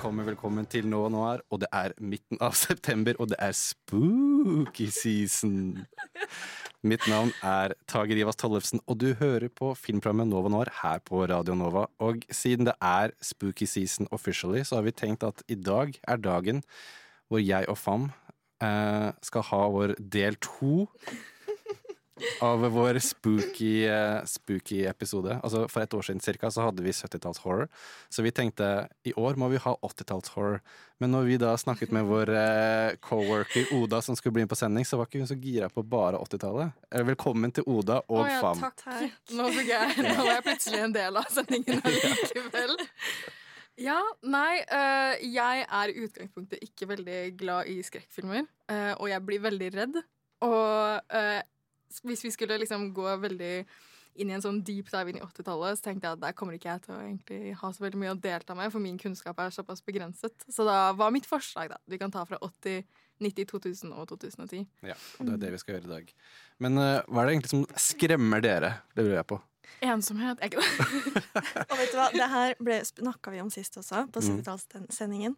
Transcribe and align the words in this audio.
Velkommen, 0.00 0.24
velkommen 0.24 0.64
til 0.64 0.86
Nå 0.88 0.98
og 1.04 1.10
Noir, 1.12 1.40
og 1.52 1.58
det 1.60 1.68
er 1.76 1.92
midten 2.00 2.38
av 2.40 2.54
september, 2.56 3.18
og 3.20 3.28
det 3.34 3.36
er 3.36 3.52
spooky 3.52 4.86
season. 4.88 5.82
Mitt 6.80 7.04
navn 7.04 7.34
er 7.44 7.74
Tage 7.84 8.16
Rivas 8.16 8.40
Tollefsen, 8.40 8.80
og 8.88 8.96
du 9.02 9.10
hører 9.18 9.50
på 9.52 9.74
filmprogrammet 9.76 10.30
Nova 10.30 10.48
Noir 10.48 10.70
her 10.78 11.02
på 11.04 11.20
Radio 11.28 11.52
Nova. 11.52 11.84
Og 12.00 12.24
siden 12.32 12.70
det 12.70 12.78
er 12.80 13.12
spooky 13.20 13.68
season 13.68 14.08
officially, 14.08 14.64
så 14.64 14.78
har 14.78 14.88
vi 14.88 14.96
tenkt 14.96 15.26
at 15.28 15.44
i 15.52 15.58
dag 15.60 15.92
er 16.08 16.24
dagen 16.24 16.64
hvor 17.28 17.44
jeg 17.44 17.68
og 17.68 17.76
Fam 17.76 18.08
eh, 18.64 19.12
skal 19.20 19.44
ha 19.52 19.62
vår 19.76 19.98
del 20.00 20.40
to 20.40 20.88
av 22.44 22.64
vår 22.72 22.98
spooky, 23.04 23.86
eh, 23.88 24.24
spooky 24.24 24.84
episode. 24.86 25.40
Altså 25.42 25.66
For 25.70 25.82
et 25.82 25.94
år 25.94 26.06
siden 26.06 26.20
cirka, 26.20 26.50
så 26.50 26.66
hadde 26.66 26.84
vi 26.84 26.92
70-talls 26.94 27.42
horror. 27.44 27.68
Så 28.08 28.22
vi 28.22 28.32
tenkte 28.34 28.88
i 29.04 29.12
år 29.16 29.38
må 29.40 29.48
vi 29.52 29.60
ha 29.62 29.74
80-talls 29.86 30.32
horror. 30.36 30.60
Men 31.00 31.14
når 31.14 31.28
vi 31.28 31.36
da 31.40 31.54
snakket 31.56 31.92
med 31.96 32.04
vår 32.04 32.32
eh, 32.36 32.96
coworker 33.00 33.72
Oda 33.76 34.02
som 34.04 34.16
skulle 34.16 34.36
bli 34.36 34.44
med 34.44 34.52
på 34.52 34.58
sending, 34.58 34.84
så 34.84 34.98
var 35.00 35.08
ikke 35.08 35.22
hun 35.22 35.30
så 35.30 35.38
gira 35.40 35.70
på 35.72 35.82
bare 35.82 36.20
80-tallet. 36.20 36.72
Eh, 36.92 37.04
Velkommen 37.08 37.52
til 37.56 37.64
Oda 37.66 38.02
og 38.06 38.24
oh, 38.24 38.28
ja, 38.28 38.40
Fam. 38.44 38.60
takk. 38.60 39.20
Nå 39.36 39.50
fikk 39.56 39.70
jeg 39.72 39.94
Nå 40.04 40.16
var 40.18 40.34
jeg 40.36 40.48
plutselig 40.48 40.82
en 40.86 40.96
del 40.96 41.20
av 41.20 41.30
sendingen 41.32 41.80
allikevel. 41.88 42.76
Ja, 43.80 44.00
nei, 44.28 44.60
øh, 44.60 45.14
jeg 45.32 45.62
er 45.64 45.92
i 45.92 46.02
utgangspunktet 46.04 46.60
ikke 46.66 46.88
veldig 46.90 47.20
glad 47.40 47.70
i 47.72 47.78
skrekkfilmer, 47.86 48.44
øh, 48.44 48.92
og 48.98 49.08
jeg 49.08 49.24
blir 49.24 49.40
veldig 49.46 49.70
redd. 49.78 49.96
Og 50.44 51.00
øh, 51.16 51.40
hvis 52.06 52.24
vi 52.26 52.32
skulle 52.34 52.60
liksom 52.62 52.90
gå 52.96 53.16
veldig 53.24 53.54
inn 54.20 54.30
i 54.30 54.34
en 54.34 54.42
sånn 54.42 54.58
deep 54.66 54.90
dive 54.90 55.12
inn 55.12 55.20
i 55.20 55.24
80-tallet, 55.24 55.78
så 55.78 55.86
tenkte 55.86 56.08
jeg 56.08 56.18
at 56.18 56.22
der 56.24 56.34
kommer 56.36 56.56
ikke 56.56 56.72
jeg 56.72 56.82
til 56.84 56.94
å 56.96 57.02
egentlig 57.02 57.54
ha 57.60 57.70
så 57.74 57.84
veldig 57.84 58.00
mye 58.00 58.14
å 58.14 58.18
delta 58.20 58.56
med, 58.58 58.72
for 58.74 58.82
min 58.82 58.98
kunnskap 59.00 59.38
er 59.40 59.54
såpass 59.54 59.84
begrenset. 59.86 60.46
Så 60.50 60.66
da 60.66 60.90
var 60.98 61.14
mitt 61.14 61.28
forslag, 61.30 61.70
da. 61.72 61.78
Vi 61.90 62.00
kan 62.00 62.12
ta 62.14 62.24
fra 62.28 62.40
80, 62.42 62.82
90, 63.22 63.48
2000 63.52 63.94
og 63.94 64.08
2010. 64.10 64.66
Ja, 64.88 64.96
og 65.18 65.28
det 65.28 65.36
er 65.36 65.44
det 65.44 65.52
vi 65.54 65.62
skal 65.62 65.76
gjøre 65.76 65.88
i 65.88 65.94
dag. 65.94 66.12
Men 66.64 66.80
uh, 66.80 66.98
hva 67.06 67.22
er 67.22 67.30
det 67.30 67.36
egentlig 67.36 67.54
som 67.54 67.64
skremmer 67.90 68.44
dere? 68.44 68.74
Det 68.96 69.06
lurer 69.06 69.20
jeg 69.20 69.30
på. 69.30 69.40
Ensomhet 69.80 70.40
er 70.42 70.50
ikke 70.50 70.60
det. 70.60 71.22
Og 71.70 71.76
vet 71.78 71.92
du 71.92 71.96
hva, 71.96 72.06
det 72.12 72.26
her 72.32 72.54
snakka 72.90 73.32
vi 73.32 73.40
om 73.40 73.50
sist 73.52 73.76
også, 73.80 74.02
på 74.12 74.20
Mm. 74.20 74.42
70-tallssendingen. 74.42 75.36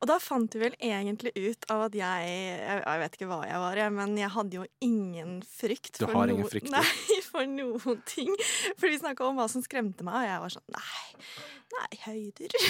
Og 0.00 0.08
da 0.08 0.16
fant 0.22 0.54
vi 0.56 0.62
vel 0.62 0.76
egentlig 0.80 1.32
ut 1.36 1.66
av 1.70 1.86
at 1.88 1.94
jeg 1.98 2.28
Jeg, 2.32 2.82
jeg 2.86 3.00
vet 3.02 3.16
ikke 3.18 3.28
hva 3.28 3.40
jeg 3.46 3.60
var, 3.60 3.76
jeg, 3.76 3.92
men 3.92 4.16
jeg 4.16 4.30
hadde 4.32 4.56
jo 4.56 4.64
ingen 4.80 5.42
frykt. 5.44 5.98
Du 5.98 6.06
for 6.06 6.14
har 6.16 6.32
ingen 6.32 6.48
frykt. 6.48 6.70
Nei, 6.76 7.20
for 7.28 7.48
noen 7.48 8.02
ting. 8.08 8.32
For 8.78 8.88
vi 8.88 8.98
snakka 9.02 9.26
om 9.28 9.36
hva 9.40 9.48
som 9.52 9.64
skremte 9.64 10.06
meg, 10.06 10.22
og 10.22 10.28
jeg 10.30 10.44
var 10.46 10.56
sånn 10.56 10.68
Nei, 10.78 11.04
nei, 11.72 11.90
høyder. 12.04 12.52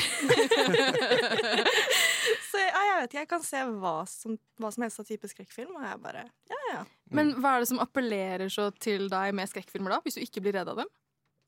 Så 2.50 2.60
jeg, 2.60 2.70
jeg 2.72 2.96
vet 2.96 3.08
ikke, 3.10 3.20
jeg 3.22 3.30
kan 3.30 3.44
se 3.44 3.60
hva 3.82 3.94
som, 4.08 4.38
hva 4.60 4.70
som 4.74 4.84
helst 4.86 5.02
av 5.02 5.08
type 5.08 5.30
skrekkfilm, 5.30 5.74
og 5.78 5.84
jeg 5.86 6.00
bare 6.02 6.24
Ja, 6.52 6.60
ja. 6.72 6.82
Men 7.12 7.34
hva 7.42 7.56
er 7.56 7.64
det 7.64 7.70
som 7.72 7.80
appellerer 7.82 8.48
så 8.52 8.70
til 8.80 9.08
deg 9.12 9.34
med 9.36 9.50
skrekkfilmer, 9.50 9.96
da? 9.96 10.02
Hvis 10.04 10.16
du 10.18 10.22
ikke 10.24 10.42
blir 10.44 10.54
redd 10.60 10.70
av 10.72 10.82
dem? 10.84 10.90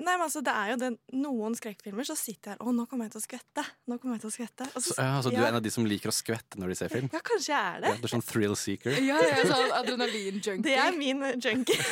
Nei, 0.03 0.17
men 0.19 0.25
altså, 0.27 0.41
det 0.43 0.51
er 0.51 0.73
jo 0.73 0.77
det, 0.81 0.89
Noen 1.23 1.55
skrekkfilmer 1.55 2.03
så 2.09 2.17
sitter 2.19 2.51
jeg 2.51 2.57
her 2.59 2.65
Å, 2.67 2.73
nå 2.75 2.83
kommer 2.91 3.07
jeg 3.07 3.13
til 3.15 3.21
å 3.21 3.27
skvette. 3.29 3.63
Nå 3.87 3.99
kommer 4.03 4.17
jeg 4.17 4.25
til 4.25 4.31
å 4.33 4.35
skvette. 4.35 4.67
Og 4.75 4.83
Så, 4.83 4.97
ja, 4.99 5.21
så 5.23 5.31
du 5.31 5.37
ja. 5.39 5.45
er 5.45 5.53
en 5.53 5.59
av 5.61 5.63
de 5.63 5.71
som 5.71 5.87
liker 5.87 6.11
å 6.11 6.15
skvette 6.17 6.59
når 6.59 6.73
de 6.73 6.79
ser 6.81 6.91
film? 6.91 7.07
Ja, 7.15 7.21
kanskje 7.23 7.53
jeg 7.55 7.61
er 7.63 7.79
Ja, 7.79 7.93
det. 7.93 8.01
du 8.03 8.09
er 8.09 8.15
sånn 8.17 8.27
thrill 8.27 8.57
seeker? 8.59 8.99
Ja, 8.99 9.21
jeg 9.23 9.45
er 9.45 9.53
sånn 9.53 9.77
adrenalin-junkie. 9.79 10.67
Det 10.67 10.75
er 10.83 10.99
min 10.99 11.23
junkie. 11.39 11.79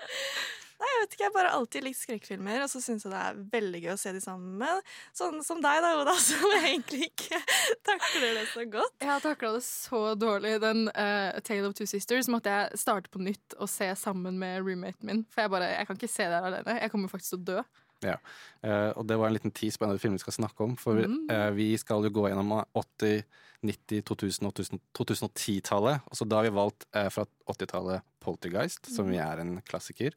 Nei, 0.80 0.88
jeg 0.88 1.00
vet 1.02 1.14
ikke, 1.14 1.24
jeg 1.26 1.34
bare 1.34 1.52
alltid 1.52 1.84
likt 1.84 1.98
skrekkfilmer, 2.00 2.62
og 2.64 2.70
så 2.72 2.80
syns 2.80 3.04
jeg 3.04 3.12
det 3.12 3.20
er 3.20 3.40
veldig 3.52 3.80
gøy 3.84 3.92
å 3.92 3.98
se 4.00 4.14
de 4.16 4.22
sammen 4.24 4.54
med 4.62 4.92
sånn 5.16 5.42
som 5.44 5.60
deg, 5.60 5.82
da, 5.84 5.90
Oda, 6.00 6.14
som 6.30 6.54
egentlig 6.62 7.10
ikke 7.10 7.40
takler 7.86 8.38
det 8.38 8.46
så 8.54 8.64
godt. 8.72 8.96
Jeg 9.02 9.10
har 9.10 9.24
takla 9.24 9.52
det 9.58 9.64
så 9.66 10.02
dårlig. 10.16 10.54
Den 10.64 10.86
uh, 10.88 11.36
Tale 11.44 11.68
of 11.68 11.76
Two 11.76 11.88
Sisters 11.90 12.30
måtte 12.32 12.54
jeg 12.54 12.80
starte 12.80 13.12
på 13.12 13.20
nytt 13.20 13.58
og 13.58 13.68
se 13.68 13.90
sammen 14.00 14.40
med 14.40 14.64
roommaten 14.64 15.10
min. 15.10 15.22
For 15.28 15.44
jeg 15.44 15.52
bare, 15.52 15.70
jeg 15.76 15.90
kan 15.90 16.00
ikke 16.00 16.12
se 16.16 16.26
det 16.26 16.40
her 16.40 16.48
alene. 16.48 16.80
Jeg 16.80 16.94
kommer 16.94 17.12
faktisk 17.12 17.36
til 17.36 17.42
å 17.42 17.48
dø. 17.52 17.68
Ja. 18.00 18.16
uh, 18.64 18.90
og 18.96 19.04
det 19.08 19.18
var 19.20 19.28
en 19.28 19.36
liten 19.36 19.52
tease 19.52 19.76
på 19.76 19.84
en 19.84 19.92
av 19.92 19.98
de 19.98 20.02
filmene 20.02 20.16
vi 20.16 20.24
skal 20.24 20.38
snakke 20.40 20.64
om. 20.64 20.76
For 20.80 21.04
eh, 21.04 21.48
vi 21.56 21.70
skal 21.80 22.06
jo 22.06 22.12
gå 22.16 22.28
gjennom 22.30 22.54
80-, 22.64 23.24
90-, 23.68 24.04
2000- 24.08 24.48
og 24.48 24.54
2000 24.56 24.84
2010-tallet. 24.96 26.06
Og 26.08 26.16
så 26.16 26.26
da 26.28 26.40
har 26.40 26.48
vi 26.48 26.56
valgt 26.56 26.88
uh, 26.96 27.08
fra 27.12 27.26
80-tallet 27.52 28.06
Poltergeist, 28.24 28.88
som 28.92 29.12
vi 29.12 29.20
er 29.20 29.44
en 29.44 29.58
klassiker. 29.68 30.16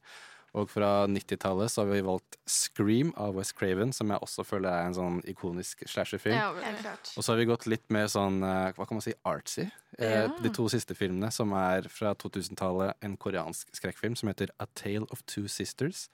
Og 0.53 0.67
fra 0.69 1.07
90-tallet 1.09 1.71
så 1.73 1.81
har 1.81 1.87
vi 1.89 2.01
valgt 2.05 2.35
Scream 2.45 3.09
av 3.17 3.33
West 3.39 3.55
Craven, 3.57 3.89
som 3.95 4.11
jeg 4.13 4.21
også 4.21 4.43
føler 4.45 4.69
er 4.69 4.85
en 4.89 4.93
sånn 4.93 5.15
ikonisk 5.31 5.81
slasherfilm. 5.89 6.35
Ja, 6.37 6.51
Helt 6.53 6.75
vel. 6.75 6.81
klart. 6.83 7.09
Og 7.17 7.23
så 7.25 7.33
har 7.33 7.39
vi 7.41 7.47
gått 7.49 7.65
litt 7.71 7.87
mer 7.89 8.05
sånn, 8.13 8.37
eh, 8.45 8.67
hva 8.77 8.85
kan 8.85 8.99
man 8.99 9.01
si, 9.01 9.15
artsy. 9.25 9.65
Eh, 9.97 10.11
Ja. 10.23 10.27
De 10.43 10.49
to 10.53 10.67
siste 10.69 10.93
filmene, 10.95 11.31
som 11.33 11.51
er 11.57 11.89
fra 11.89 12.13
2000-tallet, 12.13 12.93
en 13.01 13.17
koreansk 13.17 13.73
skrekkfilm 13.73 14.15
som 14.15 14.29
heter 14.29 14.49
A 14.59 14.67
Tale 14.75 15.07
of 15.09 15.23
Two 15.25 15.47
Sisters. 15.47 16.07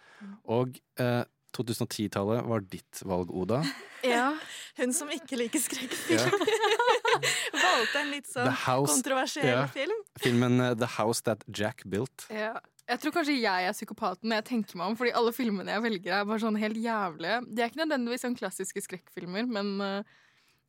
Og 0.48 0.80
eh, 0.98 1.24
2010-tallet 1.58 2.46
var 2.48 2.62
ditt 2.62 3.04
valg, 3.04 3.32
Oda. 3.36 3.64
Ja. 4.08 4.30
Hun 4.78 4.94
som 4.96 5.10
ikke 5.12 5.36
liker 5.36 5.60
skrekkfilm, 5.60 6.32
valgte 7.66 8.02
en 8.02 8.12
litt 8.14 8.30
sånn 8.32 8.50
House. 8.66 8.94
kontroversiell 8.94 9.52
yeah. 9.52 9.72
film. 9.74 10.04
Filmen 10.22 10.60
uh, 10.64 10.74
The 10.78 10.90
House 10.98 11.26
That 11.28 11.46
Jack 11.48 11.86
Built. 11.90 12.28
ja. 12.34 12.58
Jeg 12.90 13.04
tror 13.04 13.14
kanskje 13.20 13.36
jeg 13.38 13.66
er 13.70 13.74
psykopaten 13.76 14.32
når 14.32 14.40
jeg 14.40 14.46
tenker 14.48 14.80
meg 14.80 14.90
om, 14.90 14.96
fordi 14.98 15.12
alle 15.14 15.30
filmene 15.30 15.76
jeg 15.76 15.84
velger, 15.84 16.10
er 16.10 16.24
bare 16.26 16.42
sånn 16.42 16.56
helt 16.58 16.80
jævlige. 16.82 17.36
De 17.46 17.62
er 17.62 17.70
ikke 17.70 17.84
nødvendigvis 17.84 18.24
sånn 18.26 18.38
klassiske 18.40 18.82
skrekkfilmer, 18.82 19.46
men 19.46 19.70
uh, 19.78 20.16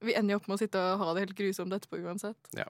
vi 0.05 0.13
ender 0.17 0.35
jo 0.35 0.41
opp 0.43 0.51
med 0.51 0.59
å 0.59 0.61
sitte 0.61 0.81
og 0.81 1.01
ha 1.01 1.15
det 1.17 1.25
helt 1.25 1.39
grusomt 1.39 1.73
etterpå 1.77 2.03
uansett. 2.05 2.51
Ja. 2.59 2.67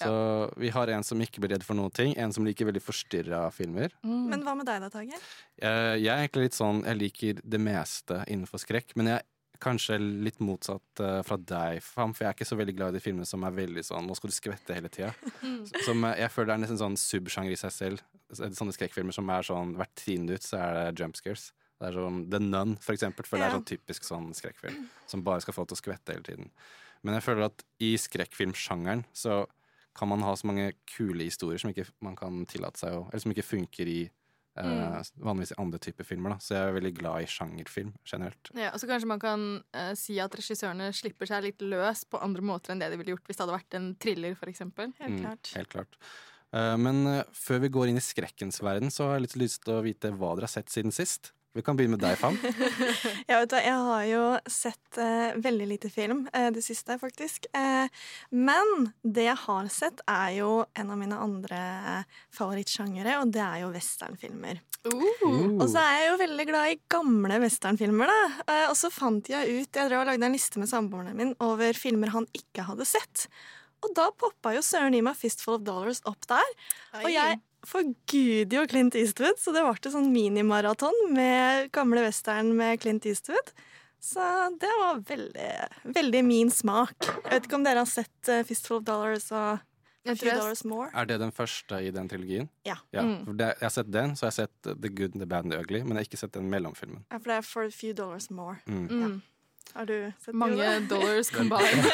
Så 0.00 0.12
vi 0.60 0.70
har 0.72 0.88
en 0.88 1.04
som 1.04 1.20
ikke 1.20 1.42
blir 1.42 1.52
redd 1.54 1.64
for 1.66 1.76
noen 1.76 1.92
ting, 1.92 2.14
en 2.16 2.32
som 2.32 2.46
liker 2.46 2.68
veldig 2.70 2.82
forstyrra 2.84 3.42
filmer. 3.52 3.92
Men 4.04 4.44
hva 4.46 4.54
med 4.56 4.68
deg 4.68 4.80
da, 4.84 4.88
Tage? 4.92 5.18
Eh, 5.60 5.96
Jeg 6.00 6.08
er 6.12 6.22
egentlig 6.22 6.48
litt 6.48 6.56
sånn, 6.56 6.80
jeg 6.88 7.00
liker 7.00 7.42
det 7.44 7.60
meste 7.60 8.22
innenfor 8.26 8.62
skrekk, 8.62 8.94
men 8.96 9.12
jeg 9.12 9.20
er 9.20 9.28
kanskje 9.62 9.98
litt 10.00 10.40
motsatt 10.42 11.02
uh, 11.04 11.20
fra 11.26 11.36
deg, 11.36 11.80
Fam, 11.84 12.14
for 12.16 12.24
jeg 12.24 12.30
er 12.30 12.36
ikke 12.38 12.48
så 12.48 12.58
veldig 12.58 12.74
glad 12.78 12.94
i 12.94 12.98
de 12.98 13.04
filmene 13.04 13.28
som 13.28 13.44
er 13.46 13.54
veldig 13.56 13.84
sånn 13.86 14.08
Nå 14.08 14.16
skal 14.18 14.32
du 14.32 14.36
skvette 14.36 14.76
hele 14.76 14.90
tida. 14.92 15.12
Som 15.86 16.04
uh, 16.06 16.14
jeg 16.18 16.32
føler 16.32 16.54
er 16.54 16.62
nesten 16.64 16.80
sånn 16.80 16.98
subsjanger 17.00 17.54
i 17.54 17.60
seg 17.60 17.74
selv. 17.74 18.04
Sånne 18.30 18.74
skrekkfilmer 18.76 19.14
som 19.16 19.30
er 19.34 19.46
sånn 19.46 19.74
hvert 19.78 19.94
tiende 19.98 20.36
ut, 20.38 20.44
så 20.46 20.60
er 20.60 20.76
det 20.76 21.02
jump 21.02 21.18
scares. 21.18 21.48
Det 21.80 21.88
er 21.88 21.96
sånn 21.96 22.20
The 22.30 22.38
Nun, 22.44 22.76
for 22.82 22.94
eksempel, 22.94 23.26
føler 23.26 23.46
jeg 23.46 23.50
er 23.50 23.56
sånn 23.56 23.70
typisk 23.70 24.06
sånn 24.06 24.28
skrekkfilm. 24.36 24.84
Som 25.10 25.24
bare 25.26 25.42
skal 25.42 25.56
få 25.56 25.64
til 25.66 25.78
å 25.78 25.80
skvette 25.80 26.14
hele 26.14 26.26
tiden. 26.26 26.52
Men 27.02 27.16
jeg 27.16 27.24
føler 27.24 27.48
at 27.48 27.64
i 27.82 27.94
skrekkfilmsjangeren 27.98 29.06
så 29.16 29.42
kan 29.96 30.10
man 30.12 30.22
ha 30.22 30.34
så 30.36 30.46
mange 30.46 30.70
kule 30.88 31.26
historier 31.26 31.60
som 31.60 31.72
ikke 31.72 31.88
man 32.04 32.16
kan 32.18 32.44
tillate 32.48 32.78
seg 32.78 32.94
å 32.94 33.06
Eller 33.08 33.24
som 33.24 33.32
ikke 33.34 33.48
funker 33.48 33.90
i 33.90 34.00
eh, 34.60 35.10
vanligvis 35.24 35.52
i 35.54 35.58
andre 35.62 35.78
typer 35.82 36.04
filmer. 36.08 36.34
Da. 36.34 36.38
Så 36.44 36.54
jeg 36.56 36.68
er 36.68 36.76
veldig 36.76 36.92
glad 37.00 37.24
i 37.24 37.28
sjangerfilm 37.30 37.92
generelt. 38.06 38.50
Ja, 38.54 38.70
og 38.74 38.80
så 38.82 38.88
kanskje 38.90 39.08
man 39.10 39.22
kan 39.22 39.46
uh, 39.76 39.92
si 39.98 40.18
at 40.22 40.34
regissørene 40.36 40.90
slipper 40.96 41.26
seg 41.30 41.44
litt 41.48 41.64
løs 41.64 42.04
på 42.10 42.20
andre 42.22 42.42
måter 42.42 42.72
enn 42.74 42.82
det 42.82 42.90
de 42.92 43.00
ville 43.00 43.14
gjort 43.16 43.26
hvis 43.30 43.40
det 43.40 43.44
hadde 43.46 43.56
vært 43.58 43.78
en 43.80 43.90
thriller, 44.00 44.34
for 44.38 44.52
eksempel. 44.52 44.92
Helt 45.00 45.16
Mm, 45.16 45.20
klart. 45.24 45.52
helt 45.56 45.72
klart. 45.74 45.98
Uh, 46.54 46.76
men 46.76 47.02
før 47.32 47.60
vi 47.66 47.68
går 47.72 47.88
inn 47.92 48.00
i 48.00 48.04
skrekkens 48.04 48.60
verden, 48.62 48.90
så 48.90 49.06
har 49.08 49.18
jeg 49.18 49.28
litt 49.28 49.36
lyst 49.44 49.64
til 49.64 49.76
å 49.78 49.82
vite 49.86 50.10
hva 50.14 50.34
dere 50.36 50.48
har 50.48 50.54
sett 50.58 50.70
siden 50.72 50.92
sist. 50.94 51.32
Vi 51.52 51.62
kan 51.66 51.74
begynne 51.74 51.96
med 51.96 52.04
deg, 52.04 52.14
Fan. 52.18 52.36
Ja, 53.30 53.40
vet 53.40 53.50
du, 53.50 53.56
jeg 53.58 53.74
har 53.74 54.04
jo 54.06 54.22
sett 54.46 54.98
eh, 55.02 55.34
veldig 55.42 55.66
lite 55.72 55.90
film 55.90 56.22
eh, 56.32 56.46
det 56.54 56.62
siste, 56.62 56.94
faktisk. 57.00 57.48
Eh, 57.56 57.90
men 58.30 58.90
det 59.02 59.26
jeg 59.26 59.38
har 59.48 59.70
sett, 59.74 60.02
er 60.06 60.36
jo 60.38 60.50
en 60.78 60.92
av 60.94 61.00
mine 61.00 61.18
andre 61.18 61.60
favorittsjangere, 62.36 63.18
og 63.18 63.34
det 63.34 63.42
er 63.42 63.64
jo 63.64 63.72
westernfilmer. 63.74 64.62
Og 64.86 65.66
så 65.68 65.82
er 65.82 65.96
jeg 65.98 66.06
jo 66.06 66.20
veldig 66.22 66.46
glad 66.48 66.70
i 66.70 66.80
gamle 66.94 67.40
westernfilmer, 67.42 68.14
da. 68.14 68.20
Eh, 68.46 68.66
og 68.70 68.76
så 68.78 68.92
fant 68.94 69.28
jeg 69.28 69.50
ut 69.50 69.80
Jeg 69.80 69.90
drev 69.90 70.04
og 70.04 70.08
lagde 70.12 70.30
en 70.30 70.38
liste 70.38 70.62
med 70.62 70.70
samboeren 70.70 71.18
min 71.18 71.34
over 71.42 71.76
filmer 71.76 72.14
han 72.14 72.30
ikke 72.36 72.64
hadde 72.70 72.86
sett. 72.88 73.26
Og 73.82 73.90
da 73.96 74.10
poppa 74.12 74.54
jo 74.54 74.62
søren 74.64 74.94
i 74.94 75.02
meg 75.02 75.16
'Fistful 75.16 75.58
of 75.58 75.66
Dollars' 75.66 76.04
opp 76.06 76.26
der. 76.28 76.56
Og 77.02 77.10
jeg 77.10 77.40
forguder 77.66 78.60
jo 78.60 78.66
Clint 78.70 78.96
Eastwood, 78.98 79.40
så 79.40 79.52
det 79.54 79.64
ble 79.66 79.92
sånn 79.92 80.12
minimaraton 80.14 80.96
med 81.14 81.70
gamle 81.74 82.04
western 82.06 82.54
med 82.56 82.80
Clint 82.82 83.08
Eastwood. 83.08 83.52
Så 84.00 84.24
det 84.60 84.70
var 84.80 85.02
veldig, 85.04 85.50
veldig 85.92 86.22
min 86.24 86.50
smak. 86.50 86.96
Jeg 87.04 87.34
vet 87.34 87.48
ikke 87.48 87.58
om 87.58 87.66
dere 87.66 87.82
har 87.82 87.90
sett 87.90 88.30
uh, 88.32 88.40
Fistful 88.48 88.78
of 88.78 88.86
Dollars 88.88 89.28
og 89.28 89.60
A 90.08 90.14
Few 90.16 90.32
Dollars 90.32 90.64
More? 90.64 90.88
Er 90.96 91.04
det 91.04 91.18
den 91.20 91.32
første 91.36 91.82
i 91.84 91.90
den 91.92 92.08
trilogien? 92.08 92.48
Ja. 92.64 92.78
Mm. 92.96 93.26
for 93.26 93.36
det, 93.36 93.50
jeg 93.60 93.66
har 93.66 93.74
sett 93.74 93.90
den, 93.92 94.14
så 94.16 94.26
jeg 94.26 94.32
har 94.32 94.38
sett 94.38 94.70
The 94.70 94.88
Good, 94.88 95.18
The 95.20 95.26
Bad 95.26 95.44
and 95.44 95.52
The 95.52 95.60
Ugly, 95.60 95.82
men 95.82 95.98
jeg 95.98 96.00
har 96.00 96.08
ikke 96.08 96.22
sett 96.22 96.32
den 96.32 96.48
mellomfilmen. 96.52 97.04
Ja, 97.10 97.18
for 97.18 97.32
det 97.32 97.36
er 97.36 97.46
For 97.50 97.68
a 97.68 97.74
Few 97.74 97.92
Dollars 97.96 98.30
More. 98.30 98.56
Mm. 98.64 98.86
Mm. 98.88 99.20
Har 99.74 99.86
du 99.86 99.94
sett 100.24 100.34
Mange 100.34 100.56
det? 100.58 100.88
dollars 100.90 101.30
combined. 101.36 101.84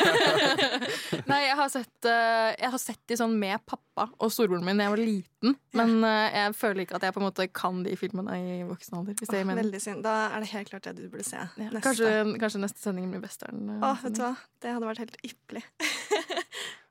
Nei, 1.31 1.41
jeg 1.47 1.57
har, 1.59 1.69
sett, 1.73 2.09
eh, 2.09 2.51
jeg 2.61 2.71
har 2.73 2.81
sett 2.83 3.03
de 3.11 3.19
sånn 3.21 3.35
med 3.41 3.61
pappa 3.69 4.09
og 4.21 4.33
storebroren 4.33 4.65
min 4.67 4.79
da 4.81 4.87
jeg 4.87 4.95
var 4.95 5.03
liten. 5.03 5.57
Men 5.77 5.93
eh, 6.05 6.37
jeg 6.41 6.57
føler 6.59 6.85
ikke 6.87 6.97
at 6.99 7.07
jeg 7.09 7.15
på 7.17 7.21
en 7.23 7.27
måte 7.29 7.47
kan 7.53 7.83
de 7.87 7.95
filmene 8.01 8.37
i 8.41 8.57
voksen 8.69 8.99
alder. 9.01 9.17
Hvis 9.21 9.33
gir. 9.33 9.51
Veldig 9.61 9.83
synd. 9.83 10.03
Da 10.07 10.15
er 10.35 10.45
det 10.45 10.51
helt 10.55 10.73
klart 10.73 10.89
det 10.89 10.97
du 10.99 11.07
burde 11.13 11.27
se. 11.29 11.37
Ja, 11.41 11.69
Neste. 11.69 11.83
kanskje, 11.85 12.11
kanskje 12.43 12.63
neste 12.65 12.83
sending 12.85 13.11
blir 13.13 13.25
western. 13.25 13.63
eh, 13.77 13.87
Åh, 13.91 14.03
vet 14.07 14.19
du 14.19 14.23
hva? 14.25 14.33
Det 14.65 14.73
hadde 14.77 14.91
vært 14.93 15.05
helt 15.05 15.21
ypperlig. 15.27 15.65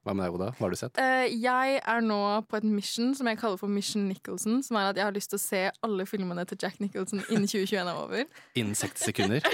Hva 0.06 0.14
med 0.14 0.28
deg, 0.28 0.36
Oda? 0.38 0.48
Hva 0.54 0.68
har 0.68 0.74
du 0.74 0.78
sett? 0.78 1.00
Uh, 1.02 1.26
jeg 1.26 1.80
er 1.82 2.04
nå 2.06 2.20
på 2.46 2.60
et 2.60 2.66
mission 2.70 3.16
som 3.18 3.26
jeg 3.26 3.40
kaller 3.42 3.58
for 3.58 3.72
Mission 3.74 4.04
Nicholson. 4.06 4.60
Som 4.62 4.78
er 4.78 4.92
at 4.92 5.00
jeg 5.00 5.08
har 5.08 5.16
lyst 5.16 5.32
til 5.34 5.40
å 5.40 5.42
se 5.42 5.62
alle 5.88 6.06
filmene 6.06 6.46
til 6.46 6.60
Jack 6.62 6.78
Nicholson 6.84 7.24
innen 7.26 7.48
2021 7.50 7.90
er 7.90 8.02
over. 8.04 8.28
Innen 8.62 8.78
60 8.78 9.10
sekunder? 9.10 9.48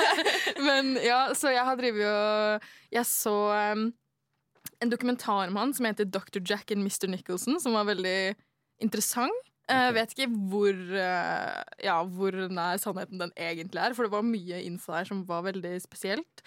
Men 0.68 0.98
ja, 1.00 1.22
så 1.36 1.54
jeg 1.54 1.64
har 1.64 1.80
drevet 1.80 2.04
og 2.06 2.68
Jeg 2.92 3.08
så 3.08 3.34
um, 3.72 3.88
en 4.84 4.92
dokumentar 4.92 5.48
om 5.48 5.56
han 5.62 5.72
som 5.76 5.88
heter 5.88 6.08
Dr. 6.12 6.42
Jack 6.44 6.76
and 6.76 6.84
Mr. 6.84 7.08
Nicholson, 7.08 7.56
som 7.62 7.76
var 7.76 7.88
veldig 7.88 8.36
interessant. 8.84 9.52
Jeg 9.66 9.94
vet 9.96 10.12
ikke 10.14 10.28
hvor, 10.50 10.76
eh, 10.94 11.62
ja, 11.82 11.96
hvor 12.04 12.36
nær 12.54 12.76
sannheten 12.78 13.18
den 13.18 13.32
egentlig 13.34 13.80
er, 13.82 13.96
for 13.96 14.06
det 14.06 14.12
var 14.12 14.22
mye 14.22 14.60
info 14.62 14.92
der 14.94 15.08
som 15.08 15.24
var 15.26 15.42
veldig 15.48 15.72
spesielt. 15.82 16.44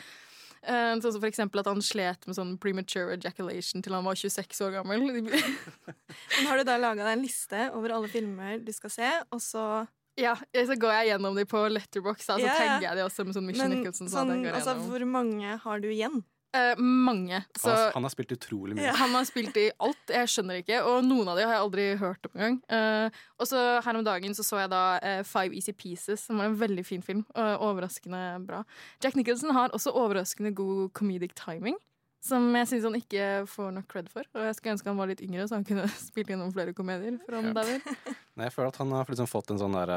Eh, 0.63 0.95
Sånn 0.99 1.13
som 1.13 1.21
for 1.21 1.29
eksempel 1.29 1.61
at 1.61 1.69
han 1.71 1.81
slet 1.81 2.25
med 2.27 2.35
sånn 2.35 2.57
premature 2.59 3.15
ejaculation 3.15 3.81
til 3.85 3.93
han 3.95 4.03
var 4.03 4.15
26 4.19 4.59
år 4.65 4.73
gammel. 4.79 5.05
Men 5.23 6.47
har 6.49 6.57
du 6.59 6.63
da 6.67 6.75
laga 6.81 7.05
deg 7.05 7.13
en 7.17 7.23
liste 7.23 7.69
over 7.77 7.93
alle 7.95 8.09
filmer 8.11 8.59
du 8.63 8.71
skal 8.75 8.89
se, 8.93 9.11
og 9.31 9.39
så 9.43 9.87
Ja, 10.19 10.33
Så 10.51 10.75
går 10.75 10.91
jeg 10.97 11.13
gjennom 11.13 11.35
de 11.37 11.45
på 11.47 11.61
Letterbox, 11.71 12.25
så 12.27 12.39
Ja, 12.39 12.47
ja. 12.47 12.57
tagger 12.57 12.89
jeg 12.89 12.97
de 12.99 13.05
også 13.07 13.25
med 13.25 13.35
sånn 13.37 13.45
Mission 13.47 13.71
Nicholson. 13.71 14.09
sånn, 14.11 14.33
går 14.43 14.57
altså, 14.59 14.75
hvor 14.83 15.05
mange 15.07 15.57
har 15.63 15.79
du 15.79 15.87
igjen? 15.87 16.23
Eh, 16.53 16.75
mange. 16.81 17.43
Så 17.59 17.69
Han, 17.69 17.77
har- 17.77 17.91
han 17.93 18.03
har 18.07 18.09
spilt 18.09 18.31
utrolig 18.33 18.75
mye. 18.75 18.85
Ja. 18.87 18.93
han 18.97 19.11
har 19.13 19.25
spilt 19.29 19.57
i 19.61 19.67
alt. 19.79 20.01
Jeg 20.09 20.27
skjønner 20.33 20.61
ikke. 20.63 20.79
Og 20.83 21.03
noen 21.05 21.27
av 21.29 21.37
de 21.37 21.43
har 21.45 21.53
jeg 21.53 21.61
aldri 21.61 21.85
hørt 22.01 22.25
om 22.25 22.31
engang. 22.39 22.55
Uh, 22.71 23.09
og 23.37 23.45
så 23.47 23.81
her 23.85 23.95
om 23.99 24.03
dagen 24.07 24.33
så, 24.33 24.41
så 24.47 24.57
jeg 24.63 24.71
da 24.71 24.81
uh, 25.03 25.21
Five 25.23 25.53
Easy 25.53 25.71
Pieces, 25.77 26.23
som 26.25 26.37
var 26.41 26.45
en 26.49 26.57
veldig 26.57 26.85
fin 26.85 27.01
film. 27.05 27.25
og 27.35 27.61
overraskende 27.69 28.23
bra. 28.47 28.63
Jack 29.03 29.15
Nicholson 29.15 29.53
har 29.53 29.69
også 29.77 29.93
overraskende 29.93 30.51
god 30.57 30.89
comedic 30.97 31.35
timing. 31.37 31.77
Som 32.21 32.49
jeg 32.57 32.67
syns 32.67 32.83
han 32.83 32.95
ikke 32.97 33.27
får 33.47 33.69
nok 33.77 33.85
cred 33.87 34.09
for. 34.11 34.25
Og 34.35 34.41
jeg 34.43 34.55
skulle 34.57 34.73
ønske 34.73 34.89
han 34.91 34.97
var 34.99 35.07
litt 35.07 35.21
yngre, 35.23 35.45
så 35.47 35.55
han 35.55 35.63
kunne 35.63 35.85
spilt 36.09 36.29
inn 36.33 36.41
noen 36.41 36.51
flere 36.51 36.73
komedier. 36.73 37.19
For 37.25 37.37
han 37.37 37.53
Ja. 37.53 37.77
Nei, 38.35 38.47
jeg 38.49 38.53
føler 38.57 38.67
at 38.73 38.77
han 38.81 38.91
har 38.91 39.05
liksom 39.05 39.27
fått 39.29 39.51
en 39.53 39.59
sånn 39.61 39.77
der 39.77 39.93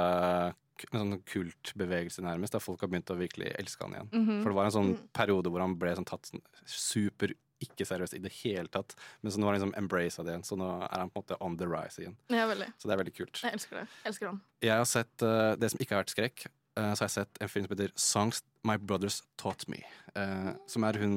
en 0.90 0.98
sånn 0.98 1.22
kultbevegelse 1.28 2.24
nærmest, 2.24 2.56
der 2.56 2.64
folk 2.64 2.82
har 2.82 2.90
begynt 2.92 3.12
å 3.12 3.19
virkelig 3.19 3.52
elske 3.58 3.84
han 3.84 3.96
igjen. 3.96 4.10
Mhm. 4.12 4.42
For 4.42 4.50
det 4.50 4.58
var 4.58 4.69
en 4.69 4.76
sånn 4.78 4.92
periode 5.14 5.52
hvor 5.52 5.64
han 5.64 5.78
ble 5.78 5.94
sånn 5.98 6.08
tatt 6.08 6.30
sånn 6.30 6.42
super 6.66 7.34
ikke 7.62 7.86
seriøst 7.86 8.16
i 8.16 8.22
det 8.22 8.32
hele 8.42 8.70
tatt. 8.72 8.94
Men 9.22 9.32
så 9.32 9.40
nå 9.40 9.46
har 9.46 9.54
han 9.54 9.60
liksom 9.60 9.74
embraced 9.78 10.26
det 10.26 10.34
igjen, 10.34 10.46
så 10.46 10.58
nå 10.58 10.70
er 10.82 10.98
han 10.98 11.12
på 11.12 11.20
en 11.20 11.24
måte 11.24 11.38
on 11.44 11.58
the 11.60 11.69
rise 11.70 12.02
igjen. 12.02 12.16
Ja. 12.32 12.48
Så 12.78 12.88
det 12.88 12.96
er 12.96 13.02
veldig 13.04 13.14
kult. 13.14 13.42
Jeg 13.42 13.58
elsker 13.58 13.82
det. 13.82 13.86
Jeg 14.00 14.10
elsker 14.10 14.30
han. 14.32 14.40
Jeg 14.66 14.80
har 14.80 14.90
sett 14.90 15.26
uh, 15.26 15.52
det 15.60 15.70
som 15.72 15.82
ikke 15.84 15.96
har 15.96 16.02
vært 16.02 16.16
skrekk. 16.16 16.46
Uh, 16.72 16.92
så 16.96 17.04
har 17.04 17.08
jeg 17.08 17.16
sett 17.20 17.42
en 17.44 17.52
film 17.52 17.66
som 17.66 17.76
heter 17.76 17.94
Songs 18.00 18.42
My 18.66 18.78
Brothers 18.80 19.22
Taught 19.40 19.69
Me. 19.70 19.82
uh, 20.16 20.52
som 20.66 20.88
er 20.88 20.98
hun 21.02 21.16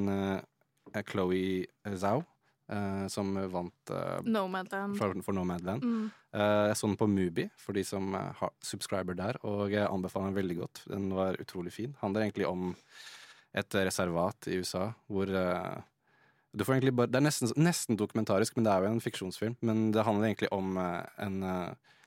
Chloé 1.10 1.66
Zhao, 1.98 2.24
eh, 2.72 3.08
som 3.12 3.34
vant 3.52 3.92
uh, 3.92 4.22
Nomadland. 4.24 4.98
for, 4.98 5.16
for 5.26 5.38
Nomadland. 5.38 5.84
Mm. 5.84 6.06
Uh, 6.36 6.68
jeg 6.70 6.78
så 6.80 6.90
den 6.90 6.98
på 7.00 7.08
Mubi, 7.08 7.48
for 7.62 7.78
de 7.78 7.84
som 7.88 8.14
har 8.16 8.54
subscriber 8.64 9.18
der, 9.18 9.40
og 9.48 9.74
jeg 9.74 9.88
anbefaler 9.88 10.32
den 10.32 10.40
veldig 10.40 10.58
godt. 10.62 10.84
Den 10.92 11.10
var 11.16 11.40
utrolig 11.42 11.74
fin. 11.74 11.96
Handler 12.02 12.26
egentlig 12.26 12.48
om 12.50 12.72
et 13.56 13.78
reservat 13.88 14.50
i 14.52 14.58
USA 14.60 14.90
hvor 15.08 15.30
du 15.32 16.64
får 16.64 16.74
egentlig 16.74 16.92
bare, 16.96 17.08
Det 17.08 17.20
er 17.20 17.24
nesten, 17.24 17.52
nesten 17.56 17.98
dokumentarisk, 18.00 18.56
men 18.56 18.66
det 18.66 18.74
er 18.74 18.84
jo 18.84 18.96
en 18.96 19.04
fiksjonsfilm. 19.04 19.56
Men 19.62 19.92
det 19.96 20.04
handler 20.04 20.28
egentlig 20.28 20.52
om 20.56 20.76
en 20.80 21.38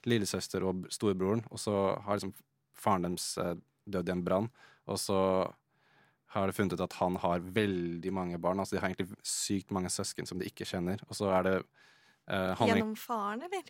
lillesøster 0.08 0.64
og 0.64 0.86
storebroren, 0.92 1.42
og 1.48 1.60
så 1.60 1.74
har 2.04 2.16
liksom 2.16 2.34
faren 2.76 3.08
deres 3.08 3.32
dødd 3.88 4.08
i 4.08 4.14
en 4.14 4.24
brann, 4.24 4.50
og 4.88 5.00
så 5.00 5.20
har 6.34 6.46
de 6.46 6.52
funnet 6.56 6.72
ut 6.76 6.80
at 6.84 6.92
han 7.00 7.16
har 7.22 7.38
veldig 7.40 8.10
mange 8.12 8.38
barn. 8.42 8.58
Altså 8.60 8.74
De 8.76 8.80
har 8.82 8.88
egentlig 8.90 9.08
sykt 9.24 9.70
mange 9.72 9.88
søsken 9.92 10.26
som 10.28 10.38
de 10.40 10.44
ikke 10.48 10.64
kjenner. 10.68 10.98
Og 11.08 11.14
så 11.16 11.26
er 11.38 11.42
det 11.46 11.54
uh, 11.62 12.52
Gjennom 12.68 12.92
faren, 13.00 13.42
eller? 13.48 13.64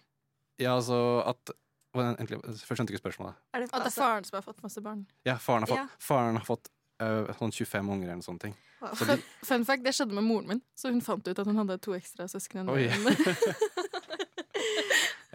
ja, 0.58 0.72
altså 0.74 1.22
at 1.26 1.50
egentlig, 1.94 2.40
Først 2.42 2.74
skjønte 2.74 2.90
jeg 2.92 2.96
ikke 2.98 3.04
spørsmålet. 3.04 3.34
Er 3.54 3.58
det, 3.62 3.66
At 3.70 3.72
det 3.72 3.78
er 3.78 3.84
altså, 3.90 4.02
faren 4.02 4.24
som 4.26 4.34
har 4.40 4.44
fått 4.46 4.62
masse 4.66 4.80
barn. 4.82 5.02
Ja, 5.26 5.36
faren 5.42 5.62
har 5.66 5.70
fått, 5.70 5.78
Ja. 5.78 5.86
faren 6.02 6.36
har 6.40 6.46
fått 6.48 6.66
uh, 7.02 7.30
sånn 7.38 7.54
25 7.54 7.90
unger 7.94 8.08
eller 8.10 8.22
sånne 8.26 8.42
ting. 8.48 8.54
wow. 8.82 8.94
Så 8.98 9.04
de, 9.06 9.14
fun 9.46 9.64
fact, 9.64 9.82
det 9.86 9.94
skjedde 9.94 10.14
med 10.18 10.24
moren 10.26 10.48
min, 10.54 10.62
så 10.74 10.90
hun 10.90 11.00
fant 11.04 11.28
ut 11.30 11.38
at 11.38 11.46
hun 11.46 11.58
hadde 11.62 11.78
to 11.82 11.94
ekstra 11.94 12.26
søsken. 12.30 12.58
enn 12.64 12.70
Oi. 12.74 12.90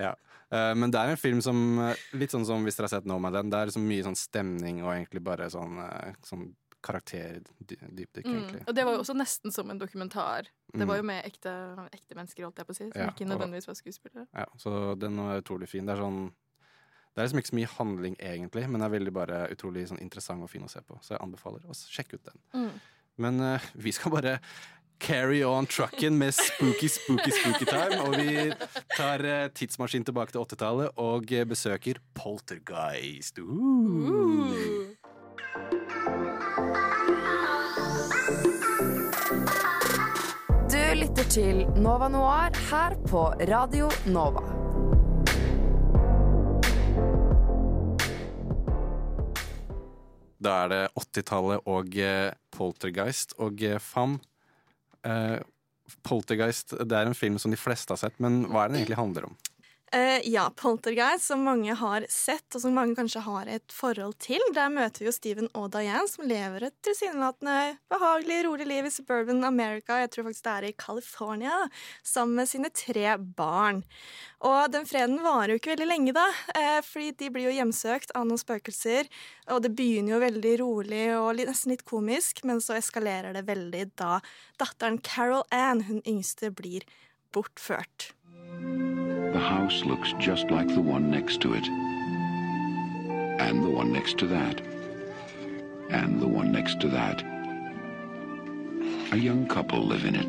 ja. 0.05 0.15
Eh, 0.53 0.75
men 0.75 0.91
det 0.91 0.99
er 0.99 1.09
en 1.13 1.17
film 1.19 1.41
som 1.41 1.57
Litt 2.13 2.33
sånn 2.33 2.45
som 2.45 2.63
hvis 2.65 2.75
dere 2.77 2.85
har 2.89 2.93
sett 2.97 3.07
Nomadland. 3.09 3.51
Det 3.51 3.59
er 3.59 3.65
liksom 3.71 3.85
mye 3.87 4.05
sånn 4.05 4.17
stemning 4.19 4.83
og 4.83 4.91
egentlig 4.93 5.23
bare 5.25 5.49
sånn, 5.53 5.79
uh, 5.81 6.11
sånn 6.27 6.43
karakterdypdykk, 6.83 8.25
Mm. 8.25 8.37
egentlig. 8.37 8.61
Og 8.67 8.75
det 8.75 8.85
var 8.85 8.93
jo 8.93 8.99
også 8.99 9.15
nesten 9.17 9.51
som 9.51 9.69
en 9.71 9.79
dokumentar. 9.79 10.47
Det 10.73 10.87
var 10.87 10.97
jo 10.97 11.03
Mm. 11.03 11.05
med 11.07 11.25
ekte, 11.25 11.53
ekte 11.93 12.15
mennesker, 12.15 12.43
holdt 12.43 12.57
jeg 12.57 12.67
på 12.67 12.73
å 12.73 12.75
si, 12.75 12.89
som 12.91 13.01
Ja, 13.01 13.09
ikke 13.11 13.25
nødvendigvis 13.27 13.67
var 13.67 13.75
skuespillere. 13.75 14.27
Ja, 14.33 14.45
så 14.57 14.97
den 14.99 15.17
er 15.19 15.41
utrolig 15.41 15.67
fin. 15.69 15.85
Det 15.85 15.95
er 15.97 16.01
sånn 16.01 16.31
det 17.15 17.21
er 17.21 17.27
liksom 17.27 17.39
ikke 17.39 17.51
så 17.51 17.59
mye 17.59 17.77
handling, 17.77 18.15
egentlig, 18.17 18.67
men 18.69 18.81
det 18.81 18.85
er 18.87 18.99
veldig 18.99 19.13
bare 19.13 19.47
utrolig 19.53 19.87
sånn 19.87 20.01
interessant 20.01 20.41
og 20.41 20.49
fin 20.49 20.63
å 20.63 20.69
se 20.69 20.79
på. 20.81 20.97
Så 20.99 21.09
jeg 21.13 21.19
anbefaler 21.21 21.61
å 21.69 21.73
sjekke 21.75 22.15
ut 22.15 22.23
den. 22.23 22.39
Mm. 22.55 22.79
Men 23.17 23.39
uh, 23.39 23.59
vi 23.75 23.91
skal 23.91 24.11
bare 24.11 24.39
carry 24.99 25.43
on 25.43 25.67
trucken 25.67 26.17
med 26.17 26.33
spooky, 26.33 26.87
spooky, 26.87 27.29
spooky 27.29 27.65
time. 27.65 27.99
Og 28.01 28.15
vi 28.17 28.51
tar 28.97 29.19
uh, 29.19 29.47
tidsmaskin 29.49 30.03
tilbake 30.03 30.31
til 30.31 30.41
80-tallet 30.41 30.89
og 30.97 31.31
eh, 31.31 31.43
besøker 31.45 31.99
Poltergeist. 32.15 33.37
Uh. 33.37 33.45
Du 33.45 34.92
lytter 40.97 41.25
til 41.25 41.61
Nova 41.81 42.05
Noir 42.11 42.53
her 42.69 42.93
på 43.09 43.21
Radio 43.49 43.87
Nova. 44.13 44.43
Da 50.43 50.53
er 50.63 50.69
det 50.69 50.81
80-tallet 50.99 51.65
og 51.71 51.97
eh, 51.97 52.29
Poltergeist. 52.53 53.33
Og 53.41 53.63
eh, 53.65 53.79
Fam 53.81 54.19
eh, 55.07 55.39
Poltergeist 56.05 56.75
det 56.77 56.99
er 56.99 57.09
en 57.09 57.17
film 57.17 57.39
som 57.41 57.53
de 57.53 57.59
fleste 57.59 57.95
har 57.95 58.03
sett, 58.03 58.19
men 58.23 58.43
hva 58.51 58.65
er 58.65 58.73
den 58.73 58.81
egentlig 58.81 58.99
handler 58.99 59.31
om? 59.31 59.37
Eh, 59.93 60.21
ja, 60.23 60.51
Poltergeist, 60.55 61.27
som 61.27 61.43
mange 61.45 61.73
har 61.77 62.05
sett, 62.09 62.55
og 62.55 62.61
som 62.63 62.73
mange 62.73 62.95
kanskje 62.97 63.21
har 63.21 63.49
et 63.53 63.73
forhold 63.73 64.15
til. 64.25 64.41
Der 64.55 64.71
møter 64.73 65.03
vi 65.03 65.05
jo 65.05 65.11
Steven 65.13 65.49
og 65.53 65.67
Diane, 65.75 66.07
som 66.09 66.25
lever 66.25 66.65
et 66.65 66.75
tilsynelatende 66.81 67.75
behagelig, 67.93 68.39
rolig 68.47 68.65
liv 68.71 68.87
i 68.89 68.91
suburban 68.95 69.45
America, 69.45 69.99
jeg 70.01 70.09
tror 70.15 70.25
faktisk 70.25 70.47
det 70.47 70.53
er 70.55 70.65
i 70.65 70.71
California, 70.81 71.59
sammen 72.01 72.41
med 72.41 72.49
sine 72.49 72.71
tre 72.73 73.19
barn. 73.37 73.83
Og 74.41 74.73
den 74.73 74.89
freden 74.89 75.21
varer 75.21 75.53
jo 75.53 75.61
ikke 75.61 75.75
veldig 75.75 75.89
lenge, 75.91 76.17
da, 76.17 76.25
uh, 76.57 76.81
fordi 76.87 77.13
de 77.21 77.29
blir 77.35 77.51
jo 77.51 77.53
hjemsøkt 77.59 78.15
av 78.17 78.25
noen 78.25 78.41
spøkelser. 78.41 79.11
Og 79.53 79.61
det 79.61 79.75
begynner 79.77 80.15
jo 80.15 80.23
veldig 80.25 80.55
rolig 80.63 81.05
og 81.19 81.35
litt, 81.37 81.53
nesten 81.53 81.75
litt 81.75 81.85
komisk, 81.85 82.41
men 82.49 82.65
så 82.65 82.79
eskalerer 82.79 83.37
det 83.37 83.45
veldig 83.45 83.85
da 84.01 84.17
datteren 84.57 84.97
Carol 85.05 85.45
Ann, 85.53 85.85
hun 85.85 86.01
yngste, 86.01 86.49
blir 86.49 86.89
bortført. 87.29 88.09
The 89.33 89.39
house 89.39 89.83
looks 89.83 90.13
just 90.19 90.51
like 90.51 90.67
the 90.67 90.79
one 90.79 91.09
next 91.09 91.41
to 91.41 91.55
it. 91.55 91.67
And 93.41 93.63
the 93.63 93.69
one 93.69 93.91
next 93.91 94.19
to 94.19 94.27
that. 94.27 94.61
And 95.89 96.21
the 96.21 96.27
one 96.27 96.51
next 96.51 96.79
to 96.81 96.87
that. 96.89 97.23
A 99.11 99.17
young 99.17 99.47
couple 99.47 99.81
live 99.83 100.05
in 100.05 100.15
it 100.15 100.27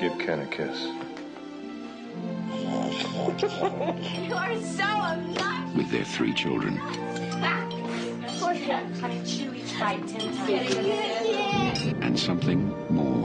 Give 0.00 0.16
Ken 0.18 0.38
a 0.38 0.46
kiss. 0.46 0.86
You 4.28 4.34
are 4.34 4.56
so 4.60 4.84
obnoxious. 4.84 5.74
with 5.76 5.90
their 5.90 6.04
three 6.04 6.32
children. 6.32 6.76
Honey, 9.00 9.20
chew 9.26 9.52
each 9.52 9.78
bite 9.80 10.06
ten 10.06 10.32
times. 10.36 11.82
And 12.02 12.18
something 12.18 12.72
more. 12.88 13.19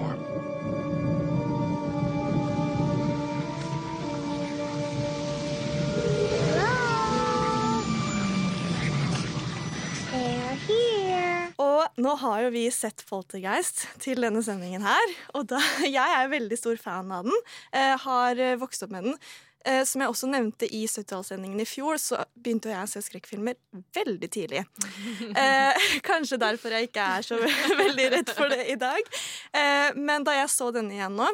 Nå 12.02 12.16
har 12.22 12.46
jo 12.46 12.54
vi 12.56 12.66
sett 12.74 13.04
Poltergeist 13.10 13.86
til 14.04 14.22
denne 14.26 14.44
sendingen 14.46 14.86
her. 14.86 15.18
Og 15.38 15.48
da, 15.52 15.62
jeg 15.98 16.20
er 16.20 16.32
veldig 16.32 16.60
stor 16.60 16.80
fan 16.82 17.12
av 17.16 17.28
den. 17.28 17.44
Eh, 17.76 17.96
har 18.06 18.42
eh, 18.42 18.58
vokst 18.62 18.86
opp 18.86 18.96
med 18.96 19.10
den. 19.10 19.20
Eh, 19.66 19.82
som 19.88 20.04
jeg 20.04 20.12
også 20.12 20.28
nevnte 20.30 20.68
i 20.70 20.84
70-tallssendingen 20.86 21.64
i 21.64 21.66
fjor, 21.66 21.98
så 21.98 22.20
begynte 22.38 22.70
jeg 22.70 22.86
å 22.86 22.90
se 22.90 23.02
skrekkfilmer 23.08 23.58
veldig 23.98 24.32
tidlig. 24.32 24.66
Eh, 25.36 25.88
kanskje 26.06 26.38
derfor 26.40 26.74
jeg 26.76 26.88
ikke 26.88 27.04
er 27.18 27.26
så 27.26 27.38
veldig 27.80 28.06
redd 28.14 28.30
for 28.38 28.52
det 28.52 28.68
i 28.72 28.78
dag. 28.80 29.10
Eh, 29.58 29.98
men 29.98 30.24
da 30.28 30.36
jeg 30.38 30.52
så 30.54 30.70
denne 30.76 30.96
igjen 30.96 31.18
nå, 31.18 31.28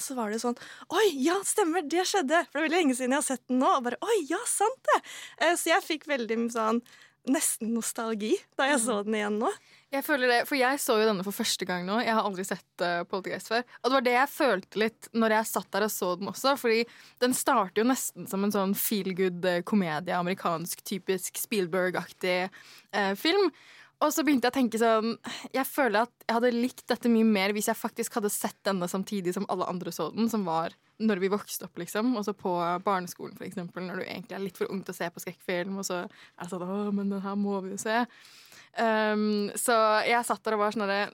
så 0.00 0.16
var 0.16 0.32
det 0.32 0.40
sånn 0.42 0.56
Oi, 0.94 1.04
ja, 1.22 1.36
stemmer, 1.46 1.84
det 1.86 2.04
skjedde! 2.08 2.44
For 2.50 2.58
det 2.58 2.60
er 2.60 2.66
veldig 2.66 2.78
lenge 2.78 2.96
siden 2.98 3.14
jeg 3.14 3.20
har 3.20 3.26
sett 3.26 3.42
den 3.50 3.60
nå. 3.62 3.70
Og 3.78 3.86
bare, 3.86 3.98
Oi, 4.04 4.18
ja, 4.30 4.40
sant 4.48 4.80
det! 4.90 5.00
Eh, 5.40 5.54
så 5.60 5.72
jeg 5.72 5.86
fikk 5.86 6.08
veldig 6.10 6.38
sånn 6.54 6.82
nesten 7.30 7.72
nostalgi 7.74 8.34
da 8.58 8.66
jeg 8.68 8.80
så 8.82 8.98
den 9.06 9.16
igjen 9.18 9.38
nå. 9.40 9.50
Jeg 9.94 10.04
føler 10.04 10.30
det, 10.30 10.38
for 10.48 10.58
jeg 10.58 10.80
så 10.82 10.96
jo 10.98 11.06
denne 11.06 11.24
for 11.26 11.36
første 11.36 11.66
gang 11.68 11.84
nå. 11.86 12.00
Jeg 12.02 12.16
har 12.16 12.26
aldri 12.26 12.44
sett 12.46 12.82
uh, 12.82 13.04
Poltergeist 13.08 13.50
før. 13.52 13.62
Og 13.80 13.86
det 13.86 13.94
var 13.94 14.06
det 14.06 14.16
jeg 14.16 14.32
følte 14.32 14.80
litt 14.82 15.08
når 15.14 15.36
jeg 15.36 15.50
satt 15.52 15.70
der 15.76 15.86
og 15.86 15.92
så 15.94 16.10
den 16.18 16.32
også. 16.32 16.56
Fordi 16.60 16.80
den 17.22 17.36
starter 17.36 17.84
jo 17.84 17.88
nesten 17.92 18.26
som 18.30 18.44
en 18.44 18.54
sånn 18.54 18.74
feel 18.78 19.14
good-komedie, 19.16 20.16
amerikansk, 20.18 20.82
typisk 20.86 21.38
Spielberg-aktig 21.44 22.38
uh, 22.48 23.14
film. 23.20 23.52
Og 24.02 24.10
så 24.12 24.24
begynte 24.26 24.48
jeg 24.48 24.54
å 24.54 24.56
tenke 24.56 24.80
sånn 24.80 25.12
Jeg 25.54 25.66
føler 25.68 26.04
at 26.04 26.24
jeg 26.26 26.36
hadde 26.36 26.50
likt 26.56 26.84
dette 26.90 27.10
mye 27.12 27.26
mer 27.26 27.54
hvis 27.54 27.68
jeg 27.70 27.78
faktisk 27.78 28.18
hadde 28.18 28.32
sett 28.32 28.58
denne 28.66 28.88
samtidig 28.90 29.34
som 29.36 29.46
alle 29.52 29.68
andre 29.70 29.92
så 29.94 30.10
den, 30.14 30.28
som 30.32 30.46
var 30.48 30.74
når 31.02 31.20
vi 31.22 31.30
vokste 31.32 31.66
opp, 31.66 31.78
liksom. 31.80 32.12
Også 32.20 32.36
på 32.38 32.52
barneskolen, 32.84 33.34
for 33.34 33.46
eksempel, 33.46 33.82
når 33.86 33.98
du 33.98 34.04
egentlig 34.04 34.36
er 34.36 34.44
litt 34.44 34.58
for 34.60 34.70
ung 34.70 34.84
til 34.86 34.94
å 34.94 34.98
se 34.98 35.08
på 35.10 35.22
skrekkfilm, 35.24 35.80
og 35.82 35.86
så 35.88 36.04
er 36.04 36.44
det 36.44 36.50
sånn 36.52 36.62
Å, 36.62 36.76
men 36.94 37.10
den 37.10 37.24
her 37.24 37.34
må 37.38 37.58
vi 37.64 37.72
jo 37.74 37.80
se. 37.82 38.04
Um, 38.78 39.50
så 39.58 39.74
jeg 40.06 40.26
satt 40.26 40.42
der 40.46 40.56
og 40.56 40.62
var 40.62 40.74
sånn 40.74 40.86
derre 40.86 41.10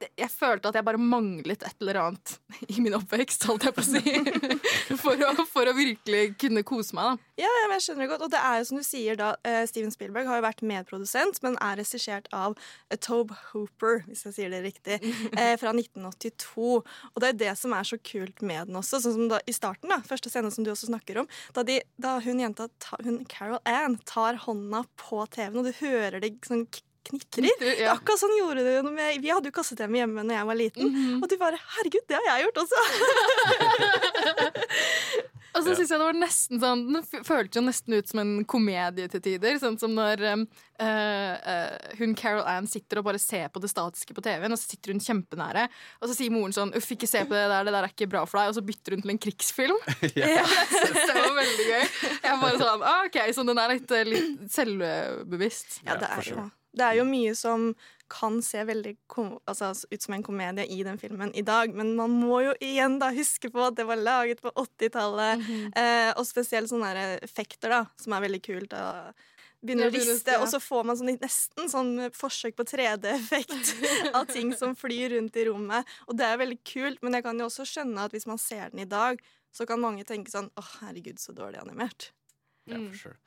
jeg 0.00 0.30
følte 0.32 0.70
at 0.70 0.76
jeg 0.78 0.86
bare 0.86 1.00
manglet 1.00 1.64
et 1.66 1.82
eller 1.82 1.98
annet 2.00 2.32
i 2.72 2.80
min 2.80 2.94
oppvekst, 2.96 3.44
holdt 3.48 3.66
jeg 3.68 3.76
på 3.76 3.82
å 3.82 3.88
si. 3.88 4.14
For 5.00 5.20
å, 5.22 5.30
for 5.48 5.68
å 5.70 5.72
virkelig 5.76 6.34
kunne 6.40 6.62
kose 6.66 6.96
meg, 6.96 7.12
da. 7.12 7.30
Ja, 7.44 7.50
men 7.68 7.76
jeg 7.76 7.84
skjønner 7.84 8.04
det 8.04 8.08
godt. 8.10 8.24
Og 8.26 8.32
det 8.32 8.40
er 8.42 8.56
jo 8.58 8.66
som 8.68 8.80
du 8.80 8.84
sier, 8.84 9.16
da, 9.16 9.28
eh, 9.46 9.62
Steven 9.68 9.92
Spielberg 9.94 10.28
har 10.28 10.40
jo 10.40 10.44
vært 10.44 10.64
medprodusent, 10.66 11.38
men 11.44 11.56
er 11.62 11.78
regissert 11.80 12.26
av 12.36 12.56
eh, 12.90 12.98
Tobe 13.00 13.36
Hooper, 13.50 14.02
hvis 14.08 14.26
jeg 14.26 14.36
sier 14.36 14.52
det 14.52 14.60
riktig, 14.66 14.98
eh, 15.40 15.54
fra 15.60 15.72
1982. 15.72 16.82
Og 16.82 17.22
det 17.22 17.30
er 17.30 17.40
det 17.44 17.54
som 17.60 17.74
er 17.76 17.86
så 17.86 18.00
kult 18.02 18.44
med 18.44 18.68
den 18.68 18.80
også. 18.80 19.00
Sånn 19.04 19.16
som 19.16 19.30
da, 19.32 19.40
i 19.46 19.56
starten, 19.56 19.92
da, 19.92 20.00
første 20.06 20.32
scene 20.32 20.52
som 20.52 20.66
du 20.66 20.72
også 20.74 20.90
snakker 20.90 21.22
om, 21.22 21.30
da, 21.56 21.64
de, 21.66 21.80
da 22.02 22.18
hun 22.24 22.42
jenta, 22.42 22.68
ta, 22.82 23.00
hun 23.06 23.22
Carol 23.30 23.62
Ann, 23.68 23.96
tar 24.10 24.42
hånda 24.44 24.84
på 25.00 25.22
TV-en, 25.32 25.62
og 25.62 25.70
du 25.70 25.74
hører 25.80 26.20
det 26.22 26.34
sånn 26.46 26.66
knitrer. 27.08 27.42
Knitrer, 27.46 27.80
ja. 27.84 27.94
Akkurat 27.96 28.20
sånn 28.20 28.36
gjorde 28.38 28.62
du 28.64 28.70
det 28.70 28.92
med 28.92 29.20
Vi 29.24 29.30
hadde 29.32 29.48
jo 29.50 29.56
kassetv 29.56 29.94
hjemme 29.96 30.22
når 30.24 30.34
jeg 30.36 30.46
var 30.50 30.54
liten, 30.60 30.90
Mhm. 30.90 31.22
og 31.22 31.28
du 31.30 31.36
bare 31.40 31.58
Herregud, 31.76 32.04
det 32.08 32.16
har 32.20 32.26
jeg 32.38 32.44
gjort 32.46 32.58
også! 32.64 32.78
Og 35.50 35.64
så 35.66 35.72
synes 35.74 35.90
jeg 35.90 35.98
det 35.98 36.06
var 36.06 36.14
nesten 36.14 36.60
sånn 36.62 36.82
Den 36.94 37.02
føltes 37.26 37.58
jo 37.58 37.62
nesten 37.66 37.96
ut 37.98 38.06
som 38.10 38.20
en 38.22 38.44
komedie 38.48 39.08
til 39.10 39.22
tider. 39.24 39.56
Sånn 39.58 39.74
som 39.80 39.90
når 39.96 40.22
um, 40.30 40.44
eh, 40.78 41.32
eh, 41.52 41.96
hun 41.98 42.14
Carol 42.14 42.46
Ann 42.46 42.68
sitter 42.70 43.00
og 43.00 43.08
bare 43.08 43.18
ser 43.18 43.48
på 43.50 43.58
det 43.62 43.70
statiske 43.72 44.14
på 44.14 44.22
TV-en, 44.22 44.54
og 44.54 44.60
så 44.60 44.70
sitter 44.70 44.94
hun 44.94 45.02
kjempenære, 45.02 45.64
og 45.98 46.06
så 46.06 46.14
sier 46.14 46.30
moren 46.30 46.54
sånn 46.54 46.70
'Uff, 46.70 46.92
ikke 46.94 47.08
se 47.10 47.24
på 47.26 47.34
det 47.34 47.48
der, 47.50 47.66
det 47.66 47.74
der 47.74 47.82
er 47.82 47.90
ikke 47.90 48.08
bra 48.14 48.22
for 48.30 48.38
deg', 48.38 48.52
og 48.54 48.56
så 48.60 48.64
bytter 48.70 48.94
hun 48.94 49.02
til 49.02 49.10
en 49.16 49.22
krigsfilm. 49.26 49.80
Ja. 50.20 50.46
Det 51.10 51.18
var 51.18 51.34
veldig 51.34 51.66
gøy. 51.66 51.84
Jeg 52.22 52.40
bare 52.40 52.58
sånn, 52.62 52.82
ah, 52.86 53.02
ok, 53.10 53.18
Så 53.34 53.42
den 53.46 53.58
er 53.58 53.68
litt, 53.74 53.90
eh, 53.90 54.04
litt 54.06 54.46
selvbevisst. 54.54 55.80
Ja, 55.84 55.96
det 55.98 56.08
er, 56.14 56.22
jo, 56.30 56.46
det 56.76 56.86
er 56.86 57.00
jo 57.00 57.06
mye 57.08 57.32
som 57.38 57.70
kan 58.10 58.40
se 58.42 58.62
veldig 58.66 58.94
kom, 59.10 59.36
altså, 59.48 59.70
ut 59.90 60.02
som 60.02 60.14
en 60.16 60.24
komedie 60.26 60.66
i 60.66 60.80
den 60.86 60.98
filmen 60.98 61.30
i 61.38 61.44
dag, 61.46 61.74
men 61.74 61.92
man 61.98 62.10
må 62.10 62.40
jo 62.42 62.54
igjen 62.62 62.98
da 63.02 63.12
huske 63.14 63.52
på 63.54 63.62
at 63.68 63.76
det 63.78 63.86
var 63.86 64.00
laget 64.02 64.42
på 64.42 64.50
80-tallet, 64.50 65.44
eh, 65.78 66.10
og 66.16 66.26
spesielt 66.26 66.70
sånne 66.72 67.20
effekter 67.22 67.70
da, 67.70 67.84
som 68.00 68.16
er 68.16 68.24
veldig 68.26 68.42
kult. 68.42 68.74
Da. 68.74 69.12
Begynner 69.62 69.90
å 69.90 69.92
å 69.92 69.94
riste, 69.94 70.34
ja. 70.34 70.40
og 70.42 70.50
så 70.50 70.58
får 70.62 70.86
man 70.88 70.98
sånn, 70.98 71.12
nesten 71.20 71.70
sånn 71.70 71.92
forsøk 72.16 72.58
på 72.58 72.66
3D-effekt 72.70 73.74
av 74.16 74.30
ting 74.30 74.54
som 74.58 74.74
flyr 74.78 75.14
rundt 75.14 75.38
i 75.38 75.46
rommet. 75.50 75.98
Og 76.08 76.18
det 76.18 76.26
er 76.26 76.40
veldig 76.40 76.60
kult, 76.66 77.02
men 77.04 77.18
jeg 77.18 77.26
kan 77.26 77.38
jo 77.38 77.50
også 77.50 77.68
skjønne 77.68 78.08
at 78.08 78.16
hvis 78.16 78.26
man 78.30 78.42
ser 78.42 78.72
den 78.72 78.86
i 78.86 78.90
dag, 78.90 79.22
så 79.54 79.66
kan 79.66 79.82
mange 79.82 80.06
tenke 80.08 80.32
sånn 80.32 80.50
åh, 80.58 80.74
herregud, 80.80 81.18
så 81.20 81.34
dårlig 81.36 81.60
animert. 81.62 82.10
Ja, 82.66 82.78
for 82.78 83.02
sure. 83.04 83.18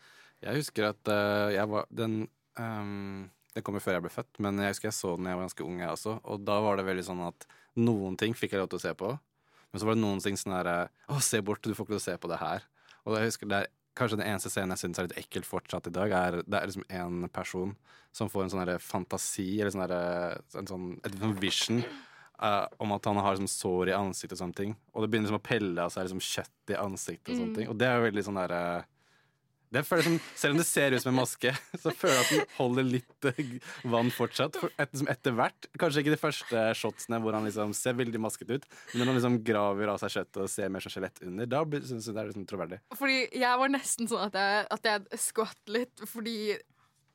Jeg 0.43 0.59
husker 0.59 0.89
at 0.89 1.07
uh, 1.07 1.50
jeg 1.53 1.69
var 1.71 1.85
Den 1.93 2.25
ehm, 2.60 3.29
Det 3.53 3.63
kom 3.63 3.75
jo 3.77 3.83
før 3.86 3.93
jeg 4.00 4.01
ble 4.01 4.10
født, 4.10 4.39
men 4.41 4.57
jeg 4.57 4.74
husker 4.74 4.88
jeg 4.89 4.98
så 4.98 5.12
den 5.15 5.25
da 5.25 5.29
jeg 5.29 5.38
var 5.38 5.45
ganske 5.45 5.63
ung, 5.67 5.77
jeg 5.79 5.89
også. 5.93 6.13
Og 6.25 6.39
da 6.43 6.55
var 6.60 6.75
det 6.79 6.86
veldig 6.88 7.03
sånn 7.05 7.19
at 7.27 7.45
noen 7.77 8.17
ting 8.17 8.33
fikk 8.33 8.51
jeg 8.55 8.63
lov 8.63 8.69
til 8.72 8.79
å 8.79 8.81
se 8.81 8.93
på. 8.98 9.12
Men 9.72 9.79
så 9.81 9.86
var 9.86 9.93
det 9.93 10.01
noen 10.01 10.19
ting 10.22 10.36
sånn 10.38 10.53
herre 10.57 10.89
Å, 11.10 11.19
se 11.22 11.41
bort, 11.41 11.62
du 11.62 11.74
får 11.74 11.86
ikke 11.86 11.93
lov 11.93 12.01
til 12.01 12.12
å 12.12 12.13
se 12.13 12.17
på 12.17 12.29
det 12.31 12.39
her. 12.41 12.63
Og 13.05 13.15
jeg 13.17 13.29
husker 13.31 13.48
det 13.50 13.62
er 13.63 13.67
Kanskje 13.93 14.17
den 14.17 14.25
eneste 14.25 14.50
scenen 14.50 14.74
jeg 14.74 14.81
syns 14.88 14.98
er 14.98 15.05
litt 15.05 15.19
ekkelt 15.22 15.45
fortsatt 15.45 15.86
i 15.86 15.91
dag, 15.93 16.10
er 16.17 16.39
det 16.50 16.57
er 16.57 16.65
liksom 16.65 16.86
en 16.89 17.29
person 17.29 17.75
som 18.12 18.25
får 18.27 18.41
en 18.48 18.50
sånn 18.50 18.62
herre 18.63 18.79
fantasi, 18.81 19.60
eller 19.62 19.69
sånn 19.69 19.83
herre 19.83 20.00
en 20.57 20.65
sånn, 20.65 20.88
Et 21.05 21.13
sånn 21.22 21.36
vision. 21.38 21.83
Uh, 22.41 22.65
om 22.81 22.89
at 22.95 23.05
han 23.05 23.19
har 23.22 23.36
liksom 23.38 23.45
sår 23.48 23.91
i 23.91 23.93
ansiktet 23.93 24.33
og 24.33 24.41
sånne 24.48 24.57
ting. 24.57 24.74
Og 24.95 25.03
det 25.05 25.12
begynner 25.13 25.29
liksom 25.29 25.38
å 25.38 25.45
pelle 25.45 25.86
av 25.86 25.93
seg 25.93 26.07
liksom 26.07 26.24
kjøtt 26.25 26.74
i 26.74 26.79
ansiktet 26.81 27.36
og 27.36 27.38
sånne 27.38 27.51
Mm. 27.53 27.55
ting. 27.60 27.69
Og 27.69 27.77
det 27.77 27.86
er 27.88 28.00
jo 28.00 28.07
veldig 28.10 28.24
sånn 28.25 28.39
derre 28.41 28.63
det 29.74 29.84
føles 29.88 30.08
som, 30.08 30.18
Selv 30.39 30.56
om 30.56 30.62
det 30.62 30.68
ser 30.68 30.96
ut 30.96 31.03
som 31.03 31.13
en 31.13 31.20
maske, 31.22 31.53
så 31.84 31.94
føler 31.94 32.20
jeg 32.20 32.24
at 32.24 32.34
den 32.34 32.56
holder 32.58 32.88
litt 32.88 33.30
eh, 33.32 33.53
vann 33.94 34.12
fortsatt. 34.13 34.60
For 34.62 34.74
et, 34.82 34.94
etter 35.15 35.38
hvert, 35.38 35.70
Kanskje 35.82 36.03
ikke 36.03 36.15
de 36.15 36.22
første 36.22 36.65
shotsene 36.77 37.20
hvor 37.24 37.38
han 37.38 37.48
liksom 37.48 37.74
ser 37.77 37.98
veldig 37.98 38.22
masket 38.22 38.53
ut, 38.53 38.68
men 38.94 39.03
når 39.03 39.12
han 39.12 39.20
liksom 39.20 39.39
graver 39.48 39.94
av 39.94 40.01
seg 40.01 40.18
kjøttet 40.18 40.44
og 40.46 40.51
ser 40.51 40.74
mer 40.74 40.84
som 40.84 40.94
skjelett 40.94 41.24
under, 41.25 41.50
da 41.50 41.63
syns 41.82 42.08
jeg 42.08 42.15
det 42.15 42.22
er 42.22 42.30
liksom 42.32 42.48
troverdig. 42.50 42.80
Fordi 43.00 43.18
jeg 43.44 43.62
var 43.63 43.74
nesten 43.74 44.10
sånn 44.12 44.27
at 44.27 44.38
jeg, 44.38 44.68
at 44.77 44.89
jeg 44.89 45.24
skvatt 45.24 45.74
litt, 45.74 46.06
fordi 46.10 46.38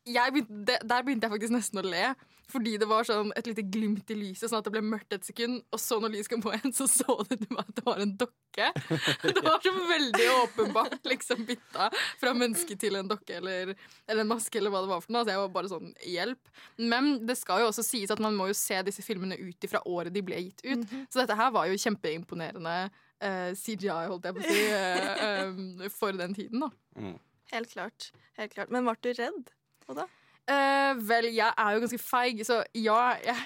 begynte, 0.09 0.65
det- 0.67 0.83
der 0.88 1.03
begynte 1.03 1.29
jeg 1.29 1.33
faktisk 1.35 1.55
nesten 1.55 1.81
å 1.83 1.87
le. 1.87 2.15
Fordi 2.49 2.79
det 2.81 2.88
var 2.88 3.05
sånn 3.05 3.29
et 3.37 3.47
lite 3.47 3.62
glimt 3.69 4.09
i 4.09 4.15
lyset, 4.17 4.49
sånn 4.49 4.62
at 4.62 4.65
det 4.65 4.73
ble 4.73 4.81
mørkt 4.81 5.12
et 5.12 5.25
sekund. 5.27 5.61
Og 5.71 5.79
så 5.79 5.99
når 6.00 6.15
lyset 6.15 6.31
kom 6.33 6.41
på 6.41 6.53
igjen, 6.55 6.73
så 6.73 6.87
så 6.88 7.17
du 7.29 7.35
at 7.59 7.75
det 7.77 7.85
var 7.85 8.00
en 8.00 8.17
dokke. 8.17 8.35
Det 9.23 9.43
var 9.45 9.61
så 9.62 9.71
veldig 9.71 10.29
åpenbart 10.35 11.05
liksom 11.07 11.45
bytta 11.47 11.91
fra 12.19 12.33
menneske 12.35 12.75
til 12.81 12.97
en 12.97 13.07
dokke 13.07 13.37
eller, 13.37 13.75
eller 14.09 14.25
en 14.25 14.31
maske 14.33 14.59
eller 14.59 14.73
hva 14.73 14.81
det 14.83 14.91
var 14.91 15.03
for 15.05 15.12
noe. 15.12 15.21
Altså 15.21 15.35
jeg 15.35 15.43
var 15.43 15.53
bare 15.55 15.71
sånn, 15.71 15.93
hjelp. 16.03 16.50
Men 16.81 17.27
det 17.29 17.37
skal 17.38 17.61
jo 17.62 17.69
også 17.69 17.85
sies 17.87 18.11
at 18.11 18.19
man 18.25 18.35
må 18.35 18.49
jo 18.49 18.57
se 18.59 18.81
disse 18.88 19.05
filmene 19.07 19.38
ut 19.38 19.69
ifra 19.69 19.85
året 19.87 20.11
de 20.17 20.25
ble 20.27 20.41
gitt 20.41 20.65
ut. 20.65 20.88
Så 21.07 21.21
dette 21.21 21.37
her 21.38 21.53
var 21.55 21.69
jo 21.69 21.79
kjempeimponerende 21.79 22.75
uh, 22.88 23.53
CGI, 23.55 24.09
holdt 24.09 24.27
jeg 24.27 24.38
på 24.38 24.43
å 24.43 24.49
si, 24.49 24.65
uh, 24.73 25.23
um, 25.53 25.87
for 26.00 26.19
den 26.19 26.35
tiden, 26.35 26.65
da. 26.65 26.73
Mm. 26.99 27.15
Helt 27.53 27.71
klart. 27.77 28.11
Helt 28.41 28.57
klart. 28.57 28.73
Men 28.75 28.88
ble 28.88 28.97
du 29.05 29.12
redd? 29.21 29.53
Og 29.88 29.97
da? 29.99 30.07
Uh, 30.49 30.97
vel, 31.04 31.26
jeg 31.37 31.52
er 31.61 31.75
jo 31.76 31.80
ganske 31.83 31.99
feig, 32.00 32.38
så 32.49 32.62
ja, 32.76 33.00
jeg, 33.21 33.37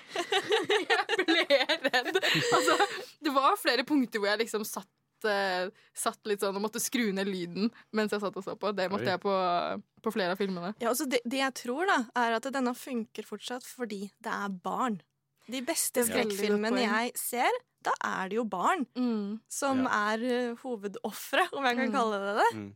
jeg 0.93 1.23
ble 1.27 1.47
redd. 1.89 2.19
Altså, 2.55 2.77
det 3.27 3.33
var 3.35 3.57
flere 3.59 3.83
punkter 3.87 4.23
hvor 4.23 4.31
jeg 4.31 4.39
liksom 4.45 4.63
satt, 4.69 4.87
uh, 5.27 5.67
satt 5.99 6.31
litt 6.31 6.45
sånn 6.45 6.59
og 6.61 6.63
måtte 6.63 6.83
skru 6.83 7.09
ned 7.15 7.27
lyden 7.27 7.73
mens 7.91 8.15
jeg 8.15 8.23
satt 8.23 8.37
og 8.39 8.45
så 8.47 8.55
på. 8.59 8.71
Det 8.79 8.87
måtte 8.93 9.09
Oi. 9.09 9.15
jeg 9.17 9.23
på, 9.25 9.35
på 10.07 10.13
flere 10.15 10.37
av 10.37 10.39
filmene. 10.43 10.71
Ja, 10.83 10.93
altså 10.93 11.09
det, 11.11 11.19
det 11.27 11.41
jeg 11.43 11.57
tror, 11.65 11.83
da, 11.91 11.99
er 12.23 12.37
at 12.39 12.47
denne 12.55 12.75
funker 12.79 13.27
fortsatt 13.27 13.67
fordi 13.67 14.05
det 14.23 14.35
er 14.37 14.55
barn. 14.63 15.01
De 15.51 15.59
beste 15.67 16.05
skrekkfilmene 16.07 16.85
jeg 16.85 17.17
ser, 17.19 17.57
da 17.83 17.91
er 18.07 18.31
det 18.31 18.37
jo 18.39 18.45
barn 18.47 18.85
som 19.51 19.83
er 19.91 20.23
uh, 20.23 20.61
hovedofre, 20.63 21.49
om 21.59 21.67
jeg 21.67 21.81
kan 21.81 21.91
Mm. 21.91 21.97
kalle 21.99 22.21
det 22.23 22.37
det. 22.39 22.47
Mm. 22.61 22.71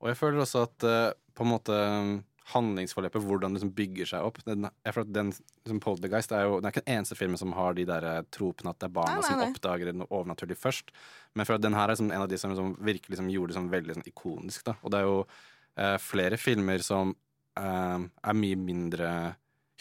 Og 0.00 0.08
jeg 0.08 0.16
føler 0.22 0.40
også 0.46 0.62
at 0.64 0.84
eh, 0.88 1.12
på 1.36 1.44
en 1.44 1.48
måte 1.50 1.76
um, 1.76 2.08
handlingsforløpet, 2.52 3.24
hvordan 3.26 3.54
det 3.54 3.58
liksom 3.58 3.72
bygger 3.74 4.08
seg 4.12 4.26
opp 4.28 4.38
den, 4.46 4.68
den 5.10 5.32
liksom 5.32 5.80
Poltergeist 5.82 6.30
er 6.36 6.44
jo 6.46 6.58
Den 6.60 6.68
er 6.68 6.74
ikke 6.74 6.84
den 6.84 6.94
eneste 6.94 7.18
filmen 7.18 7.40
som 7.40 7.54
har 7.56 7.74
de 7.74 7.86
der 7.88 8.06
eh, 8.06 8.22
tropene 8.34 8.70
at 8.70 8.78
det 8.78 8.86
er 8.86 8.94
barna 8.94 9.16
Nei, 9.16 9.22
nei, 9.24 9.30
som 9.32 9.42
oppdager 9.48 9.90
noe 9.96 10.10
overnaturlig 10.10 10.58
først. 10.60 10.92
Men 11.34 11.48
for 11.48 11.58
at 11.58 11.64
den 11.64 11.74
her 11.74 11.88
er 11.88 11.96
liksom 11.96 12.12
en 12.12 12.22
av 12.22 12.30
de 12.30 12.38
som 12.38 12.52
liksom 12.52 12.76
virkelig 12.78 13.16
liksom 13.16 13.30
gjorde 13.34 13.52
det 13.52 13.58
sånn 13.58 13.72
veldig 13.72 13.96
sånn 13.98 14.10
ikonisk. 14.12 14.66
Da. 14.68 14.76
Og 14.82 14.94
det 14.94 15.00
er 15.00 15.08
jo 15.08 15.16
eh, 15.24 15.96
flere 16.02 16.38
filmer 16.40 16.84
som 16.86 17.16
eh, 17.58 18.06
er 18.06 18.38
mye 18.42 18.60
mindre 18.60 19.10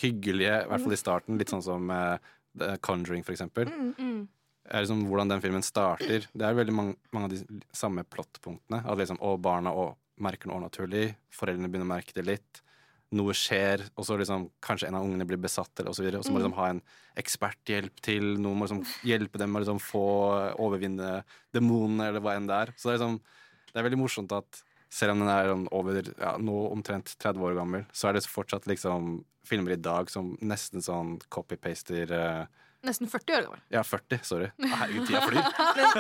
hyggelige, 0.02 0.64
i 0.64 0.72
hvert 0.72 0.88
fall 0.88 0.98
i 0.98 1.00
starten. 1.00 1.38
Litt 1.40 1.54
sånn 1.54 1.64
som 1.66 1.92
eh, 1.94 2.32
The 2.58 2.78
Conjuring, 2.84 3.24
for 3.28 3.36
eksempel. 3.36 3.70
er 4.66 4.82
liksom 4.82 5.06
hvordan 5.06 5.30
den 5.30 5.44
filmen 5.44 5.66
starter. 5.66 6.26
Det 6.34 6.46
er 6.48 6.58
veldig 6.58 6.74
mange, 6.74 6.98
mange 7.14 7.30
av 7.30 7.36
de 7.36 7.62
samme 7.76 8.04
plottpunktene. 8.10 8.82
At 8.82 8.98
liksom, 9.00 9.22
å, 9.22 9.36
barna 9.38 9.74
å, 9.76 9.92
merker 10.22 10.48
noe 10.50 10.58
overnaturlig, 10.60 11.16
foreldrene 11.36 11.70
begynner 11.72 11.88
å 11.90 11.94
merke 11.96 12.14
det 12.16 12.26
litt. 12.26 12.62
Noe 13.16 13.34
skjer, 13.38 13.84
og 13.96 14.04
så 14.08 14.18
liksom, 14.18 14.50
kanskje 14.66 14.88
en 14.90 14.96
av 14.98 15.04
ungene 15.06 15.28
blir 15.30 15.38
besatt, 15.40 15.72
eller 15.80 15.94
videre. 15.94 16.18
Og 16.20 16.26
så 16.26 16.32
må 16.34 16.40
Mm. 16.40 16.44
liksom 16.44 16.56
ha 16.58 16.68
en 16.70 16.82
eksperthjelp 17.16 18.02
til. 18.02 18.24
Noen 18.38 18.58
må 18.60 18.68
liksom 18.68 18.84
hjelpe 19.04 19.38
dem 19.38 19.52
med 19.52 19.62
å 19.62 19.66
liksom 19.66 19.80
få 19.80 20.56
overvinne 20.60 21.24
demonene, 21.54 22.10
eller 22.10 22.20
hva 22.24 22.36
enn 22.36 22.48
det 22.48 22.56
er. 22.56 22.74
Så 22.76 22.90
det 22.90 22.96
er, 22.96 22.98
liksom, 23.00 23.20
det 23.74 23.76
er 23.80 23.90
veldig 23.90 24.02
morsomt 24.04 24.32
at 24.36 24.64
Selv 24.96 25.12
om 25.12 25.20
den 25.20 25.28
er 25.28 25.48
sånn 25.50 25.68
over 25.74 25.98
ja, 26.22 26.38
nå 26.38 26.72
omtrent 26.72 27.18
30 27.20 27.42
år 27.44 27.56
gammel, 27.58 27.86
så 27.92 28.08
er 28.08 28.14
det 28.14 28.22
fortsatt 28.24 28.64
liksom 28.66 29.26
filmer 29.44 29.74
i 29.74 29.76
dag 29.82 30.08
som 30.10 30.38
nesten 30.38 30.80
sånn 30.80 31.20
copy-paster 31.30 32.12
eh, 32.16 32.46
Nesten 32.86 33.10
40 33.10 33.36
år 33.40 33.46
gammel. 33.48 33.62
Ja, 33.74 33.82
40, 33.84 34.20
sorry. 34.28 34.50
Herregud, 34.62 35.08
tida 35.10 35.22
flyr. 35.26 35.42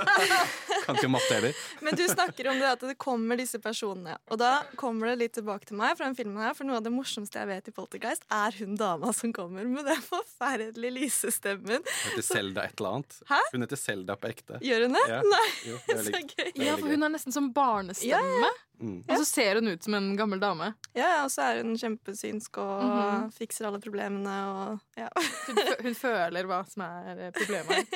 Kan 0.85 0.99
ikke 0.99 1.09
matte 1.09 1.33
heller. 1.33 1.55
Men 1.81 1.97
du 1.97 2.03
snakker 2.07 2.49
om 2.51 2.59
det 2.61 2.67
at 2.75 2.83
det 2.85 2.95
kommer 3.01 3.39
disse 3.39 3.59
personene. 3.63 4.17
Og 4.29 4.37
da 4.41 4.51
kommer 4.79 5.11
det 5.11 5.15
litt 5.23 5.35
tilbake 5.39 5.65
til 5.69 5.79
meg 5.79 5.95
fra 5.97 6.05
den 6.09 6.17
filmen 6.17 6.37
her, 6.43 6.53
for 6.57 6.67
noe 6.67 6.77
av 6.79 6.85
det 6.85 6.93
morsomste 6.93 7.41
jeg 7.41 7.49
vet 7.49 7.71
i 7.71 7.75
Poltergeist, 7.75 8.27
er 8.33 8.55
hun 8.59 8.75
dama 8.79 9.11
som 9.17 9.33
kommer 9.35 9.65
med 9.69 9.87
den 9.89 10.03
forferdelige 10.05 10.93
lysestemmen. 10.99 11.81
Hun 11.81 12.11
heter 12.11 12.27
Selda 12.29 12.67
et 12.69 12.77
eller 12.79 12.99
annet. 12.99 13.17
Hæ? 13.31 13.41
Hun 13.55 13.65
heter 13.65 13.81
Selda 13.81 14.17
på 14.19 14.29
ekte. 14.31 14.61
Gjør 14.65 14.85
hun 14.87 14.99
det? 14.99 15.05
Ja. 15.09 15.21
Nei, 15.25 15.47
Jo, 15.71 15.81
det 15.87 15.97
er 15.97 16.05
så 16.11 16.21
gøy. 16.21 16.53
Ja, 16.67 16.77
for 16.77 16.93
hun 16.93 17.09
er 17.09 17.15
nesten 17.17 17.35
som 17.35 17.49
barnestemme. 17.55 18.21
Ja, 18.45 18.53
Mm. 18.79 18.97
Og 19.07 19.17
så 19.21 19.25
ser 19.25 19.55
hun 19.59 19.67
ut 19.71 19.83
som 19.83 19.93
en 19.97 20.09
gammel 20.19 20.39
dame. 20.41 20.71
Ja, 20.95 21.05
ja, 21.07 21.23
og 21.25 21.31
så 21.33 21.45
er 21.49 21.61
hun 21.63 21.75
kjempesynsk 21.79 22.57
og 22.61 22.83
Mhm. 22.85 23.31
fikser 23.35 23.67
alle 23.69 23.79
problemene 23.83 24.35
og 24.51 24.99
ja. 24.99 25.09
Hun, 25.85 25.95
føler 25.95 26.45
hva 26.49 26.61
som 26.69 26.83
er 26.87 27.27
eh, 27.27 27.31
problemet. 27.35 27.87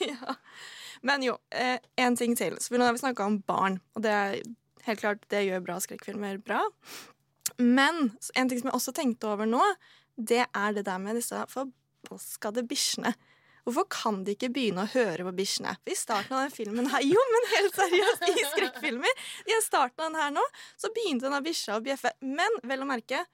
ja. 0.10 0.34
Men 1.02 1.22
jo, 1.22 1.36
én 2.00 2.16
ting 2.16 2.36
til. 2.38 2.56
Så 2.60 2.74
nå 2.76 2.84
har 2.86 2.94
vi 2.96 3.02
snakka 3.02 3.26
om 3.26 3.40
barn, 3.46 3.80
og 3.94 4.02
det 4.06 4.10
er 4.12 4.38
helt 4.86 5.00
klart 5.02 5.26
det 5.32 5.44
gjør 5.46 5.64
bra 5.66 5.76
skrekkfilmer 5.80 6.38
bra. 6.44 6.62
Men 7.60 8.12
en 8.34 8.48
ting 8.48 8.58
som 8.60 8.70
jeg 8.70 8.78
også 8.78 8.94
tenkte 8.96 9.28
over 9.28 9.46
nå, 9.46 9.60
det 10.16 10.46
er 10.46 10.72
det 10.76 10.86
der 10.86 10.98
med 11.02 11.16
disse 11.20 11.44
forbaskede 11.52 12.64
bikkjene. 12.70 13.14
Hvorfor 13.64 13.86
kan 13.88 14.24
de 14.26 14.34
ikke 14.36 14.50
begynne 14.52 14.84
å 14.84 14.90
høre 14.92 15.24
på 15.24 15.32
bikkjene? 15.38 15.72
I 15.88 15.96
starten 15.96 16.36
av 16.36 16.42
den 16.44 16.52
filmen 16.52 16.88
her 16.92 17.04
Jo, 17.14 17.22
men 17.32 17.46
helt 17.54 17.78
seriøst, 17.78 18.26
i 18.28 18.44
skrekkfilmer! 18.50 19.22
I 19.48 19.60
starten 19.64 20.04
av 20.04 20.10
den 20.10 20.20
her 20.20 20.34
nå, 20.36 20.42
så 20.80 20.90
begynte 20.92 21.28
denne 21.28 21.40
bikkja 21.44 21.78
å 21.78 21.84
bjeffe. 21.84 22.12
Men 22.20 22.60
vel 22.68 22.84
å 22.84 22.88
merke, 22.88 23.24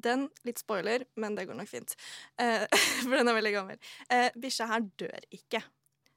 den 0.00 0.28
Litt 0.48 0.62
spoiler, 0.62 1.04
men 1.20 1.36
det 1.36 1.44
går 1.48 1.58
nok 1.58 1.68
fint. 1.70 1.94
Eh, 2.40 2.64
for 3.04 3.14
den 3.18 3.30
er 3.30 3.36
veldig 3.36 3.54
gammel. 3.54 3.78
Eh, 4.08 4.30
bikkja 4.40 4.70
her 4.72 4.86
dør 4.98 5.28
ikke. 5.38 5.62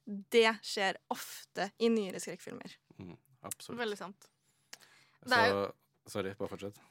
Det 0.04 0.50
skjer 0.66 0.98
ofte 1.14 1.70
i 1.84 1.92
nyere 1.92 2.22
skrekkfilmer. 2.24 2.74
Mm, 3.00 3.16
absolutt. 3.48 3.80
Veldig 3.84 4.00
sant. 4.00 4.30
Det 5.24 5.38
er 5.40 5.54
Så, 5.54 5.62
sorry, 6.18 6.34
bare 6.40 6.52
fortsett. 6.52 6.82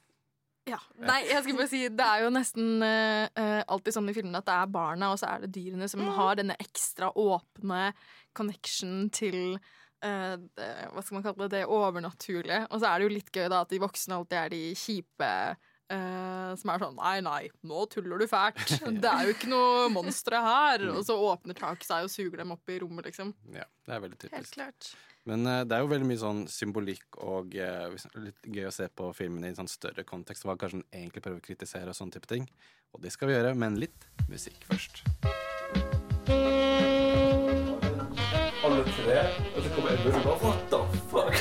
Ja. 0.69 0.79
Nei, 1.03 1.25
jeg 1.27 1.43
skulle 1.43 1.59
bare 1.59 1.71
si 1.73 1.81
Det 1.91 2.07
er 2.07 2.23
jo 2.23 2.31
nesten 2.31 2.85
eh, 2.87 3.25
eh, 3.35 3.63
alltid 3.67 3.97
sånn 3.97 4.11
i 4.13 4.15
filmene 4.15 4.39
at 4.39 4.47
det 4.47 4.55
er 4.55 4.71
barna 4.71 5.09
og 5.11 5.19
så 5.19 5.33
er 5.33 5.43
det 5.43 5.55
dyrene 5.57 5.89
som 5.91 6.05
har 6.15 6.39
denne 6.39 6.55
ekstra 6.63 7.11
åpne 7.19 7.89
connection 8.37 9.09
til 9.13 9.57
uh, 9.57 10.39
det, 10.39 10.71
Hva 10.95 11.03
skal 11.03 11.19
man 11.19 11.27
kalle 11.27 11.49
det? 11.49 11.59
Det 11.59 11.67
overnaturlige. 11.67 12.63
Og 12.71 12.81
så 12.81 12.89
er 12.89 12.95
det 12.99 13.09
jo 13.09 13.15
litt 13.19 13.35
gøy 13.35 13.51
da 13.53 13.61
at 13.67 13.75
de 13.75 13.83
voksne 13.83 14.17
alltid 14.17 14.39
er 14.39 14.55
de 14.55 14.63
kjipe. 14.79 15.35
Uh, 15.93 16.55
som 16.57 16.71
er 16.73 16.81
sånn 16.81 16.95
Nei, 16.97 17.17
nei, 17.27 17.41
nå 17.69 17.85
tuller 17.93 18.23
du 18.23 18.29
fælt. 18.31 18.63
Det 19.03 19.11
er 19.11 19.29
jo 19.29 19.35
ikke 19.37 19.51
noe 19.53 19.91
monstre 19.93 20.41
her. 20.41 20.87
Og 20.95 21.03
så 21.05 21.19
åpner 21.19 21.59
taket 21.59 21.85
seg 21.91 22.07
og 22.07 22.15
suger 22.15 22.41
dem 22.41 22.55
opp 22.57 22.73
i 22.73 22.79
rommet, 22.81 23.11
liksom. 23.11 23.35
Ja, 23.53 23.69
det 23.85 23.99
er 23.99 24.07
veldig 24.07 24.21
typisk. 24.23 24.39
Helt 24.39 24.55
klart. 24.57 24.95
Men 25.29 25.47
uh, 25.47 25.61
det 25.63 25.77
er 25.77 25.85
jo 25.85 25.91
veldig 25.93 26.09
mye 26.09 26.19
sånn 26.19 26.41
symbolikk 26.51 27.19
og 27.23 27.55
uh, 27.55 27.95
litt 28.19 28.49
gøy 28.51 28.67
å 28.67 28.75
se 28.75 28.89
på 28.91 29.13
filmene 29.15 29.47
i 29.47 29.53
en 29.53 29.61
sånn 29.61 29.71
større 29.71 30.03
kontekst. 30.07 30.47
Hva 30.49 30.57
kanskje 30.59 30.81
den 30.81 30.89
egentlig 30.91 31.23
prøver 31.23 31.39
å 31.39 31.47
kritisere 31.47 31.93
og 31.93 31.99
sånne 31.99 32.17
type 32.17 32.31
ting. 32.31 32.49
Og 32.93 33.05
det 33.05 33.13
skal 33.15 33.31
vi 33.31 33.37
gjøre, 33.37 33.55
men 33.55 33.79
litt 33.81 34.09
musikk 34.29 34.67
først. 34.67 35.05
Alle 38.63 38.83
tre, 38.95 39.21
og 39.53 39.63
så 39.63 39.69
kommer 39.77 39.95
Edmund 39.95 40.17
og 40.19 40.25
bare 40.27 40.39
What 40.43 40.61
the 40.71 40.79
fuck? 41.11 41.35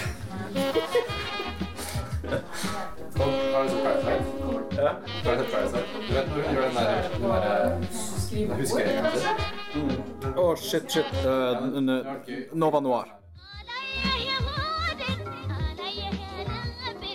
Ja. 4.82 4.90
Du 5.24 5.30
sett 5.30 5.52
Parasite? 5.52 5.86
Du 6.08 6.14
vet 6.14 6.28
når 6.30 6.42
hun 6.42 6.56
gjør 6.56 6.62
den 6.62 6.76
der, 6.76 7.10
den 7.14 7.22
der 7.30 8.56
Husker 8.56 8.80
jeg 8.80 8.94
egentlig? 8.96 9.24
Å, 10.38 10.46
shit, 10.56 10.86
shit. 10.90 11.18
Uh, 11.26 12.56
Nova 12.56 12.80
Noir. 12.82 13.21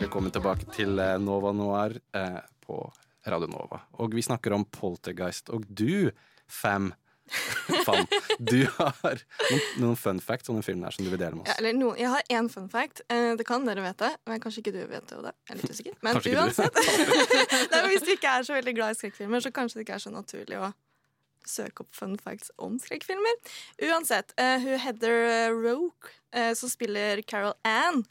Velkommen 0.06 0.30
tilbake 0.30 0.68
til 0.70 1.00
eh, 1.02 1.16
Nova 1.18 1.50
Noir 1.50 1.96
eh, 2.14 2.36
på 2.62 2.76
Radio 3.26 3.48
Nova. 3.50 3.80
Og 3.98 4.12
vi 4.14 4.22
snakker 4.22 4.54
om 4.54 4.62
Poltergeist. 4.70 5.50
Og 5.50 5.64
du, 5.66 6.12
fam, 6.46 6.92
fam 7.88 8.06
du 8.38 8.60
har 8.76 9.18
noen, 9.18 9.64
noen 9.82 9.98
fun 9.98 10.22
facts 10.22 10.52
om 10.52 10.60
den 10.60 10.62
filmen 10.62 10.86
her 10.86 10.94
som 10.94 11.02
du 11.02 11.10
vil 11.10 11.18
dele 11.18 11.40
med 11.40 11.50
Ja, 11.50 11.56
oss. 11.56 11.58
eller 11.58 11.74
no, 11.74 11.90
jeg 11.98 12.12
har 12.12 12.22
én 12.38 12.46
fun 12.54 12.70
fact. 12.70 13.02
Eh, 13.10 13.32
det 13.34 13.48
kan 13.50 13.66
dere 13.66 13.82
vite, 13.82 14.12
men 14.30 14.38
kanskje 14.46 14.62
ikke 14.62 14.76
du 14.78 14.80
vet 14.94 15.10
det. 15.10 15.34
Jeg 15.34 15.56
er 15.56 15.60
litt 15.64 15.74
usikker. 15.74 15.98
Men 16.06 16.22
uansett. 16.22 16.80
Nei, 17.74 17.82
hvis 17.90 18.06
du 18.06 18.14
ikke 18.14 18.38
er 18.38 18.46
så 18.46 18.60
veldig 18.60 18.78
glad 18.78 18.94
i 18.94 19.00
skrekkfilmer, 19.02 19.42
så 19.42 19.54
kanskje 19.58 19.80
det 19.80 19.88
ikke 19.88 19.98
er 19.98 20.06
så 20.06 20.14
naturlig 20.14 20.62
å 20.62 20.70
søke 21.50 21.82
opp 21.82 21.98
fun 21.98 22.14
facts 22.22 22.54
om 22.62 22.78
skrekkfilmer. 22.82 23.42
Uansett, 23.90 24.38
eh, 24.38 24.60
hun 24.62 24.78
Heather 24.86 25.50
Roke, 25.66 26.14
eh, 26.30 26.52
som 26.54 26.70
spiller 26.70 27.26
Carol 27.26 27.58
Ann, 27.66 28.04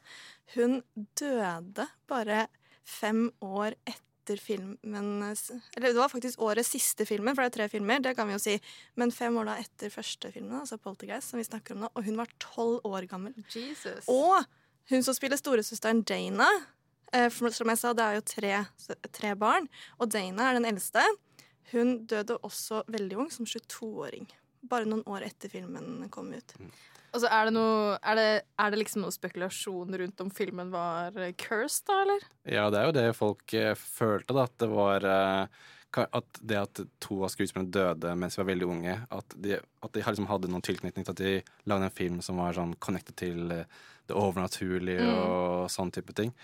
hun 0.54 0.82
døde 1.18 1.88
bare 2.10 2.46
fem 2.86 3.32
år 3.42 3.76
etter 3.86 4.38
filmen 4.42 5.24
Eller 5.24 5.88
det 5.88 5.98
var 5.98 6.10
faktisk 6.10 6.42
årets 6.42 6.72
siste 6.74 7.06
filmen, 7.06 7.36
for 7.36 7.44
det 7.44 7.52
er 7.52 7.58
tre 7.58 7.70
filmer, 7.70 8.00
det 8.02 8.16
kan 8.18 8.28
vi 8.28 8.34
jo 8.34 8.42
si. 8.42 8.56
Men 8.96 9.14
fem 9.14 9.36
år 9.38 9.50
da 9.50 9.58
etter 9.62 9.94
første 9.94 10.32
filmen, 10.34 10.60
altså 10.60 10.78
Poltergeist, 10.82 11.30
som 11.30 11.42
vi 11.42 11.46
snakker 11.46 11.76
om 11.76 11.86
nå. 11.86 11.92
Og 11.94 12.06
hun 12.08 12.18
var 12.18 12.32
tolv 12.42 12.80
år 12.86 13.06
gammel. 13.10 13.36
Jesus. 13.54 14.08
Og 14.10 14.42
hun 14.90 15.06
som 15.06 15.18
spiller 15.18 15.38
storesøsteren 15.38 16.04
Dana 16.06 16.48
eh, 17.14 17.30
for 17.34 17.54
Som 17.54 17.70
jeg 17.70 17.82
sa, 17.82 17.94
det 17.94 18.06
er 18.06 18.18
jo 18.18 18.26
tre, 18.26 18.56
tre 19.14 19.36
barn, 19.36 19.70
og 20.00 20.10
Dana 20.14 20.50
er 20.50 20.60
den 20.60 20.70
eldste. 20.74 21.06
Hun 21.72 22.06
døde 22.06 22.38
også 22.46 22.84
veldig 22.94 23.18
ung, 23.18 23.32
som 23.34 23.46
22-åring. 23.46 24.28
Bare 24.70 24.90
noen 24.90 25.06
år 25.10 25.26
etter 25.26 25.50
filmen 25.50 26.06
kom 26.14 26.34
ut. 26.34 26.54
Og 27.16 27.22
så 27.24 27.30
er 27.32 27.48
det 27.48 27.54
noe 27.56 27.94
er 28.04 28.20
det, 28.20 28.30
er 28.60 28.74
det 28.74 28.82
liksom 28.82 29.06
noe 29.06 29.14
spekulasjon 29.16 29.96
rundt 30.02 30.24
om 30.26 30.34
filmen 30.36 30.74
var 30.74 31.16
eh, 31.16 31.32
cursed, 31.40 31.86
da, 31.88 32.02
eller? 32.04 32.28
Ja, 32.44 32.66
det 32.74 32.82
er 32.82 32.90
jo 32.90 32.96
det 32.98 33.06
folk 33.16 33.56
eh, 33.56 33.72
følte, 33.80 34.36
da. 34.36 34.44
At 34.50 34.60
det 34.60 34.70
var 34.74 35.08
eh, 35.08 35.64
at 36.04 36.40
det 36.44 36.58
at 36.60 36.80
to 37.00 37.22
av 37.24 37.32
skuespillerne 37.32 37.72
døde 37.72 38.12
mens 38.20 38.36
de 38.36 38.42
var 38.42 38.50
veldig 38.50 38.68
unge, 38.68 38.96
at 39.16 39.36
de, 39.40 39.56
at 39.64 39.94
de 39.96 40.02
liksom 40.04 40.28
hadde 40.28 40.50
noen 40.52 40.66
tilknytning 40.66 41.06
til 41.08 41.14
at 41.16 41.22
de 41.22 41.36
lagde 41.72 41.88
en 41.88 41.94
film 42.02 42.18
som 42.26 42.42
var 42.44 42.58
sånn 42.58 42.76
connected 42.84 43.16
til 43.22 43.52
eh, 43.56 43.68
det 44.06 44.18
overnaturlige 44.20 45.02
Mm. 45.02 45.16
og 45.24 45.72
sånn 45.72 45.90
type 45.96 46.14
ting. 46.14 46.36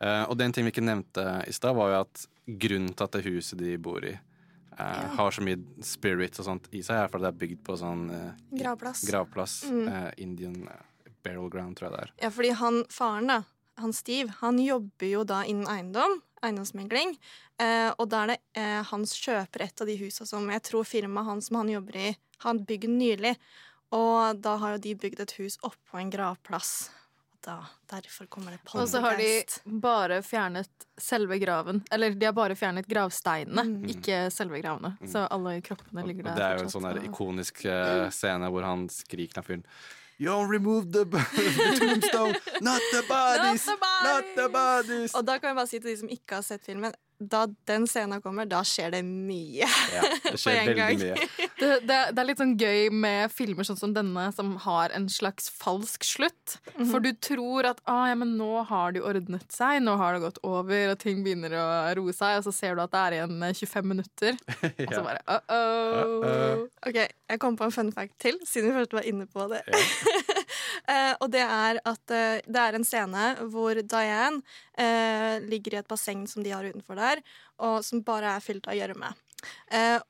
Eh, 0.00 0.22
og 0.30 0.38
den 0.38 0.54
ting 0.54 0.64
vi 0.64 0.70
ikke 0.72 0.86
nevnte 0.86 1.24
i 1.50 1.52
stad, 1.52 1.74
var 1.76 1.90
jo 1.90 1.98
at 2.04 2.22
grunnen 2.46 2.94
til 2.94 3.04
at 3.08 3.18
det 3.18 3.26
huset 3.26 3.58
de 3.60 3.74
bor 3.82 4.06
i, 4.06 4.14
eh, 4.80 5.16
har 5.18 5.34
så 5.36 5.44
mye 5.44 5.84
spirit 5.86 6.38
og 6.40 6.46
sånt 6.46 6.70
i 6.72 6.82
seg, 6.82 7.04
er 7.04 7.12
fordi 7.12 7.26
det 7.26 7.32
er 7.32 7.40
bygd 7.44 7.64
på 7.66 7.76
sånn 7.80 8.06
eh, 8.16 8.30
Gravplass. 8.62 9.04
gravplass. 9.08 9.56
Mm. 9.70 9.84
eh, 9.88 10.08
Indian 10.24 10.58
Barrel 10.64 10.86
burial 11.22 11.50
ground, 11.52 11.76
tror 11.76 11.90
jeg 11.90 11.96
det 11.96 12.02
er. 12.06 12.12
Ja, 12.24 12.30
fordi 12.32 12.50
han 12.56 12.82
faren, 12.92 13.30
da, 13.30 13.42
han 13.80 13.92
Steve, 13.92 14.32
han 14.40 14.60
jobber 14.62 15.06
jo 15.10 15.24
da 15.28 15.42
innen 15.44 15.68
eiendom, 15.68 16.20
eiendomsmegling. 16.40 17.16
Eh, 17.60 17.90
og 17.98 18.08
da 18.12 18.22
er 18.24 18.32
det 18.32 18.38
eh, 18.56 18.78
hans 18.90 19.12
kjøper 19.20 19.66
et 19.66 19.82
av 19.84 19.90
de 19.90 19.98
husa 20.00 20.26
som 20.28 20.48
jeg 20.48 20.64
tror 20.64 20.88
firmaet 20.88 21.28
han 21.28 21.42
som 21.44 21.60
han 21.60 21.72
jobber 21.74 21.98
i, 22.00 22.14
han 22.46 22.62
bygd 22.64 22.88
nylig. 22.94 23.34
Og 23.96 24.40
da 24.40 24.54
har 24.62 24.76
jo 24.76 24.84
de 24.86 24.94
bygd 25.02 25.20
et 25.24 25.36
hus 25.40 25.58
oppå 25.66 25.98
en 26.00 26.12
gravplass. 26.12 26.90
Og 27.40 27.46
da, 27.46 27.96
derfor 27.96 28.26
kommer 28.28 28.52
det 28.52 28.58
Og 28.74 28.88
så 28.88 29.00
har 29.00 29.16
de 29.16 29.28
bare 29.80 30.18
fjernet 30.22 30.68
selve 31.00 31.38
graven. 31.40 31.82
Eller 31.90 32.10
de 32.14 32.26
har 32.26 32.32
bare 32.36 32.54
fjernet 32.54 32.86
gravsteinene, 32.86 33.64
Mm. 33.64 33.88
ikke 33.88 34.30
selve 34.30 34.60
gravene. 34.60 34.96
Så 35.08 35.26
alle 35.30 35.60
kroppene 35.62 36.04
ligger 36.06 36.26
Og 36.28 36.28
der. 36.28 36.34
det 36.36 36.44
er 36.44 36.56
jo 36.58 36.62
en 36.64 36.70
sånn 36.74 36.88
der 36.94 37.00
ikonisk 37.08 37.64
eh, 37.64 38.10
scene 38.10 38.50
hvor 38.50 38.62
han 38.62 38.88
skriker 38.88 39.32
til 39.40 39.42
fyren 39.42 39.64
You 40.20 40.34
remove 40.44 40.92
the, 40.92 41.04
the 41.08 41.78
tombstone! 41.78 42.34
Not 42.60 42.82
the 42.92 43.02
bodies! 43.08 43.66
Not 44.04 44.24
the 44.36 44.48
bodies! 44.52 45.14
Og 45.14 45.24
da 45.24 45.38
kan 45.38 45.48
jeg 45.48 45.56
bare 45.56 45.66
si 45.66 45.78
til 45.80 45.90
de 45.94 45.96
som 45.96 46.08
ikke 46.12 46.34
har 46.34 46.42
sett 46.44 46.62
filmen, 46.66 46.92
da 47.20 47.44
den 47.68 47.84
scenen 47.86 48.22
kommer, 48.24 48.46
da 48.48 48.62
skjer 48.64 48.90
det 48.94 49.02
mye. 49.04 49.68
Ja, 49.92 50.02
det 50.24 50.32
På 50.34 50.38
skjer 50.40 50.56
en 50.62 50.70
veldig 50.70 50.80
gang. 50.80 50.98
mye. 51.04 51.28
Det, 51.60 51.66
det, 51.84 51.96
det 52.16 52.20
er 52.22 52.24
litt 52.24 52.38
sånn 52.40 52.54
gøy 52.56 52.86
med 52.88 53.28
filmer 53.36 53.66
sånn 53.68 53.76
som 53.76 53.90
denne, 53.92 54.22
som 54.32 54.54
har 54.64 54.94
en 54.96 55.10
slags 55.12 55.50
falsk 55.52 56.06
slutt. 56.08 56.54
Mhm. 56.78 56.86
For 56.88 57.04
du 57.04 57.10
tror 57.20 57.68
at 57.68 57.82
ah, 57.84 58.06
ja, 58.08 58.14
men 58.16 58.32
nå 58.38 58.62
har 58.70 58.94
de 58.96 59.02
ordnet 59.04 59.44
seg, 59.52 59.82
nå 59.84 59.92
har 60.00 60.16
det 60.16 60.22
gått 60.24 60.40
over, 60.48 60.94
og 60.94 60.96
ting 61.02 61.20
begynner 61.26 61.52
å 61.60 61.66
roe 62.00 62.14
seg, 62.16 62.38
og 62.40 62.46
så 62.48 62.54
ser 62.56 62.78
du 62.78 62.84
at 62.86 62.94
det 62.96 63.02
er 63.02 63.18
igjen 63.18 63.36
eh, 63.44 63.52
25 63.60 63.90
minutter. 63.92 64.40
Og 64.88 64.88
så 64.88 65.02
Ja. 65.02 65.04
bare 65.04 65.20
uh-oh. 65.52 66.64
Ok, 66.88 66.96
Jeg 67.28 67.38
kom 67.44 67.60
på 67.60 67.68
en 67.68 67.76
fun 67.76 67.92
fact 67.92 68.16
til, 68.24 68.40
siden 68.48 68.72
vi 68.72 68.78
først 68.80 68.96
var 68.96 69.04
inne 69.12 69.28
på 69.28 69.44
det. 69.52 69.60
Eh, 70.90 71.14
og 71.18 71.30
det 71.32 71.42
er 71.44 71.80
at 71.88 72.14
eh, 72.14 72.42
det 72.46 72.62
er 72.62 72.76
en 72.76 72.86
scene 72.86 73.24
hvor 73.52 73.80
Diane 73.80 74.42
eh, 74.78 75.40
ligger 75.46 75.76
i 75.76 75.80
et 75.80 75.90
basseng 75.90 76.26
som 76.30 76.44
de 76.44 76.52
har 76.54 76.66
utenfor 76.66 76.98
der, 77.00 77.22
og 77.60 77.80
som 77.86 78.04
bare 78.06 78.36
er 78.36 78.44
fylt 78.44 78.68
av 78.70 78.78
gjørme. 78.78 79.12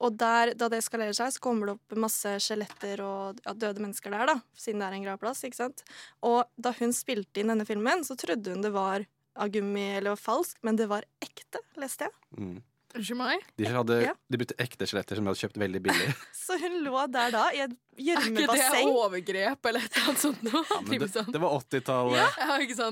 Og 0.02 0.16
der, 0.18 0.50
da 0.58 0.66
det 0.66 0.80
eskalerer 0.80 1.14
seg, 1.14 1.30
så 1.30 1.42
kommer 1.42 1.68
det 1.68 1.74
opp 1.76 1.94
masse 2.02 2.32
skjeletter 2.42 2.98
og 3.04 3.38
ja, 3.44 3.52
døde 3.54 3.82
mennesker 3.84 4.10
der, 4.10 4.26
da. 4.26 4.34
Siden 4.58 4.82
det 4.82 4.88
er 4.88 4.96
en 4.96 5.04
gravplass, 5.04 5.44
ikke 5.46 5.60
sant. 5.60 5.84
Og 6.26 6.40
da 6.58 6.72
hun 6.80 6.90
spilte 6.96 7.38
inn 7.38 7.52
denne 7.52 7.66
filmen, 7.68 8.02
så 8.06 8.16
trodde 8.18 8.50
hun 8.50 8.64
det 8.64 8.72
var 8.74 9.06
av 9.38 9.52
gummi 9.54 9.86
eller 10.00 10.18
falsk, 10.18 10.58
men 10.66 10.80
det 10.80 10.88
var 10.90 11.06
ekte, 11.22 11.62
leste 11.78 12.08
jeg. 12.08 12.16
Mm. 12.42 12.58
Unnskyld 12.96 13.18
meg? 13.20 13.44
De, 13.60 13.68
hadde, 13.70 14.00
Ja. 14.02 14.14
de 14.30 14.38
brukte 14.40 14.56
ekte 14.58 14.86
skjeletter 14.88 15.18
som 15.18 15.26
de 15.26 15.30
hadde 15.30 15.40
kjøpt 15.44 15.60
veldig 15.62 15.80
billig. 15.84 16.08
Så 16.44 16.56
hun 16.58 16.80
lå 16.82 17.04
der 17.14 17.30
da, 17.34 17.44
i 17.54 17.60
et 17.66 17.76
Er 18.00 18.16
ikke 18.24 18.46
det 18.56 18.80
overgrep 18.88 19.66
eller 19.68 19.84
et 19.84 19.96
eller 19.96 20.08
annet 20.08 20.22
sånt 20.22 20.42
noe? 20.46 20.62
Ja, 20.70 20.78
det, 20.88 21.08
sånn. 21.12 21.28
det 21.34 21.40
var 21.42 21.52
80-tallet. 21.60 22.16
Ja? 22.16 22.28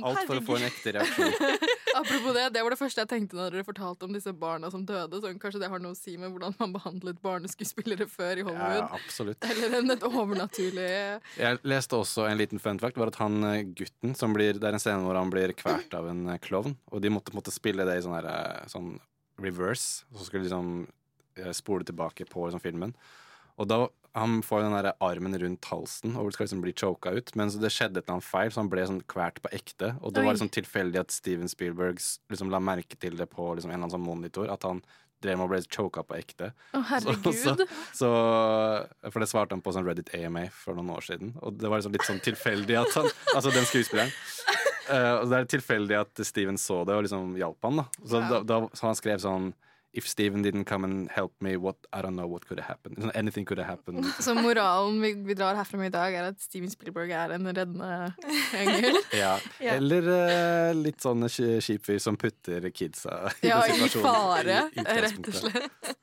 Alt 0.04 0.20
for 0.28 0.36
å 0.38 0.42
få 0.44 0.58
en 0.58 0.66
ekte 0.68 0.92
reaksjon. 0.98 1.32
Apropos 1.98 2.36
det, 2.36 2.44
det 2.54 2.62
var 2.66 2.74
det 2.74 2.78
første 2.78 3.02
jeg 3.02 3.10
tenkte 3.10 3.38
når 3.38 3.56
dere 3.56 3.66
fortalte 3.66 4.04
om 4.06 4.12
disse 4.14 4.34
barna 4.36 4.70
som 4.70 4.84
døde. 4.86 5.18
Så 5.22 5.32
kanskje 5.40 5.62
det 5.64 5.70
har 5.72 5.80
noe 5.82 5.96
å 5.96 5.98
si 5.98 6.14
med 6.20 6.30
hvordan 6.34 6.54
man 6.60 6.74
behandlet 6.76 7.18
barneskuespillere 7.24 8.06
før 8.12 8.42
i 8.42 8.46
Hollywood. 8.46 8.82
ja, 8.84 8.88
absolutt. 9.00 9.48
Eller 9.48 9.78
en 9.80 9.96
et 9.96 10.04
overnaturlig 10.06 10.88
Jeg 11.40 11.60
leste 11.66 11.98
også 11.98 12.28
en 12.28 12.38
liten 12.38 12.60
fun 12.62 12.78
fact, 12.82 13.00
var 13.00 13.10
at 13.10 13.18
han 13.22 13.40
eh, 13.48 13.62
gutten 13.78 14.14
som 14.18 14.34
blir 14.36 14.60
Det 14.60 14.68
er 14.68 14.76
en 14.76 14.82
scene 14.82 15.02
hvor 15.08 15.16
han 15.18 15.32
blir 15.32 15.56
kvært 15.58 15.94
av 15.98 16.06
en 16.12 16.26
eh, 16.34 16.38
klovn, 16.44 16.76
og 16.92 17.02
de 17.02 17.10
måtte, 17.16 17.32
måtte 17.36 17.54
spille 17.54 17.86
det 17.88 17.98
i 17.98 18.04
sånn 18.04 18.14
her, 18.18 18.28
eh, 18.28 18.66
sånn 18.70 18.92
reverse, 19.42 20.04
og 20.12 20.20
så 20.20 20.28
skulle 20.28 20.46
liksom 20.46 20.86
eh, 21.38 21.54
spole 21.56 21.86
tilbake 21.88 22.26
på 22.28 22.46
liksom, 22.48 22.62
filmen. 22.62 22.94
Og 23.58 23.70
da 23.70 23.86
han 24.18 24.38
får 24.42 24.64
den 24.64 24.74
der 24.74 24.94
armen 25.04 25.36
rundt 25.38 25.66
halsen 25.70 26.16
og 26.18 26.32
skal 26.34 26.46
liksom 26.46 26.62
bli 26.64 26.72
choka 26.74 27.12
ut, 27.14 27.34
men 27.38 27.50
så 27.52 27.60
det 27.62 27.70
skjedde 27.74 28.00
et 28.00 28.06
eller 28.06 28.18
annet 28.18 28.26
feil, 28.26 28.52
så 28.52 28.62
han 28.62 28.70
ble 28.72 28.86
sånn 28.88 29.02
kvært 29.10 29.42
på 29.44 29.52
ekte. 29.54 29.92
Og 30.00 30.14
det 30.14 30.22
Oi. 30.22 30.28
var 30.28 30.38
liksom 30.38 30.52
tilfeldig 30.54 31.02
at 31.02 31.14
Steven 31.14 31.50
Spielberg 31.50 32.00
liksom 32.32 32.50
la 32.52 32.62
merke 32.62 32.98
til 32.98 33.18
det 33.18 33.28
på 33.30 33.52
liksom, 33.54 33.70
en 33.70 33.76
eller 33.76 33.86
annen 33.86 33.96
sånn 33.98 34.06
monitor, 34.06 34.50
at 34.52 34.66
han 34.66 34.82
drev 35.22 35.38
med 35.38 35.48
å 35.48 35.50
bli 35.50 35.60
choka 35.66 36.04
på 36.06 36.16
ekte. 36.18 36.52
Å, 36.78 36.82
herregud. 36.92 37.28
Så, 37.34 37.54
så, 37.58 37.66
så, 38.00 38.10
for 39.10 39.22
det 39.22 39.30
svarte 39.30 39.56
han 39.56 39.62
på 39.64 39.74
sånn 39.74 39.86
Reddit 39.86 40.12
AMA 40.14 40.46
for 40.54 40.78
noen 40.78 40.94
år 40.94 41.08
siden. 41.08 41.34
Og 41.42 41.58
det 41.58 41.70
var 41.70 41.82
liksom 41.82 41.96
litt 41.96 42.06
sånn 42.06 42.22
tilfeldig 42.22 42.78
at 42.78 42.94
han 42.98 43.10
Altså 43.34 43.52
den 43.54 43.66
skuespilleren. 43.68 44.14
Eh, 44.90 45.14
og 45.20 45.28
det 45.30 45.38
er 45.42 45.48
tilfeldig 45.58 46.00
at 46.00 46.24
Steven 46.26 46.56
så 46.60 46.82
det 46.88 46.94
og 46.98 47.04
liksom 47.08 47.34
hjalp 47.38 47.58
han. 47.68 47.82
da 47.82 47.88
Så, 48.04 48.20
da, 48.30 48.42
da, 48.42 48.60
så 48.74 48.90
han 48.90 48.96
skrev 49.00 49.20
sånn 49.24 49.50
If 49.96 50.04
Steven 50.06 50.42
didn't 50.44 50.66
come 50.68 50.84
and 50.84 51.08
help 51.10 51.32
me, 51.40 51.56
what, 51.56 51.74
I 51.96 52.02
don't 52.02 52.14
know 52.14 52.26
what 52.28 52.44
could 52.46 52.60
have 52.60 52.68
happened. 52.68 52.98
Sånn, 53.00 53.10
anything 53.16 53.46
could 53.48 53.58
have 53.58 53.66
happened. 53.72 54.04
Så 54.22 54.34
moralen 54.36 54.98
vi, 55.00 55.14
vi 55.24 55.34
drar 55.34 55.56
herfra 55.56 55.78
med 55.80 55.88
i 55.88 55.94
dag, 55.94 56.12
er 56.14 56.26
at 56.28 56.42
Steven 56.44 56.68
Spielberg 56.70 57.10
er 57.16 57.32
en 57.38 57.48
reddende 57.48 58.12
engel. 58.60 58.98
Ja. 59.16 59.32
Ja. 59.64 59.78
Eller 59.80 60.04
uh, 60.12 60.76
litt 60.76 61.00
sånn 61.02 61.24
skipfyr 61.24 61.64
kjip 61.64 61.88
fyr 61.88 62.02
som 62.04 62.18
putter 62.20 62.68
kidsa 62.68 63.32
i 63.40 63.48
Ja, 63.48 63.62
i 63.64 63.88
fare, 63.88 64.60
i- 64.76 64.84
i 64.84 65.00
rett 65.08 65.18
og 65.32 65.40
slett. 65.40 65.94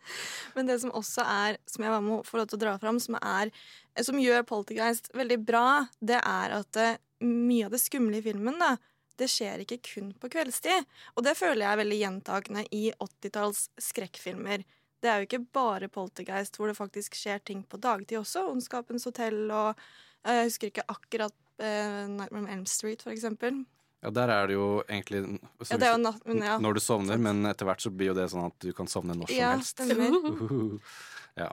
Men 0.58 0.66
det 0.74 0.80
som 0.82 0.92
også 0.98 1.22
er, 1.22 1.62
som 1.70 1.86
jeg 1.86 1.94
var 1.94 2.02
med 2.10 2.26
til 2.26 2.58
å 2.58 2.62
dra 2.66 2.76
fram, 2.82 3.00
som, 3.00 3.20
er, 3.22 3.54
som 4.02 4.18
gjør 4.20 4.44
Poltergeist 4.50 5.14
veldig 5.14 5.40
bra, 5.46 5.66
det 6.02 6.18
er 6.26 6.58
at 6.58 6.82
eh, 6.82 6.98
mye 7.24 7.66
av 7.68 7.72
det 7.76 7.80
skumle 7.84 8.18
i 8.20 8.26
filmen, 8.26 8.58
da, 8.60 8.76
det 9.16 9.30
skjer 9.32 9.62
ikke 9.64 9.78
kun 9.86 10.10
på 10.20 10.28
kveldstid. 10.34 10.88
Og 11.16 11.24
det 11.24 11.38
føler 11.40 11.64
jeg 11.64 11.72
er 11.72 11.82
veldig 11.84 12.00
gjentakende 12.02 12.66
i 12.76 12.90
80-talls 13.00 13.70
skrekkfilmer. 13.80 14.66
Det 15.04 15.12
er 15.12 15.22
jo 15.22 15.28
ikke 15.30 15.46
bare 15.56 15.88
Poltergeist 15.92 16.58
hvor 16.58 16.68
det 16.72 16.76
faktisk 16.80 17.16
skjer 17.16 17.40
ting 17.46 17.62
på 17.70 17.78
dagtid 17.80 18.18
også. 18.20 18.48
Ondskapens 18.52 19.06
hotell 19.08 19.46
og 19.54 19.78
eh, 20.26 20.42
Jeg 20.42 20.50
husker 20.50 20.72
ikke 20.72 20.86
akkurat 20.92 21.36
eh, 21.62 22.08
Nightmare 22.10 22.42
on 22.44 22.50
Elm 22.52 22.66
Street, 22.68 23.04
for 23.06 23.14
eksempel. 23.14 23.64
Ja, 24.04 24.12
der 24.14 24.30
er 24.34 24.48
det 24.50 24.58
jo 24.58 24.66
egentlig 24.90 25.22
Ja, 25.70 25.78
det 25.80 25.88
er 25.88 25.94
jo 25.96 26.02
natt, 26.04 26.26
men 26.28 26.42
ja. 26.44 26.58
Når 26.62 26.78
du 26.78 26.82
sovner, 26.84 27.18
men 27.22 27.46
etter 27.50 27.66
hvert 27.70 27.82
så 27.82 27.90
blir 27.94 28.12
jo 28.12 28.18
det 28.18 28.28
sånn 28.34 28.50
at 28.50 28.58
du 28.62 28.74
kan 28.78 28.90
sovne 28.92 29.16
når 29.18 29.32
som 29.32 29.38
Ja, 29.40 29.54
helst. 29.56 29.78
stemmer. 29.80 30.12
Uhuhu. 30.12 30.80
Ja. 31.36 31.50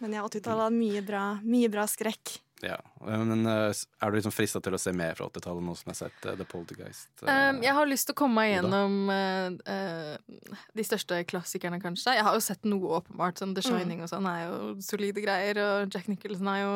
Men 0.00 0.14
ja, 0.16 0.24
80-tallet 0.26 0.64
har 0.66 0.72
mye 0.74 1.00
bra, 1.06 1.20
mye 1.46 1.68
bra 1.70 1.84
skrekk. 1.86 2.32
Ja. 2.62 2.76
Men 3.06 3.46
eh, 3.46 3.70
er 3.72 4.10
du 4.10 4.16
liksom 4.16 4.32
frista 4.34 4.60
til 4.62 4.74
å 4.76 4.80
se 4.80 4.92
mer 4.96 5.16
fra 5.18 5.28
80-tallet 5.30 5.64
nå 5.64 5.74
som 5.78 5.90
jeg 5.90 5.96
har 5.96 5.98
sett 6.00 6.26
eh, 6.28 6.36
The 6.38 6.46
Poltergeist? 6.48 7.08
Um, 7.22 7.60
jeg 7.64 7.74
har 7.76 7.88
lyst 7.88 8.08
til 8.08 8.16
å 8.16 8.18
komme 8.20 8.42
meg 8.42 8.52
gjennom 8.52 9.12
eh, 9.14 9.74
eh, 9.74 10.54
de 10.76 10.86
største 10.86 11.22
klassikerne, 11.30 11.80
kanskje. 11.82 12.16
Jeg 12.18 12.26
har 12.26 12.36
jo 12.36 12.44
sett 12.44 12.68
noe 12.68 13.00
åpenbart. 13.00 13.40
Sånn 13.40 13.54
The 13.56 13.64
Shining 13.64 14.04
og 14.04 14.10
sånn 14.12 14.28
er 14.30 14.44
jo 14.46 14.60
solide 14.84 15.24
greier, 15.24 15.60
og 15.64 15.94
Jack 15.94 16.08
Nicholson 16.12 16.50
er 16.52 16.62
jo 16.62 16.74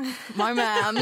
my 0.40 0.50
man. 0.56 1.00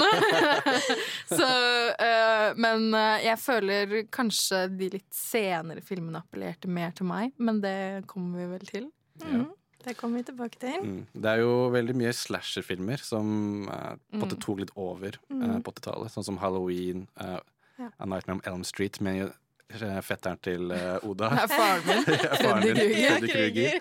Så, 1.38 1.50
eh, 1.94 2.48
men 2.60 2.90
jeg 3.24 3.40
føler 3.42 3.98
kanskje 4.14 4.66
de 4.74 4.92
litt 4.98 5.10
senere 5.14 5.84
filmene 5.84 6.24
appellerte 6.24 6.70
mer 6.70 6.94
til 6.96 7.08
meg, 7.10 7.34
men 7.38 7.62
det 7.64 8.04
kommer 8.10 8.42
vi 8.42 8.50
vel 8.56 8.72
til. 8.74 8.90
Mhm. 9.22 9.52
Det 9.84 9.94
kommer 9.96 10.18
vi 10.18 10.24
tilbake 10.30 10.58
til. 10.58 10.80
Mm. 10.82 11.06
Det 11.14 11.30
er 11.34 11.42
jo 11.42 11.68
veldig 11.74 11.94
mye 12.00 12.12
slasherfilmer 12.16 12.98
som 13.04 13.68
uh, 13.68 13.94
Mm. 14.12 14.28
tok 14.40 14.58
litt 14.60 14.70
over 14.76 15.08
eh, 15.08 15.34
Mm. 15.34 15.62
på 15.62 15.72
80-tallet. 15.74 16.10
Sånn 16.14 16.24
som 16.24 16.38
Halloween, 16.38 17.06
uh, 17.20 17.40
Ja. 17.78 17.88
A 17.98 18.06
Nightmare 18.06 18.36
on 18.38 18.42
Elm 18.46 18.62
Street 18.64 19.00
med 19.00 19.32
eh, 19.70 20.00
fetteren 20.00 20.38
til 20.40 20.70
eh, 20.70 20.98
Oda. 21.08 21.30
Det 21.34 21.42
er 21.42 21.48
faren 21.48 21.86
min, 21.88 22.04
Ja, 22.06 22.34
faren 22.38 22.62
min, 22.62 22.76
Freddy 23.08 23.28
Krueger. 23.32 23.80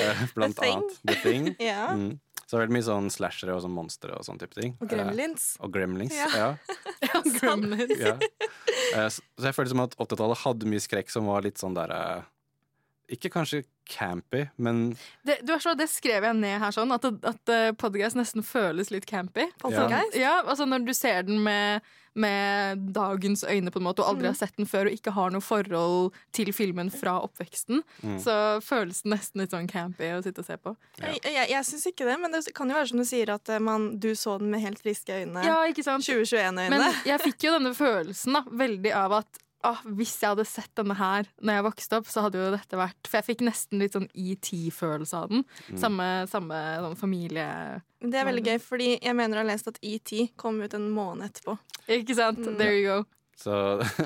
Eh, 0.00 0.22
Blant 0.34 0.56
The 0.56 0.70
annet 0.72 1.00
The 1.06 1.14
Thing. 1.22 1.50
Ja. 1.60 1.90
Mm. 1.92 2.18
Så 2.46 2.58
veldig 2.60 2.74
mye 2.76 2.84
sånn 2.84 3.06
slashere 3.12 3.54
og 3.56 3.62
sånn 3.64 3.72
monstre 3.72 4.12
og 4.16 4.24
sånn 4.26 4.38
type 4.40 4.52
ting. 4.54 4.74
Og 4.80 4.88
Gremlins. 4.90 5.56
Eh, 5.58 5.64
og 5.64 5.72
Gremlins, 5.72 6.12
Ja. 6.12 6.28
ja. 6.36 7.20
Gremlins. 7.40 7.98
ja. 8.00 8.16
Eh, 8.94 9.08
Så 9.08 9.20
så 9.38 9.44
jeg 9.48 9.54
føler 9.56 9.68
som 9.72 9.80
at 9.80 9.96
80-tallet 9.96 10.38
hadde 10.44 10.68
mye 10.68 10.80
skrekk 10.84 11.10
som 11.10 11.26
var 11.26 11.42
litt 11.44 11.56
sånn 11.60 11.74
derre 11.76 12.24
Ikke 13.12 13.28
kanskje 13.32 13.64
campy, 13.88 14.46
men 14.56 14.96
Det, 15.26 15.40
du 15.46 15.52
så, 15.60 15.74
det 15.76 15.88
skrev 15.92 16.24
jeg 16.24 16.36
ned 16.38 16.60
her 16.60 16.70
sånn, 16.74 16.92
at, 16.94 17.04
at 17.04 17.52
uh, 17.52 17.72
podcast 17.76 18.16
nesten 18.16 18.42
føles 18.46 18.90
litt 18.90 19.06
campy. 19.06 19.44
Ja. 19.70 20.02
Ja, 20.16 20.34
altså 20.44 20.64
Når 20.66 20.86
du 20.86 20.92
ser 20.96 21.22
den 21.28 21.42
med, 21.44 21.82
med 22.14 22.78
dagens 22.94 23.44
øyne 23.44 23.70
på 23.74 23.80
en 23.80 23.86
måte, 23.88 24.00
og 24.04 24.08
aldri 24.14 24.24
Mm. 24.28 24.32
har 24.32 24.38
sett 24.38 24.56
den 24.56 24.66
før, 24.70 24.86
og 24.88 24.92
ikke 24.96 25.12
har 25.16 25.30
noe 25.34 25.42
forhold 25.44 26.12
til 26.32 26.52
filmen 26.52 26.90
fra 26.90 27.16
oppveksten, 27.26 27.82
Mm. 28.02 28.18
så 28.22 28.36
føles 28.62 29.02
det 29.02 29.10
nesten 29.12 29.40
litt 29.42 29.50
sånn 29.52 29.68
campy 29.68 30.10
å 30.14 30.22
sitte 30.22 30.40
og 30.40 30.46
se 30.46 30.56
på. 30.56 30.76
Jeg, 31.00 31.20
jeg, 31.24 31.48
jeg 31.50 31.64
syns 31.64 31.86
ikke 31.90 32.06
det, 32.06 32.18
men 32.20 32.32
det 32.32 32.44
kan 32.54 32.68
jo 32.70 32.74
være 32.76 32.88
som 32.88 32.98
du 32.98 33.04
sier, 33.04 33.34
at 33.34 33.48
eh, 33.48 33.58
man, 33.58 33.98
du 33.98 34.14
så 34.14 34.38
den 34.38 34.50
med 34.50 34.60
helt 34.62 34.78
friske 34.80 35.12
øyne. 35.24 35.44
Ja, 35.44 35.60
ikke 35.68 35.82
sant? 35.84 36.04
2021-øyne. 36.06 36.70
Men 36.70 36.92
jeg 37.04 37.20
fikk 37.20 37.44
jo 37.48 37.56
denne 37.58 37.74
følelsen 37.74 38.32
da, 38.40 38.44
veldig 38.50 38.92
av 38.94 39.12
at 39.20 39.40
ah, 39.66 39.80
hvis 39.98 40.14
jeg 40.20 40.34
hadde 40.34 40.46
sett 40.48 40.70
denne 40.78 40.96
her 40.98 41.28
når 41.40 41.58
jeg 41.58 41.66
vokste 41.68 41.98
opp, 42.00 42.10
så 42.10 42.24
hadde 42.26 42.40
jo 42.40 42.52
dette 42.54 42.78
vært 42.78 43.10
For 43.10 43.20
jeg 43.20 43.28
fikk 43.30 43.44
nesten 43.48 43.82
litt 43.82 43.96
sånn 43.96 44.08
ET-følelse 44.12 45.20
av 45.24 45.32
den. 45.32 45.44
Mm. 45.70 45.80
Samme, 45.80 46.08
samme 46.30 46.60
sånn 46.86 47.00
familie... 47.00 47.48
Det 48.04 48.20
er 48.20 48.28
veldig 48.28 48.44
gøy, 48.44 48.58
fordi 48.60 48.88
jeg 48.98 49.16
mener 49.16 49.40
å 49.40 49.44
ha 49.44 49.48
lest 49.48 49.70
at 49.70 49.78
ET 49.80 50.12
kom 50.40 50.60
ut 50.60 50.74
en 50.76 50.90
måned 50.92 51.30
etterpå. 51.30 51.56
Ikke 51.88 52.16
sant? 52.18 52.42
Mm. 52.44 52.58
There 52.60 52.76
you 52.76 52.88
go. 52.90 52.98
Så 53.36 53.54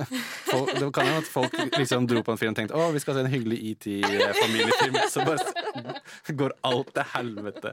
folk, 0.52 0.72
det 0.74 0.88
kan 0.94 1.10
jo 1.10 1.18
at 1.20 1.28
folk 1.30 1.54
liksom 1.76 2.08
dro 2.10 2.22
på 2.26 2.34
en 2.34 2.40
film 2.40 2.54
og 2.54 2.60
tenkte 2.60 2.78
å, 2.78 2.88
vi 2.94 3.02
skal 3.02 3.18
se 3.18 3.24
en 3.26 3.32
hyggelig 3.32 3.58
ET-familiefilm. 3.72 4.98
Så 5.12 5.24
bare 5.26 5.96
går 6.38 6.54
alt 6.66 6.90
til 6.94 7.06
helvete. 7.14 7.72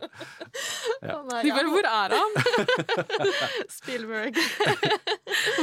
Ja. 1.01 1.19
De 1.43 1.51
bare 1.53 1.69
Hvor 1.71 1.87
er 1.89 2.15
han? 2.15 2.35
Spielberg. 3.77 4.37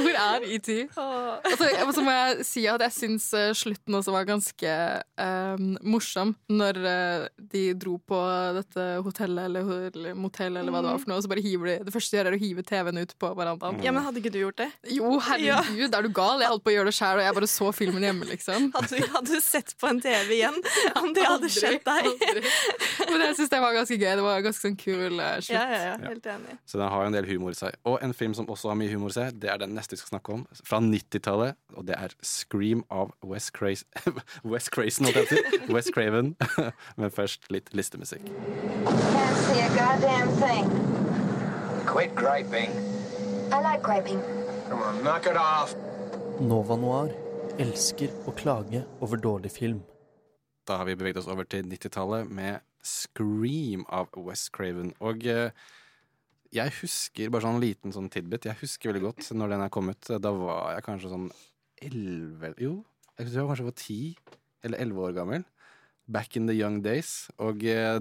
Hvor 0.02 0.18
er 0.18 0.46
ET? 0.46 0.70
Altså, 0.96 1.68
så 1.94 2.05
må 2.05 2.14
jeg 2.14 2.46
si 2.46 2.64
at 2.70 2.83
jeg 2.87 2.94
syns 2.94 3.28
eh, 3.37 3.50
slutten 3.57 3.96
også 3.98 4.14
var 4.14 4.26
ganske 4.28 4.74
um, 5.18 5.72
morsom. 5.94 6.35
Når 6.52 6.81
eh, 6.88 7.26
de 7.52 7.64
dro 7.78 7.96
på 7.98 8.20
dette 8.59 8.87
hotellet 9.05 9.50
eller, 9.50 9.66
motellet 9.66 9.96
eller 9.96 10.18
motell 10.18 10.61
eller 10.61 10.74
hva 10.74 10.83
det 10.85 10.92
var 10.92 11.02
for 11.02 11.12
noe, 11.12 11.20
og 11.20 11.26
så 11.26 11.33
bare 11.33 11.44
hiver 11.44 11.70
de 11.70 11.76
Det 11.87 11.94
første 11.94 12.14
de 12.14 12.20
gjør, 12.20 12.31
er 12.31 12.37
å 12.37 12.42
hive 12.42 12.66
TV-en 12.68 13.02
ut 13.02 13.14
på 13.18 13.33
verandaen. 13.38 13.81
Ja, 13.85 13.94
men 13.94 14.07
hadde 14.07 14.22
ikke 14.22 14.35
du 14.35 14.40
gjort 14.42 14.61
det? 14.62 14.70
Jo, 14.92 15.14
herregud, 15.26 15.82
er 15.90 16.07
du 16.07 16.11
gal? 16.14 16.40
Jeg 16.42 16.51
holdt 16.53 16.62
på 16.64 16.71
å 16.71 16.75
gjøre 16.77 16.90
det 16.92 16.97
sjæl, 16.97 17.18
og 17.18 17.25
jeg 17.27 17.37
bare 17.38 17.49
så 17.51 17.71
filmen 17.75 18.07
hjemme, 18.07 18.29
liksom. 18.31 18.68
Hadde 18.77 18.90
du, 19.01 19.07
hadde 19.16 19.33
du 19.33 19.40
sett 19.42 19.75
på 19.81 19.88
en 19.90 20.01
TV 20.05 20.37
igjen 20.38 20.59
om 21.01 21.11
det 21.16 21.25
hadde 21.27 21.49
Aldri, 21.49 21.51
skjedd 21.57 21.83
deg? 21.88 22.09
aldri. 22.12 22.53
Men 23.12 23.25
jeg 23.27 23.37
syns 23.40 23.53
det 23.53 23.61
var 23.64 23.77
ganske 23.77 23.99
gøy. 23.99 24.09
Det 24.21 24.27
var 24.27 24.45
ganske 24.47 24.66
sånn 24.68 24.79
kul 24.81 25.18
eh, 25.18 25.35
slutt. 25.42 25.57
Ja, 25.57 25.64
ja, 25.73 25.81
ja, 25.90 25.97
helt 26.07 26.29
enig. 26.37 26.57
Så 26.68 26.79
den 26.81 26.88
har 26.95 27.03
jo 27.05 27.11
en 27.11 27.16
del 27.18 27.29
humor 27.33 27.57
i 27.57 27.59
seg. 27.59 27.77
Og 27.88 27.99
en 28.07 28.14
film 28.16 28.37
som 28.38 28.49
også 28.53 28.71
har 28.73 28.79
mye 28.79 28.92
humor 28.95 29.11
i 29.12 29.16
seg, 29.18 29.37
det 29.42 29.51
er 29.53 29.61
den 29.64 29.75
neste 29.77 29.97
vi 29.97 30.03
skal 30.03 30.14
snakke 30.14 30.37
om. 30.38 30.47
Fra 30.62 30.81
90-tallet. 30.85 31.59
Og 31.77 31.87
det 31.88 31.99
er 31.99 32.14
Scream 32.23 32.85
av 32.92 33.12
Wes 33.27 33.51
Craze 33.51 33.85
West 34.53 34.71
Crazen, 34.75 35.07
holdt 35.09 35.18
jeg 35.18 35.29
på 35.29 35.38
å 35.38 35.66
si. 35.66 35.73
West 35.75 35.92
Craven. 35.97 36.35
Men 37.01 37.12
først 37.14 37.49
litt 37.53 37.73
listemusikk. 37.77 38.27
Can't 38.87 39.38
see 39.49 39.61
a 39.64 39.68
goddamn 39.77 40.33
thing. 40.40 40.68
Quit 41.87 42.14
griping. 42.14 42.71
I 43.53 43.61
like 43.61 43.83
griping. 43.83 44.21
On, 44.72 45.02
knock 45.04 45.26
it 45.26 45.37
off. 45.37 45.74
Nova 46.40 46.78
Noir 46.80 47.11
elsker 47.61 48.08
å 48.24 48.32
klage 48.32 48.80
over 49.04 49.20
dårlig 49.20 49.50
film. 49.52 49.82
Da 50.64 50.78
har 50.80 50.88
vi 50.88 50.94
beveget 50.96 51.20
oss 51.20 51.28
over 51.28 51.44
til 51.44 51.66
90-tallet 51.68 52.30
med 52.32 52.62
Scream 52.80 53.85
av 53.92 54.08
Wes 54.16 54.46
Craven. 54.54 54.94
Og 55.04 55.26
eh, 55.28 55.52
jeg 56.56 56.72
husker 56.78 57.28
bare 57.35 57.44
sånn 57.44 57.61
liten 57.61 57.92
sånn 57.92 58.08
tidbit. 58.12 58.48
Jeg 58.48 58.62
husker 58.62 58.92
veldig 58.92 59.04
godt 59.11 59.28
når 59.37 59.52
den 59.52 59.66
er 59.66 59.74
kommet. 59.76 60.08
Da 60.08 60.32
var 60.38 60.72
jeg 60.78 60.87
kanskje 60.88 61.12
sånn 61.12 61.28
elleve 61.82 62.54
Jo, 62.62 62.78
jeg 63.18 63.28
tror 63.28 63.35
jeg 63.35 63.42
var 63.42 63.52
kanskje 63.52 63.68
var 63.68 63.78
ti 63.82 64.00
eller 64.64 64.85
elleve 64.87 65.08
år 65.11 65.16
gammel. 65.20 65.46
Back 66.08 66.40
in 66.40 66.48
the 66.48 66.56
young 66.56 66.80
days. 66.85 67.28
Og 67.44 67.61
eh, 67.68 68.00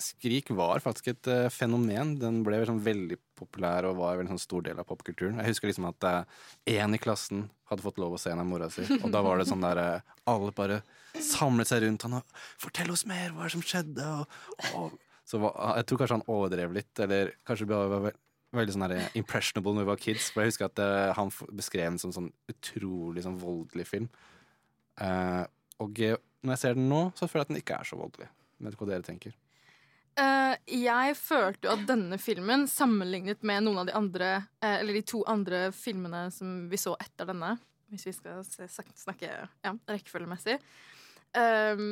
Skrik 0.00 0.50
var 0.56 0.82
faktisk 0.82 1.12
et 1.12 1.28
uh, 1.30 1.48
fenomen. 1.52 2.16
Den 2.20 2.42
ble 2.46 2.62
sånn 2.66 2.82
veldig 2.82 3.18
populær 3.38 3.86
og 3.88 4.00
var 4.00 4.20
en 4.20 4.32
sånn 4.32 4.42
stor 4.42 4.64
del 4.66 4.80
av 4.80 4.88
popkulturen. 4.88 5.38
Jeg 5.42 5.54
husker 5.54 5.70
liksom 5.70 5.86
at 5.90 6.08
én 6.70 6.96
i 6.96 7.00
klassen 7.02 7.48
hadde 7.70 7.84
fått 7.84 8.00
lov 8.02 8.16
å 8.16 8.20
se 8.20 8.32
en 8.32 8.42
av 8.42 8.48
mora 8.48 8.68
si, 8.70 8.84
og 9.00 9.08
da 9.14 9.22
var 9.24 9.40
det 9.40 9.48
sånn 9.48 9.64
der 9.64 9.80
uh, 9.80 10.12
Alle 10.30 10.52
bare 10.56 10.82
samlet 11.20 11.70
seg 11.70 11.84
rundt 11.84 12.04
han 12.06 12.18
og 12.18 12.36
'Fortell 12.58 12.90
oss 12.94 13.06
mer! 13.06 13.32
Hva 13.32 13.46
er 13.46 13.50
det 13.50 13.56
som 13.56 13.64
skjedde?' 13.64 14.10
Og, 14.18 14.68
og, 14.74 14.98
så 15.24 15.40
var, 15.40 15.54
jeg 15.78 15.86
tror 15.88 16.00
kanskje 16.02 16.18
han 16.18 16.28
overdrev 16.28 16.74
litt, 16.76 16.92
eller 17.00 17.32
kanskje 17.48 17.66
det 17.70 17.76
var 17.80 18.02
ve- 18.04 18.18
veldig 18.54 18.74
sånn 18.76 18.94
impressionable 19.18 19.72
når 19.74 19.86
vi 19.86 19.90
var 19.92 20.02
kids. 20.02 20.26
For 20.32 20.44
jeg 20.44 20.52
husker 20.52 20.68
at 20.68 20.82
eh, 20.84 21.12
han 21.16 21.32
beskrev 21.56 21.88
den 21.88 22.00
som 22.02 22.12
sånn 22.14 22.28
utrolig 22.52 23.24
sånn 23.24 23.38
voldelig 23.40 23.86
film. 23.88 24.10
Eh, 25.00 25.44
og 25.82 26.02
eh, 26.04 26.18
når 26.44 26.54
jeg 26.54 26.62
ser 26.62 26.76
den 26.78 26.90
nå, 26.92 27.00
så 27.16 27.24
føler 27.26 27.40
jeg 27.40 27.48
at 27.48 27.54
den 27.54 27.62
ikke 27.62 27.78
er 27.80 27.88
så 27.88 27.98
voldelig. 27.98 28.28
Jeg 28.28 28.66
vet 28.66 28.76
ikke 28.76 28.84
hva 28.84 28.92
dere 28.92 29.08
tenker. 29.08 29.38
Eh, 30.14 30.54
jeg 30.84 31.16
følte 31.18 31.66
jo 31.66 31.74
at 31.74 31.86
denne 31.88 32.16
filmen, 32.22 32.68
sammenlignet 32.70 33.42
med 33.46 33.64
noen 33.66 33.80
av 33.82 33.88
de 33.88 33.94
andre 33.98 34.28
uh, 34.62 34.76
Eller 34.76 35.00
de 35.00 35.02
to 35.10 35.24
andre 35.26 35.66
filmene 35.74 36.28
som 36.30 36.68
vi 36.70 36.78
så 36.78 36.92
etter 37.02 37.26
denne, 37.32 37.56
hvis 37.90 38.06
vi 38.06 38.14
skal 38.14 38.44
se, 38.46 38.68
snakke 38.70 39.26
ja, 39.26 39.72
rekkefølgemessig 39.90 40.54
uh, 41.34 41.82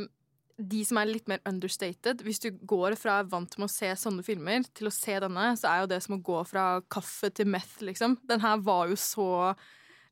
De 0.55 0.85
som 0.87 1.03
er 1.03 1.11
litt 1.11 1.27
mer 1.33 1.43
understated 1.51 2.23
Hvis 2.23 2.39
du 2.45 2.53
går 2.55 2.95
fra 3.01 3.19
vant 3.27 3.59
med 3.59 3.67
å 3.67 3.75
se 3.75 3.91
sånne 3.99 4.23
filmer 4.27 4.71
til 4.71 4.87
å 4.87 4.95
se 4.95 5.19
denne, 5.27 5.51
så 5.59 5.73
er 5.73 5.83
jo 5.83 5.93
det 5.97 6.03
som 6.07 6.15
å 6.15 6.23
gå 6.31 6.45
fra 6.47 6.67
kaffe 6.95 7.33
til 7.35 7.51
meth, 7.51 7.81
liksom. 7.83 8.21
Den 8.31 8.45
her 8.45 8.63
var 8.63 8.93
jo 8.93 9.01
så 9.03 9.31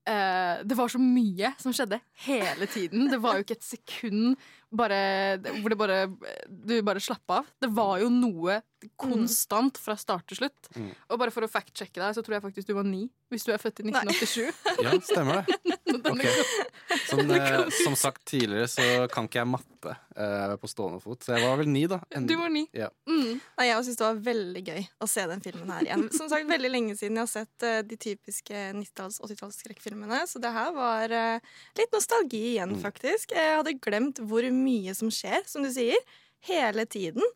Det 0.03 0.75
var 0.75 0.91
så 0.91 0.99
mye 0.99 1.53
som 1.61 1.75
skjedde 1.77 2.01
hele 2.25 2.67
tiden. 2.67 3.07
Det 3.13 3.21
var 3.23 3.37
jo 3.37 3.45
ikke 3.45 3.61
et 3.61 3.69
sekund 3.69 4.41
bare, 4.71 5.39
hvor 5.61 5.73
det 5.73 5.79
bare, 5.81 6.01
du 6.49 6.75
bare 6.87 7.03
slapp 7.03 7.35
av. 7.41 7.49
Det 7.63 7.71
var 7.75 8.01
jo 8.03 8.11
noe 8.13 8.61
konstant 9.01 9.79
fra 9.79 9.97
start 10.01 10.27
til 10.31 10.41
slutt. 10.43 10.71
Mm. 10.77 10.91
Og 11.11 11.19
bare 11.21 11.33
for 11.35 11.45
å 11.47 11.51
fact-sjekke 11.51 12.01
deg, 12.01 12.15
så 12.17 12.23
tror 12.25 12.39
jeg 12.39 12.45
faktisk 12.49 12.71
du 12.71 12.75
var 12.79 12.87
ni 12.89 13.07
hvis 13.31 13.45
du 13.47 13.53
er 13.55 13.61
født 13.63 13.83
i 13.85 13.89
1987. 13.91 14.49
Ja, 14.85 14.95
stemmer 15.05 15.43
det. 15.47 15.59
Okay. 15.91 16.31
Som, 17.11 17.21
eh, 17.35 17.65
som 17.85 17.97
sagt 17.99 18.23
tidligere, 18.31 18.69
så 18.71 18.85
kan 19.11 19.27
ikke 19.27 19.41
jeg 19.41 19.49
matte 19.51 19.93
eh, 20.15 20.53
på 20.63 20.69
stående 20.71 21.01
fot. 21.03 21.23
Så 21.27 21.35
jeg 21.35 21.43
var 21.43 21.59
vel 21.59 21.69
ni, 21.71 21.83
da. 21.91 21.99
En- 22.15 22.29
Du 22.31 22.37
var 22.39 22.49
ni. 22.55 22.63
Ja. 22.77 22.87
Nei, 23.11 23.67
jeg 23.67 23.85
syns 23.89 23.99
det 23.99 24.07
var 24.07 24.21
veldig 24.31 24.63
gøy 24.69 24.81
å 25.03 25.09
se 25.11 25.25
den 25.31 25.43
filmen 25.45 25.73
her 25.75 25.83
igjen. 25.89 26.07
Som 26.15 26.31
sagt, 26.31 26.47
veldig 26.49 26.71
lenge 26.71 26.95
siden 26.99 27.19
jeg 27.19 27.27
har 27.27 27.33
sett 27.33 27.67
eh, 27.67 27.81
de 27.91 27.99
typiske 28.01 28.63
90-talls- 28.79 29.19
80-talls. 29.27 30.31
Så 30.31 30.43
det 30.43 30.55
her 30.55 30.71
var 30.79 31.15
eh, 31.19 31.53
litt 31.83 31.95
nostalgi 31.99 32.45
igjen, 32.55 32.77
faktisk. 32.83 33.35
Jeg 33.37 33.59
hadde 33.59 33.77
glemt 33.83 34.23
hvor 34.31 34.47
mye 34.55 34.95
som 34.97 35.11
skjer, 35.13 35.43
som 35.51 35.67
du 35.67 35.73
sier, 35.75 35.99
hele 36.47 36.87
tiden. 36.87 37.27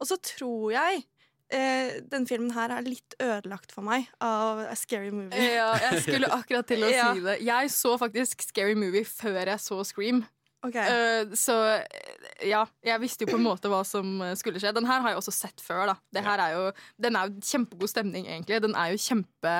Og 0.00 0.08
så 0.08 0.16
tror 0.24 0.72
jeg 0.74 1.02
eh, 1.52 2.00
den 2.10 2.26
filmen 2.30 2.52
her 2.56 2.72
er 2.78 2.86
litt 2.86 3.16
ødelagt 3.20 3.72
for 3.74 3.84
meg 3.86 4.08
av 4.24 4.64
A 4.70 4.74
Scary 4.78 5.10
Movie. 5.12 5.50
Ja, 5.58 5.70
jeg 5.90 6.02
skulle 6.06 6.30
akkurat 6.32 6.68
til 6.70 6.84
å 6.86 6.90
Ja. 6.94 7.12
si 7.14 7.24
det. 7.26 7.38
Jeg 7.44 7.72
så 7.74 7.96
faktisk 8.00 8.42
Scary 8.48 8.76
Movie 8.78 9.04
før 9.08 9.42
jeg 9.44 9.60
så 9.60 9.80
Scream. 9.84 10.22
Ok. 10.60 10.74
Uh, 10.76 11.30
så 11.40 11.54
ja, 12.44 12.66
jeg 12.84 13.00
visste 13.00 13.24
jo 13.24 13.30
på 13.30 13.38
en 13.38 13.46
måte 13.46 13.68
hva 13.72 13.78
som 13.88 14.18
eh, 14.26 14.34
skulle 14.36 14.60
skje. 14.60 14.74
Den 14.76 14.84
her 14.88 15.00
har 15.00 15.14
jeg 15.14 15.20
også 15.22 15.32
sett 15.32 15.62
før. 15.64 15.86
da 15.88 15.94
Det 16.12 16.20
her 16.26 16.42
er 16.44 16.52
jo, 16.52 16.64
Den 17.00 17.16
er 17.16 17.30
jo 17.30 17.40
kjempegod 17.48 17.88
stemning, 17.88 18.26
egentlig. 18.28 18.58
Den 18.60 18.76
er 18.76 18.92
jo 18.92 19.00
kjempe 19.00 19.54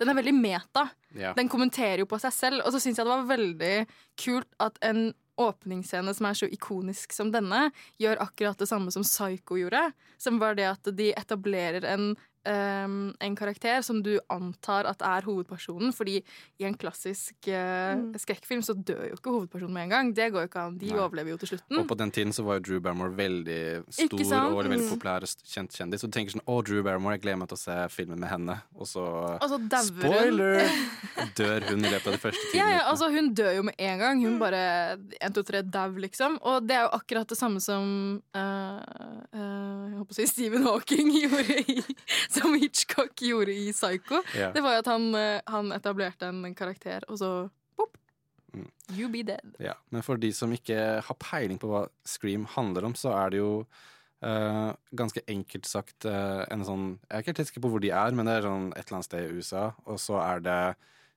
Den 0.00 0.12
er 0.12 0.18
veldig 0.20 0.34
meta. 0.36 0.86
Ja. 1.16 1.32
Den 1.36 1.48
kommenterer 1.52 2.04
jo 2.04 2.08
på 2.10 2.20
seg 2.20 2.36
selv. 2.36 2.60
Og 2.66 2.72
så 2.76 2.82
syns 2.84 3.00
jeg 3.00 3.08
det 3.08 3.14
var 3.14 3.24
veldig 3.32 3.72
kult 4.20 4.48
at 4.60 4.76
en 4.84 5.06
åpningsscene 5.40 6.14
som 6.14 6.28
er 6.28 6.36
så 6.38 6.48
ikonisk 6.52 7.14
som 7.16 7.32
denne, 7.32 7.70
gjør 8.00 8.20
akkurat 8.24 8.60
det 8.60 8.68
samme 8.70 8.92
som 8.94 9.06
Psycho 9.06 9.58
gjorde. 9.60 9.84
Som 10.20 10.40
var 10.42 10.58
det 10.58 10.68
at 10.68 10.92
de 10.96 11.12
etablerer 11.16 11.86
en, 11.88 12.12
ehm, 12.44 13.14
en 13.20 13.36
karakter 13.36 13.82
som 13.82 14.02
du 14.02 14.18
antar 14.30 14.86
at 14.90 15.02
er 15.02 15.22
hovedpersonen. 15.26 15.92
Fordi 15.94 16.18
i 16.60 16.64
en 16.68 16.74
klassisk 16.78 17.34
uh, 17.48 17.92
Mm. 17.92 18.12
skrekkfilm 18.18 18.62
så 18.64 18.74
dør 18.74 19.08
jo 19.10 19.16
ikke 19.16 19.30
hovedpersonen 19.34 19.72
med 19.74 19.82
en 19.84 19.90
gang. 19.90 20.12
Det 20.14 20.30
går 20.32 20.44
jo 20.46 20.48
ikke 20.48 20.60
an. 20.66 20.78
De 20.78 20.86
Nei. 20.90 20.98
overlever 20.98 21.30
jo 21.30 21.36
til 21.42 21.48
slutten. 21.52 21.78
Og 21.78 21.86
på 21.88 21.96
den 21.98 22.10
tiden 22.10 22.32
så 22.32 22.44
var 22.44 22.58
jo 22.58 22.64
Drew 22.68 22.80
Barrymore 22.80 23.14
veldig 23.16 23.84
stor 23.90 24.18
og 24.52 24.64
veldig 24.64 24.78
Mm. 24.82 24.88
populær 24.90 25.22
og 25.22 25.28
kjent 25.44 25.70
kjendis. 25.76 26.04
Og 26.04 26.10
du 26.10 26.18
tenker 26.18 26.32
sånn 26.36 26.44
Å, 26.46 26.62
Drew 26.64 26.82
Barrymore, 26.82 27.14
jeg 27.18 27.22
gleder 27.22 27.38
meg 27.38 27.48
til 27.48 27.56
å 27.56 27.62
se 27.62 27.76
filmen 27.94 28.18
med 28.20 28.28
henne. 28.30 28.62
Og 28.78 28.86
så, 28.86 29.02
Og 29.40 29.48
så 29.48 29.58
hun. 29.58 29.68
Spoiler! 29.70 30.62
Dør 31.38 31.60
hun 31.70 31.84
i 31.84 31.90
løpet 31.90 32.06
av 32.06 32.12
de 32.16 32.18
første 32.22 32.44
timene. 32.52 32.70
Ja, 32.70 32.76
ja, 32.78 32.82
altså 32.90 33.10
Hun 33.12 33.34
dør 33.34 33.52
jo 33.56 33.62
med 33.62 33.74
en 33.78 33.98
gang. 33.98 34.22
Hun 34.24 34.38
bare 34.40 34.98
en, 35.20 35.32
to, 35.32 35.42
tre, 35.42 35.62
dau, 35.62 35.90
liksom. 35.96 36.38
Og 36.42 36.66
det 36.66 36.76
er 36.76 36.82
jo 36.86 36.92
akkurat 36.98 37.28
det 37.28 37.38
samme 37.38 37.60
som 37.60 38.20
uh, 38.34 38.80
uh, 39.34 39.88
Jeg 39.90 39.98
håper 40.00 40.12
å 40.12 40.18
si 40.18 40.26
Stephen 40.30 40.62
Hawking 40.66 41.10
gjorde 41.22 41.58
i 41.68 41.76
Som 42.36 42.54
Hitchcock 42.58 43.22
gjorde 43.22 43.54
i 43.54 43.72
Psycho. 43.72 44.22
Yeah. 44.36 44.54
Det 44.54 44.62
var 44.64 44.76
jo 44.76 44.84
at 44.84 44.92
han, 44.92 45.08
eh, 45.18 45.40
han 45.46 45.72
etablerte 45.74 46.30
en 46.30 46.54
karakter, 46.58 47.04
og 47.08 47.20
så 47.20 47.32
pop, 47.76 47.98
Mm. 48.52 48.68
You 48.92 49.08
be 49.08 49.22
dead. 49.24 49.54
Ja, 49.64 49.72
men 49.88 50.02
for 50.04 50.20
de 50.20 50.28
som 50.36 50.52
ikke 50.52 50.76
har 51.00 51.16
peiling 51.16 51.56
på 51.56 51.70
hva 51.70 51.86
Scream 52.04 52.44
handler 52.52 52.84
om, 52.84 52.94
så 52.98 53.14
er 53.16 53.32
det 53.32 53.42
jo 53.42 53.54
Uh, 54.22 54.70
ganske 54.94 55.18
enkelt 55.26 55.66
sagt 55.66 56.04
uh, 56.06 56.44
en 56.46 56.60
sånn 56.62 56.82
Jeg 57.08 57.10
er 57.10 57.22
ikke 57.24 57.32
helt 57.32 57.48
sikker 57.48 57.62
på 57.64 57.70
hvor 57.72 57.80
de 57.82 57.88
er, 57.90 58.12
men 58.14 58.28
det 58.28 58.36
er 58.36 58.44
sånn 58.46 58.68
et 58.76 58.84
eller 58.84 59.00
annet 59.00 59.08
sted 59.08 59.24
i 59.24 59.32
USA. 59.34 59.62
Og 59.90 59.98
så 59.98 60.20
er 60.22 60.44
det 60.46 60.58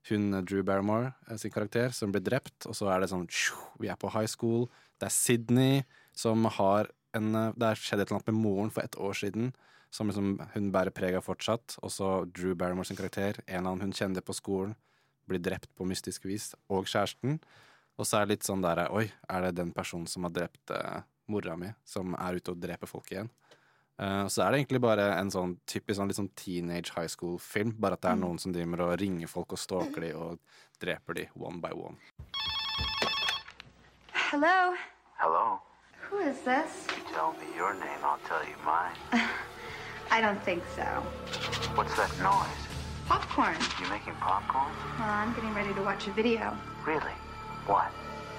hun 0.09 0.39
Drew 0.41 0.63
Barrymore 0.65 1.37
sin 1.37 1.53
karakter 1.53 1.93
som 1.93 2.09
blir 2.09 2.23
drept, 2.25 2.65
og 2.65 2.73
så 2.73 2.89
er 2.89 3.03
det 3.03 3.11
sånn 3.11 3.27
Vi 3.77 3.91
er 3.93 3.99
på 4.01 4.09
high 4.09 4.25
school. 4.25 4.65
Det 4.97 5.11
er 5.11 5.13
Sydney 5.13 5.83
som 6.17 6.49
har 6.57 6.89
en 7.13 7.29
Det 7.53 7.69
har 7.69 7.77
skjedd 7.77 8.01
et 8.01 8.09
eller 8.09 8.17
annet 8.17 8.33
med 8.33 8.41
moren 8.41 8.73
for 8.73 8.81
et 8.81 8.97
år 8.97 9.13
siden. 9.21 9.53
Som 9.95 10.09
liksom 10.11 10.41
hun 10.51 10.71
bærer 10.75 10.91
preg 10.91 11.15
av 11.15 11.23
fortsatt. 11.23 11.77
Og 11.85 11.93
så 11.93 12.09
Drew 12.27 12.55
Barrymore 12.59 12.87
sin 12.89 12.99
karakter, 12.99 13.39
en 13.45 13.61
eller 13.61 13.69
annen 13.69 13.87
hun 13.87 13.95
kjente 13.95 14.23
på 14.25 14.35
skolen, 14.35 14.75
blir 15.29 15.41
drept 15.41 15.71
på 15.77 15.87
mystisk 15.87 16.27
vis, 16.27 16.51
og 16.69 16.89
kjæresten. 16.89 17.39
Og 17.95 18.07
så 18.07 18.19
er 18.19 18.25
det 18.25 18.35
litt 18.35 18.47
sånn 18.47 18.63
der 18.65 18.85
Oi, 18.91 19.07
er 19.31 19.47
det 19.47 19.55
den 19.61 19.71
personen 19.73 20.09
som 20.11 20.27
har 20.27 20.33
drept 20.35 20.73
eh, 20.75 21.05
mora 21.31 21.55
mi, 21.57 21.71
som 21.87 22.13
er 22.19 22.37
ute 22.37 22.53
og 22.53 22.59
dreper 22.61 22.91
folk 22.91 23.09
igjen? 23.13 23.31
Uh, 23.95 24.27
så 24.27 24.43
er 24.43 24.51
det 24.51 24.57
egentlig 24.59 24.81
bare 24.83 25.05
en 25.15 25.29
sånn 25.31 25.53
typisk 25.71 25.95
sånn, 25.95 26.09
litt 26.11 26.19
sånn 26.19 26.33
teenage 26.35 26.91
high 26.97 27.07
school-film. 27.07 27.71
Bare 27.79 27.95
at 27.95 28.03
det 28.03 28.11
er 28.11 28.19
noen 28.19 28.41
som 28.43 28.51
driver 28.51 28.83
og 28.89 28.97
ringer 28.99 29.31
folk 29.31 29.55
og 29.55 29.61
stalker 29.61 30.03
de 30.03 30.11
og 30.19 30.59
dreper 30.83 31.21
de 31.21 31.29
one 31.39 31.63
by 31.63 31.71
one. 31.71 31.95
Hello? 34.11 34.75
Hello. 35.15 35.61
Who 36.09 36.19
is 36.19 36.43
this? 36.43 36.83
Tell 37.13 37.31
me 37.39 37.47
your 37.55 37.73
name, 37.73 38.03
I'll 38.03 38.19
tell 38.27 38.43
you 38.43 38.59
mine. 38.67 39.23
I 40.15 40.21
don't 40.21 40.41
think 40.43 40.63
so. 40.73 40.83
What's 41.75 41.93
that 41.97 42.09
noise? 42.23 42.47
Popcorn. 43.05 43.57
You 43.81 43.89
making 43.89 44.13
popcorn? 44.13 44.71
Well, 44.97 45.09
I'm 45.09 45.33
getting 45.33 45.53
ready 45.53 45.73
to 45.73 45.81
watch 45.81 46.07
a 46.07 46.11
video. 46.11 46.57
Really? 46.85 47.11
What? 47.67 47.91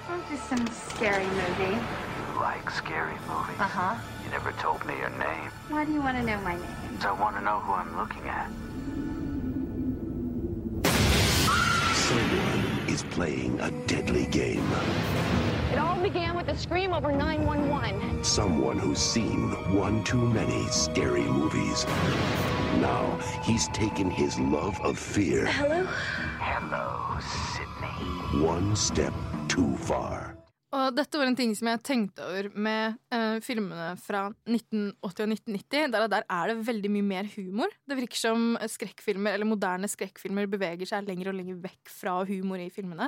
Oh, 0.09 0.19
just 0.27 0.49
some 0.49 0.65
scary 0.69 1.27
movie. 1.27 1.77
You 1.77 2.39
like 2.41 2.67
scary 2.71 3.13
movies? 3.29 3.59
Uh 3.59 3.69
huh. 3.69 3.95
You 4.25 4.31
never 4.31 4.53
told 4.53 4.83
me 4.87 4.97
your 4.97 5.11
name. 5.19 5.51
Why 5.69 5.85
do 5.85 5.93
you 5.93 6.01
want 6.01 6.17
to 6.17 6.23
know 6.23 6.41
my 6.41 6.55
name? 6.55 6.65
I 7.01 7.11
want 7.11 7.35
to 7.35 7.43
know 7.43 7.59
who 7.59 7.73
I'm 7.73 7.95
looking 7.95 8.27
at. 8.27 8.49
Someone 11.93 12.89
is 12.89 13.03
playing 13.11 13.59
a 13.59 13.69
deadly 13.85 14.25
game. 14.25 14.65
It 15.71 15.77
all 15.79 15.99
began 16.01 16.35
with 16.35 16.47
a 16.49 16.57
scream 16.57 16.93
over 16.93 17.11
911. 17.11 18.23
Someone 18.23 18.79
who's 18.79 18.99
seen 18.99 19.51
one 19.75 20.03
too 20.03 20.21
many 20.21 20.67
scary 20.71 21.23
movies. 21.23 21.85
Now 22.81 23.17
he's 23.43 23.67
taken 23.69 24.09
his 24.09 24.39
love 24.39 24.79
of 24.83 24.97
fear 24.97 25.45
Hello? 25.45 25.83
Hello, 26.39 27.19
Sydney. 27.19 28.45
one 28.45 28.75
step 28.75 29.13
too 29.49 29.75
far. 29.77 30.33
Og 30.77 30.91
dette 30.97 31.15
var 31.17 31.29
en 31.29 31.35
ting 31.35 31.53
som 31.55 31.69
jeg 31.71 31.79
tenkte 31.87 32.25
over 32.27 32.49
med 32.53 32.97
eh, 33.15 33.37
filmene 33.41 33.93
fra 34.03 34.25
1980 34.43 34.97
og 34.99 35.31
1990. 35.31 35.91
Der, 35.95 36.07
der 36.11 36.25
er 36.27 36.51
det 36.51 36.57
veldig 36.67 36.91
mye 36.91 37.07
mer 37.07 37.29
humor. 37.37 37.71
Det 37.87 37.95
virker 37.97 38.19
som 38.19 38.49
skrekkfilmer, 38.67 39.31
eller 39.37 39.47
moderne 39.47 39.87
skrekkfilmer 39.89 40.49
beveger 40.51 40.89
seg 40.89 41.07
lenger 41.07 41.31
og 41.31 41.39
lenger 41.39 41.61
vekk 41.63 41.91
fra 41.91 42.19
humor 42.27 42.59
i 42.61 42.67
filmene. 42.73 43.07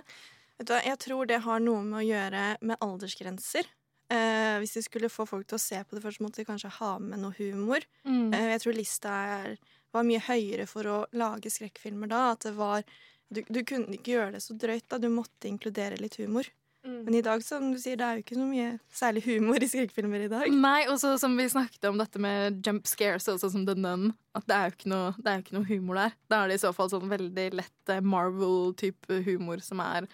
Vet 0.59 0.67
du, 0.67 0.73
hva, 0.75 0.79
jeg 0.83 0.99
tror 0.99 1.29
det 1.29 1.41
har 1.45 1.61
noe 1.63 1.83
med 1.87 2.01
å 2.01 2.07
gjøre 2.07 2.45
med 2.67 2.81
aldersgrenser. 2.83 3.67
Eh, 4.09 4.55
hvis 4.59 4.73
de 4.75 4.81
skulle 4.83 5.11
få 5.13 5.23
folk 5.29 5.47
til 5.47 5.59
å 5.59 5.61
se 5.61 5.79
på 5.85 5.95
det 5.95 6.03
først, 6.03 6.21
måtte 6.23 6.41
de 6.41 6.47
kanskje 6.47 6.71
ha 6.79 6.95
med 6.99 7.21
noe 7.21 7.35
humor. 7.37 7.85
Mm. 8.03 8.33
Eh, 8.33 8.47
jeg 8.55 8.63
tror 8.65 8.75
lista 8.75 9.13
er, 9.37 9.59
var 9.95 10.07
mye 10.07 10.21
høyere 10.25 10.65
for 10.69 10.89
å 10.89 10.97
lage 11.15 11.51
skrekkfilmer 11.53 12.11
da. 12.11 12.23
At 12.33 12.49
det 12.49 12.55
var 12.57 12.83
du, 13.29 13.43
du 13.45 13.61
kunne 13.63 13.93
ikke 13.93 14.17
gjøre 14.17 14.33
det 14.35 14.41
så 14.43 14.55
drøyt, 14.57 14.87
da. 14.89 14.97
Du 14.99 15.07
måtte 15.13 15.47
inkludere 15.47 15.99
litt 16.01 16.17
humor. 16.19 16.49
Mm. 16.85 17.03
Men 17.05 17.15
i 17.19 17.21
dag, 17.21 17.43
som 17.43 17.67
du 17.73 17.77
sier, 17.79 17.99
det 17.99 18.07
er 18.07 18.17
jo 18.17 18.23
ikke 18.23 18.37
så 18.39 18.47
mye 18.47 18.69
særlig 18.95 19.23
humor 19.27 19.61
i 19.61 19.67
skrekkfilmer 19.69 20.25
i 20.25 20.31
dag. 20.31 20.47
Nei, 20.49 20.79
og 20.89 20.97
så 21.01 21.13
som 21.21 21.35
vi 21.37 21.45
snakket 21.51 21.89
om 21.91 21.99
dette 21.99 22.21
med 22.23 22.59
jump 22.65 22.87
scares, 22.89 23.27
sånn 23.27 23.41
som 23.43 23.67
The 23.67 23.75
Nun, 23.77 24.13
at 24.37 24.47
det 24.49 24.57
er 24.57 24.67
jo 24.69 24.77
ikke 24.77 24.91
noe, 24.93 25.13
det 25.19 25.35
jo 25.35 25.45
ikke 25.45 25.57
noe 25.59 25.69
humor 25.69 26.01
der. 26.01 26.17
Da 26.31 26.41
er 26.41 26.51
det 26.51 26.59
i 26.59 26.63
så 26.63 26.73
fall 26.75 26.91
sånn 26.91 27.11
veldig 27.11 27.47
lett 27.59 27.93
eh, 27.93 28.01
Marvel-type 28.15 29.21
humor 29.27 29.61
som 29.65 29.83
er 29.83 30.07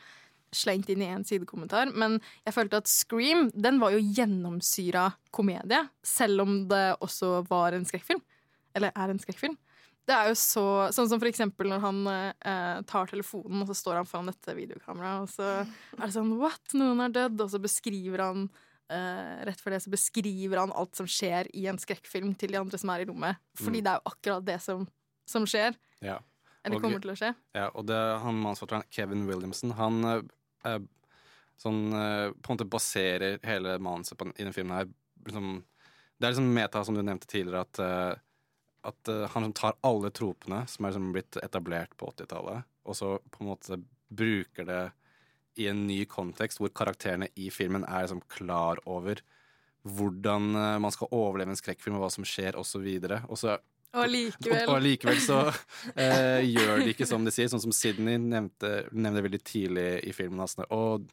slengt 0.56 0.90
inn 0.90 1.02
i 1.04 1.10
en 1.12 1.24
sidekommentar, 1.28 1.92
men 1.94 2.20
jeg 2.46 2.54
følte 2.56 2.78
at 2.82 2.88
Scream 2.92 3.50
den 3.54 3.80
var 3.82 3.92
jo 3.96 4.00
gjennomsyra 4.00 5.10
komedie, 5.36 5.84
selv 6.04 6.42
om 6.46 6.68
det 6.72 6.98
også 7.04 7.44
var 7.50 7.74
en 7.78 7.86
skrekkfilm. 7.86 8.22
Eller 8.76 8.92
er 8.96 9.10
en 9.14 9.20
skrekkfilm. 9.22 9.56
Det 10.06 10.14
er 10.14 10.28
jo 10.30 10.36
så, 10.38 10.64
Sånn 10.94 11.08
som 11.10 11.18
for 11.22 11.26
eksempel 11.30 11.66
når 11.72 11.80
han 11.82 12.00
eh, 12.12 12.82
tar 12.86 13.08
telefonen, 13.10 13.64
og 13.64 13.70
så 13.72 13.74
står 13.80 13.96
han 14.02 14.06
foran 14.10 14.28
dette 14.30 14.54
videokameraet, 14.54 15.24
og 15.24 15.32
så 15.34 15.48
er 15.64 16.04
det 16.06 16.14
sånn 16.14 16.36
What? 16.38 16.76
Noen 16.78 17.02
er 17.08 17.10
dødd? 17.16 17.42
Og 17.42 17.50
så 17.56 17.62
beskriver 17.64 18.22
han 18.22 18.44
eh, 18.92 19.42
Rett 19.50 19.64
for 19.64 19.74
det 19.74 19.80
så 19.82 19.90
beskriver 19.90 20.62
han 20.62 20.76
alt 20.78 20.94
som 21.00 21.08
skjer 21.10 21.50
i 21.58 21.66
en 21.72 21.80
skrekkfilm 21.82 22.36
til 22.38 22.54
de 22.54 22.60
andre 22.62 22.78
som 22.78 22.92
er 22.94 23.02
i 23.02 23.10
rommet. 23.10 23.42
Fordi 23.58 23.82
Mm. 23.82 23.84
det 23.88 23.92
er 23.96 23.98
jo 24.04 24.12
akkurat 24.14 24.46
det 24.52 24.60
som, 24.62 24.86
som 25.26 25.46
skjer. 25.50 25.74
Ja. 26.06 26.20
Eller 26.66 26.78
Og- 26.78 26.82
kommer 26.86 27.02
til 27.02 27.12
å 27.16 27.18
skje. 27.18 27.34
Ja, 27.56 27.72
og 27.74 27.86
det, 27.90 27.98
han 28.22 28.38
mannsforfatteren 28.42 28.86
Kevin 28.92 29.26
Williamson, 29.26 29.72
han 29.78 30.04
eh, 30.66 30.82
sånn, 31.62 31.82
eh, 31.94 32.30
på 32.34 32.52
en 32.52 32.58
måte 32.58 32.70
baserer 32.70 33.40
hele 33.46 33.78
manuset 33.84 34.22
i 34.36 34.44
den 34.44 34.56
filmen 34.56 34.78
her 34.80 34.92
liksom, 35.26 35.64
Det 36.16 36.28
er 36.28 36.32
liksom 36.32 36.54
meta, 36.56 36.84
som 36.86 36.96
du 36.96 37.02
nevnte 37.04 37.28
tidligere, 37.28 37.66
at, 37.66 37.80
eh, 37.80 38.14
at 38.88 39.10
han 39.34 39.52
tar 39.54 39.76
alle 39.84 40.12
tropene 40.16 40.62
som 40.72 40.86
er 40.86 40.94
liksom 40.94 41.10
blitt 41.12 41.38
etablert 41.44 41.96
på 41.98 42.08
80-tallet, 42.14 42.64
og 42.86 42.96
så 42.96 43.10
på 43.32 43.44
en 43.44 43.50
måte 43.50 43.80
bruker 44.16 44.68
det 44.70 44.84
i 45.60 45.68
en 45.68 45.86
ny 45.88 46.06
kontekst, 46.06 46.62
hvor 46.62 46.72
karakterene 46.72 47.28
i 47.36 47.50
filmen 47.52 47.84
er 47.84 48.06
liksom 48.06 48.22
klar 48.32 48.80
over 48.86 49.20
hvordan 49.84 50.56
man 50.82 50.94
skal 50.94 51.12
overleve 51.12 51.52
en 51.52 51.60
skrekkfilm, 51.60 51.98
og 52.00 52.06
hva 52.06 52.12
som 52.14 52.26
skjer, 52.26 52.56
osv. 52.58 52.88
Og 53.28 53.38
så 53.38 53.58
Og 53.58 53.75
likevel. 54.12 54.66
og 54.72 54.82
likevel 54.84 55.22
så 55.24 55.40
eh, 55.96 56.44
gjør 56.50 56.84
de 56.84 56.92
ikke 56.94 57.08
som 57.10 57.26
de 57.26 57.34
sier, 57.34 57.50
sånn 57.52 57.64
som 57.64 57.76
Sydney 57.76 58.20
nevnte, 58.22 58.74
nevnte 58.92 59.26
veldig 59.26 59.42
tidlig 59.48 59.88
i 60.10 60.14
filmen. 60.16 60.44
Altså, 60.44 60.68
og 60.76 61.08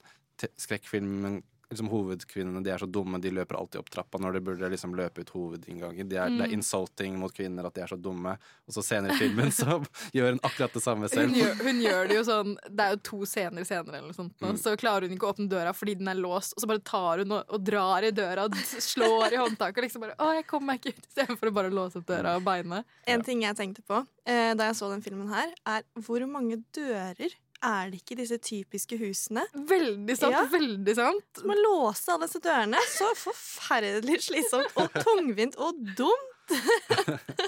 skrekkfilmen, 0.58 1.42
liksom 1.72 1.88
hovedkvinnene, 1.92 2.62
de 2.64 2.70
er 2.70 2.78
så 2.82 2.86
dumme, 2.90 3.20
de 3.20 3.30
løper 3.34 3.56
alltid 3.58 3.80
opp 3.80 3.90
trappa 3.90 4.18
når 4.20 4.34
de 4.36 4.40
burde 4.46 4.68
liksom 4.72 4.94
løpe 4.98 5.24
ut 5.24 5.30
hovedinngangen. 5.34 6.08
De 6.08 6.16
er, 6.16 6.28
Det 6.32 6.40
er 6.46 6.48
Mm. 6.52 6.58
insulting 6.58 7.18
mot 7.18 7.32
kvinner 7.34 7.66
at 7.66 7.74
de 7.74 7.80
er 7.82 7.86
så 7.88 7.96
dumme. 8.00 8.36
Og 8.68 8.74
så 8.76 8.82
senere 8.84 9.12
i 9.14 9.18
filmen 9.18 9.50
så 9.50 9.80
gjør 10.14 10.30
hun 10.36 10.40
akkurat 10.44 10.72
det 10.72 10.82
samme 10.84 11.08
selv. 11.08 11.30
Hun 11.32 11.40
gjør, 11.40 11.54
hun 11.66 11.80
gjør 11.82 12.08
det 12.08 12.16
jo 12.16 12.22
sånn 12.28 12.56
Det 12.68 12.80
er 12.86 12.90
jo 12.94 13.00
to 13.02 13.20
scener 13.26 13.64
senere, 13.64 13.96
eller 13.98 14.08
noe 14.12 14.16
sånt, 14.16 14.34
Mm. 14.42 14.56
så 14.58 14.76
klarer 14.76 15.08
hun 15.08 15.16
ikke 15.16 15.26
å 15.28 15.34
åpne 15.34 15.48
døra 15.48 15.72
fordi 15.74 15.94
den 15.98 16.08
er 16.08 16.14
låst, 16.20 16.52
og 16.56 16.62
så 16.62 16.66
bare 16.68 16.82
tar 16.84 17.18
hun 17.24 17.32
og, 17.32 17.44
og 17.48 17.64
drar 17.64 18.02
i 18.04 18.10
døra 18.10 18.44
og 18.44 18.54
slår 18.54 19.32
i 19.32 19.36
håndtaket 19.40 19.78
og 19.78 19.84
liksom 19.88 20.00
bare 20.02 20.14
'Å, 20.18 20.34
jeg 20.36 20.46
kommer 20.46 20.66
meg 20.66 20.80
ikke 20.80 20.94
ut', 20.94 21.08
istedenfor 21.08 21.48
å 21.50 21.54
bare 21.54 21.70
låse 21.70 21.96
opp 21.96 22.06
døra 22.06 22.36
og 22.36 22.44
beine. 22.44 22.84
En 23.06 23.22
ting 23.22 23.42
jeg 23.42 23.56
tenkte 23.56 23.82
på 23.82 24.06
eh, 24.26 24.54
da 24.54 24.64
jeg 24.70 24.76
så 24.76 24.90
den 24.90 25.02
filmen 25.02 25.28
her, 25.28 25.48
er 25.66 25.82
hvor 25.98 26.20
mange 26.28 26.62
dører 26.72 27.32
er 27.62 27.90
det 27.92 28.00
ikke 28.02 28.18
disse 28.18 28.38
typiske 28.42 28.98
husene? 29.00 29.44
Veldig 29.54 30.16
sant, 30.18 30.38
veldig 30.52 30.94
sant. 30.98 31.42
Man 31.44 31.54
må 31.54 31.58
låse 31.62 32.12
alle 32.12 32.28
disse 32.28 32.42
dørene. 32.42 32.82
Så 32.92 33.08
forferdelig 33.22 34.20
slitsomt 34.26 34.78
og 34.82 34.92
tungvint 35.06 35.58
og 35.62 35.78
dumt. 35.98 36.31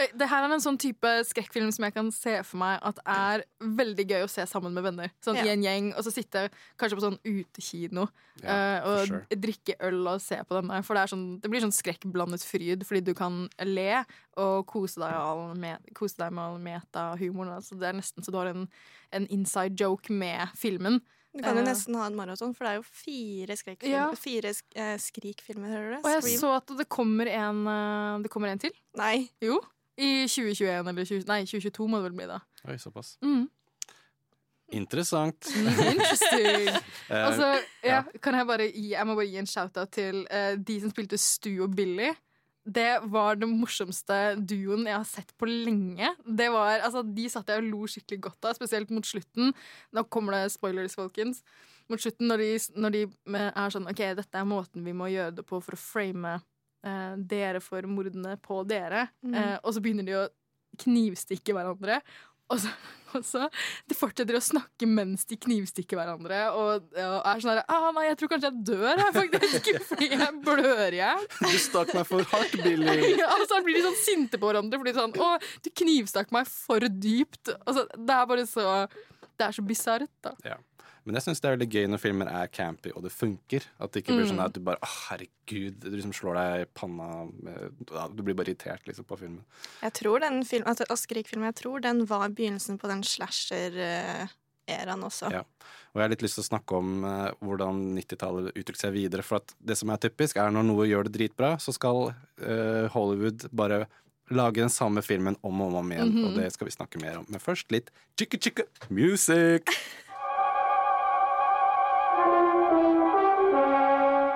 Eh, 0.00 0.08
Det 0.16 0.26
her 0.30 0.44
er 0.46 0.52
en 0.54 0.62
sånn 0.62 0.78
type 0.80 1.08
skrekkfilm 1.28 1.68
som 1.74 1.84
jeg 1.86 1.92
kan 1.94 2.08
se 2.14 2.32
for 2.46 2.58
meg 2.62 2.78
at 2.88 2.98
er 3.04 3.42
veldig 3.60 4.06
gøy 4.08 4.22
å 4.24 4.30
se 4.32 4.42
sammen 4.48 4.72
med 4.74 4.82
venner. 4.86 5.10
Sånn 5.22 5.36
Ja. 5.36 5.44
i 5.44 5.52
en 5.52 5.62
gjeng, 5.62 5.90
og 5.94 6.02
så 6.06 6.12
sitte 6.14 6.46
kanskje 6.80 6.96
på 6.98 7.04
sånn 7.04 7.18
utekino 7.22 8.06
Ja, 8.42 8.80
uh, 8.80 8.88
og 8.88 9.06
sure. 9.10 9.20
drikke 9.44 9.76
øl 9.84 10.00
og 10.08 10.20
se 10.24 10.36
på 10.42 10.56
denne. 10.56 10.80
For 10.86 10.96
det, 10.96 11.02
er 11.04 11.12
sånn, 11.12 11.26
det 11.42 11.50
blir 11.52 11.60
sånn 11.60 11.76
skrekkblandet 11.76 12.44
fryd, 12.48 12.84
fordi 12.88 13.04
du 13.04 13.12
kan 13.14 13.48
le 13.62 14.04
og 14.40 14.66
kose 14.66 14.96
deg, 15.02 15.12
all 15.12 15.54
med, 15.54 15.78
kose 15.94 16.16
deg 16.16 16.32
med 16.32 16.44
all 16.44 16.58
metahumoren. 16.58 17.52
Altså, 17.60 17.78
det 17.78 17.90
er 17.90 17.98
nesten 18.00 18.24
så 18.24 18.32
du 18.32 18.38
har 18.40 18.46
en, 18.54 18.66
en 19.12 19.26
inside 19.28 19.76
joke 19.78 20.08
med 20.10 20.48
filmen. 20.56 21.02
Du 21.32 21.42
kan 21.44 21.54
jo 21.54 21.62
Eh, 21.62 21.68
nesten 21.68 21.94
ha 21.94 22.06
en 22.10 22.16
maraton, 22.18 22.54
for 22.56 22.64
det 22.66 22.70
er 22.72 22.78
jo 22.80 22.82
fire, 22.82 23.56
Ja. 23.86 24.10
fire 24.18 24.50
sk 24.54 24.64
eh, 24.74 24.96
skrikfilmer, 24.98 25.68
hører 25.70 25.90
du? 25.90 25.96
det? 25.96 26.04
Og 26.04 26.10
jeg 26.10 26.22
Scream. 26.22 26.40
så 26.40 26.56
at 26.56 26.66
det 26.78 26.88
kommer 26.88 27.26
en, 27.30 27.60
eh, 27.66 28.22
det 28.24 28.30
kommer 28.30 28.48
en 28.50 28.58
til. 28.58 28.72
Nei. 28.98 29.28
Jo. 29.40 29.60
I 29.96 30.26
2021 30.26 30.88
eller 30.88 31.04
20, 31.04 31.24
nei, 31.28 31.44
2022 31.44 31.86
må 31.88 32.00
det 32.00 32.10
vel 32.10 32.16
bli, 32.18 32.26
da. 32.26 32.40
Oi, 32.66 32.76
såpass. 32.78 33.16
Mm. 33.22 33.48
Interessant. 34.72 35.46
Interesting. 35.92 36.68
Eh, 37.10 37.26
altså, 37.26 37.58
ja, 37.82 38.04
kan 38.22 38.34
jeg 38.38 38.46
bare 38.46 38.66
gi 38.70 38.90
Jeg 38.92 39.06
må 39.08 39.16
bare 39.18 39.26
gi 39.26 39.38
en 39.40 39.46
shout-out 39.50 39.90
til 39.90 40.20
uh, 40.30 40.54
de 40.54 40.76
som 40.80 40.90
spilte 40.92 41.18
Stu 41.18 41.56
og 41.64 41.72
Billy. 41.74 42.12
Det 42.64 43.00
var 43.08 43.38
den 43.40 43.54
morsomste 43.56 44.36
duoen 44.36 44.84
jeg 44.84 44.96
har 44.96 45.06
sett 45.08 45.32
på 45.40 45.48
lenge. 45.48 46.12
Det 46.26 46.50
var, 46.52 46.82
altså, 46.84 47.02
de 47.02 47.24
satt 47.32 47.48
jeg 47.48 47.62
og 47.62 47.70
lo 47.70 47.88
skikkelig 47.88 48.20
godt 48.28 48.50
av, 48.50 48.56
spesielt 48.58 48.92
mot 48.92 49.06
slutten. 49.06 49.54
Nå 49.96 50.04
kommer 50.12 50.36
det 50.36 50.52
spoilers, 50.52 50.96
folkens. 50.98 51.40
Mot 51.90 52.02
slutten, 52.02 52.28
når 52.30 52.44
de, 52.44 52.50
når 52.76 52.96
de 52.96 53.04
er 53.48 53.72
sånn 53.74 53.88
OK, 53.90 54.02
dette 54.18 54.42
er 54.42 54.48
måten 54.48 54.84
vi 54.86 54.94
må 54.94 55.08
gjøre 55.10 55.38
det 55.40 55.46
på 55.48 55.58
for 55.64 55.74
å 55.74 55.80
frame 55.80 56.36
eh, 56.36 57.16
dere 57.32 57.64
for 57.64 57.88
mordene 57.88 58.36
på 58.44 58.60
dere. 58.68 59.08
Mm. 59.24 59.34
Eh, 59.34 59.56
og 59.64 59.74
så 59.74 59.82
begynner 59.82 60.06
de 60.06 60.18
å 60.20 60.28
knivstikke 60.80 61.56
hverandre. 61.56 61.98
Og 62.50 62.58
så, 62.58 62.70
og 63.14 63.24
så 63.26 63.46
De 63.88 63.96
fortsetter 63.96 64.36
å 64.36 64.42
snakke 64.42 64.88
mens 64.90 65.26
de 65.30 65.38
knivstikker 65.40 65.98
hverandre. 65.98 66.40
Og, 66.56 66.88
og 66.94 67.18
er 67.20 67.42
sånn 67.42 67.52
her 67.54 67.62
ah, 67.66 67.90
Nei, 67.96 68.06
jeg 68.08 68.18
tror 68.20 68.32
kanskje 68.32 68.50
jeg 68.50 68.64
dør 68.70 68.88
her, 68.90 69.12
faktisk, 69.16 69.70
fordi 69.90 70.10
jeg 70.14 70.40
blør 70.46 70.96
i 70.96 71.02
hjel. 71.02 71.28
Du 71.42 71.54
stakk 71.62 71.94
meg 71.96 72.08
for 72.08 72.26
hardt, 72.34 72.56
Billy. 72.64 72.96
Ja, 73.20 73.30
og 73.36 73.46
så 73.50 73.60
blir 73.66 73.78
de 73.78 73.86
sånn 73.86 74.00
sinte 74.00 74.40
på 74.40 74.50
hverandre 74.50 74.80
fordi 74.80 74.96
sånn 74.96 75.14
Å, 75.20 75.30
du 75.64 75.70
knivstakk 75.82 76.34
meg 76.34 76.50
for 76.50 76.86
dypt. 76.90 77.54
Altså, 77.64 77.86
det 77.94 78.18
er 78.18 78.28
bare 78.30 78.48
så 78.48 78.66
Det 79.40 79.46
er 79.48 79.56
så 79.56 79.64
bisarrt, 79.64 80.12
da. 80.26 80.34
Ja. 80.44 80.58
Men 81.08 81.16
jeg 81.16 81.24
syns 81.24 81.40
det 81.40 81.48
er 81.48 81.54
veldig 81.56 81.68
gøy 81.72 81.86
når 81.88 82.00
filmer 82.02 82.28
er 82.28 82.50
campy 82.52 82.90
og 82.92 83.00
det 83.06 83.12
funker. 83.14 83.64
At 83.80 83.88
det 83.94 84.02
ikke 84.02 84.12
blir 84.18 84.26
Mm. 84.28 84.32
sånn 84.34 84.44
at 84.44 84.52
du 84.52 84.60
bare 84.60 84.76
Å, 84.84 84.88
herregud, 85.08 85.78
du 85.80 85.88
liksom 85.96 86.12
slår 86.12 86.34
deg 86.36 86.60
i 86.60 86.68
panna 86.76 87.24
Du 88.12 88.20
blir 88.22 88.36
bare 88.36 88.52
irritert 88.52 88.84
liksom 88.86 89.06
på 89.08 89.16
filmen. 89.18 89.40
Jeg 89.80 89.92
tror 89.96 90.20
den 90.20 90.44
film, 90.44 90.64
altså, 90.68 90.84
og 90.92 90.98
Skrik-filmen, 91.00 91.48
jeg 91.48 91.56
tror 91.62 91.80
den 91.80 92.04
var 92.06 92.28
begynnelsen 92.28 92.76
på 92.78 92.86
den 92.92 93.00
slasher-eraen 93.02 95.04
også. 95.08 95.32
Ja. 95.32 95.40
Og 95.90 95.98
jeg 95.98 96.04
har 96.04 96.12
litt 96.12 96.22
lyst 96.22 96.36
til 96.38 96.44
å 96.44 96.48
snakke 96.50 96.76
om 96.78 96.90
uh, 97.04 97.30
hvordan 97.42 97.80
90-tallet 97.96 98.52
uttrykte 98.54 98.84
seg 98.84 98.92
videre. 98.94 99.24
For 99.26 99.40
at 99.40 99.54
det 99.58 99.74
som 99.80 99.90
er 99.90 99.98
typisk, 100.04 100.36
er 100.38 100.52
når 100.54 100.64
noe 100.68 100.86
gjør 100.86 101.08
det 101.08 101.14
dritbra, 101.16 101.56
så 101.62 101.74
skal 101.74 102.12
uh, 102.12 102.86
Hollywood 102.94 103.48
bare 103.56 103.86
lage 104.30 104.60
den 104.60 104.70
samme 104.70 105.02
filmen 105.02 105.36
om 105.42 105.60
og 105.60 105.74
om 105.80 105.92
igjen. 105.92 106.12
Mhm. 106.14 106.24
Og 106.24 106.38
det 106.38 106.52
skal 106.54 106.66
vi 106.66 106.74
snakke 106.76 107.00
mer 107.02 107.18
om. 107.18 107.26
Men 107.28 107.40
først 107.40 107.70
litt 107.74 107.90
chicka 108.18 108.38
chicka 108.38 108.62
music! 108.88 109.66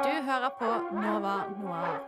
Du 0.04 0.12
hører 0.28 0.50
på 0.58 0.70
Nova 0.98 1.36
Noir. 1.60 2.00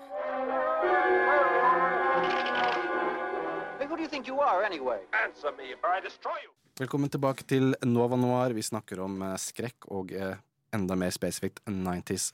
Hey, 3.78 3.86
who 3.86 3.96
do 3.96 4.02
you 4.02 4.08
think 4.08 4.26
you 4.28 4.40
are, 4.40 4.64
anyway? 4.64 4.98
Answer 5.24 5.52
me, 5.56 5.74
or 5.82 5.90
I 5.96 6.00
destroy 6.00 6.36
you. 6.44 6.50
Velkommen 6.78 7.10
tilbake 7.10 7.44
til 7.48 7.74
Nova 7.84 8.16
Noir. 8.16 8.52
Vi 8.52 8.62
snakker 8.62 9.00
om 9.00 9.22
eh, 9.22 9.36
skrekk 9.40 9.86
og 9.88 10.12
eh, 10.12 10.36
enda 10.76 10.96
mer 10.98 11.10
spesifikt 11.14 11.62
90s 11.66 12.32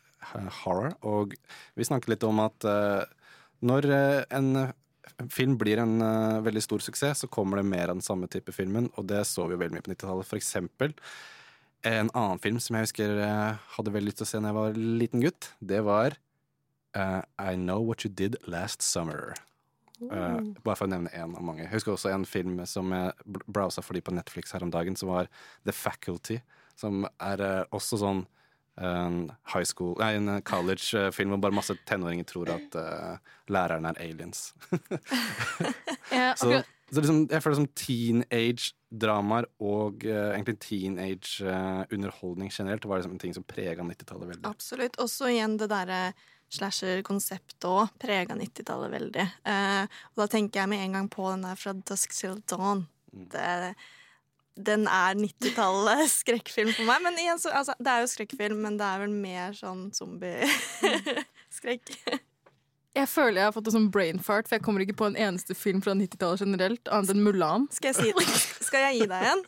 horror. 0.63 0.95
Og 1.03 1.35
vi 1.79 1.87
snakker 1.87 2.15
litt 2.15 2.25
om 2.27 2.41
at 2.43 2.65
eh, 2.67 3.05
når 3.63 3.91
eh, 3.91 4.23
en 4.35 4.73
film 5.33 5.57
blir 5.61 5.83
en 5.83 6.01
uh, 6.03 6.41
veldig 6.45 6.63
stor 6.65 6.83
suksess, 6.85 7.23
så 7.25 7.31
kommer 7.31 7.61
det 7.61 7.69
mer 7.69 7.91
av 7.91 7.99
den 7.99 8.05
samme 8.05 8.29
type 8.31 8.55
filmen, 8.55 8.89
og 8.97 9.07
det 9.11 9.25
så 9.29 9.47
vi 9.47 9.57
jo 9.57 9.63
veldig 9.63 9.77
mye 9.77 9.85
på 9.87 9.93
90-tallet. 9.95 10.29
For 10.29 10.41
eksempel 10.41 10.97
en 11.83 12.11
annen 12.15 12.39
film 12.43 12.61
som 12.63 12.77
jeg 12.79 12.87
husker 12.87 13.17
uh, 13.19 13.63
hadde 13.77 13.95
veldig 13.95 14.13
lyst 14.13 14.21
til 14.23 14.29
å 14.29 14.31
se 14.31 14.43
da 14.43 14.53
jeg 14.53 14.59
var 14.59 14.77
liten 15.03 15.25
gutt. 15.25 15.49
Det 15.59 15.81
var 15.87 16.15
uh, 16.99 17.23
I 17.43 17.57
Know 17.59 17.83
What 17.87 18.07
You 18.07 18.13
Did 18.15 18.39
Last 18.47 18.87
Summer. 18.87 19.35
Eh, 20.03 20.39
bare 20.67 20.75
for 20.75 20.89
å 20.89 20.91
nevne 20.91 21.13
én 21.15 21.31
av 21.31 21.45
mange. 21.47 21.61
Jeg 21.63 21.71
husker 21.77 21.93
også 21.93 22.11
en 22.11 22.25
film 22.27 22.57
som 22.67 22.89
jeg 22.91 23.13
br- 23.23 23.45
browsa 23.47 23.85
for 23.87 23.95
de 23.95 24.01
på 24.03 24.11
Netflix 24.11 24.51
her 24.51 24.65
om 24.67 24.73
dagen, 24.75 24.97
som 24.99 25.13
var 25.13 25.29
The 25.63 25.75
Faculty. 25.77 26.41
Som 26.75 27.05
er 27.23 27.43
også 27.71 28.01
sånn 28.01 28.25
en 28.81 29.17
high 29.53 29.67
school 29.69 29.97
Nei, 30.01 30.15
en 30.17 30.43
college-film 30.49 31.35
hvor 31.35 31.41
bare 31.45 31.57
masse 31.59 31.75
tenåringer 31.89 32.25
tror 32.29 32.55
at 32.55 32.77
uh, 32.79 33.33
læreren 33.53 33.89
er 33.91 34.01
aliens. 34.01 34.53
Ja, 36.13 36.35
Så, 36.37 36.63
så 36.93 37.01
liksom, 37.01 37.23
jeg 37.31 37.43
føler 37.43 37.55
det 37.55 37.61
som 37.61 37.71
teenage-dramaer 37.79 39.49
og 39.61 40.05
uh, 40.05 40.33
egentlig 40.35 40.59
teenage-underholdning 40.65 42.53
generelt 42.53 42.85
var 42.89 43.01
liksom 43.01 43.17
en 43.17 43.23
ting 43.23 43.37
som 43.37 43.45
prega 43.49 43.85
90-tallet 43.85 44.35
veldig. 44.35 44.45
Absolutt. 44.49 44.99
Også 45.01 45.31
igjen 45.33 45.57
det 45.61 45.71
derre 45.73 46.03
slasher-konseptet 46.53 47.65
òg 47.69 47.93
prega 48.01 48.37
90-tallet 48.37 48.93
veldig. 48.93 49.27
Eh, 49.49 49.85
og 50.13 50.23
da 50.23 50.29
tenker 50.31 50.63
jeg 50.63 50.73
med 50.73 50.85
en 50.85 50.99
gang 50.99 51.09
på 51.13 51.31
den 51.31 51.47
der 51.47 51.59
fra 51.59 51.75
Dusk 51.77 52.13
Till 52.17 52.41
Dawn. 52.51 52.87
Det, 53.13 53.73
den 54.57 54.87
er 54.91 55.17
90-tallet 55.19 56.11
skrekkfilm 56.21 56.73
for 56.77 56.89
meg. 56.89 57.05
Men 57.07 57.21
igjen, 57.21 57.41
så, 57.41 57.55
altså, 57.63 57.77
det 57.79 57.93
er 57.93 58.05
jo 58.05 58.11
skrekkfilm, 58.13 58.61
men 58.65 58.77
det 58.81 58.89
er 58.89 59.05
vel 59.05 59.15
mer 59.15 59.57
sånn 59.57 59.89
zombie-skrekk. 59.97 61.95
Jeg 62.93 63.09
føler 63.09 63.39
jeg 63.39 63.47
har 63.47 63.55
fått 63.55 63.71
en 63.71 63.73
sånn 63.73 63.87
brain 63.89 64.19
fart, 64.21 64.45
for 64.45 64.59
jeg 64.59 64.63
kommer 64.67 64.83
ikke 64.85 64.99
på 64.99 65.07
en 65.09 65.15
eneste 65.17 65.55
film 65.57 65.79
fra 65.81 65.95
90-tallet 65.97 66.43
generelt, 66.45 66.91
annet 66.93 67.15
enn 67.15 67.23
Mulan. 67.25 67.65
Skal 67.73 67.95
jeg, 67.95 68.13
si, 68.13 68.41
skal 68.69 68.85
jeg 68.85 68.99
gi 68.99 69.07
deg 69.09 69.29
en? 69.31 69.41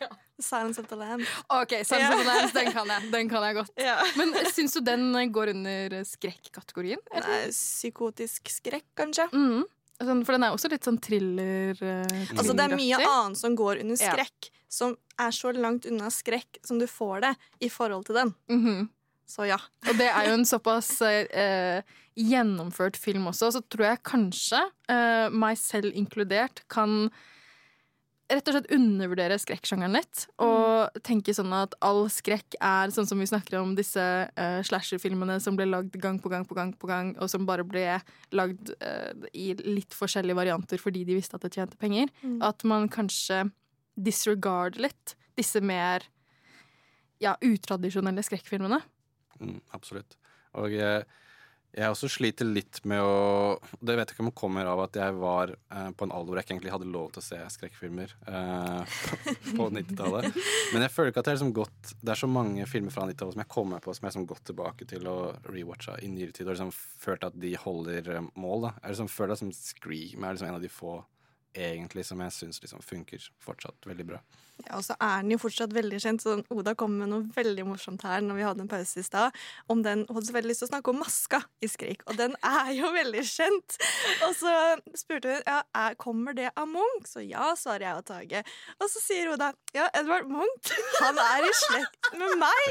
ja. 0.00 0.08
Silence 0.40 0.80
of 0.80 0.86
the 0.88 0.96
Lambs. 0.96 1.28
OK, 1.52 1.74
Silence 1.84 2.00
yeah. 2.00 2.14
of 2.14 2.22
the 2.22 2.24
Lambs, 2.24 2.54
den 2.56 2.70
kan 2.72 2.88
jeg. 2.88 3.10
Den 3.12 3.28
kan 3.28 3.44
jeg 3.44 3.58
godt. 3.58 3.72
Ja. 3.76 3.98
Men 4.16 4.32
syns 4.48 4.72
du 4.72 4.80
den 4.80 5.12
går 5.32 5.52
under 5.52 5.98
skrekk-kategorien? 6.08 7.02
Nei, 7.12 7.42
psykotisk 7.52 8.48
skrekk, 8.48 8.86
kanskje. 8.96 9.28
Mm. 9.34 9.66
Sånn, 10.00 10.22
for 10.24 10.32
den 10.32 10.44
er 10.46 10.54
også 10.54 10.70
litt 10.72 10.86
sånn 10.86 10.96
thriller 11.02 11.76
eh, 11.84 12.22
Altså, 12.38 12.54
det 12.56 12.64
er 12.64 12.76
mye 12.78 13.00
annet 13.04 13.36
som 13.40 13.56
går 13.58 13.82
under 13.82 13.98
Ja. 14.00 14.14
skrekk, 14.14 14.48
som 14.70 14.96
er 15.20 15.30
så 15.36 15.52
langt 15.52 15.84
unna 15.90 16.08
skrekk 16.14 16.60
som 16.64 16.78
du 16.80 16.86
får 16.88 17.20
det 17.26 17.34
i 17.60 17.68
forhold 17.68 18.06
til 18.08 18.14
den. 18.16 18.34
Mhm. 18.48 18.88
Så 19.30 19.46
ja. 19.46 19.58
Og 19.86 19.94
det 19.98 20.08
er 20.10 20.26
jo 20.26 20.32
en 20.40 20.44
såpass 20.48 20.88
eh, 21.06 21.82
gjennomført 22.18 22.96
film 22.98 23.28
også, 23.30 23.52
så 23.54 23.60
tror 23.70 23.86
jeg 23.92 24.02
kanskje, 24.02 24.62
eh, 24.90 25.28
meg 25.30 25.56
selv 25.60 25.92
inkludert, 25.94 26.64
kan 26.68 27.10
rett 28.30 28.48
og 28.48 28.54
slett 28.54 28.70
undervurdere 28.74 29.36
skrekksjangeren 29.40 29.96
litt. 29.98 30.24
Og 30.42 31.00
tenke 31.06 31.34
sånn 31.36 31.52
at 31.56 31.74
all 31.84 32.04
skrekk 32.12 32.56
er 32.56 32.92
sånn 32.94 33.08
som 33.08 33.20
vi 33.20 33.28
snakker 33.28 33.58
om 33.60 33.74
disse 33.78 34.00
uh, 34.00 34.60
slasher-filmene 34.66 35.40
som 35.42 35.58
ble 35.58 35.66
lagd 35.68 35.96
gang 36.02 36.20
på 36.22 36.32
gang 36.32 36.46
på 36.48 36.56
gang 36.58 36.72
på 36.78 36.90
gang, 36.90 37.12
og 37.18 37.30
som 37.32 37.48
bare 37.48 37.66
ble 37.66 37.84
lagd 38.36 38.72
uh, 38.80 39.10
i 39.34 39.52
litt 39.64 39.96
forskjellige 39.96 40.38
varianter 40.38 40.80
fordi 40.80 41.04
de 41.08 41.18
visste 41.18 41.38
at 41.38 41.46
det 41.46 41.54
tjente 41.56 41.80
penger. 41.80 42.12
Mm. 42.22 42.38
At 42.46 42.64
man 42.68 42.88
kanskje 42.92 43.48
disregarder 44.00 44.86
litt 44.86 45.16
disse 45.38 45.60
mer 45.64 46.06
ja, 47.20 47.34
utradisjonelle 47.44 48.24
skrekkfilmene. 48.24 48.80
Mm, 49.40 49.58
absolutt. 49.76 50.16
Og 50.58 50.72
jeg, 50.74 51.04
jeg 51.70 51.92
også 51.92 52.08
sliter 52.10 52.48
litt 52.48 52.80
med 52.88 52.98
å 53.04 53.58
Det 53.78 53.94
vet 53.94 54.10
jeg 54.10 54.16
ikke 54.16 54.24
om 54.24 54.30
det 54.30 54.38
kommer 54.40 54.68
av 54.70 54.82
at 54.82 54.96
jeg 54.98 55.14
var 55.20 55.52
eh, 55.54 55.90
på 55.94 56.06
en 56.06 56.14
alder 56.14 56.32
hvor 56.32 56.40
jeg 56.40 56.46
ikke 56.46 56.54
egentlig 56.56 56.72
hadde 56.74 56.90
lov 56.90 57.12
til 57.14 57.22
å 57.22 57.26
se 57.26 57.38
skrekkfilmer 57.54 58.14
eh, 58.32 58.96
på 59.58 59.68
90-tallet. 59.76 60.40
Men 60.74 60.86
jeg 60.86 60.94
føler 60.94 61.12
ikke 61.12 61.22
at 61.22 61.30
er 61.30 61.38
liksom 61.38 61.54
gått 61.56 61.92
Det 62.00 62.14
er 62.14 62.22
så 62.22 62.30
mange 62.30 62.66
filmer 62.70 62.94
fra 62.94 63.06
90-tallet 63.06 63.36
som 63.36 63.44
jeg 63.44 63.52
kommer 63.54 63.84
på 63.84 63.94
som 63.94 64.02
jeg 64.02 64.08
har 64.08 64.16
liksom 64.16 64.28
gått 64.32 64.44
tilbake 64.50 64.88
til 64.90 65.06
og 65.10 65.50
rewatcha 65.50 65.96
i 66.02 66.10
nyere 66.10 66.34
tid, 66.34 66.48
og 66.48 66.56
liksom 66.56 66.74
følt 66.74 67.28
at 67.28 67.38
de 67.38 67.54
holder 67.64 68.12
eh, 68.16 68.28
mål. 68.34 68.66
da 68.66 68.74
Jeg 68.80 68.96
liksom 68.96 69.14
føler 69.14 69.34
at 69.36 69.44
liksom 69.44 69.54
Scream 69.60 70.26
er 70.26 70.34
liksom 70.34 70.50
en 70.50 70.58
av 70.58 70.64
de 70.64 70.72
få 70.72 70.98
egentlig 71.54 72.04
som 72.06 72.20
jeg 72.24 72.34
syns 72.36 72.60
liksom 72.62 72.82
funker 72.84 73.24
fortsatt 73.42 73.88
veldig 73.88 74.06
bra. 74.12 74.20
Ja, 74.66 74.76
og 74.76 74.84
så 74.84 74.94
er 75.00 75.22
den 75.22 75.32
jo 75.32 75.38
fortsatt 75.40 75.72
veldig 75.72 75.98
kjent. 76.02 76.22
Så 76.22 76.34
Oda 76.52 76.74
kom 76.78 76.98
med 77.00 77.10
noe 77.10 77.24
veldig 77.34 77.64
morsomt 77.68 78.02
her 78.04 78.20
når 78.24 78.36
vi 78.36 78.44
hadde 78.44 78.64
en 78.64 78.70
pause 78.70 79.00
i 79.00 79.04
stad. 79.06 79.36
Om 79.72 79.82
den, 79.86 80.04
Hun 80.08 80.18
hadde 80.18 80.28
så 80.28 80.36
veldig 80.36 80.52
lyst 80.52 80.62
til 80.64 80.68
å 80.68 80.72
snakke 80.72 80.92
om 80.92 81.00
maska 81.00 81.40
i 81.64 81.70
Skrik, 81.70 82.04
og 82.06 82.18
den 82.20 82.36
er 82.44 82.72
jo 82.76 82.90
veldig 82.94 83.24
kjent. 83.24 83.78
Og 84.26 84.34
så 84.36 84.54
spurte 84.98 85.32
hun 85.32 85.46
ja, 85.46 85.62
er, 85.84 85.96
kommer 86.00 86.36
det 86.36 86.50
av 86.52 86.68
Munch. 86.68 87.08
Så 87.08 87.24
ja, 87.24 87.52
svarer 87.58 87.88
jeg 87.88 88.02
og 88.02 88.06
Tage. 88.10 88.44
Og 88.78 88.92
så 88.92 89.04
sier 89.04 89.32
Oda 89.32 89.52
ja, 89.76 89.88
Edvard 89.96 90.28
Munch, 90.30 90.74
han 91.00 91.20
er 91.24 91.48
i 91.48 91.54
slekt 91.64 92.12
med 92.20 92.36
meg. 92.40 92.68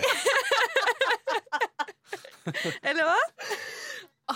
Eller 2.90 3.06
hva? 3.06 3.20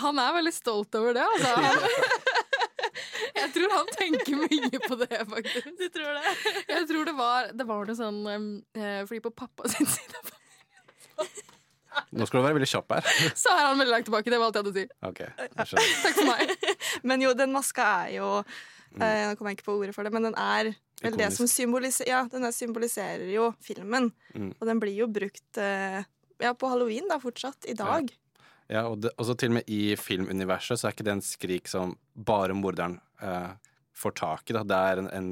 Han 0.02 0.18
er 0.18 0.34
veldig 0.34 0.54
stolt 0.54 0.96
over 0.98 1.14
det, 1.14 1.22
altså. 1.22 1.54
Jeg 3.36 3.50
tror 3.54 3.74
han 3.74 3.90
tenker 3.94 4.38
mye 4.40 4.80
på 4.84 4.98
det, 5.00 5.20
faktisk. 5.30 5.70
Du 5.78 5.86
tror 5.94 6.18
det? 6.18 6.34
Jeg 6.68 6.86
tror 6.90 7.08
det 7.08 7.14
var, 7.18 7.50
det 7.54 7.66
var 7.68 7.88
noe 7.88 7.98
sånn 7.98 8.20
um, 8.26 8.48
eh, 8.76 9.02
Fordi 9.08 9.20
på 9.24 9.34
pappa 9.34 9.70
sin 9.70 9.88
side 9.94 10.22
Nå 12.14 12.26
skal 12.26 12.40
du 12.40 12.46
være 12.46 12.56
veldig 12.58 12.70
kjapp 12.70 12.94
her. 12.96 13.10
så 13.42 13.52
er 13.54 13.68
han 13.68 13.78
veldig 13.78 13.92
langt 13.94 14.08
tilbake. 14.08 14.30
Det 14.30 14.38
var 14.40 14.50
alt 14.50 14.56
jeg 14.58 14.64
hadde 14.64 14.72
å 14.72 14.78
si. 14.78 14.86
Okay, 15.10 15.28
jeg. 15.38 15.92
Takk 16.04 16.16
for 16.18 16.30
meg. 16.30 16.72
Men 17.06 17.22
jo, 17.22 17.34
den 17.38 17.54
maska 17.54 17.86
er 18.04 18.16
jo 18.16 18.30
eh, 18.40 19.28
Nå 19.28 19.36
kommer 19.38 19.52
jeg 19.54 19.60
ikke 19.60 19.68
på 19.68 19.76
ordet 19.78 19.94
for 19.96 20.06
det, 20.06 20.14
men 20.14 20.26
den 20.30 20.34
er 20.40 20.72
vel 21.04 21.18
det 21.20 21.30
som 21.36 21.48
symboliserer 21.50 22.10
Ja, 22.10 22.24
den 22.30 22.46
symboliserer 22.54 23.26
jo 23.30 23.52
filmen. 23.62 24.10
Mm. 24.34 24.52
Og 24.58 24.68
den 24.70 24.82
blir 24.82 24.96
jo 25.04 25.08
brukt 25.10 25.62
eh, 25.62 26.02
ja, 26.42 26.54
på 26.58 26.70
halloween 26.70 27.06
da, 27.10 27.20
fortsatt. 27.22 27.66
I 27.70 27.76
dag. 27.78 28.10
Ja, 28.72 28.86
og 28.88 29.00
det, 29.04 29.10
også 29.20 29.34
til 29.38 29.50
og 29.52 29.58
med 29.58 29.68
i 29.68 29.94
filmuniverset 30.00 30.80
så 30.80 30.88
er 30.88 30.94
ikke 30.96 31.04
det 31.06 31.12
en 31.18 31.24
skrik 31.24 31.68
som 31.68 31.96
bare 32.16 32.54
morderen 32.56 32.98
eh, 33.20 33.50
får 33.94 34.14
tak 34.20 34.50
i. 34.50 34.56
Da. 34.56 34.62
Det 34.64 34.78
er 34.90 35.02
en, 35.02 35.10
en, 35.12 35.28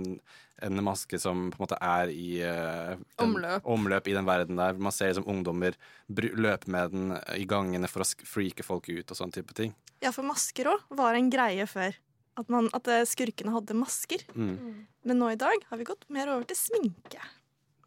en 0.69 0.83
maske 0.85 1.19
som 1.19 1.47
på 1.51 1.57
en 1.59 1.65
måte 1.65 1.79
er 1.81 2.13
i 2.13 2.27
eh, 2.45 2.93
den- 2.93 3.07
Omløp. 3.25 3.65
omløp 3.65 4.09
i 4.13 4.17
den 4.19 4.29
verden 4.29 4.61
der. 4.61 4.77
Man 4.77 4.93
ser 4.93 5.11
liksom 5.15 5.27
ungdommer 5.33 5.79
løpe 6.13 6.69
med 6.71 6.93
den 6.93 7.17
i 7.39 7.47
gangene 7.49 7.89
for 7.89 8.05
å 8.05 8.09
sk- 8.09 8.27
freake 8.29 8.63
folk 8.67 8.91
ut 8.93 9.11
og 9.11 9.17
sånn 9.19 9.33
type 9.33 9.57
ting. 9.57 9.73
Ja, 10.05 10.13
for 10.13 10.27
masker 10.29 10.69
òg 10.75 10.85
var 10.99 11.15
en 11.17 11.31
greie 11.33 11.65
før. 11.71 11.97
At, 12.37 12.49
man, 12.53 12.69
at 12.77 12.89
eh, 12.89 13.03
skurkene 13.09 13.53
hadde 13.53 13.75
masker. 13.77 14.23
Mm. 14.37 14.87
Men 15.09 15.19
nå 15.21 15.33
i 15.35 15.41
dag 15.41 15.65
har 15.69 15.81
vi 15.81 15.85
gått 15.89 16.05
mer 16.13 16.31
over 16.33 16.45
til 16.49 16.57
sminke. 16.57 17.21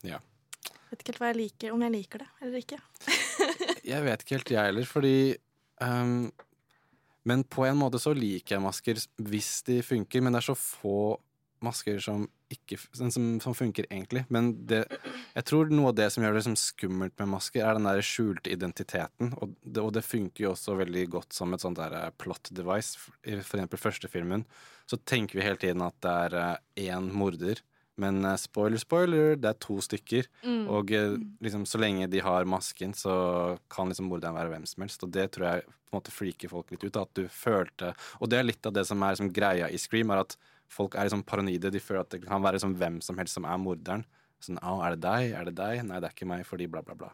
Ja. 0.05 0.19
Vet 0.91 1.01
ikke 1.01 1.13
helt 1.15 1.21
hva 1.23 1.29
jeg 1.31 1.39
liker, 1.39 1.71
om 1.73 1.81
jeg 1.81 1.91
liker 1.95 2.21
det 2.21 2.27
eller 2.45 2.61
ikke. 2.61 2.77
Jeg 3.85 4.05
vet 4.05 4.23
ikke 4.23 4.37
helt, 4.37 4.55
jeg 4.55 4.71
heller, 4.71 4.87
fordi 4.89 5.17
um, 5.81 6.31
Men 7.25 7.43
på 7.49 7.65
en 7.65 7.77
måte 7.77 8.01
så 8.01 8.13
liker 8.13 8.55
jeg 8.55 8.63
masker 8.65 9.01
hvis 9.29 9.59
de 9.65 9.79
funker, 9.85 10.21
men 10.21 10.33
det 10.33 10.43
er 10.43 10.49
så 10.51 10.57
få 10.57 11.15
masker 11.65 11.97
som 12.03 12.27
ikke 12.53 12.77
som, 12.77 13.09
som 13.41 13.55
funker 13.57 13.87
egentlig. 13.89 14.25
Men 14.33 14.51
det, 14.69 14.83
jeg 15.33 15.47
tror 15.49 15.71
noe 15.73 15.91
av 15.91 15.97
det 15.97 16.09
som 16.13 16.23
gjør 16.23 16.35
det 16.35 16.41
liksom 16.43 16.57
skummelt 16.59 17.15
med 17.21 17.31
masker, 17.33 17.63
er 17.65 17.77
den 17.77 17.87
der 17.87 18.05
skjulte 18.05 18.53
identiteten. 18.53 19.33
Og 19.41 19.55
det, 19.63 19.81
og 19.81 19.91
det 19.95 20.05
funker 20.05 20.45
jo 20.45 20.51
også 20.53 20.77
veldig 20.81 21.07
godt 21.17 21.35
som 21.35 21.55
et 21.55 21.65
sånt 21.65 21.79
der 21.81 21.95
eh, 21.97 22.11
plot 22.21 22.51
device. 22.55 22.99
For 23.01 23.33
eksempel 23.39 23.81
første 23.81 24.11
filmen 24.11 24.45
så 24.89 24.99
tenker 25.01 25.39
vi 25.39 25.47
hele 25.47 25.61
tiden 25.61 25.83
at 25.85 25.97
det 26.05 26.15
er 26.27 26.37
eh, 26.41 26.91
én 26.91 27.09
morder. 27.15 27.63
Men 28.01 28.25
eh, 28.25 28.35
spoiler, 28.39 28.79
spoiler, 28.81 29.35
det 29.39 29.51
er 29.51 29.61
to 29.63 29.77
stykker. 29.83 30.27
Mm. 30.43 30.65
Og 30.71 30.91
eh, 30.95 31.15
liksom, 31.43 31.63
så 31.69 31.79
lenge 31.81 32.09
de 32.11 32.21
har 32.23 32.47
masken, 32.49 32.93
så 32.97 33.15
kan 33.71 33.91
liksom 33.91 34.09
morderen 34.11 34.35
være 34.37 34.51
hvem 34.51 34.67
som 34.69 34.83
helst. 34.85 35.05
Og 35.05 35.13
det 35.15 35.29
tror 35.35 35.47
jeg 35.49 35.65
på 35.67 35.93
en 35.93 35.99
måte 35.99 36.15
freaker 36.15 36.51
folk 36.51 36.73
litt 36.73 36.83
ut. 36.83 36.99
At 36.99 37.13
du 37.15 37.25
følte 37.31 37.93
Og 38.19 38.29
det 38.31 38.41
er 38.41 38.49
litt 38.49 38.67
av 38.67 38.75
det 38.75 38.85
som 38.89 39.01
er 39.03 39.15
liksom, 39.15 39.31
greia 39.35 39.71
i 39.71 39.79
Scream, 39.79 40.11
er 40.11 40.25
at 40.25 40.35
folk 40.71 40.97
er 40.97 41.07
liksom 41.07 41.23
paranoide. 41.27 41.71
De 41.71 41.83
føler 41.83 42.03
at 42.03 42.11
det 42.11 42.25
kan 42.25 42.43
være 42.43 42.59
liksom, 42.59 42.75
hvem 42.81 42.99
som 43.05 43.21
helst 43.21 43.39
som 43.39 43.47
er 43.47 43.61
morderen. 43.61 44.05
Sånn, 44.43 44.59
«Au, 44.59 44.81
er 44.83 44.97
det 44.97 45.05
deg? 45.05 45.31
Er 45.39 45.47
det 45.47 45.55
deg? 45.57 45.81
Nei, 45.87 46.01
det 46.03 46.09
er 46.09 46.17
ikke 46.17 46.27
meg, 46.29 46.43
fordi 46.45 46.67
bla, 46.69 46.83
bla, 46.85 46.97
bla. 46.99 47.13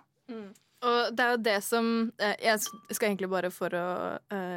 Og 0.81 1.13
det 1.13 1.21
er 1.21 1.35
jo 1.35 1.39
det 1.45 1.57
som 1.61 1.87
eh, 2.17 2.33
Jeg 2.41 2.63
skal 2.95 3.11
egentlig 3.11 3.27
bare 3.29 3.51
for 3.53 3.75
å 3.77 3.85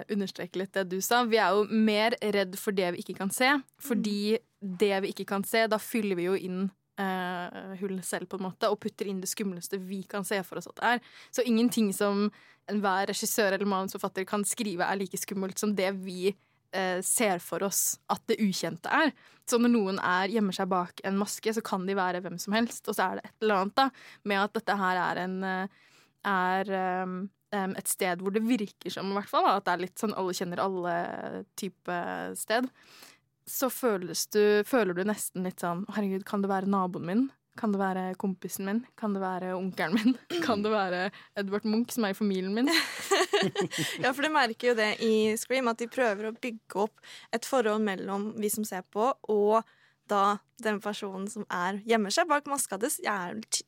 understreke 0.08 0.62
litt 0.62 0.72
det 0.72 0.86
du 0.88 0.96
sa. 1.04 1.20
Vi 1.28 1.36
er 1.36 1.52
jo 1.52 1.66
mer 1.68 2.16
redd 2.22 2.56
for 2.56 2.72
det 2.72 2.94
vi 2.94 3.04
ikke 3.04 3.18
kan 3.18 3.32
se. 3.34 3.50
Fordi 3.84 4.38
det 4.64 4.96
vi 5.04 5.12
ikke 5.12 5.28
kan 5.28 5.44
se, 5.46 5.66
da 5.68 5.78
fyller 5.82 6.18
vi 6.18 6.28
jo 6.28 6.38
inn 6.38 6.64
uh, 7.00 7.74
hull 7.80 7.98
selv, 8.06 8.28
på 8.30 8.40
en 8.40 8.46
måte, 8.48 8.70
og 8.70 8.80
putter 8.82 9.10
inn 9.10 9.20
det 9.22 9.30
skumleste 9.30 9.80
vi 9.82 10.02
kan 10.08 10.26
se 10.26 10.40
for 10.46 10.60
oss 10.60 10.70
at 10.70 10.80
det 10.80 10.94
er. 10.94 11.04
Så 11.34 11.44
ingenting 11.44 11.92
som 11.96 12.26
enhver 12.70 13.10
regissør 13.10 13.52
eller 13.52 13.68
manusforfatter 13.68 14.26
kan 14.28 14.44
skrive, 14.48 14.86
er 14.86 15.00
like 15.00 15.20
skummelt 15.20 15.60
som 15.60 15.74
det 15.76 15.90
vi 16.00 16.30
eh, 16.30 17.00
ser 17.04 17.42
for 17.44 17.66
oss 17.66 17.98
at 18.12 18.24
det 18.30 18.40
ukjente 18.40 18.88
er. 18.88 19.12
Så 19.44 19.60
når 19.60 19.74
noen 19.74 20.00
er, 20.00 20.32
gjemmer 20.32 20.56
seg 20.56 20.70
bak 20.72 21.04
en 21.04 21.20
maske, 21.20 21.52
så 21.52 21.64
kan 21.64 21.84
de 21.84 21.96
være 21.98 22.22
hvem 22.24 22.38
som 22.40 22.56
helst. 22.56 22.88
Og 22.88 22.96
så 22.96 23.10
er 23.10 23.20
det 23.20 23.26
et 23.28 23.44
eller 23.44 23.60
annet 23.60 23.76
da, 23.82 23.90
med 24.24 24.46
at 24.46 24.56
dette 24.56 24.78
her 24.80 25.02
er 25.02 25.24
en 25.26 25.40
eh, 25.50 25.82
er 26.24 26.70
um, 27.04 27.28
et 27.52 27.88
sted 27.90 28.22
hvor 28.22 28.34
det 28.34 28.42
virker 28.46 28.92
som 28.92 29.10
i 29.10 29.16
hvert 29.18 29.30
fall, 29.30 29.46
at 29.50 29.66
det 29.66 29.74
er 29.74 29.82
litt 29.84 30.00
sånn 30.00 30.14
alle 30.18 30.34
kjenner 30.36 30.62
alle-type 30.64 31.98
sted, 32.40 32.68
så 33.46 33.68
du, 34.32 34.62
føler 34.64 34.94
du 34.96 35.04
nesten 35.04 35.44
litt 35.44 35.60
sånn 35.60 35.84
Herregud, 35.92 36.24
kan 36.28 36.44
det 36.44 36.50
være 36.52 36.70
naboen 36.70 37.08
min? 37.08 37.24
Kan 37.58 37.70
det 37.70 37.78
være 37.78 38.14
kompisen 38.18 38.66
min? 38.66 38.80
Kan 38.98 39.14
det 39.14 39.22
være 39.22 39.52
onkelen 39.54 39.94
min? 39.94 40.16
Kan 40.46 40.64
det 40.64 40.72
være 40.72 41.04
Edvard 41.38 41.66
Munch, 41.68 41.94
som 41.94 42.06
er 42.06 42.14
i 42.14 42.18
familien 42.18 42.54
min? 42.56 42.70
Ja, 44.00 44.14
for 44.14 44.24
du 44.24 44.30
merker 44.32 44.70
jo 44.70 44.74
det 44.78 44.94
i 45.04 45.34
Scream, 45.36 45.68
at 45.68 45.78
de 45.82 45.88
prøver 45.90 46.30
å 46.30 46.34
bygge 46.34 46.78
opp 46.86 47.02
et 47.34 47.44
forhold 47.44 47.82
mellom 47.84 48.30
vi 48.40 48.48
som 48.50 48.64
ser 48.64 48.86
på, 48.88 49.10
og 49.28 49.60
da 50.10 50.38
den 50.62 50.80
personen 50.84 51.26
som 51.30 51.46
er 51.52 51.80
gjemmer 51.88 52.12
seg 52.14 52.28
bak 52.30 52.46
maska. 52.50 52.78
Det, 52.80 52.92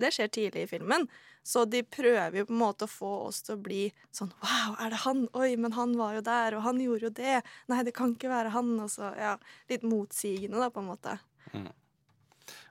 det 0.00 0.12
skjer 0.14 0.30
tidlig 0.32 0.66
i 0.66 0.70
filmen. 0.70 1.06
Så 1.46 1.62
de 1.70 1.82
prøver 1.82 2.40
jo 2.40 2.46
på 2.48 2.54
en 2.54 2.60
måte 2.60 2.86
å 2.86 2.90
få 2.90 3.12
oss 3.28 3.44
til 3.46 3.54
å 3.54 3.62
bli 3.62 3.82
sånn 4.14 4.32
Wow, 4.42 4.76
er 4.82 4.90
det 4.90 5.02
han? 5.04 5.26
Oi, 5.38 5.52
men 5.60 5.76
han 5.76 5.94
var 5.98 6.16
jo 6.16 6.24
der, 6.26 6.56
og 6.58 6.64
han 6.66 6.80
gjorde 6.82 7.08
jo 7.08 7.12
det. 7.14 7.40
Nei, 7.70 7.82
det 7.86 7.94
kan 7.96 8.16
ikke 8.16 8.32
være 8.32 8.50
han. 8.56 8.72
Og 8.82 8.90
så, 8.90 9.12
ja, 9.14 9.36
litt 9.70 9.86
motsigende, 9.86 10.58
da, 10.58 10.72
på 10.74 10.82
en 10.82 10.90
måte. 10.90 11.14
Mm. 11.54 11.70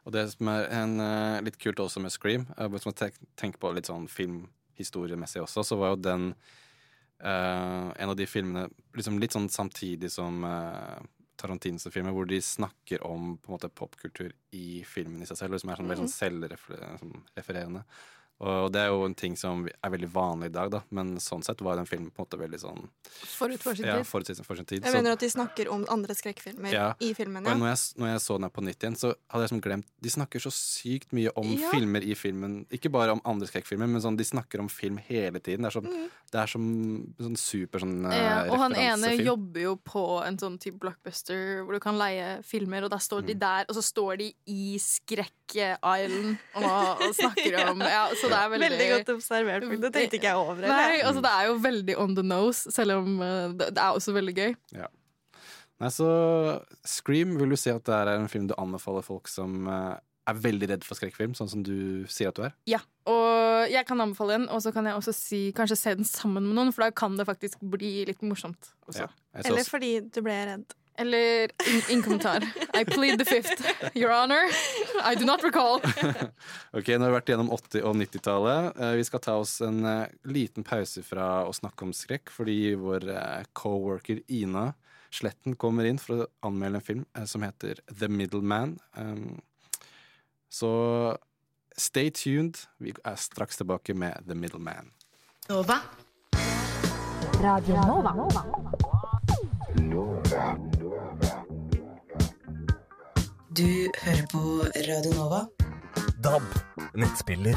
Og 0.05 0.13
det 0.13 0.26
som 0.34 0.51
er 0.51 0.68
en, 0.76 0.99
uh, 0.99 1.39
litt 1.45 1.57
kult 1.61 1.80
også 1.82 2.03
med 2.03 2.13
Scream, 2.13 2.45
uh, 2.59 2.68
hvis 2.72 2.86
man 2.88 2.99
tenker 2.99 3.57
på 3.61 3.72
litt 3.76 3.89
sånn 3.89 4.09
filmhistoriemessig 4.11 5.41
også, 5.45 5.63
så 5.66 5.80
var 5.80 5.95
jo 5.95 6.03
den 6.05 6.30
uh, 7.24 7.89
en 7.95 8.11
av 8.11 8.16
de 8.20 8.28
filmene 8.30 8.68
liksom 8.97 9.18
litt 9.24 9.36
sånn 9.36 9.47
samtidig 9.51 10.11
som 10.13 10.43
uh, 10.43 10.99
Tarantinos 11.45 11.87
filmer, 11.93 12.11
hvor 12.15 12.27
de 12.27 12.41
snakker 12.41 13.05
om 13.05 13.37
på 13.37 13.51
en 13.51 13.57
måte 13.57 13.69
popkultur 13.69 14.31
i 14.51 14.83
filmen 14.83 15.21
i 15.21 15.29
seg 15.29 15.37
selv, 15.37 15.53
og 15.53 15.61
som 15.61 15.69
er 15.69 15.81
sånn 15.81 15.87
veldig 15.93 16.07
sånn 16.07 16.15
selvrefererende. 16.17 17.85
Og 18.43 18.65
det 18.75 18.81
er 18.83 18.89
jo 18.91 19.05
en 19.07 19.13
ting 19.15 19.37
som 19.39 19.61
er 19.63 19.91
veldig 19.93 20.09
vanlig 20.11 20.49
i 20.49 20.53
dag, 20.57 20.67
da. 20.73 20.81
men 20.91 21.13
sånn 21.23 21.39
sett 21.45 21.61
var 21.63 21.77
den 21.79 21.87
filmen 21.87 22.09
på 22.11 22.19
en 22.19 22.25
måte 22.25 22.39
veldig 22.41 22.57
sånn 22.59 22.81
Forut 23.31 23.61
for 23.63 23.77
sin 23.79 23.87
ja, 23.87 23.93
tid. 24.01 24.07
forut 24.09 24.27
for 24.43 24.59
sin 24.59 24.67
tid. 24.67 24.83
Jeg 24.83 24.91
mener 24.91 25.15
at 25.15 25.21
de 25.23 25.29
snakker 25.31 25.69
om 25.71 25.85
andre 25.87 26.11
skrekkfilmer 26.19 26.67
Ja. 26.73 26.89
i 26.99 27.13
filmen. 27.15 27.45
Og 27.47 27.53
Ja. 27.53 27.55
når 27.55 27.71
jeg, 27.71 27.95
når 28.01 28.07
jeg 28.11 28.19
så 28.25 28.35
den 28.35 28.43
her 28.43 28.49
på 28.49 28.63
nytt 28.67 28.83
igjen, 28.83 28.97
så 28.99 29.13
hadde 29.31 29.43
jeg 29.45 29.49
som 29.53 29.61
glemt 29.61 29.85
De 30.01 30.09
snakker 30.09 30.39
så 30.43 30.51
sykt 30.51 31.13
mye 31.13 31.31
om 31.37 31.47
Ja. 31.47 31.71
filmer 31.71 32.03
i 32.03 32.13
filmen. 32.13 32.65
Ikke 32.69 32.91
bare 32.91 33.11
om 33.15 33.21
andre 33.23 33.47
skrekkfilmer, 33.47 33.87
men 33.87 34.01
sånn, 34.01 34.17
de 34.17 34.23
snakker 34.25 34.59
om 34.59 34.67
film 34.67 34.97
hele 34.97 35.39
tiden. 35.39 35.61
Det 35.63 35.73
er, 35.73 35.79
sånn 35.79 35.87
Mm. 35.87 36.09
Det 36.36 36.41
er 36.41 36.49
som 36.51 36.63
sånn 37.15 37.38
super 37.39 37.79
sånn 37.86 37.93
eh, 38.09 38.15
Ja, 38.19 38.33
og 38.51 38.57
han 38.59 38.73
ene 38.75 39.13
jobber 39.15 39.61
jo 39.63 39.73
på 39.88 40.01
en 40.25 40.36
sånn 40.41 40.57
type 40.59 40.81
blockbuster 40.83 41.61
hvor 41.63 41.77
du 41.77 41.79
kan 41.83 41.95
leie 41.99 42.41
filmer, 42.43 42.83
og 42.83 42.91
da 42.91 42.99
står 42.99 43.23
Mm. 43.23 43.27
de 43.31 43.36
der, 43.45 43.65
og 43.71 43.77
så 43.77 43.83
står 43.86 44.17
de 44.19 44.27
i 44.51 44.75
Skrekk-island 44.81 46.36
og, 46.59 47.01
og 47.05 47.13
snakker 47.19 47.55
om 47.71 47.79
ja, 47.86 48.03
Så 48.19 48.27
det 48.31 48.38
er 48.41 48.51
veldig 48.51 48.69
Veldig 48.69 48.89
godt 48.91 49.13
observert. 49.15 49.67
Det 49.86 49.91
tenkte 49.95 50.19
ikke 50.19 50.29
jeg 50.33 50.36
over. 50.41 50.59
eller? 50.59 50.75
Nei, 50.75 50.99
altså 51.05 51.21
det 51.23 51.31
er 51.31 51.47
jo 51.49 51.55
veldig 51.63 51.97
on 52.01 52.15
the 52.17 52.23
nose, 52.25 52.71
selv 52.75 52.99
om 52.99 53.21
eh, 53.21 53.47
det, 53.59 53.71
det 53.77 53.83
er 53.86 53.95
også 54.01 54.15
veldig 54.15 54.36
gøy. 54.36 54.55
Ja. 54.75 54.88
Nei, 55.79 55.89
så 55.91 56.09
Scream, 56.88 57.38
vil 57.39 57.51
du 57.51 57.57
si 57.59 57.71
at 57.73 57.83
det 57.88 57.95
er 57.95 58.13
en 58.15 58.29
film 58.31 58.47
du 58.47 58.55
anbefaler 58.59 59.03
folk 59.05 59.27
som 59.31 59.65
eh, 59.67 59.95
er 60.28 60.39
veldig 60.41 60.69
redd 60.71 60.86
for 60.88 60.97
skrekkfilm, 60.97 61.36
sånn 61.38 61.49
som 61.51 61.63
du 61.65 62.05
sier 62.11 62.32
at 62.32 62.39
du 62.39 62.45
er? 62.47 62.55
Ja, 62.69 62.80
og 63.09 63.69
jeg 63.71 63.86
kan 63.88 64.01
anbefale 64.01 64.39
den, 64.39 64.47
og 64.49 64.63
så 64.65 64.71
kan 64.76 64.88
jeg 64.89 64.97
også 64.97 65.13
si 65.15 65.41
kanskje 65.57 65.78
se 65.80 65.93
den 65.99 66.07
sammen 66.09 66.47
med 66.47 66.57
noen, 66.57 66.73
for 66.73 66.86
da 66.88 66.91
kan 66.95 67.17
det 67.19 67.28
faktisk 67.30 67.61
bli 67.61 68.05
litt 68.09 68.23
morsomt. 68.26 68.73
Også. 68.89 69.05
Ja. 69.05 69.11
også. 69.36 69.45
Eller 69.51 69.69
fordi 69.69 69.93
du 70.09 70.21
ble 70.26 70.39
redd. 70.51 70.76
Eller 70.97 71.51
ingen 71.91 72.03
kommentar. 72.05 72.45
I 72.73 72.86
plead 72.88 73.19
the 73.19 73.26
fifth. 73.28 73.59
Your 73.93 74.13
honor, 74.15 74.47
I 75.03 75.15
do 75.19 75.26
not 75.28 75.43
recall. 75.43 75.82
Ok, 76.78 76.88
Nå 76.95 77.03
har 77.03 77.11
vi 77.11 77.17
vært 77.17 77.32
gjennom 77.34 77.49
80- 77.51 77.84
og 77.84 77.97
90-tallet. 77.99 78.69
Eh, 78.80 78.93
Vi 79.01 79.03
skal 79.03 79.21
ta 79.26 79.36
oss 79.41 79.57
en 79.65 79.84
eh, 79.86 80.13
liten 80.32 80.63
pause 80.63 81.03
fra 81.03 81.43
å 81.47 81.51
snakke 81.55 81.84
om 81.84 81.91
skrekk, 81.95 82.32
fordi 82.32 82.76
vår 82.80 83.09
eh, 83.11 83.43
co-worker 83.53 84.23
Ina 84.32 84.69
Sletten 85.15 85.55
kommer 85.59 85.88
inn 85.88 85.99
for 86.01 86.23
å 86.23 86.30
anmelde 86.47 86.80
en 86.82 86.84
film 86.84 87.03
som 87.30 87.43
heter 87.45 87.80
The 87.88 88.09
Middleman. 88.11 88.73
Um, 88.99 89.38
Så 90.59 91.17
stay 91.77 92.09
tuned. 92.09 92.53
Vi 92.79 92.93
er 93.05 93.15
straks 93.15 93.57
tilbake 93.57 93.93
med 93.93 94.13
The 94.27 94.35
Middleman. 94.35 94.91
Nova. 95.49 95.73
Radio 97.43 97.75
Nova. 97.75 98.13
Nova. 98.13 98.41
Du 103.57 103.67
hører 104.03 104.25
på 104.31 104.43
Radio 104.87 105.13
Nova. 105.19 105.41
DAB, 106.23 106.41
nettspiller 106.95 107.55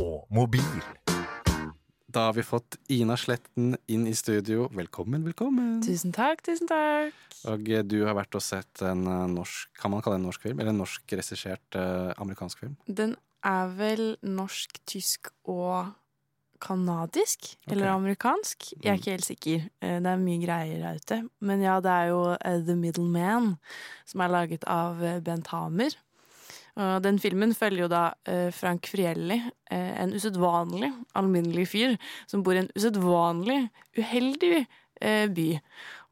og 0.00 0.26
mobil. 0.30 1.09
Da 2.10 2.24
har 2.26 2.32
vi 2.32 2.42
fått 2.42 2.76
Ina 2.90 3.14
Sletten 3.16 3.76
inn 3.86 4.06
i 4.10 4.14
studio. 4.18 4.64
Velkommen, 4.74 5.22
velkommen. 5.28 5.76
Tusen 5.84 6.10
takk, 6.16 6.40
tusen 6.42 6.66
takk. 6.66 7.14
Og 7.52 7.68
eh, 7.70 7.84
du 7.86 8.00
har 8.08 8.16
vært 8.18 8.34
og 8.34 8.42
sett 8.42 8.82
en 8.82 9.04
eh, 9.06 9.26
norsk 9.30 9.70
Kan 9.78 9.92
man 9.94 10.02
kalle 10.02 10.16
det 10.18 10.24
en 10.24 10.26
norsk 10.26 10.42
film? 10.48 10.58
Eller 10.58 10.74
en 10.74 10.80
norsk 10.82 11.14
regissert 11.20 11.78
eh, 11.78 12.10
amerikansk 12.20 12.64
film? 12.64 12.74
Den 12.88 13.14
er 13.46 13.70
vel 13.78 14.04
norsk, 14.26 14.80
tysk 14.90 15.30
og 15.48 15.92
kanadisk? 16.60 17.52
Eller 17.70 17.92
amerikansk? 17.94 18.72
Jeg 18.80 18.90
er 18.90 18.98
ikke 18.98 19.14
helt 19.14 19.28
sikker. 19.30 19.68
Eh, 19.78 19.96
Det 20.02 20.10
er 20.10 20.24
mye 20.26 20.42
greier 20.42 20.82
her 20.88 20.98
ute. 20.98 21.20
Men 21.46 21.62
ja, 21.62 21.78
det 21.84 21.94
er 21.94 22.10
jo 22.10 22.20
The 22.66 22.76
Middleman, 22.76 23.52
som 24.10 24.26
er 24.26 24.34
laget 24.34 24.66
av 24.66 24.98
Bent 25.24 25.54
Hamer. 25.54 25.94
Og 26.80 27.02
den 27.04 27.18
filmen 27.20 27.54
følger 27.56 27.84
jo 27.84 27.92
da 27.92 28.02
eh, 28.28 28.48
Frank 28.54 28.88
Frielli, 28.88 29.36
eh, 29.70 29.94
en 30.02 30.14
usedvanlig 30.16 30.92
alminnelig 31.18 31.66
fyr 31.74 31.96
som 32.30 32.44
bor 32.46 32.56
i 32.56 32.62
en 32.62 32.70
usedvanlig 32.76 33.62
uheldig 33.98 34.62
eh, 34.62 35.26
by. 35.34 35.48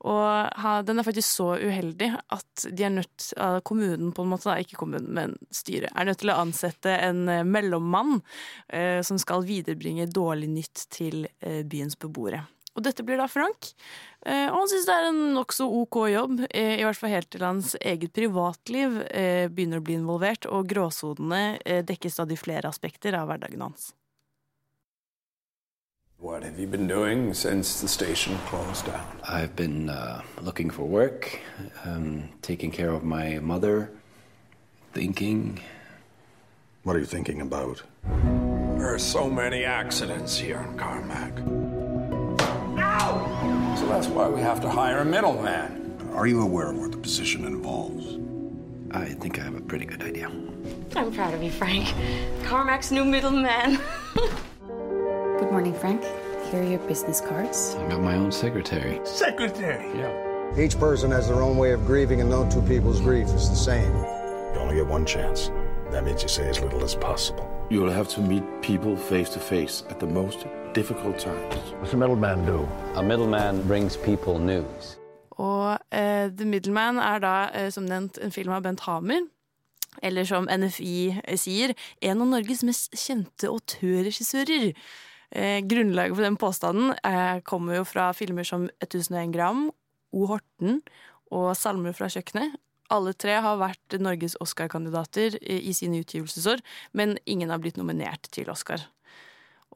Og 0.06 0.84
den 0.86 1.00
er 1.00 1.06
faktisk 1.06 1.26
så 1.40 1.48
uheldig 1.58 2.12
at 2.30 2.66
de 2.70 2.84
er 2.86 2.92
nødt, 2.94 3.32
kommunen 3.66 4.12
på 4.14 4.22
en 4.22 4.30
måte, 4.30 4.54
ikke 4.62 4.78
kommunen, 4.78 5.10
men 5.14 5.34
styret, 5.50 5.90
er 5.90 6.06
nødt 6.06 6.20
til 6.22 6.30
å 6.30 6.38
ansette 6.38 6.92
en 7.02 7.24
eh, 7.32 7.46
mellommann 7.46 8.20
eh, 8.68 9.00
som 9.02 9.18
skal 9.18 9.46
viderebringe 9.48 10.06
dårlig 10.12 10.52
nytt 10.52 10.86
til 10.94 11.26
eh, 11.40 11.64
byens 11.66 11.98
beboere. 11.98 12.44
Og 12.78 12.84
dette 12.86 13.02
blir 13.02 13.18
da 13.18 13.26
Frank. 13.26 13.72
Eh, 14.22 14.46
og 14.46 14.60
han 14.60 14.70
syns 14.70 14.86
det 14.86 14.94
er 14.94 15.10
en 15.10 15.20
nokså 15.34 15.66
ok 15.80 15.96
jobb, 16.12 16.40
eh, 16.50 16.78
i 16.78 16.84
hvert 16.86 16.98
fall 16.98 17.10
helt 17.10 17.30
til 17.34 17.42
hans 17.42 17.74
eget 17.82 18.14
privatliv 18.14 19.00
eh, 19.10 19.46
begynner 19.50 19.82
å 19.82 19.86
bli 19.86 19.98
involvert, 19.98 20.46
og 20.46 20.68
gråsonene 20.70 21.58
eh, 21.64 21.82
dekker 21.86 22.12
stadig 22.12 22.38
flere 22.38 22.70
aspekter 22.70 23.18
av 23.18 23.30
hverdagen 23.30 23.66
hans. 23.66 23.92
What 26.20 26.42
have 26.42 26.58
you 26.58 26.66
been 26.66 26.88
doing 26.88 27.32
since 27.32 27.80
the 27.80 27.86
station 27.86 28.36
closed 28.48 28.86
down? 28.86 29.06
I've 29.22 29.54
been 29.54 29.88
uh, 29.88 30.22
looking 30.42 30.68
for 30.68 30.82
work, 30.82 31.38
um, 31.84 32.28
taking 32.42 32.72
care 32.72 32.90
of 32.90 33.04
my 33.04 33.38
mother, 33.38 33.88
thinking. 34.92 35.60
What 36.82 36.96
are 36.96 36.98
you 36.98 37.06
thinking 37.06 37.40
about? 37.40 37.84
There 38.02 38.92
are 38.92 38.98
so 38.98 39.30
many 39.30 39.64
accidents 39.64 40.36
here 40.36 40.58
in 40.58 40.76
Carmack. 40.76 41.77
So 43.88 43.94
that's 43.94 44.08
why 44.08 44.28
we 44.28 44.42
have 44.42 44.60
to 44.60 44.68
hire 44.68 44.98
a 44.98 45.04
middleman. 45.06 46.10
Are 46.12 46.26
you 46.26 46.42
aware 46.42 46.72
of 46.72 46.76
what 46.76 46.92
the 46.92 46.98
position 46.98 47.46
involves? 47.46 48.18
I 48.90 49.14
think 49.14 49.38
I 49.38 49.44
have 49.44 49.54
a 49.54 49.62
pretty 49.62 49.86
good 49.86 50.02
idea. 50.02 50.30
I'm 50.94 51.10
proud 51.10 51.32
of 51.32 51.42
you, 51.42 51.50
Frank. 51.50 51.94
Carmack's 52.44 52.90
new 52.90 53.02
middleman. 53.02 53.80
Good 54.66 55.50
morning, 55.50 55.72
Frank. 55.72 56.02
Here 56.50 56.60
are 56.60 56.64
your 56.64 56.80
business 56.80 57.22
cards. 57.22 57.76
I 57.78 57.88
got 57.88 58.02
my 58.02 58.16
own 58.16 58.30
secretary. 58.30 59.00
Secretary? 59.04 59.98
Yeah. 59.98 60.60
Each 60.60 60.78
person 60.78 61.10
has 61.12 61.28
their 61.28 61.40
own 61.40 61.56
way 61.56 61.72
of 61.72 61.86
grieving, 61.86 62.20
and 62.20 62.28
no 62.28 62.46
two 62.50 62.60
people's 62.60 63.00
grief 63.00 63.28
is 63.28 63.48
the 63.48 63.56
same. 63.56 63.90
You 63.96 64.60
only 64.60 64.74
get 64.74 64.86
one 64.86 65.06
chance. 65.06 65.50
That 65.92 66.04
means 66.04 66.22
you 66.22 66.28
say 66.28 66.46
as 66.50 66.60
little 66.60 66.84
as 66.84 66.94
possible. 66.94 67.50
You 67.70 67.80
will 67.80 67.92
have 67.92 68.08
to 68.08 68.20
meet 68.20 68.42
people 68.60 68.98
face 68.98 69.30
to 69.30 69.40
face 69.40 69.82
at 69.88 69.98
the 69.98 70.06
most 70.06 70.44
difficult 70.78 71.18
times. 71.18 71.54
What's 71.80 71.92
a 71.92 71.96
middleman 71.96 72.46
do? 72.46 72.68
A 72.94 73.02
middleman 73.02 73.66
brings 73.66 73.96
people 73.96 74.38
news. 74.38 74.94
Og 75.38 75.78
uh, 75.92 76.26
The 76.38 76.46
Middleman 76.46 76.98
er 77.02 77.18
da, 77.22 77.34
uh, 77.50 77.70
som 77.74 77.86
nevnt, 77.86 78.18
en 78.22 78.34
film 78.34 78.54
av 78.54 78.62
Bent 78.62 78.84
Hamer. 78.86 79.26
Eller 80.02 80.26
som 80.28 80.46
NFI 80.46 81.18
sier, 81.40 81.74
en 82.02 82.22
av 82.22 82.30
Norges 82.30 82.62
mest 82.66 82.94
kjente 82.94 83.50
autørregissører. 83.50 84.70
Eh, 85.34 85.58
grunnlaget 85.66 86.14
for 86.14 86.24
den 86.24 86.38
påstanden 86.40 86.92
eh, 87.04 87.40
kommer 87.44 87.80
jo 87.80 87.86
fra 87.88 88.12
filmer 88.16 88.46
som 88.46 88.68
1001 88.80 89.34
gram, 89.34 89.66
O. 90.14 90.28
Horten 90.30 90.78
og 91.34 91.50
Salmer 91.58 91.96
fra 91.96 92.08
kjøkkenet. 92.12 92.54
Alle 92.94 93.12
tre 93.12 93.34
har 93.44 93.58
vært 93.60 93.98
Norges 94.00 94.38
Oscar-kandidater 94.40 95.36
i, 95.42 95.58
i 95.68 95.74
sine 95.76 96.00
utgivelsesår, 96.00 96.62
men 96.96 97.18
ingen 97.26 97.50
har 97.52 97.60
blitt 97.60 97.80
nominert 97.80 98.30
til 98.32 98.48
Oscar. 98.54 98.86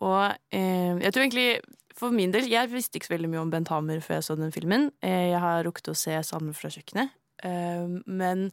Og 0.03 0.35
eh, 0.55 0.99
jeg 0.99 1.15
tror 1.15 1.25
egentlig 1.25 1.49
for 1.97 2.15
min 2.15 2.33
del, 2.33 2.49
Jeg 2.51 2.71
visste 2.73 2.99
ikke 2.99 3.11
så 3.11 3.15
veldig 3.17 3.31
mye 3.31 3.43
om 3.45 3.51
Bent 3.53 3.71
Hamer 3.71 4.01
før 4.03 4.19
jeg 4.19 4.27
så 4.27 4.37
den 4.39 4.55
filmen. 4.55 4.91
Eh, 5.05 5.31
jeg 5.33 5.41
har 5.43 5.63
rukket 5.67 5.93
å 5.93 5.99
se 5.99 6.17
Salmer 6.27 6.57
fra 6.57 6.71
kjøkkenet. 6.73 7.13
Eh, 7.45 7.85
men 8.07 8.49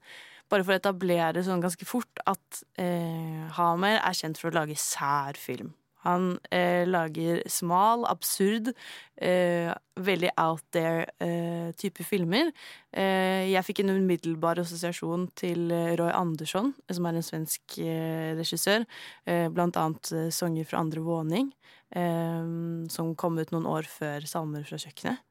bare 0.50 0.66
for 0.66 0.74
å 0.74 0.80
etablere 0.80 1.44
sånn 1.46 1.64
ganske 1.64 1.88
fort 1.88 2.22
at 2.30 2.64
eh, 2.82 3.46
Hamer 3.58 4.00
er 4.02 4.18
kjent 4.18 4.40
for 4.42 4.52
å 4.52 4.60
lage 4.60 4.78
sær 4.80 5.40
film. 5.40 5.74
Han 6.06 6.38
eh, 6.56 6.88
lager 6.88 7.42
smal, 7.52 8.06
absurd, 8.08 8.72
eh, 9.20 9.72
veldig 10.00 10.32
out 10.40 10.64
there-type 10.72 12.06
filmer. 12.08 12.54
Eh, 12.96 13.50
jeg 13.52 13.66
fikk 13.68 13.84
en 13.84 13.98
umiddelbar 13.98 14.62
assosiasjon 14.64 15.28
til 15.40 15.68
eh, 15.76 15.96
Roy 16.00 16.14
Andersson, 16.16 16.72
som 16.88 17.10
er 17.10 17.20
en 17.20 17.26
svensk 17.26 17.80
eh, 17.84 18.32
regissør. 18.40 18.88
Eh, 19.28 19.48
blant 19.52 19.80
annet 19.80 20.14
eh, 20.16 20.30
sanger 20.32 20.70
fra 20.70 20.80
andre 20.86 21.04
våning, 21.04 21.52
eh, 21.92 22.48
som 22.96 23.12
kom 23.20 23.42
ut 23.42 23.52
noen 23.56 23.68
år 23.68 23.92
før 23.92 24.28
Salmer 24.30 24.64
fra 24.68 24.80
kjøkkenet. 24.80 25.26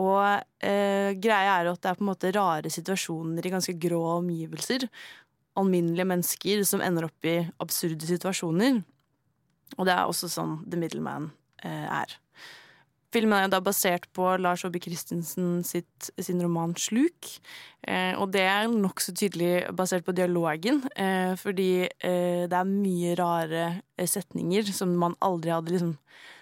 Og 0.00 0.22
eh, 0.66 1.12
greia 1.22 1.60
er 1.60 1.68
at 1.70 1.82
det 1.82 1.90
er 1.90 1.98
på 1.98 2.02
en 2.02 2.10
måte 2.10 2.32
rare 2.34 2.70
situasjoner 2.72 3.46
i 3.46 3.52
ganske 3.54 3.76
grå 3.78 4.00
omgivelser. 4.16 4.88
Alminnelige 5.58 6.08
mennesker 6.10 6.64
som 6.66 6.82
ender 6.82 7.06
opp 7.06 7.30
i 7.30 7.36
absurde 7.62 8.06
situasjoner. 8.08 8.82
Og 9.78 9.88
det 9.88 9.94
er 9.94 10.04
også 10.06 10.30
sånn 10.30 10.60
The 10.68 10.78
Middleman 10.80 11.30
eh, 11.64 11.88
er. 12.02 12.18
Filmen 13.14 13.44
er 13.44 13.50
da 13.52 13.60
basert 13.62 14.08
på 14.16 14.26
Lars 14.42 14.64
Aabye 14.66 14.82
Christensen 14.88 15.60
sitt, 15.66 16.08
sin 16.18 16.40
roman 16.42 16.74
'Sluk'. 16.74 17.36
Eh, 17.86 18.14
og 18.18 18.32
det 18.34 18.42
er 18.42 18.66
nokså 18.70 19.14
tydelig 19.14 19.68
basert 19.76 20.06
på 20.06 20.14
dialogen, 20.16 20.82
eh, 20.96 21.34
fordi 21.38 21.86
eh, 21.86 22.46
det 22.50 22.58
er 22.58 22.72
mye 22.72 23.14
rare 23.20 23.66
eh, 23.96 24.08
setninger 24.08 24.72
som 24.74 24.96
man 24.98 25.14
aldri 25.22 25.54
hadde 25.54 25.76
liksom 25.76 25.94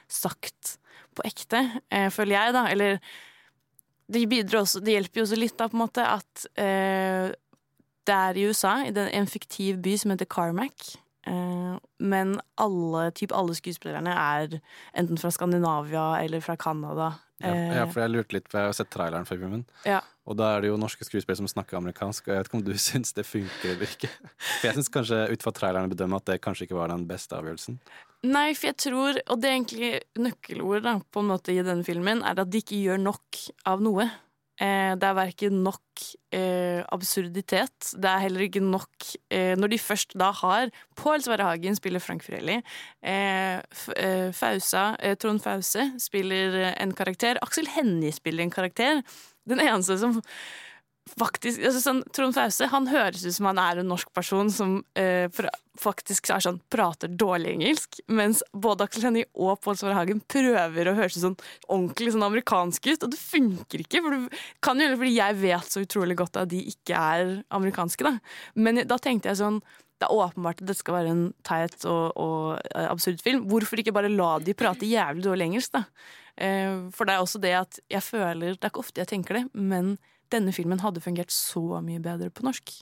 sagt 0.09 0.79
på 1.13 1.27
ekte, 1.29 1.61
eh, 1.93 2.09
føler 2.09 2.39
jeg, 2.39 2.57
da. 2.57 2.65
Eller 2.73 2.99
det, 4.09 4.25
også, 4.57 4.81
det 4.81 4.97
hjelper 4.97 5.21
jo 5.21 5.29
også 5.29 5.41
litt, 5.41 5.59
da, 5.59 5.69
på 5.69 5.77
en 5.77 5.85
måte, 5.85 6.09
at 6.09 6.47
eh, 6.57 7.33
det 8.09 8.17
er 8.17 8.39
i 8.39 8.49
USA, 8.49 8.79
i 8.87 8.93
en 8.93 9.29
fiktiv 9.31 9.83
by 9.85 9.97
som 10.01 10.15
heter 10.15 10.29
Carmack. 10.29 10.95
Eh, 11.27 11.75
men 12.03 12.35
alle, 12.61 13.11
typ 13.15 13.35
alle 13.37 13.55
skuespillerne 13.59 14.15
er 14.15 14.57
enten 14.99 15.21
fra 15.21 15.31
Skandinavia 15.35 16.07
eller 16.23 16.43
fra 16.45 16.57
Canada. 16.57 17.13
Ja, 17.43 17.53
Eh, 17.53 17.77
ja, 17.77 17.87
for 17.91 18.05
jeg 18.05 18.13
lurte 18.13 18.37
litt, 18.37 18.49
for 18.51 18.61
jeg 18.61 18.71
har 18.71 18.77
sett 18.77 18.91
traileren 18.95 19.27
for 19.27 19.41
filmen. 19.41 19.65
Ja. 19.89 19.99
Og 20.31 20.37
da 20.39 20.53
er 20.55 20.63
det 20.63 20.69
jo 20.71 20.79
norske 20.79 21.03
skuespillere 21.03 21.41
som 21.41 21.51
snakker 21.51 21.81
amerikansk, 21.81 22.29
og 22.29 22.31
jeg 22.31 22.39
vet 22.39 22.51
ikke 22.51 22.59
om 22.61 22.65
du 22.69 22.73
syns 22.89 23.15
det 23.17 23.27
funker 23.27 23.73
eller 23.75 23.91
ikke. 23.91 24.11
For 24.61 24.69
jeg 24.69 24.77
syns 24.79 24.93
kanskje 24.95 25.21
ut 25.33 25.43
fra 25.43 25.55
traileren 25.57 25.91
bedømmer 25.91 26.23
at 26.23 26.31
det 26.31 26.41
kanskje 26.45 26.69
ikke 26.69 26.79
var 26.79 26.93
den 26.95 27.09
beste 27.11 27.35
avgjørelsen. 27.39 27.81
Nei, 28.31 28.53
for 28.55 28.69
jeg 28.71 28.79
tror, 28.79 29.19
og 29.27 29.41
det 29.43 29.49
er 29.51 29.57
egentlig 29.57 29.93
nøkkelordet 30.23 30.95
på 31.11 31.25
en 31.25 31.33
måte 31.33 31.55
i 31.55 31.65
denne 31.67 31.87
filmen, 31.87 32.23
er 32.23 32.39
at 32.39 32.53
de 32.53 32.63
ikke 32.63 32.79
gjør 32.79 33.03
nok 33.03 33.43
av 33.67 33.83
noe. 33.83 34.07
Eh, 34.61 34.93
det 35.01 35.09
er 35.09 35.17
verken 35.17 35.63
nok 35.65 36.03
eh, 36.37 36.83
absurditet, 36.93 37.93
det 37.97 38.09
er 38.11 38.21
heller 38.27 38.45
ikke 38.45 38.61
nok 38.61 39.07
eh, 39.33 39.55
Når 39.57 39.73
de 39.73 39.79
først 39.81 40.13
da 40.21 40.29
har 40.43 40.69
Pål 41.01 41.25
Sverre 41.25 41.47
Hagen 41.49 41.79
spiller 41.79 42.05
Frank 42.05 42.25
Frelli, 42.27 42.59
eh, 43.01 43.63
eh, 43.97 44.29
Fausa, 44.37 44.91
eh, 45.01 45.17
Trond 45.17 45.41
Fause 45.41 45.89
spiller 46.03 46.75
en 46.75 46.93
karakter, 46.93 47.41
Aksel 47.43 47.71
Hennie 47.73 48.13
spiller 48.13 48.45
en 48.45 48.53
karakter. 48.53 49.01
Den 49.49 49.65
eneste 49.65 49.97
som 49.99 50.21
faktisk 51.19 51.63
altså 51.67 51.81
sånn, 51.83 52.01
Trond 52.15 52.37
Fause 52.37 52.69
han 52.71 52.87
høres 52.91 53.25
ut 53.27 53.35
som 53.35 53.49
han 53.51 53.61
er 53.61 53.81
en 53.81 53.91
norsk 53.91 54.11
person 54.15 54.51
som 54.53 54.81
eh, 54.99 55.27
pra 55.35 55.51
faktisk 55.81 56.29
er 56.29 56.43
sånn, 56.45 56.59
prater 56.73 57.09
dårlig 57.09 57.55
engelsk, 57.55 58.03
mens 58.13 58.43
både 58.53 58.85
Aksel 58.85 59.07
Hennie 59.07 59.29
og 59.33 59.57
Pål 59.65 59.79
Sverre 59.81 59.97
Hagen 59.97 60.21
prøver 60.31 60.91
å 60.91 60.93
høres 60.99 61.17
sånn 61.23 61.39
ordentlig 61.65 62.13
sånn 62.13 62.27
amerikansk 62.27 62.91
ut, 62.91 63.07
og 63.07 63.15
det 63.15 63.21
funker 63.21 63.81
ikke. 63.81 64.03
For 64.05 64.15
det 64.15 64.43
kan 64.65 64.83
jo 64.85 64.91
fordi 64.93 65.15
jeg 65.17 65.39
vet 65.41 65.73
så 65.73 65.85
utrolig 65.87 66.19
godt 66.21 66.37
at 66.43 66.53
de 66.53 66.61
ikke 66.75 67.01
er 67.17 67.33
amerikanske, 67.57 68.05
da. 68.05 68.19
Men 68.53 68.83
da 68.85 69.01
tenkte 69.01 69.33
jeg 69.33 69.41
sånn 69.41 69.63
det 70.03 70.09
er 70.11 70.19
åpenbart 70.19 70.61
at 70.61 70.67
dette 70.67 70.83
skal 70.83 70.99
være 70.99 71.11
en 71.15 71.27
teit 71.47 71.85
og, 71.87 72.19
og 72.19 72.47
eh, 72.75 72.89
absurd 72.91 73.23
film. 73.23 73.47
Hvorfor 73.49 73.81
ikke 73.81 73.95
bare 73.95 74.13
la 74.13 74.35
de 74.43 74.55
prate 74.59 74.89
jævlig 74.89 75.23
dårlig 75.25 75.47
engelsk, 75.53 75.77
da? 75.79 75.85
Eh, 76.37 76.89
for 76.93 77.07
det 77.07 77.15
er 77.15 77.23
også 77.23 77.41
det 77.43 77.53
at 77.55 77.79
jeg 77.93 78.01
føler 78.07 78.55
Det 78.57 78.65
er 78.65 78.71
ikke 78.73 78.81
ofte 78.81 79.03
jeg 79.03 79.11
tenker 79.11 79.37
det, 79.39 79.45
men 79.53 79.95
denne 80.33 80.55
filmen 80.55 80.81
hadde 80.83 81.03
fungert 81.05 81.33
så 81.35 81.83
mye 81.85 82.03
bedre 82.03 82.31
på 82.33 82.47
norsk. 82.47 82.75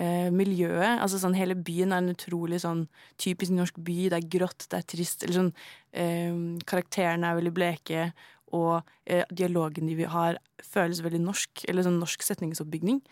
Eh, 0.00 0.30
miljøet, 0.32 1.02
altså 1.04 1.18
sånn 1.20 1.36
hele 1.36 1.56
byen 1.58 1.92
er 1.92 2.00
en 2.00 2.14
utrolig 2.14 2.62
sånn 2.62 2.86
typisk 3.20 3.52
norsk 3.52 3.80
by. 3.84 3.98
Det 4.12 4.20
er 4.20 4.30
grått, 4.36 4.68
det 4.72 4.80
er 4.80 4.88
trist. 4.94 5.26
Eller 5.26 5.38
sånn 5.40 5.52
eh, 5.92 6.32
Karakterene 6.68 7.28
er 7.28 7.40
veldig 7.40 7.54
bleke, 7.56 8.06
og 8.52 8.88
eh, 9.08 9.24
dialogen 9.32 9.88
de 9.88 10.08
har, 10.08 10.40
føles 10.64 11.02
veldig 11.04 11.22
norsk. 11.26 11.66
Eller 11.68 11.86
sånn 11.86 12.00
norsk 12.00 12.24
setningsoppbygning. 12.24 13.02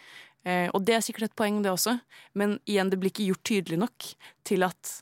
Eh, 0.48 0.68
og 0.72 0.84
det 0.88 0.96
er 0.96 1.04
sikkert 1.04 1.28
et 1.28 1.36
poeng, 1.36 1.60
det 1.64 1.72
også, 1.72 1.98
men 2.40 2.56
igjen, 2.64 2.88
det 2.92 2.98
blir 3.00 3.12
ikke 3.12 3.28
gjort 3.28 3.44
tydelig 3.44 3.80
nok 3.82 4.10
til 4.48 4.64
at 4.64 4.94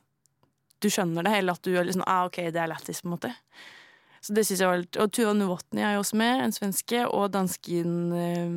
du 0.82 0.88
skjønner 0.90 1.26
det, 1.26 1.34
eller 1.38 1.58
at 1.58 1.66
du 1.66 1.74
er 1.74 1.86
liksom 1.86 2.04
ah, 2.06 2.24
ok, 2.26 2.40
det 2.54 2.62
er 2.62 2.70
lættis, 2.70 3.02
på 3.02 3.10
en 3.10 3.14
måte. 3.14 3.30
Så 4.28 4.34
det 4.36 4.44
synes 4.44 4.60
jeg 4.60 4.68
var 4.68 4.80
litt 4.82 4.96
Og 5.00 5.12
Tuva 5.16 5.32
Novotny 5.32 5.80
er 5.80 5.94
jo 5.96 6.02
også 6.02 6.18
med, 6.20 6.42
en 6.44 6.52
svenske, 6.52 7.00
og 7.08 7.30
dansken 7.32 7.92
eh, 8.12 8.50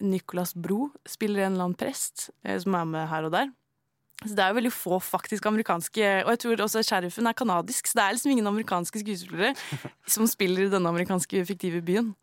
Nicolas 0.00 0.54
Bro 0.56 0.86
spiller 1.04 1.44
en 1.44 1.52
eller 1.52 1.66
annen 1.66 1.76
prest 1.78 2.30
eh, 2.40 2.56
som 2.62 2.76
er 2.78 2.86
med 2.88 3.04
her 3.10 3.28
og 3.28 3.34
der. 3.36 3.50
Så 4.24 4.32
det 4.32 4.42
er 4.42 4.50
jo 4.50 4.56
veldig 4.56 4.72
få 4.74 4.96
faktisk 4.98 5.44
amerikanske 5.46 6.06
Og 6.24 6.30
jeg 6.32 6.40
tror 6.42 6.62
også 6.64 6.80
sheriffen 6.82 7.28
er 7.28 7.36
kanadisk, 7.38 7.86
så 7.86 8.00
det 8.00 8.04
er 8.06 8.16
liksom 8.16 8.32
ingen 8.32 8.50
amerikanske 8.50 9.02
skuespillere 9.04 9.52
som 10.16 10.26
spiller 10.26 10.64
i 10.64 10.72
denne 10.72 10.88
amerikanske 10.88 11.44
fiktive 11.52 11.84
byen. 11.84 12.14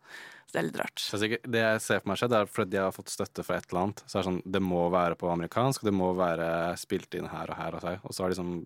Så 0.49 0.57
det 0.57 0.59
er 0.59 0.67
litt 0.71 0.81
rart. 0.81 1.05
Det 1.45 1.61
jeg 1.61 1.83
ser 1.85 2.01
for 2.01 2.09
meg 2.09 2.19
skjedd, 2.19 2.33
er 2.33 2.49
fordi 2.49 2.75
de 2.75 2.81
har 2.81 2.97
fått 2.97 3.13
støtte 3.13 3.45
fra 3.45 3.61
et 3.61 3.69
eller 3.69 3.85
annet. 3.85 4.03
Så 4.09 4.17
er 4.17 4.23
det 4.23 4.31
sånn, 4.31 4.41
det 4.57 4.61
må 4.65 4.87
være 4.93 5.17
på 5.21 5.29
amerikansk, 5.29 5.85
det 5.85 5.93
må 5.93 6.11
være 6.17 6.49
spilt 6.81 7.13
inn 7.17 7.29
her 7.29 7.53
og 7.53 7.61
her 7.61 7.77
og 7.77 7.85
her. 7.85 8.01
Og 8.01 8.17
så 8.17 8.25
har 8.25 8.33
de 8.33 8.41
sånn 8.41 8.57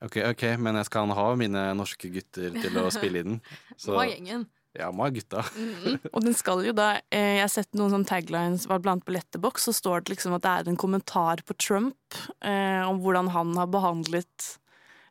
OK, 0.00 0.16
ok, 0.30 0.46
men 0.62 0.78
jeg 0.80 0.88
skal 0.88 1.12
ha 1.16 1.26
mine 1.36 1.66
norske 1.76 2.08
gutter 2.12 2.54
til 2.56 2.78
å 2.80 2.88
spille 2.94 3.20
i 3.20 3.26
den. 3.26 3.38
Så, 3.80 3.92
Må 3.92 4.02
ha 4.02 4.08
gjengen. 4.08 4.46
Ja, 4.78 4.92
må 4.94 5.02
ha 5.02 5.10
gutta. 5.10 5.42
Og 6.14 6.22
den 6.22 6.36
skal 6.38 6.62
jo 6.62 6.72
da 6.76 6.92
eh, 7.10 7.40
Jeg 7.40 7.42
har 7.42 7.50
sett 7.50 7.74
noen 7.74 7.90
sånne 7.90 8.06
taglines 8.06 8.68
blant 8.70 8.84
blant 8.84 9.06
på 9.06 9.14
Letterbox, 9.16 9.66
så 9.66 9.74
står 9.74 10.04
det 10.04 10.14
liksom 10.14 10.36
at 10.36 10.44
det 10.46 10.52
er 10.52 10.70
en 10.70 10.78
kommentar 10.78 11.42
på 11.42 11.56
Trump 11.58 12.20
eh, 12.38 12.82
om 12.86 13.02
hvordan 13.02 13.32
han 13.34 13.56
har 13.58 13.70
behandlet 13.72 14.52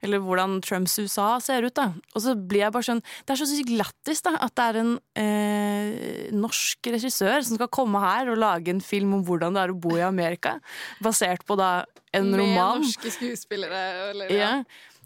Eller 0.01 0.21
hvordan 0.23 0.61
Trumps 0.63 0.93
USA 1.01 1.39
ser 1.43 1.65
ut, 1.67 1.73
da. 1.75 1.89
Og 2.15 2.21
så 2.23 2.31
blir 2.35 2.61
jeg 2.63 2.71
bare 2.71 2.87
sånn 2.87 3.01
Det 3.27 3.33
er 3.33 3.39
så 3.41 3.47
sykt 3.49 3.73
lættis, 3.75 4.21
da, 4.23 4.31
at 4.39 4.53
det 4.55 4.67
er 4.69 4.77
en 4.79 4.93
eh, 5.19 6.29
norsk 6.35 6.87
regissør 6.95 7.43
som 7.43 7.59
skal 7.59 7.71
komme 7.73 7.99
her 8.03 8.31
og 8.31 8.39
lage 8.39 8.71
en 8.71 8.79
film 8.83 9.17
om 9.17 9.25
hvordan 9.27 9.57
det 9.57 9.65
er 9.65 9.73
å 9.73 9.79
bo 9.83 9.97
i 9.97 10.05
Amerika, 10.05 10.57
basert 11.03 11.43
på 11.47 11.57
da 11.59 11.83
en 12.15 12.31
Med 12.31 12.39
roman. 12.39 12.81
norske 12.85 13.11
skuespillere. 13.17 13.83
Eller, 14.13 14.31
Ja. 14.33 14.53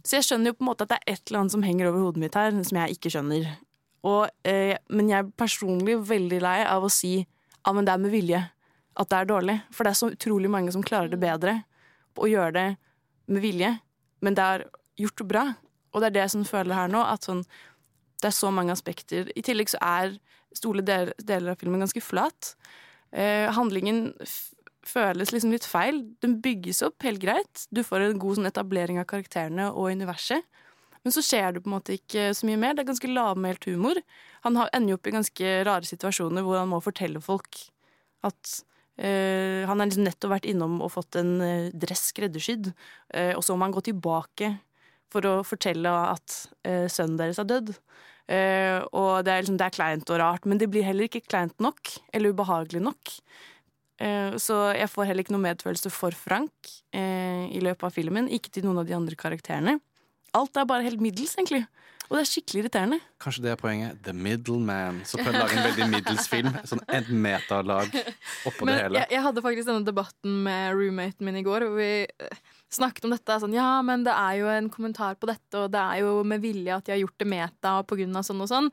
Så 0.03 0.17
jeg 0.19 0.25
skjønner 0.27 0.51
jo 0.51 0.57
på 0.59 0.65
en 0.65 0.67
måte 0.67 0.83
at 0.83 0.89
det 0.91 0.97
er 0.99 1.13
et 1.13 1.21
eller 1.29 1.39
annet 1.39 1.53
som 1.53 1.63
henger 1.63 1.87
over 1.87 2.01
hodet 2.03 2.19
mitt 2.19 2.35
her, 2.35 2.51
som 2.67 2.77
jeg 2.81 2.97
ikke 2.97 3.11
skjønner. 3.13 3.45
Og, 4.03 4.29
eh, 4.43 4.75
men 4.91 5.07
jeg 5.07 5.23
er 5.23 5.29
personlig 5.39 5.95
veldig 6.09 6.41
lei 6.43 6.57
av 6.67 6.83
å 6.83 6.91
si 6.91 7.13
ja, 7.65 7.71
men 7.71 7.85
det 7.87 7.93
er 7.93 8.01
med 8.03 8.11
vilje 8.11 8.41
at 8.99 9.09
det 9.09 9.17
er 9.21 9.29
dårlig. 9.31 9.55
For 9.71 9.85
det 9.87 9.93
er 9.93 10.01
så 10.01 10.11
utrolig 10.11 10.49
mange 10.51 10.73
som 10.75 10.83
klarer 10.83 11.09
det 11.09 11.21
bedre 11.21 11.63
og 12.19 12.27
gjør 12.27 12.51
det 12.53 12.65
med 13.31 13.41
vilje. 13.41 13.79
Men 14.21 14.35
det 14.35 14.43
er 14.43 14.65
gjort 14.99 15.23
bra. 15.27 15.45
Og 15.93 16.01
det 16.01 16.09
er 16.09 16.15
det 16.15 16.23
jeg 16.25 16.33
sånn 16.35 16.49
føler 16.49 16.77
her 16.77 16.91
nå, 16.91 17.01
at 17.05 17.27
sånn, 17.27 17.43
det 18.21 18.29
er 18.29 18.35
så 18.35 18.49
mange 18.53 18.73
aspekter. 18.73 19.29
I 19.35 19.43
tillegg 19.45 19.69
så 19.69 19.81
er 19.81 20.17
store 20.53 20.81
del- 20.85 21.13
deler 21.21 21.53
av 21.53 21.59
filmen 21.61 21.81
ganske 21.83 22.01
flat. 22.01 22.55
Eh, 23.11 23.49
handlingen 23.53 24.13
føles 24.85 25.31
liksom 25.31 25.51
litt 25.53 25.65
feil. 25.65 26.01
Den 26.21 26.39
bygges 26.41 26.81
opp 26.85 27.03
helt 27.03 27.21
greit. 27.21 27.67
Du 27.71 27.83
får 27.83 28.09
en 28.09 28.19
god 28.19 28.37
sånn 28.37 28.49
etablering 28.49 28.99
av 28.99 29.07
karakterene 29.09 29.69
og 29.71 29.91
universet. 29.91 30.43
Men 31.03 31.11
så 31.11 31.23
skjer 31.23 31.53
det 31.53 31.63
på 31.63 31.67
en 31.69 31.77
måte 31.77 31.95
ikke 31.97 32.29
så 32.35 32.47
mye 32.47 32.59
mer. 32.59 32.73
Det 32.75 32.83
er 32.85 32.91
ganske 32.91 33.11
lavmælt 33.11 33.65
humor. 33.67 33.99
Han 34.45 34.55
har, 34.55 34.69
ender 34.73 34.93
jo 34.93 34.99
opp 34.99 35.07
i 35.07 35.15
ganske 35.15 35.55
rare 35.67 35.87
situasjoner 35.87 36.45
hvor 36.45 36.61
han 36.61 36.71
må 36.71 36.79
fortelle 36.83 37.21
folk 37.23 37.59
at 38.23 38.63
eh, 38.97 39.65
han 39.67 39.79
har 39.79 39.89
liksom 39.89 40.05
nettopp 40.07 40.31
vært 40.31 40.47
innom 40.47 40.77
og 40.81 40.93
fått 40.95 41.17
en 41.19 41.33
eh, 41.43 41.71
dress 41.75 42.05
skreddersydd, 42.13 42.69
eh, 43.13 43.33
og 43.35 43.43
så 43.43 43.57
må 43.57 43.67
han 43.67 43.75
gå 43.75 43.83
tilbake 43.83 44.53
for 45.13 45.29
å 45.29 45.37
fortelle 45.47 45.93
at 46.13 46.37
eh, 46.67 46.85
sønnen 46.91 47.19
deres 47.21 47.41
er 47.41 47.49
dødd. 47.49 47.73
Eh, 48.31 48.79
og 48.95 49.25
det 49.25 49.33
er, 49.33 49.43
liksom, 49.43 49.57
det 49.59 49.67
er 49.67 49.75
kleint 49.75 50.13
og 50.13 50.21
rart, 50.21 50.47
men 50.47 50.61
det 50.61 50.69
blir 50.71 50.85
heller 50.87 51.09
ikke 51.09 51.25
kleint 51.25 51.55
nok, 51.63 51.95
eller 52.15 52.33
ubehagelig 52.35 52.83
nok. 52.83 53.15
Eh, 54.03 54.35
så 54.41 54.59
jeg 54.73 54.89
får 54.91 55.09
heller 55.09 55.25
ikke 55.25 55.35
noe 55.35 55.45
medfølelse 55.45 55.91
for 55.93 56.15
Frank 56.17 56.71
eh, 56.95 57.49
i 57.53 57.61
løpet 57.63 57.89
av 57.89 57.95
filmen. 57.95 58.29
Ikke 58.31 58.51
til 58.53 58.65
noen 58.67 58.81
av 58.81 58.89
de 58.89 58.97
andre 58.97 59.19
karakterene. 59.19 59.77
Alt 60.33 60.57
er 60.57 60.69
bare 60.69 60.85
helt 60.87 61.03
middels, 61.03 61.35
egentlig. 61.37 61.65
Og 62.09 62.17
det 62.17 62.23
er 62.23 62.29
skikkelig 62.29 62.61
irriterende. 62.63 62.97
Kanskje 63.21 63.43
det 63.45 63.51
er 63.53 63.59
poenget. 63.59 63.99
The 64.05 64.13
Middleman. 64.13 64.99
Så 65.07 65.19
prøv 65.21 65.37
å 65.37 65.43
lage 65.45 65.55
en 65.55 65.67
veldig 65.69 65.87
middels 65.93 66.27
film. 66.29 66.49
Sånn 66.69 66.81
et 66.93 67.07
metalag 67.09 67.93
oppå 68.49 68.67
det 68.67 68.75
hele. 68.75 68.99
jeg, 68.99 69.09
jeg 69.15 69.23
hadde 69.27 69.43
faktisk 69.45 69.69
denne 69.69 69.87
debatten 69.87 70.41
med 70.45 70.75
roommaten 70.75 71.27
min 71.27 71.39
i 71.39 71.45
går, 71.45 71.67
hvor 71.69 71.79
vi 71.79 71.91
snakket 72.75 73.07
om 73.07 73.15
dette. 73.15 73.39
Sånn, 73.43 73.55
ja, 73.55 73.69
men 73.85 74.03
det 74.07 74.13
er 74.15 74.41
jo 74.41 74.51
en 74.51 74.69
kommentar 74.73 75.15
på 75.19 75.29
dette, 75.29 75.53
og 75.59 75.71
det 75.73 75.79
er 75.81 76.03
jo 76.03 76.19
med 76.27 76.43
vilje 76.43 76.75
at 76.75 76.85
de 76.85 76.95
har 76.95 77.01
gjort 77.03 77.17
det 77.23 77.29
meta 77.29 77.79
på 77.87 77.97
grunn 77.99 78.19
av 78.19 78.27
sånn 78.27 78.43
og 78.43 78.51
sånn. 78.51 78.69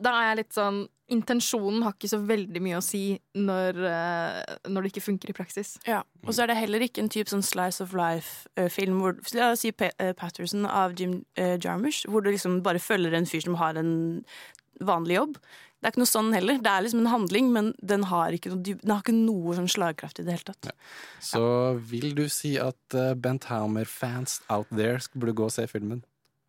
Da 0.00 0.14
er 0.14 0.30
jeg 0.30 0.42
litt 0.44 0.56
sånn 0.56 0.80
Intensjonen 1.10 1.82
har 1.82 1.96
ikke 1.96 2.06
så 2.12 2.20
veldig 2.22 2.60
mye 2.62 2.78
å 2.78 2.82
si 2.86 3.16
når, 3.34 3.78
eh, 3.82 4.52
når 4.70 4.84
det 4.84 4.90
ikke 4.92 5.02
funker 5.02 5.32
i 5.32 5.34
praksis. 5.34 5.72
Ja, 5.82 6.04
Og 6.22 6.36
så 6.36 6.44
er 6.44 6.52
det 6.52 6.60
heller 6.60 6.84
ikke 6.86 7.02
en 7.02 7.10
type 7.10 7.26
sånn 7.32 7.42
slice 7.42 7.82
of 7.82 7.90
life-film 7.98 9.00
hvor 9.02 9.18
La 9.34 9.48
oss 9.50 9.64
si 9.64 9.72
eh, 9.74 10.12
Patterson 10.14 10.68
av 10.70 10.94
Jim 10.94 11.24
eh, 11.34 11.58
Jarmusch, 11.58 12.04
hvor 12.06 12.22
du 12.22 12.30
liksom 12.30 12.62
bare 12.62 12.78
følger 12.78 13.12
en 13.18 13.26
fyr 13.26 13.42
som 13.42 13.58
har 13.58 13.74
en 13.74 14.24
vanlig 14.80 15.16
jobb. 15.18 15.40
Det 15.80 15.88
er 15.88 15.94
ikke 15.94 16.02
noe 16.02 16.10
sånn 16.12 16.34
heller. 16.36 16.60
Det 16.60 16.68
er 16.70 16.84
liksom 16.84 17.00
en 17.00 17.08
handling, 17.14 17.46
men 17.54 17.72
den 17.80 18.04
har 18.10 18.36
ikke 18.36 18.52
noe, 18.52 18.76
den 18.82 18.92
har 18.92 19.00
ikke 19.00 19.16
noe 19.16 19.56
sånn 19.56 19.70
slagkraft 19.72 20.20
i 20.20 20.26
det 20.26 20.36
hele 20.36 20.52
tatt. 20.52 20.72
Så 21.24 21.42
vil 21.88 22.12
du 22.18 22.26
si 22.28 22.58
at 22.60 22.96
eh, 22.96 23.14
Bent 23.16 23.48
Hammer-fans 23.48 24.42
out 24.52 24.68
there 24.68 25.00
burde 25.14 25.38
gå 25.40 25.48
og 25.48 25.54
se 25.56 25.64
filmen? 25.70 26.04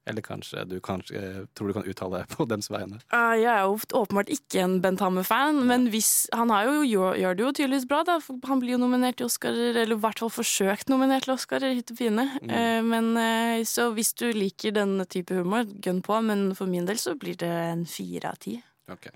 Eller 0.09 0.21
kanskje 0.25 0.63
du 0.65 0.79
kanskje, 0.82 1.15
eh, 1.15 1.41
tror 1.53 1.67
du 1.67 1.73
kan 1.73 1.86
uttale 1.86 2.21
deg 2.21 2.32
på 2.34 2.45
dems 2.49 2.71
vegne? 2.73 2.97
Uh, 3.13 3.36
jeg 3.38 3.51
er 3.51 3.61
jo 3.67 3.77
åpenbart 3.99 4.32
ikke 4.34 4.63
en 4.63 4.79
Bent 4.82 5.03
Hamer-fan, 5.03 5.61
men 5.69 5.86
hvis, 5.93 6.25
han 6.34 6.49
har 6.49 6.65
jo, 6.65 6.82
gjør, 6.89 7.38
det 7.38 7.45
jo 7.45 7.51
tydeligvis 7.51 7.88
bra. 7.88 8.01
Da. 8.07 8.17
Han 8.49 8.63
blir 8.63 8.75
jo 8.75 8.82
nominert 8.82 9.19
til 9.21 9.29
Oscarer, 9.29 9.77
eller 9.77 9.93
i 9.95 10.01
hvert 10.01 10.23
fall 10.23 10.34
forsøkt 10.34 10.89
nominert 10.89 11.27
til 11.29 11.36
Oscarer. 11.36 11.77
Hit 11.77 11.93
og. 11.93 12.25
Mm. 12.41 12.49
Uh, 12.49 12.82
men 12.89 13.13
uh, 13.15 13.61
Så 13.67 13.91
hvis 13.93 14.11
du 14.17 14.27
liker 14.34 14.73
denne 14.75 15.05
type 15.05 15.38
humor, 15.38 15.69
gønn 15.86 16.01
på. 16.01 16.17
Men 16.25 16.49
for 16.57 16.67
min 16.67 16.89
del 16.89 16.97
så 16.97 17.13
blir 17.15 17.38
det 17.38 17.51
en 17.51 17.86
fire 17.86 18.34
av 18.34 18.41
ti. 18.41 18.57
Ok. 18.89 19.07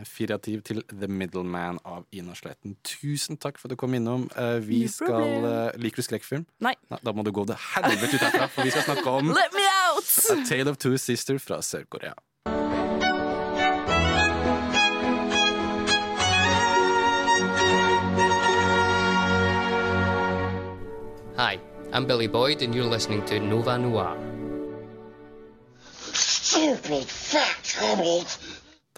En 0.00 0.06
firativ 0.08 0.62
til 0.64 0.80
The 0.88 1.08
Middleman 1.08 1.78
av 1.84 2.06
Ina 2.16 2.32
Sletten. 2.34 2.76
Tusen 2.86 3.36
takk 3.36 3.58
for 3.58 3.68
at 3.68 3.74
du 3.74 3.76
kom 3.76 3.92
innom. 3.98 4.28
Eh, 4.36 4.56
Vi 4.64 4.84
No 4.86 4.92
skal 4.94 5.44
eh, 5.50 5.76
Liker 5.82 6.00
du 6.00 6.06
skrekkfilm? 6.06 6.46
Nei. 6.64 6.72
Da 7.04 7.12
må 7.12 7.24
du 7.26 7.32
gå 7.36 7.44
det 7.44 7.58
helvete 7.74 8.14
ut 8.16 8.24
herfra, 8.24 8.48
for 8.48 8.64
vi 8.64 8.70
skal 8.72 8.86
snakke 8.88 9.10
om 9.20 9.28
Let 9.42 9.52
me 9.52 9.66
out! 9.90 10.08
A 10.32 10.40
Tale 10.48 10.70
of 10.72 10.78
Two 10.80 10.96
Sisters 10.96 11.42
fra 11.44 11.60
Sør-Korea. 11.60 12.14
Hi, 21.36 21.58
I'm 21.92 22.06
Billy 22.06 22.26
Boyd, 22.26 22.62
and 22.62 22.74
you're 22.74 22.84
listening 22.84 23.24
to 23.26 23.40
Nova 23.40 23.78
Noir. 23.78 24.16
Stupid 26.12 27.04
fat 27.06 27.76
hobbit. 27.80 28.38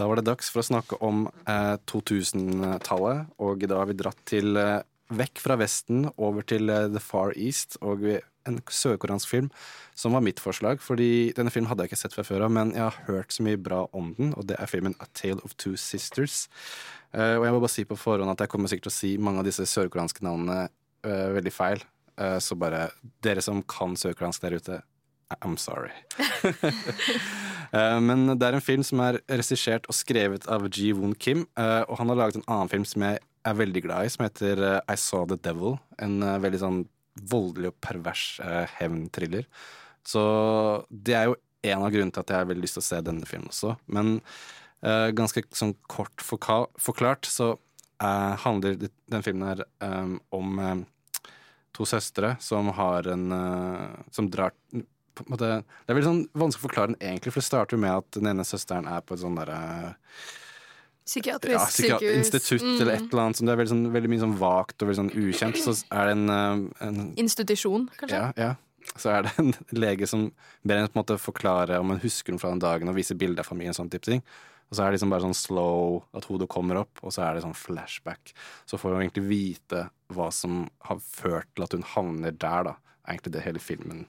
Da 0.02 0.08
var 0.10 0.18
det 0.18 0.26
dags 0.26 0.48
for 0.50 0.64
å 0.64 0.66
snakke 0.66 0.96
om 1.06 1.28
eh, 1.46 1.76
2000-tallet, 1.86 3.28
og 3.38 3.62
da 3.70 3.76
har 3.78 3.86
vi 3.86 3.94
dratt 3.94 4.18
til 4.26 4.58
eh, 4.58 4.80
vekk 5.14 5.38
fra 5.44 5.54
Vesten, 5.60 6.08
over 6.16 6.42
til 6.42 6.72
eh, 6.74 6.88
The 6.90 6.98
Far 6.98 7.36
East, 7.38 7.76
og 7.86 8.02
en 8.10 8.58
sørkoreansk 8.66 9.30
film 9.30 9.52
som 9.94 10.16
var 10.16 10.24
mitt 10.26 10.42
forslag, 10.42 10.82
fordi 10.82 11.30
denne 11.36 11.54
filmen 11.54 11.70
hadde 11.70 11.86
jeg 11.86 11.92
ikke 11.92 12.00
sett 12.00 12.18
fra 12.18 12.26
før 12.26 12.48
av, 12.48 12.56
men 12.56 12.74
jeg 12.74 12.82
har 12.82 12.98
hørt 13.06 13.30
så 13.30 13.46
mye 13.46 13.62
bra 13.62 13.84
om 13.94 14.10
den, 14.18 14.34
og 14.34 14.50
det 14.50 14.58
er 14.58 14.72
filmen 14.72 14.98
A 14.98 15.06
Tale 15.14 15.38
of 15.46 15.54
Two 15.54 15.78
Sisters. 15.78 16.48
Eh, 17.14 17.36
og 17.36 17.46
jeg 17.46 17.54
må 17.54 17.62
bare 17.62 17.76
si 17.76 17.86
på 17.86 18.00
forhånd 18.02 18.34
at 18.34 18.42
jeg 18.42 18.50
kommer 18.50 18.72
sikkert 18.72 18.90
til 18.90 18.96
å 18.96 18.98
si 18.98 19.14
mange 19.22 19.44
av 19.44 19.46
disse 19.46 19.70
sørkoreanske 19.70 20.26
navnene 20.26 20.64
eh, 21.06 21.28
veldig 21.38 21.54
feil, 21.54 21.86
Eh, 22.20 22.38
så 22.38 22.54
bare 22.54 22.90
dere 23.24 23.42
som 23.44 23.62
kan 23.68 23.96
sørkoreansk 23.96 24.44
der 24.44 24.56
ute, 24.60 24.80
I'm 25.40 25.56
sorry. 25.56 25.92
Eh, 27.72 28.00
Men 28.04 28.26
det 28.36 28.44
er 28.44 28.52
en 28.58 28.60
film 28.60 28.82
som 28.84 29.00
er 29.00 29.16
regissert 29.32 29.86
og 29.88 29.96
skrevet 29.96 30.44
av 30.52 30.66
Ji 30.68 30.90
Woon 30.92 31.14
Kim. 31.16 31.46
eh, 31.56 31.80
Og 31.88 31.96
han 31.96 32.10
har 32.12 32.18
laget 32.18 32.36
en 32.36 32.44
annen 32.52 32.68
film 32.68 32.84
som 32.84 33.00
jeg 33.06 33.16
er 33.48 33.54
veldig 33.56 33.82
glad 33.86 34.04
i, 34.04 34.10
som 34.12 34.26
heter 34.26 34.60
eh, 34.60 34.80
I 34.92 34.96
Saw 35.00 35.24
The 35.30 35.38
Devil. 35.40 35.78
En 36.04 36.18
veldig 36.20 36.60
sånn 36.60 36.82
voldelig 37.32 37.70
og 37.72 37.78
pervers 37.80 38.26
hevntriller. 38.76 39.46
Så 40.04 40.20
det 40.92 41.16
er 41.16 41.30
jo 41.30 41.38
en 41.64 41.86
av 41.86 41.94
grunnene 41.94 42.12
til 42.12 42.20
at 42.26 42.34
jeg 42.34 42.42
har 42.42 42.50
veldig 42.52 42.66
lyst 42.66 42.76
til 42.76 42.84
å 42.84 42.88
se 42.90 43.00
denne 43.08 43.28
filmen 43.30 43.48
også. 43.48 43.72
Men 43.88 44.18
ganske 45.16 45.44
sånn 45.56 45.72
kort 45.88 46.20
forklart 46.24 47.24
så 47.30 47.54
handler 48.44 48.76
Denne 48.80 48.92
den 49.16 49.24
filmen 49.24 49.48
her 49.48 49.64
om 50.34 50.84
to 51.72 51.88
søstre 51.88 52.34
som 52.42 52.68
har 52.76 53.06
en 53.12 53.28
Som 54.10 54.28
drar 54.32 54.52
måte, 55.28 55.64
Det 55.86 55.92
er 55.92 55.94
veldig 55.94 56.08
sånn 56.10 56.28
vanskelig 56.34 56.62
å 56.62 56.68
forklare 56.68 56.86
den 56.94 57.00
egentlig, 57.00 57.32
for 57.32 57.40
det 57.40 57.48
starter 57.50 57.76
jo 57.76 57.82
med 57.82 57.90
at 57.96 58.10
den 58.18 58.26
ene 58.26 58.44
søsteren 58.44 58.86
er 58.88 59.00
på 59.00 59.14
et 59.14 59.20
sånn 59.20 59.36
derre 59.36 59.58
Psykiatrisk 61.04 61.58
ja, 61.58 61.66
psykiat 61.66 61.98
sykehus. 62.00 62.18
institutt 62.26 62.62
Mm. 62.62 62.80
eller 62.80 62.92
et 62.94 63.00
eller 63.12 63.22
annet 63.22 63.36
som 63.36 63.46
det 63.46 63.52
er 63.52 63.56
veldig, 63.58 63.72
sånn, 63.72 63.92
veldig 63.92 64.10
mye 64.12 64.20
sånn 64.22 64.36
vagt 64.38 64.82
og 64.82 64.88
veldig 64.88 65.00
sånn 65.00 65.16
ukjent. 65.18 65.56
Så 65.58 65.84
er 65.90 66.04
det 66.06 66.12
en, 66.12 66.30
eh, 66.30 66.86
en 66.86 67.14
Institusjon, 67.16 67.88
kanskje? 67.98 68.14
ja, 68.14 68.32
ja. 68.36 68.54
Så 68.96 69.10
er 69.10 69.22
det 69.22 69.32
en 69.38 69.52
lege 69.72 70.06
som 70.06 70.32
ber 70.64 70.76
henne 70.78 70.88
på 70.88 70.98
en 70.98 71.02
måte 71.02 71.18
forklare 71.18 71.78
om 71.80 71.90
hun 71.90 71.98
husker 72.00 72.32
noe 72.32 72.38
fra 72.38 72.50
den 72.50 72.60
dagen, 72.62 72.88
og 72.88 72.94
vise 72.94 73.14
bilder 73.18 73.40
av 73.42 73.46
familien. 73.50 73.74
sånn 73.74 73.90
type 73.90 74.02
ting. 74.06 74.22
Og 74.70 74.76
så 74.76 74.82
er 74.84 74.90
det 74.90 75.00
liksom 75.00 75.10
bare 75.10 75.20
sånn 75.26 75.34
slow, 75.36 76.04
at 76.14 76.24
hodet 76.24 76.48
kommer 76.48 76.76
opp, 76.80 77.02
og 77.02 77.12
så 77.12 77.22
er 77.28 77.34
det 77.34 77.42
sånn 77.42 77.52
flashback. 77.54 78.32
Så 78.64 78.78
får 78.78 78.94
hun 78.94 79.02
egentlig 79.02 79.28
vite 79.28 79.90
hva 80.08 80.32
som 80.32 80.68
har 80.82 80.96
ført 80.98 81.46
til 81.54 81.64
at 81.64 81.72
hun 81.72 81.82
havner 81.82 82.30
der, 82.38 82.62
da. 82.64 82.76
Er 83.06 83.14
egentlig 83.18 83.32
det 83.32 83.42
hele 83.42 83.58
filmen 83.58 84.06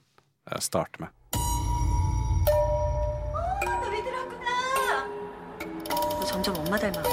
starter 0.60 1.00
med. 1.00 1.10
너 5.90 6.26
점점 6.26 6.56
엄마 6.58 6.78
닮아간다. 6.78 7.10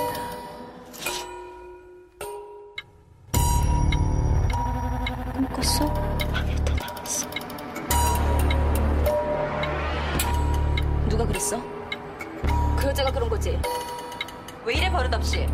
꿈 5.32 5.46
꿨어? 5.48 5.92
방에 6.32 6.54
다 6.56 6.74
나갔어. 6.74 7.28
누가 11.08 11.26
그랬어? 11.26 11.60
그 12.78 12.86
여자가 12.86 13.10
그런 13.10 13.28
거지? 13.28 13.60
왜 14.64 14.74
이래 14.74 14.90
버릇없이? 14.90 15.46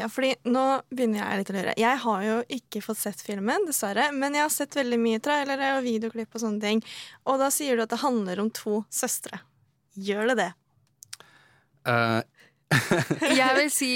Ja, 0.00 0.06
fordi 0.08 0.30
nå 0.48 0.64
begynner 0.88 1.20
jeg 1.20 1.40
litt 1.40 1.50
å 1.52 1.56
lure. 1.58 1.74
Jeg 1.76 2.00
har 2.04 2.22
jo 2.24 2.36
ikke 2.56 2.80
fått 2.84 3.02
sett 3.02 3.20
filmen, 3.24 3.66
dessverre, 3.68 4.06
men 4.16 4.36
jeg 4.36 4.46
har 4.46 4.52
sett 4.54 4.78
veldig 4.78 4.98
mye 5.02 5.20
trailere 5.20 5.74
og 5.76 5.84
videoklipp 5.84 6.38
og 6.38 6.44
sånne 6.44 6.62
ting. 6.64 6.80
Og 7.28 7.40
da 7.42 7.50
sier 7.52 7.76
du 7.76 7.84
at 7.84 7.92
det 7.92 8.00
handler 8.00 8.40
om 8.40 8.48
to 8.56 8.80
søstre. 8.88 9.42
Gjør 10.00 10.32
det 10.32 10.38
det? 10.40 10.50
Uh. 11.84 12.20
Jeg 13.40 13.56
vil 13.58 13.70
si 13.74 13.92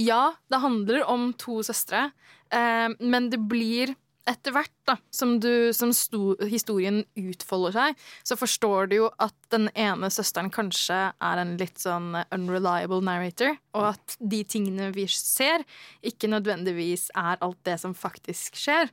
ja, 0.00 0.32
det 0.50 0.58
handler 0.58 1.04
om 1.06 1.28
to 1.38 1.60
søstre, 1.62 2.08
uh, 2.50 2.88
men 2.98 3.28
det 3.30 3.38
blir 3.46 3.94
etter 4.28 4.54
hvert 4.54 4.72
da, 4.88 4.96
som, 5.12 5.36
du, 5.40 5.72
som 5.76 5.92
sto, 5.96 6.34
historien 6.48 7.02
utfolder 7.18 7.74
seg, 7.76 8.04
så 8.24 8.36
forstår 8.38 8.88
du 8.90 8.96
jo 8.98 9.08
at 9.22 9.34
den 9.52 9.68
ene 9.78 10.10
søsteren 10.12 10.50
kanskje 10.52 10.98
er 11.12 11.40
en 11.40 11.54
litt 11.60 11.80
sånn 11.80 12.14
unreliable 12.34 13.00
narrator, 13.04 13.56
og 13.76 13.90
at 13.92 14.16
de 14.20 14.40
tingene 14.48 14.90
vi 14.94 15.06
ser, 15.10 15.64
ikke 16.04 16.30
nødvendigvis 16.32 17.10
er 17.20 17.40
alt 17.44 17.60
det 17.68 17.76
som 17.82 17.94
faktisk 17.96 18.56
skjer. 18.60 18.92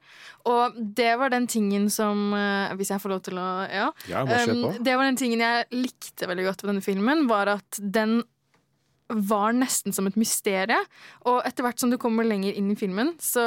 Og 0.50 0.78
det 1.00 1.14
var 1.20 1.32
den 1.34 1.48
tingen 1.52 1.88
som 1.92 2.32
eh, 2.34 2.72
Hvis 2.78 2.90
jeg 2.94 3.02
får 3.04 3.12
lov 3.12 3.22
til 3.26 3.38
å 3.40 3.48
Ja. 3.70 3.88
Ja. 4.10 4.24
Um, 4.26 4.78
det 4.84 4.96
var 4.98 5.06
den 5.06 5.20
tingen 5.20 5.44
jeg 5.44 5.68
likte 5.74 6.28
veldig 6.30 6.48
godt 6.48 6.64
ved 6.64 6.72
denne 6.74 6.86
filmen, 6.86 7.26
var 7.30 7.52
at 7.58 7.80
den 7.80 8.22
var 9.14 9.55
nesten 9.57 9.95
som 9.95 10.07
et 10.09 10.20
mysterium. 10.20 10.88
Og 11.30 11.41
etter 11.47 11.66
hvert 11.66 11.82
som 11.82 11.91
du 11.91 11.99
kommer 12.01 12.28
lenger 12.28 12.57
inn 12.57 12.72
i 12.74 12.80
filmen, 12.80 13.14
så 13.22 13.43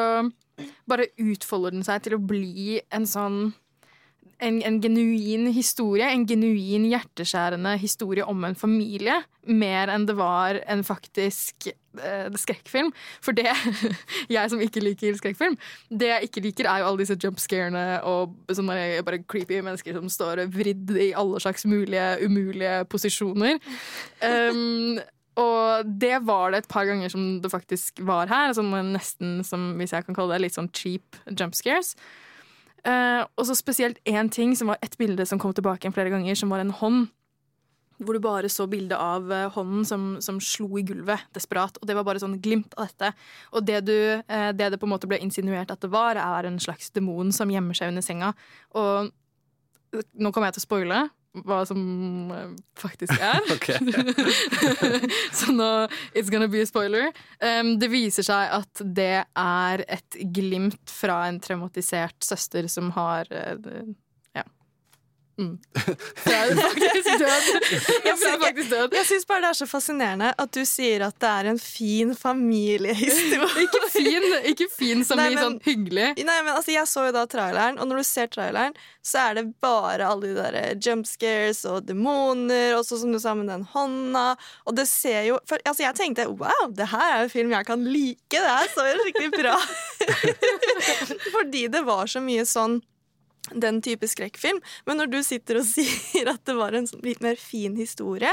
bare 0.88 1.10
utfolder 1.18 1.74
den 1.74 1.86
seg 1.86 2.04
til 2.04 2.16
å 2.16 2.22
bli 2.22 2.80
en 2.94 3.06
sånn 3.08 3.54
en, 4.42 4.60
en 4.66 4.80
genuin 4.82 5.48
historie, 5.54 6.06
en 6.10 6.26
genuin 6.28 6.86
hjerteskjærende 6.90 7.76
historie 7.80 8.24
om 8.26 8.44
en 8.46 8.56
familie, 8.58 9.20
mer 9.46 9.92
enn 9.92 10.06
det 10.08 10.16
var 10.18 10.58
en 10.70 10.84
faktisk 10.86 11.68
eh, 11.68 12.28
skrekkfilm. 12.40 12.92
For 13.24 13.36
det, 13.36 13.50
jeg 14.36 14.52
som 14.52 14.62
ikke 14.62 14.82
liker 14.84 15.18
skrekkfilm, 15.20 15.56
det 15.90 16.10
jeg 16.10 16.28
ikke 16.28 16.44
liker, 16.48 16.70
er 16.70 16.82
jo 16.82 16.90
alle 16.90 17.04
disse 17.04 17.18
jumpscarene 17.20 17.86
og 18.10 18.36
sånne 18.50 18.78
bare 19.06 19.22
creepy 19.28 19.60
mennesker 19.60 19.96
som 19.96 20.10
står 20.12 20.46
vridd 20.54 20.94
i 20.96 21.12
alle 21.16 21.42
slags 21.42 21.66
mulige, 21.68 22.08
umulige 22.24 22.78
posisjoner. 22.90 23.60
Um, 24.22 25.00
og 25.40 25.88
det 26.00 26.20
var 26.26 26.52
det 26.52 26.62
et 26.62 26.70
par 26.70 26.86
ganger 26.86 27.10
som 27.10 27.24
det 27.42 27.50
faktisk 27.50 27.98
var 28.06 28.30
her. 28.30 28.52
Altså 28.52 28.62
nesten 28.62 29.40
som, 29.46 29.72
hvis 29.80 29.94
jeg 29.94 30.06
kan 30.06 30.14
kalle 30.14 30.36
det, 30.36 30.44
litt 30.46 30.58
sånn 30.58 30.70
cheap 30.74 31.18
jump 31.32 31.56
scares. 31.58 31.94
Uh, 32.84 33.24
og 33.40 33.48
så 33.48 33.56
spesielt 33.56 33.98
én 34.04 34.28
ting, 34.30 34.52
som 34.54 34.70
var 34.70 34.78
et 34.84 34.94
bilde 35.00 35.24
som 35.26 35.40
kom 35.40 35.54
tilbake 35.56 35.90
flere 35.94 36.12
ganger, 36.12 36.36
som 36.38 36.52
var 36.52 36.62
en 36.62 36.74
hånd. 36.74 37.08
Hvor 38.04 38.16
du 38.16 38.20
bare 38.22 38.50
så 38.50 38.66
bildet 38.66 38.98
av 38.98 39.28
eh, 39.30 39.44
hånden 39.54 39.84
som, 39.86 40.06
som 40.18 40.40
slo 40.42 40.66
i 40.80 40.82
gulvet 40.82 41.28
desperat. 41.32 41.76
Og 41.78 41.86
det 41.86 41.94
var 41.94 42.02
bare 42.02 42.18
sånn 42.18 42.40
glimt 42.42 42.74
av 42.74 42.88
dette. 42.88 43.12
Og 43.54 43.62
det, 43.62 43.84
du, 43.86 43.94
uh, 44.18 44.50
det 44.50 44.72
det 44.74 44.80
på 44.82 44.88
en 44.88 44.92
måte 44.96 45.08
ble 45.10 45.20
insinuert 45.22 45.70
at 45.70 45.82
det 45.82 45.92
var, 45.94 46.18
er 46.18 46.48
en 46.48 46.58
slags 46.60 46.90
demon 46.90 47.30
som 47.32 47.52
gjemmer 47.54 47.78
seg 47.78 47.94
under 47.94 48.04
senga. 48.04 48.32
Og 48.74 49.14
nå 49.94 50.34
kommer 50.34 50.50
jeg 50.50 50.58
til 50.58 50.64
å 50.64 50.66
spoile 50.66 51.04
hva 51.42 51.64
som 51.66 51.80
eh, 52.30 52.52
faktisk 52.78 53.14
er. 53.18 53.40
Så 55.38 55.54
nå 55.54 55.70
It's 56.14 56.30
gonna 56.30 56.48
be 56.48 56.62
a 56.62 56.68
spoiler. 56.68 57.10
Um, 57.42 57.74
det 57.80 57.90
viser 57.92 58.26
seg 58.26 58.54
at 58.60 58.84
det 58.84 59.24
er 59.26 59.84
et 59.88 60.20
glimt 60.34 60.90
fra 60.90 61.24
en 61.28 61.40
traumatisert 61.42 62.18
søster 62.24 62.70
som 62.70 62.94
har 62.98 63.30
Ja. 63.34 63.84
Mm. 65.34 65.58
Det 66.24 66.34
er 66.34 66.54
faktisk 66.66 67.08
død. 67.18 67.46
Jeg 68.06 68.18
faktisk 68.40 68.70
død. 68.70 68.92
Jeg 68.94 69.06
syns 69.08 69.24
bare 69.26 69.42
det 69.42 69.48
er 69.50 69.56
så 69.58 69.66
fascinerende 69.66 70.28
at 70.38 70.52
du 70.54 70.60
sier 70.68 71.02
at 71.08 71.16
det 71.22 71.30
er 71.30 71.48
en 71.50 71.58
fin 71.58 72.12
familiehistorie. 72.14 73.64
Ikke 73.64 73.80
fin, 73.90 74.26
ikke 74.52 74.68
fin 74.70 75.02
som 75.06 75.18
Nei, 75.18 75.30
men- 75.34 75.42
sånn 75.42 75.58
hyggelig. 75.64 76.06
Nei, 76.22 76.38
men 76.46 76.52
altså, 76.54 76.72
Jeg 76.74 76.86
så 76.90 77.06
jo 77.08 77.14
da 77.16 77.24
traileren, 77.30 77.78
og 77.82 77.90
når 77.90 78.02
du 78.02 78.06
ser 78.06 78.30
traileren, 78.30 78.76
så 79.04 79.24
er 79.28 79.40
det 79.40 79.44
bare 79.64 80.06
alle 80.08 80.30
de 80.30 80.34
der 80.38 80.78
jump 80.82 81.06
scares 81.08 81.64
og 81.68 81.82
demoner, 81.88 82.76
og 82.78 82.86
så 82.86 82.98
som 83.02 83.12
du 83.14 83.18
sa 83.22 83.34
med 83.36 83.50
den 83.50 83.66
hånda. 83.74 84.26
Og 84.68 84.78
det 84.78 84.86
ser 84.90 85.26
jo 85.32 85.38
for, 85.50 85.58
altså, 85.66 85.84
Jeg 85.88 85.98
tenkte 85.98 86.28
wow, 86.30 86.70
det 86.70 86.86
her 86.94 87.18
er 87.18 87.26
en 87.26 87.32
film 87.34 87.52
jeg 87.54 87.66
kan 87.68 87.84
like. 87.84 88.30
Det 88.30 88.40
her 88.42 88.70
så 88.74 88.86
jo 88.88 89.02
skikkelig 89.04 89.30
bra 89.34 89.54
Fordi 91.34 91.66
det 91.72 91.82
var 91.86 92.06
så 92.10 92.22
mye 92.24 92.44
sånn 92.48 92.80
den 93.50 93.80
type 93.82 94.08
skrekkfilm. 94.08 94.60
Men 94.86 95.00
når 95.00 95.10
du 95.12 95.18
sitter 95.24 95.60
og 95.60 95.66
sier 95.74 96.30
at 96.32 96.44
det 96.48 96.56
var 96.58 96.76
en 96.76 96.88
sånn 96.88 97.04
litt 97.04 97.22
mer 97.24 97.38
fin 97.40 97.76
historie 97.78 98.32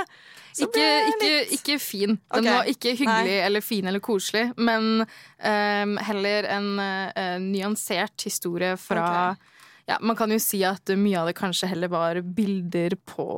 så 0.51 0.68
Ikke, 0.68 0.84
litt... 1.07 1.24
ikke, 1.24 1.36
ikke 1.57 1.80
fin. 1.80 2.18
Den 2.18 2.43
okay. 2.43 2.51
var 2.51 2.70
ikke 2.72 2.95
hyggelig 2.95 3.36
Nei. 3.38 3.43
eller 3.47 3.64
fin 3.64 3.88
eller 3.88 4.03
koselig, 4.03 4.49
men 4.59 5.05
um, 5.05 5.93
heller 6.03 6.47
en 6.51 6.70
uh, 6.76 7.38
nyansert 7.39 8.28
historie 8.28 8.74
fra 8.80 9.05
okay. 9.32 9.53
ja, 9.93 9.99
Man 10.03 10.20
kan 10.20 10.34
jo 10.36 10.39
si 10.43 10.59
at 10.68 10.91
mye 10.99 11.22
av 11.22 11.32
det 11.32 11.38
kanskje 11.39 11.72
heller 11.72 11.91
var 11.93 12.20
bilder 12.36 12.97
på 13.07 13.30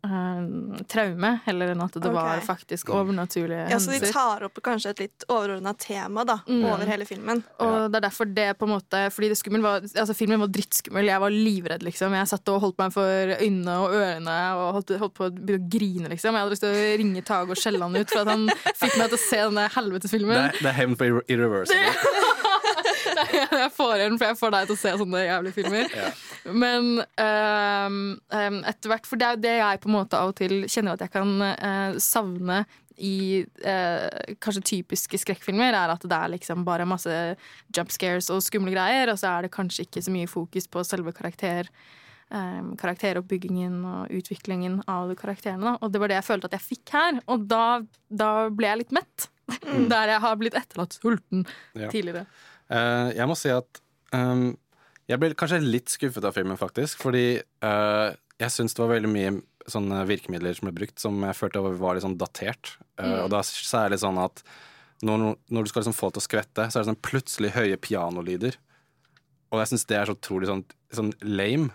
traume, 0.00 1.30
heller 1.44 1.72
enn 1.74 1.82
at 1.84 1.92
det 1.92 2.00
okay. 2.08 2.14
var 2.16 2.40
faktisk 2.46 2.88
overnaturlige 2.96 3.66
Ja, 3.70 3.76
Så 3.82 3.92
de 3.92 4.08
tar 4.12 4.44
opp 4.46 4.60
kanskje 4.64 4.90
et 4.94 5.02
litt 5.04 5.24
overordna 5.28 5.74
tema 5.78 6.24
da, 6.24 6.38
Mm. 6.48 6.64
over 6.64 6.86
hele 6.88 7.04
filmen. 7.04 7.42
Og 7.60 7.90
det 7.92 7.98
er 8.00 8.06
derfor 8.08 8.24
det 8.34 8.46
på 8.58 8.64
en 8.66 8.72
måte 8.78 9.02
Fordi 9.12 9.28
det 9.28 9.36
skummel 9.38 9.60
var 9.62 9.80
Altså 9.84 10.14
filmen 10.16 10.40
var 10.40 10.48
drittskummel. 10.48 11.04
Jeg 11.04 11.20
var 11.20 11.30
livredd, 11.30 11.82
liksom. 11.84 12.12
Jeg 12.16 12.28
satt 12.32 12.48
og 12.48 12.60
holdt 12.64 12.78
meg 12.78 12.92
for 12.92 13.04
øynene 13.36 13.76
og 13.76 13.92
ørene 13.92 14.38
og 14.56 14.72
holdt, 14.78 14.94
holdt 14.98 15.14
på 15.14 15.28
å 15.28 15.30
begynne 15.30 15.60
å 15.60 15.70
grine, 15.76 16.08
liksom. 16.08 16.32
Jeg 16.34 16.40
hadde 16.44 16.54
lyst 16.56 16.64
til 16.64 16.72
å 16.72 16.98
ringe 17.02 17.22
Tage 17.24 17.50
og 17.50 17.56
skjelle 17.60 17.82
han 17.84 17.96
ut 18.00 18.08
for 18.10 18.20
at 18.24 18.28
han 18.32 18.48
fikk 18.80 18.96
meg 18.98 19.08
til 19.12 19.18
å 19.18 19.24
se 19.28 19.36
denne 19.44 19.68
Det 19.68 19.74
helvetesfilmen. 19.76 20.36
er, 20.48 20.52
det 20.60 20.66
er 20.72 20.78
hevn 20.80 20.96
på 20.96 21.04
irre- 21.10 21.26
irreversible. 21.28 21.94
jeg 23.62 23.70
får 23.76 24.04
en, 24.06 24.18
for 24.18 24.26
jeg 24.30 24.38
får 24.40 24.54
deg 24.56 24.68
til 24.68 24.76
å 24.76 24.80
se 24.80 24.92
sånne 25.02 25.24
jævlige 25.24 25.56
filmer. 25.58 25.96
Ja. 25.96 26.10
Men 26.50 26.90
um, 27.00 27.98
etter 28.70 28.92
hvert 28.92 29.08
For 29.08 29.20
det 29.20 29.26
er 29.28 29.42
det 29.42 29.56
jeg 29.58 29.80
på 29.82 29.90
en 29.90 29.96
måte 29.98 30.20
av 30.20 30.32
og 30.32 30.38
til 30.40 30.62
kjenner 30.70 30.96
at 30.96 31.04
jeg 31.04 31.12
kan 31.14 31.34
uh, 31.44 31.98
savne 32.00 32.64
i 33.00 33.46
eh, 33.64 34.34
kanskje 34.44 34.60
typiske 34.74 35.16
skrekkfilmer, 35.22 35.72
er 35.72 35.92
at 35.94 36.02
det 36.04 36.16
er 36.16 36.32
liksom 36.34 36.66
bare 36.66 36.84
masse 36.84 37.14
jump 37.72 37.92
scares 37.94 38.28
og 38.28 38.42
skumle 38.44 38.74
greier, 38.74 39.08
og 39.08 39.16
så 39.16 39.30
er 39.30 39.46
det 39.46 39.54
kanskje 39.54 39.86
ikke 39.86 40.02
så 40.04 40.12
mye 40.12 40.28
fokus 40.28 40.68
på 40.68 40.82
selve 40.84 41.14
karakter. 41.16 41.70
Um, 42.28 42.74
karakteroppbyggingen 42.78 43.80
og 43.88 44.12
utviklingen 44.20 44.82
av 44.84 45.10
karakterene. 45.18 45.64
Da. 45.64 45.72
Og 45.80 45.90
det 45.90 46.02
var 46.02 46.12
det 46.12 46.20
jeg 46.20 46.28
følte 46.28 46.50
at 46.50 46.58
jeg 46.58 46.66
fikk 46.68 46.92
her, 46.94 47.22
og 47.24 47.48
da, 47.50 47.64
da 48.06 48.30
ble 48.52 48.68
jeg 48.68 48.82
litt 48.84 48.94
mett. 49.00 49.30
Der 49.90 50.12
jeg 50.12 50.22
har 50.22 50.36
blitt 50.38 50.54
etterlatt 50.60 50.94
sulten 50.94 51.46
Ja. 51.74 51.88
tidligere. 51.90 52.26
Eh, 52.70 53.10
jeg 53.18 53.28
må 53.28 53.36
si 53.38 53.50
at 53.52 53.80
um, 54.14 54.50
jeg 55.10 55.18
ble 55.20 55.34
kanskje 55.38 55.62
litt 55.64 55.90
skuffet 55.90 56.26
av 56.26 56.36
filmen, 56.36 56.58
faktisk. 56.60 57.00
Fordi 57.02 57.40
uh, 57.66 58.10
jeg 58.40 58.54
syns 58.54 58.76
det 58.76 58.84
var 58.84 58.94
veldig 58.94 59.12
mye 59.12 59.36
sånne 59.70 60.02
virkemidler 60.08 60.56
som 60.56 60.70
ble 60.70 60.76
brukt, 60.80 60.98
som 61.02 61.18
jeg 61.26 61.38
følte 61.38 61.62
var 61.66 61.96
litt 61.96 62.06
sånn 62.06 62.18
datert. 62.20 62.76
Uh, 62.94 63.06
Mm. 63.10 63.16
Og 63.24 63.30
da 63.32 63.44
særlig 63.46 64.00
sånn 64.02 64.18
at 64.20 64.42
når, 65.06 65.22
når 65.48 65.64
du 65.64 65.70
skal 65.70 65.80
liksom 65.80 65.96
få 65.96 66.10
det 66.10 66.18
til 66.18 66.20
å 66.20 66.28
skvette, 66.28 66.66
så 66.68 66.78
er 66.78 66.82
det 66.82 66.90
sånn 66.90 67.04
plutselig 67.06 67.54
høye 67.54 67.78
pianolyder. 67.80 68.58
Og 69.50 69.62
jeg 69.62 69.70
syns 69.70 69.86
det 69.88 69.96
er 69.96 70.10
så 70.10 70.14
utrolig 70.14 70.50
sånn, 70.50 70.66
sånn 70.94 71.10
lame. 71.22 71.70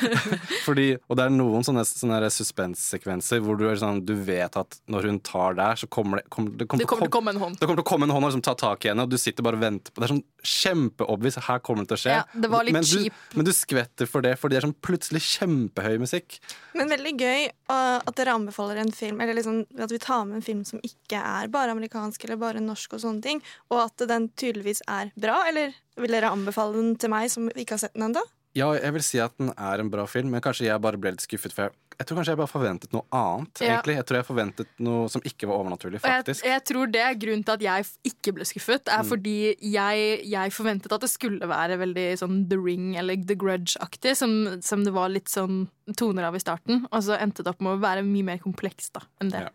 Fordi, 0.66 0.86
og 1.08 1.18
det 1.18 1.26
er 1.26 1.34
noen 1.34 1.64
sånne, 1.66 1.84
sånne 1.88 2.20
suspenssekvenser 2.32 3.42
hvor 3.44 3.58
du, 3.58 3.66
er 3.70 3.80
sånn, 3.80 4.02
du 4.06 4.14
vet 4.26 4.56
at 4.58 4.78
når 4.90 5.08
hun 5.10 5.20
tar 5.26 5.58
der, 5.58 5.80
så 5.80 5.88
kommer 5.90 6.20
det, 6.20 6.28
kommer, 6.32 6.54
det 6.54 6.68
Det 6.68 6.68
kommer 6.70 7.06
til 7.06 7.10
å 7.10 7.16
komme 7.16 7.34
en 7.34 7.42
hånd. 7.42 7.58
det 7.58 7.66
kommer 7.66 7.80
til 7.80 7.86
å 7.86 7.90
komme 7.90 8.08
en 8.08 8.14
hånd 8.14 8.28
og 8.28 8.32
liksom 8.32 8.44
ta 8.46 8.56
tak 8.58 8.86
i 8.86 8.92
henne, 8.92 9.06
og 9.06 9.12
du 9.12 9.18
sitter 9.20 9.46
bare 9.46 9.58
og 9.58 9.64
venter 9.64 9.94
på 9.94 10.02
Det 10.02 10.08
er 10.08 10.14
sånn 10.14 10.24
kjempeobvious. 10.44 11.40
Her 11.48 11.62
kommer 11.64 11.84
det 11.84 11.92
til 11.92 11.98
å 11.98 12.02
skje. 12.04 12.16
Ja, 12.18 12.24
det 12.44 12.50
var 12.52 12.66
litt 12.66 12.76
men, 12.76 12.86
du, 12.86 12.96
cheap. 13.06 13.20
men 13.34 13.48
du 13.48 13.52
skvetter 13.56 14.10
for 14.10 14.24
det, 14.24 14.34
for 14.40 14.52
det 14.52 14.60
er 14.60 14.66
sånn 14.66 14.76
plutselig 14.84 15.22
kjempehøy 15.26 15.98
musikk. 16.02 16.38
Men 16.76 16.92
veldig 16.92 17.14
gøy 17.20 17.46
uh, 17.72 17.98
at 18.00 18.14
dere 18.18 18.36
anbefaler 18.38 18.82
en 18.82 18.92
film, 18.94 19.22
eller 19.24 19.38
liksom 19.38 19.62
at 19.80 19.94
vi 19.94 20.00
tar 20.02 20.26
med 20.28 20.40
en 20.40 20.46
film 20.46 20.64
som 20.68 20.82
ikke 20.84 21.20
er 21.20 21.50
bare 21.54 21.74
amerikansk 21.74 22.26
eller 22.26 22.40
bare 22.40 22.62
norsk, 22.64 22.96
og 22.96 23.04
sånne 23.04 23.24
ting, 23.24 23.42
og 23.72 23.86
at 23.86 24.06
den 24.10 24.28
tydeligvis 24.38 24.84
er 24.90 25.10
bra. 25.18 25.40
Eller 25.48 25.74
vil 26.00 26.10
dere 26.16 26.32
anbefale 26.34 26.74
den 26.80 26.94
til 27.00 27.12
meg 27.12 27.30
som 27.32 27.50
ikke 27.54 27.76
har 27.76 27.84
sett 27.86 27.94
den 27.94 28.08
ennå? 28.10 28.22
Ja, 28.54 28.68
jeg 28.78 28.92
vil 28.94 29.02
si 29.02 29.18
at 29.18 29.32
den 29.40 29.48
er 29.58 29.80
en 29.82 29.88
bra 29.90 30.04
film, 30.06 30.28
men 30.30 30.42
kanskje 30.42 30.68
jeg 30.68 30.78
bare 30.82 30.98
ble 31.02 31.10
litt 31.10 31.24
skuffet. 31.24 31.50
For 31.50 31.64
jeg, 31.66 31.72
jeg 31.98 32.06
tror 32.06 32.18
kanskje 32.20 32.34
jeg 32.34 32.38
bare 32.38 32.50
forventet 32.52 32.92
noe 32.94 33.02
annet. 33.10 33.58
Ja. 33.58 33.72
egentlig 33.72 33.96
Jeg 33.96 34.06
tror 34.06 34.18
jeg 34.20 34.26
forventet 34.28 34.68
noe 34.86 35.08
som 35.10 35.24
ikke 35.26 35.48
var 35.50 35.58
overnaturlig, 35.64 35.98
faktisk. 36.04 36.44
jeg, 36.46 36.52
jeg 36.54 36.62
tror 36.70 36.92
det 36.94 37.00
er 37.02 37.16
grunnen 37.18 37.42
til 37.48 37.56
at 37.56 37.64
jeg 37.66 37.88
ikke 38.12 38.34
ble 38.36 38.46
skuffet, 38.46 38.86
er 38.94 39.02
Mm. 39.02 39.08
fordi 39.10 39.34
jeg, 39.58 40.04
jeg 40.30 40.52
forventet 40.54 40.94
at 40.94 41.02
det 41.02 41.10
skulle 41.10 41.48
være 41.50 41.80
veldig 41.82 42.06
sånn 42.22 42.36
The 42.52 42.58
Ring 42.62 42.94
eller 43.02 43.16
The 43.26 43.34
Grudge-aktig, 43.42 44.14
som, 44.22 44.36
som 44.62 44.84
det 44.86 44.94
var 44.94 45.10
litt 45.10 45.28
sånn 45.34 45.64
toner 45.98 46.28
av 46.30 46.38
i 46.38 46.42
starten, 46.46 46.86
og 46.92 47.02
så 47.02 47.18
endte 47.18 47.42
det 47.42 47.50
opp 47.56 47.60
med 47.60 47.74
å 47.74 47.82
være 47.82 48.06
mye 48.06 48.22
mer 48.30 48.38
komplekst 48.38 48.94
da, 48.94 49.02
enn 49.20 49.34
det. 49.34 49.42
Ja. 49.48 49.50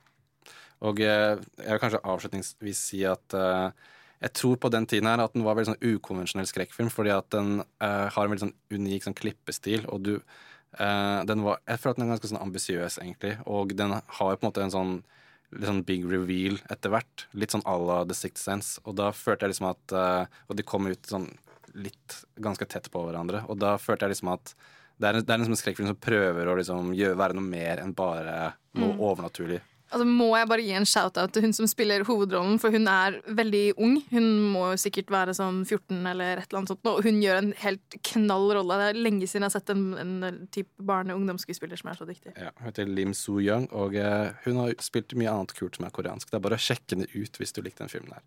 Og 0.83 0.99
eh, 0.99 1.39
jeg 1.59 1.71
vil 1.71 1.79
kanskje 1.87 2.03
avslutningsvis 2.03 2.83
si 2.91 3.01
at 3.07 3.35
eh, 3.35 3.71
jeg 4.22 4.34
tror 4.36 4.57
på 4.59 4.70
den 4.74 4.86
tiden 4.89 5.07
her 5.07 5.22
at 5.24 5.34
den 5.34 5.45
var 5.45 5.55
veldig 5.55 5.74
sånn 5.74 5.95
ukonvensjonell 5.95 6.47
skrekkfilm, 6.49 6.89
fordi 6.91 7.11
at 7.15 7.30
den 7.32 7.61
uh, 7.63 8.07
har 8.11 8.26
en 8.26 8.34
veldig 8.34 8.45
sånn 8.47 8.57
unik 8.76 9.05
sånn 9.07 9.15
klippestil, 9.17 9.86
og 9.88 10.03
du 10.03 10.13
uh, 10.20 11.22
den 11.26 11.43
var, 11.45 11.61
Jeg 11.67 11.80
føler 11.80 11.93
at 11.95 11.99
den 12.01 12.07
er 12.07 12.11
ganske 12.15 12.32
sånn 12.34 12.43
ambisiøs, 12.43 12.99
egentlig, 13.03 13.38
og 13.47 13.72
den 13.80 13.95
har 13.95 14.36
på 14.36 14.43
en 14.43 14.49
måte 14.49 14.65
en 14.65 14.76
sånn 14.76 14.93
litt 15.49 15.65
sånn 15.65 15.86
big 15.88 16.03
reveal 16.05 16.59
etter 16.70 16.91
hvert. 16.93 17.24
Litt 17.34 17.55
sånn 17.55 17.65
à 17.65 17.74
la 17.82 18.03
The 18.05 18.13
Sixth 18.13 18.43
Sense. 18.43 18.76
Og 18.86 18.93
da 18.99 19.07
følte 19.17 19.47
jeg 19.47 19.55
liksom 19.55 19.72
at 19.72 19.95
uh, 19.97 20.26
Og 20.45 20.59
de 20.59 20.65
kom 20.67 20.86
ut 20.86 21.09
sånn 21.09 21.26
litt 21.74 22.20
ganske 22.38 22.65
tett 22.70 22.91
på 22.93 23.01
hverandre, 23.05 23.43
og 23.49 23.57
da 23.61 23.76
følte 23.82 24.05
jeg 24.05 24.15
liksom 24.15 24.32
at 24.34 24.53
det 24.99 25.07
er, 25.07 25.20
det 25.24 25.32
er 25.32 25.39
liksom 25.39 25.53
en 25.55 25.59
skrekkfilm 25.61 25.88
som 25.88 25.99
prøver 26.01 26.49
å 26.49 26.55
liksom 26.59 26.89
gjøre, 26.97 27.17
være 27.17 27.36
noe 27.38 27.45
mer 27.45 27.80
enn 27.80 27.93
bare 27.95 28.55
noe 28.76 28.93
Mm. 28.93 28.99
overnaturlig. 28.99 29.59
Altså 29.89 30.05
må 30.05 30.29
jeg 30.37 30.49
bare 30.49 30.65
gi 30.65 30.75
en 30.77 30.87
shout-out 30.87 31.33
til 31.33 31.45
hun 31.45 31.55
som 31.55 31.67
spiller 31.69 32.05
hovedrollen, 32.07 32.59
for 32.61 32.73
hun 32.73 32.87
er 32.91 33.19
veldig 33.37 33.63
ung. 33.81 33.97
Hun 34.11 34.27
må 34.53 34.65
sikkert 34.81 35.11
være 35.13 35.35
sånn 35.37 35.63
14 35.65 35.97
eller 36.11 36.39
et 36.41 36.47
eller 36.47 36.61
annet 36.61 36.73
sånt, 36.73 36.83
nå, 36.85 36.93
og 36.99 37.07
hun 37.07 37.21
gjør 37.23 37.41
en 37.41 37.51
helt 37.63 37.97
knall 38.11 38.47
rolle. 38.59 38.79
Det 38.81 38.89
er 38.89 39.01
lenge 39.07 39.29
siden 39.29 39.45
jeg 39.45 39.49
har 39.49 39.55
sett 39.57 39.73
en, 39.73 39.85
en 39.99 40.41
type 40.53 40.87
barne- 40.91 41.15
og 41.15 41.23
ungdomsskuespiller 41.23 41.79
som 41.79 41.91
er 41.91 41.99
så 41.99 42.07
dyktig. 42.09 42.35
Ja, 42.37 42.51
hun 42.59 42.69
heter 42.69 42.89
Lim 42.89 43.15
Soo 43.17 43.39
Young, 43.43 43.69
og 43.73 43.97
uh, 43.97 44.29
hun 44.45 44.61
har 44.61 44.75
spilt 44.85 45.17
mye 45.19 45.31
annet 45.33 45.55
kult 45.57 45.79
som 45.79 45.87
er 45.87 45.95
koreansk. 45.95 46.29
Det 46.29 46.39
er 46.39 46.45
bare 46.45 46.59
å 46.59 46.65
sjekke 46.69 46.95
henne 46.95 47.09
ut 47.15 47.41
hvis 47.41 47.55
du 47.55 47.63
likte 47.65 47.83
den 47.83 47.93
filmen 47.93 48.13
her. 48.17 48.25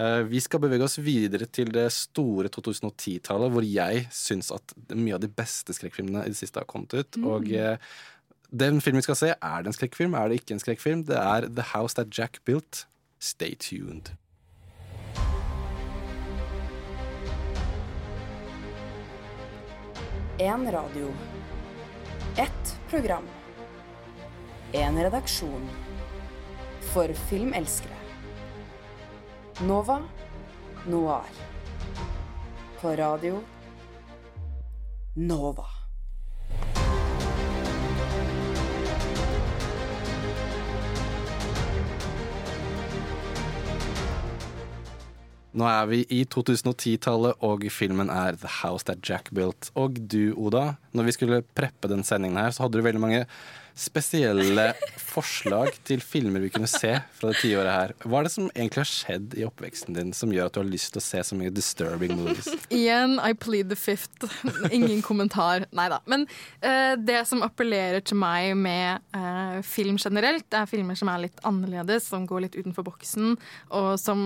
Uh, 0.00 0.20
vi 0.30 0.40
skal 0.42 0.62
bevege 0.64 0.88
oss 0.88 0.98
videre 1.02 1.48
til 1.50 1.72
det 1.74 1.88
store 1.94 2.50
2010-tallet, 2.52 3.52
hvor 3.52 3.66
jeg 3.66 4.06
syns 4.16 4.52
at 4.54 4.74
mye 4.96 5.16
av 5.16 5.22
de 5.22 5.30
beste 5.32 5.74
skrekkfilmene 5.76 6.24
i 6.26 6.32
det 6.32 6.38
siste 6.38 6.60
har 6.60 6.68
kommet 6.70 6.94
ut. 6.96 7.18
Mm. 7.18 7.28
Og 7.28 7.52
eh, 7.56 7.92
den 8.52 8.80
filmen 8.80 9.00
vi 9.00 9.02
skal 9.06 9.16
se, 9.16 9.34
er 9.40 9.62
det 9.62 9.72
en 9.72 9.76
skrekkfilm? 9.76 10.14
Er 10.14 10.28
det 10.28 10.40
ikke 10.40 10.54
en 10.56 10.60
skrekkfilm? 10.60 11.06
Det 11.08 11.16
er 11.16 11.48
The 11.48 11.64
House 11.72 11.96
That 11.96 12.12
Jack 12.18 12.44
Built. 12.44 12.86
Stay 13.20 13.54
tuned. 13.54 14.12
En 20.38 20.72
radio. 20.72 21.14
Ett 22.36 22.76
program. 22.90 23.28
En 24.72 25.02
redaksjon. 25.04 25.68
For 26.92 27.12
filmelskere. 27.28 27.96
Nova 29.60 30.02
Noir. 30.86 31.30
På 32.80 32.96
radio 32.96 33.40
Nova. 35.14 35.81
Nå 45.52 45.66
er 45.68 45.88
vi 45.90 46.02
i 46.08 46.22
2010-tallet, 46.32 47.40
og 47.44 47.66
filmen 47.72 48.08
er 48.12 48.38
The 48.40 48.50
House 48.62 48.88
That 48.88 49.02
Jack 49.04 49.28
Built. 49.36 49.68
Og 49.76 49.98
du, 50.00 50.32
Oda, 50.40 50.78
når 50.96 51.10
vi 51.10 51.16
skulle 51.18 51.42
preppe 51.56 51.90
den 51.92 52.04
sendingen 52.08 52.40
her, 52.40 52.54
så 52.54 52.64
hadde 52.64 52.80
du 52.80 52.86
veldig 52.86 53.02
mange 53.02 53.26
spesielle 53.76 54.66
forslag 55.12 55.76
til 55.88 56.02
filmer 56.04 56.42
vi 56.44 56.50
kunne 56.52 56.68
se 56.68 56.94
fra 57.16 57.32
det 57.32 57.40
tiåret 57.42 57.72
her. 57.72 57.94
Hva 58.04 58.20
er 58.20 58.28
det 58.28 58.32
som 58.34 58.48
egentlig 58.50 58.82
har 58.82 58.90
skjedd 58.90 59.36
i 59.36 59.44
oppveksten 59.46 59.96
din 59.96 60.14
som 60.16 60.32
gjør 60.32 60.48
at 60.48 60.56
du 60.56 60.62
har 60.62 60.70
lyst 60.70 60.92
til 60.94 61.02
å 61.02 61.04
se 61.04 61.22
så 61.28 61.38
mye 61.38 61.52
disturbing 61.52 62.16
movies? 62.16 62.48
Igjen, 62.72 63.18
I 63.20 63.32
plead 63.36 63.72
the 63.72 63.78
fifth. 63.78 64.28
Ingen 64.76 65.04
kommentar. 65.04 65.66
Nei 65.76 65.88
da. 65.92 66.00
Men 66.08 66.26
uh, 66.64 66.96
det 67.00 67.22
som 67.28 67.44
appellerer 67.44 68.04
til 68.04 68.20
meg 68.20 68.56
med 68.56 69.04
uh, 69.16 69.60
film 69.64 70.00
generelt, 70.00 70.48
det 70.52 70.62
er 70.62 70.72
filmer 70.72 70.98
som 70.98 71.12
er 71.12 71.26
litt 71.26 71.40
annerledes, 71.48 72.08
som 72.12 72.28
går 72.28 72.46
litt 72.46 72.60
utenfor 72.60 72.88
boksen, 72.92 73.36
og 73.72 73.94
som 74.00 74.22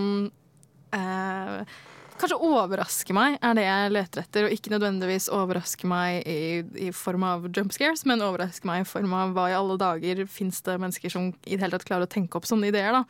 eh, 0.96 1.76
kanskje 2.20 2.38
overraske 2.48 3.16
meg, 3.16 3.36
er 3.44 3.56
det 3.56 3.64
jeg 3.66 3.92
leter 3.92 4.22
etter. 4.22 4.46
Og 4.46 4.54
ikke 4.56 4.72
nødvendigvis 4.74 5.28
overraske 5.34 5.88
meg 5.90 6.22
i, 6.28 6.62
i 6.88 6.92
form 6.96 7.26
av 7.28 7.48
jump 7.50 7.74
scares, 7.76 8.06
men 8.08 8.24
overraske 8.24 8.68
meg 8.68 8.84
i 8.84 8.88
form 8.88 9.14
av 9.16 9.36
hva 9.36 9.50
i 9.52 9.56
alle 9.56 9.78
dager 9.80 10.24
fins 10.30 10.62
det 10.66 10.78
mennesker 10.82 11.12
som 11.12 11.30
i 11.44 11.56
det 11.56 11.62
hele 11.64 11.76
tatt 11.76 11.86
klarer 11.88 12.08
å 12.08 12.14
tenke 12.16 12.38
opp 12.38 12.48
sånne 12.48 12.72
ideer, 12.72 12.96
da. 12.96 13.04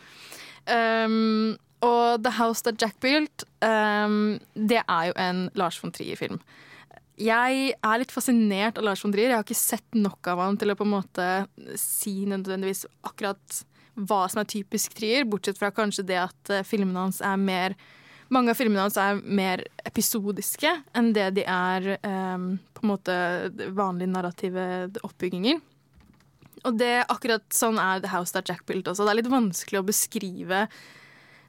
Um, 0.67 1.55
og 1.87 2.25
The 2.25 2.33
House 2.39 2.65
That 2.67 2.81
Jack 2.83 2.99
Built, 3.05 3.45
um, 3.63 4.39
det 4.55 4.83
er 4.83 5.11
jo 5.11 5.19
en 5.23 5.47
Lars 5.59 5.79
von 5.83 5.95
Trier-film. 5.95 6.41
Jeg 7.17 7.71
er 7.73 8.01
litt 8.01 8.13
fascinert 8.13 8.77
av 8.77 8.85
Lars 8.85 9.01
von 9.05 9.13
Trier. 9.15 9.31
Jeg 9.31 9.39
har 9.39 9.47
ikke 9.47 9.57
sett 9.57 9.97
nok 9.97 10.29
av 10.29 10.43
han 10.43 10.59
til 10.61 10.73
å 10.73 10.77
på 10.77 10.85
en 10.85 10.97
måte 10.99 11.29
si 11.81 12.27
nødvendigvis 12.29 12.85
akkurat 13.09 13.63
hva 13.97 14.25
som 14.31 14.43
er 14.43 14.51
typisk 14.51 14.97
Trier, 14.97 15.27
bortsett 15.29 15.59
fra 15.61 15.73
kanskje 15.75 16.07
det 16.09 16.19
at 16.21 16.53
eh, 16.53 16.67
filmene 16.67 17.07
hans 17.07 17.23
er 17.25 17.39
mer 17.41 17.77
mange 18.33 18.51
av 18.51 18.59
filmene 18.59 18.83
hans 18.83 18.97
er 18.99 19.21
mer 19.23 19.63
episodiske 19.87 20.73
enn 20.99 21.13
det 21.15 21.29
de 21.37 21.45
er 21.47 21.93
um, 22.03 22.57
på 22.75 22.83
en 22.83 22.91
måte 22.91 23.17
vanlige 23.71 24.11
narrative 24.11 24.65
oppbygginger. 25.07 25.61
Og 26.67 26.79
det 26.81 27.05
akkurat 27.07 27.47
sånn 27.55 27.79
er 27.79 28.03
The 28.03 28.11
House 28.11 28.35
That 28.35 28.51
Jack 28.51 28.65
Built 28.67 28.89
også. 28.91 29.07
Det 29.07 29.15
er 29.15 29.21
litt 29.21 29.31
vanskelig 29.31 29.79
å 29.79 29.87
beskrive 29.87 30.67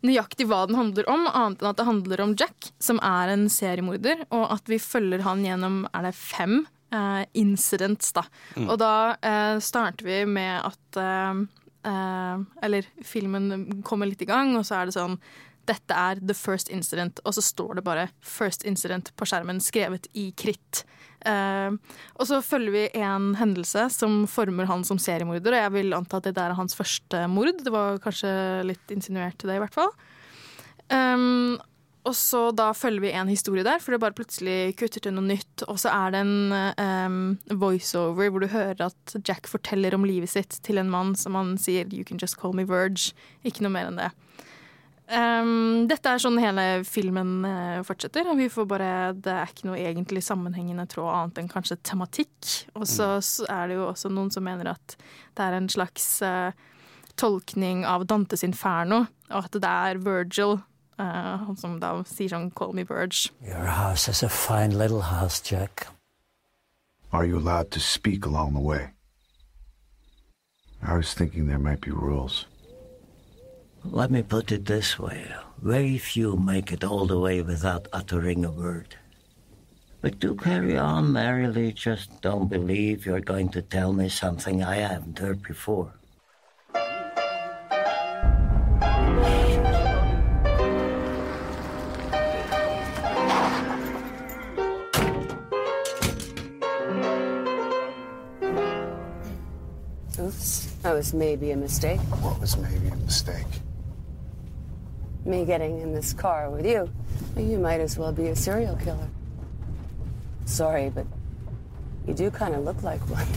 nøyaktig 0.05 0.45
hva 0.49 0.67
den 0.69 0.77
handler 0.77 1.07
om, 1.09 1.25
annet 1.25 1.63
enn 1.63 1.71
at 1.71 1.79
det 1.79 1.87
handler 1.87 2.21
om 2.21 2.33
Jack, 2.37 2.71
som 2.77 2.99
er 3.01 3.33
en 3.33 3.47
seriemorder, 3.49 4.27
og 4.29 4.45
at 4.53 4.69
vi 4.69 4.77
følger 4.81 5.25
han 5.25 5.41
gjennom 5.45 5.79
er 5.89 6.05
det 6.05 6.13
fem 6.19 6.59
uh, 6.93 7.23
incidents, 7.33 8.13
da. 8.13 8.27
Mm. 8.55 8.67
Og 8.67 8.77
da 8.81 8.93
uh, 9.17 9.57
starter 9.63 10.05
vi 10.05 10.19
med 10.29 10.61
at 10.69 11.01
eh, 11.01 11.41
eh, 11.85 12.37
Eller 12.63 12.87
filmen 13.03 13.83
kommer 13.83 14.09
litt 14.09 14.21
i 14.21 14.29
gang, 14.29 14.55
og 14.57 14.65
så 14.65 14.81
er 14.81 14.89
det 14.89 14.97
sånn 14.97 15.19
dette 15.67 15.91
er 15.91 16.21
the 16.23 16.35
first 16.37 16.69
incident, 16.71 17.19
og 17.25 17.33
så 17.35 17.43
står 17.43 17.75
det 17.75 17.83
bare 17.83 18.09
'first 18.23 18.63
incident' 18.63 19.11
på 19.17 19.25
skjermen, 19.27 19.59
skrevet 19.59 20.07
i 20.15 20.31
kritt. 20.31 20.85
Eh, 21.25 21.71
og 22.15 22.27
så 22.27 22.41
følger 22.41 22.71
vi 22.71 23.01
en 23.01 23.35
hendelse 23.35 23.89
som 23.91 24.25
former 24.27 24.65
han 24.65 24.83
som 24.83 24.97
seriemorder, 24.97 25.53
og 25.53 25.63
jeg 25.63 25.73
vil 25.73 25.93
anta 25.93 26.17
at 26.17 26.23
det 26.23 26.35
der 26.35 26.51
er 26.51 26.59
hans 26.59 26.75
første 26.75 27.27
mord. 27.27 27.63
Det 27.63 27.73
var 27.73 27.99
kanskje 27.99 28.63
litt 28.63 28.87
insinuert 28.93 29.37
til 29.37 29.49
det, 29.49 29.57
i 29.57 29.63
hvert 29.65 29.75
fall. 29.75 29.91
Um, 30.89 31.59
og 32.07 32.15
så 32.15 32.41
da 32.55 32.69
følger 32.77 33.03
vi 33.03 33.11
en 33.11 33.27
historie 33.27 33.65
der, 33.67 33.81
for 33.83 33.93
det 33.93 33.99
bare 33.99 34.15
plutselig 34.15 34.75
kutter 34.79 35.03
til 35.03 35.15
noe 35.17 35.27
nytt. 35.27 35.65
Og 35.67 35.79
så 35.81 35.91
er 35.91 36.13
det 36.13 36.21
en 36.23 36.55
um, 36.79 37.17
voiceover 37.59 38.31
hvor 38.31 38.43
du 38.43 38.47
hører 38.51 38.85
at 38.87 39.17
Jack 39.27 39.49
forteller 39.51 39.97
om 39.97 40.07
livet 40.07 40.31
sitt 40.31 40.59
til 40.63 40.79
en 40.79 40.91
mann 40.93 41.15
som 41.19 41.35
han 41.35 41.57
sier 41.59 41.85
'you 41.91 42.07
can 42.07 42.21
just 42.21 42.39
call 42.39 42.55
me 42.55 42.63
Verge'. 42.63 43.11
Ikke 43.43 43.65
noe 43.65 43.73
mer 43.75 43.91
enn 43.91 43.99
det. 43.99 44.11
Um, 45.07 45.87
dette 45.87 46.11
er 46.11 46.19
sånn 46.19 46.39
hele 46.39 46.83
filmen 46.83 47.45
eh, 47.47 47.83
fortsetter. 47.87 48.27
og 48.27 48.37
vi 48.37 48.49
får 48.51 48.65
bare, 48.67 49.13
Det 49.13 49.31
er 49.31 49.47
ikke 49.47 49.67
noe 49.69 49.79
egentlig 49.79 50.23
sammenhengende 50.23 50.87
tråd 50.87 51.13
annet 51.13 51.37
enn 51.39 51.51
kanskje 51.51 51.79
tematikk. 51.83 52.67
Og 52.75 52.87
så 52.87 53.19
så 53.23 53.47
er 53.47 53.67
det 53.67 53.75
jo 53.75 53.87
også 53.87 54.11
noen 54.11 54.31
som 54.31 54.43
mener 54.43 54.71
at 54.75 54.97
det 55.35 55.43
er 55.43 55.53
en 55.53 55.69
slags 55.69 56.21
uh, 56.21 56.51
tolkning 57.15 57.85
av 57.85 58.05
Dantes 58.05 58.43
Inferno, 58.43 59.07
og 59.31 59.45
at 59.45 59.51
det 59.51 59.63
er 59.63 59.97
Virgil 60.03 60.59
Eh, 60.99 61.37
han 61.45 61.55
som 61.55 61.79
da 61.79 62.03
sier 62.03 62.29
sånn 62.29 62.53
'call 62.53 62.73
me 62.73 62.83
Verge'. 62.83 63.31
Your 63.41 63.65
house 63.65 64.07
is 64.07 64.23
a 64.23 64.29
fine 64.29 64.77
little 64.77 65.01
house, 65.01 65.39
Jack. 65.39 65.87
Are 67.11 67.25
you 67.25 67.37
allowed 67.37 67.71
to 67.71 67.79
speak 67.79 68.25
along 68.25 68.53
the 68.53 68.59
way? 68.59 68.91
I 70.81 70.95
was 70.95 71.13
thinking 71.13 71.47
there 71.47 71.59
might 71.59 71.81
be 71.81 71.91
rules. 71.91 72.45
Let 73.83 74.11
me 74.11 74.21
put 74.21 74.51
it 74.51 74.65
this 74.65 74.99
way 74.99 75.33
very 75.61 75.97
few 75.97 76.35
make 76.35 76.71
it 76.71 76.83
all 76.83 77.05
the 77.07 77.19
way 77.19 77.41
without 77.41 77.87
uttering 77.91 78.45
a 78.45 78.51
word. 78.51 78.95
But 80.01 80.19
do 80.19 80.35
carry 80.35 80.77
on 80.77 81.11
merrily, 81.11 81.73
just 81.73 82.21
don't 82.21 82.47
believe 82.47 83.05
you're 83.05 83.19
going 83.19 83.49
to 83.49 83.61
tell 83.61 83.93
me 83.93 84.09
something 84.09 84.63
I 84.63 84.75
haven't 84.75 85.17
heard 85.17 85.41
before. 85.41 85.93
Was 100.97 101.13
maybe 101.13 101.51
a 101.51 101.55
mistake. 101.55 101.99
What 102.25 102.41
was 102.41 102.57
maybe 102.57 102.87
a 102.89 102.95
mistake? 103.05 103.61
Me 105.25 105.45
getting 105.45 105.79
in 105.79 105.93
this 105.93 106.11
car 106.13 106.49
with 106.49 106.65
you. 106.65 106.89
You 107.37 107.59
might 107.59 107.81
as 107.81 107.97
well 107.99 108.11
be 108.11 108.29
a 108.29 108.35
serial 108.35 108.75
killer. 108.77 109.09
Sorry, 110.45 110.89
but 110.89 111.05
you 112.07 112.15
do 112.15 112.31
kind 112.31 112.55
of 112.55 112.63
look 112.65 112.81
like 112.81 113.01
one. 113.13 113.27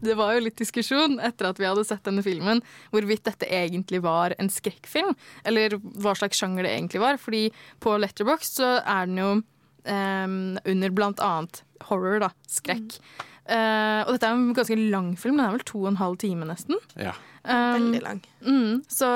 Det 0.00 0.14
var 0.18 0.32
jo 0.34 0.46
litt 0.46 0.56
diskusjon 0.58 1.20
etter 1.22 1.50
at 1.50 1.60
vi 1.60 1.66
hadde 1.68 1.84
sett 1.86 2.02
denne 2.08 2.24
filmen, 2.24 2.62
hvorvidt 2.90 3.26
dette 3.28 3.46
egentlig 3.46 4.00
var 4.02 4.32
en 4.40 4.48
skrekkfilm, 4.50 5.12
eller 5.44 5.76
hva 6.00 6.16
slags 6.18 6.40
sjanger 6.40 6.64
det 6.64 6.72
egentlig 6.78 7.02
var. 7.04 7.20
Fordi 7.20 7.44
på 7.84 7.98
Letterboxd 8.00 8.62
så 8.62 8.72
er 8.80 9.04
den 9.10 9.20
jo 9.20 9.28
um, 9.36 10.40
under 10.64 10.96
blant 10.96 11.20
annet 11.22 11.62
horror, 11.90 12.24
da. 12.24 12.32
Skrekk. 12.50 12.96
Eh, 13.42 14.00
og 14.06 14.14
dette 14.14 14.28
er 14.28 14.36
en 14.36 14.52
ganske 14.54 14.76
lang 14.78 15.12
film, 15.18 15.40
den 15.40 15.46
er 15.46 15.56
vel 15.56 15.64
to 15.66 15.80
og 15.82 15.90
en 15.90 15.98
halv 16.00 16.18
time 16.22 16.46
nesten. 16.48 16.78
Ja. 16.94 17.16
Um, 17.42 17.88
Veldig 17.88 18.02
lang. 18.04 18.20
Mm, 18.46 18.84
så 18.86 19.08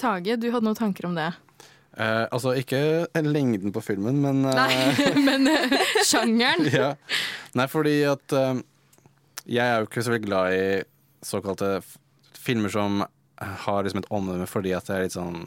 Tage, 0.00 0.36
du 0.36 0.50
hadde 0.52 0.66
noen 0.66 0.76
tanker 0.76 1.08
om 1.08 1.16
det? 1.16 1.30
Uh, 1.92 2.24
altså 2.32 2.54
ikke 2.56 3.08
lengden 3.20 3.72
på 3.72 3.82
filmen, 3.84 4.20
men 4.24 4.44
uh, 4.44 4.52
Nei, 4.56 4.76
men 5.28 5.48
sjangeren? 6.04 6.68
ja. 6.72 6.92
Nei, 7.56 7.68
fordi 7.68 7.96
at 8.08 8.36
jeg 9.48 9.64
er 9.64 9.80
jo 9.80 9.88
ikke 9.88 10.04
så 10.04 10.14
veldig 10.14 10.28
glad 10.28 10.56
i 10.56 10.62
såkalte 11.24 11.74
filmer 12.36 12.72
som 12.72 13.02
har 13.42 13.82
liksom 13.82 14.02
et 14.02 14.12
omdømme 14.14 14.46
fordi 14.50 14.72
at 14.76 14.86
det 14.86 14.94
er 14.94 15.04
litt 15.06 15.14
sånn 15.16 15.42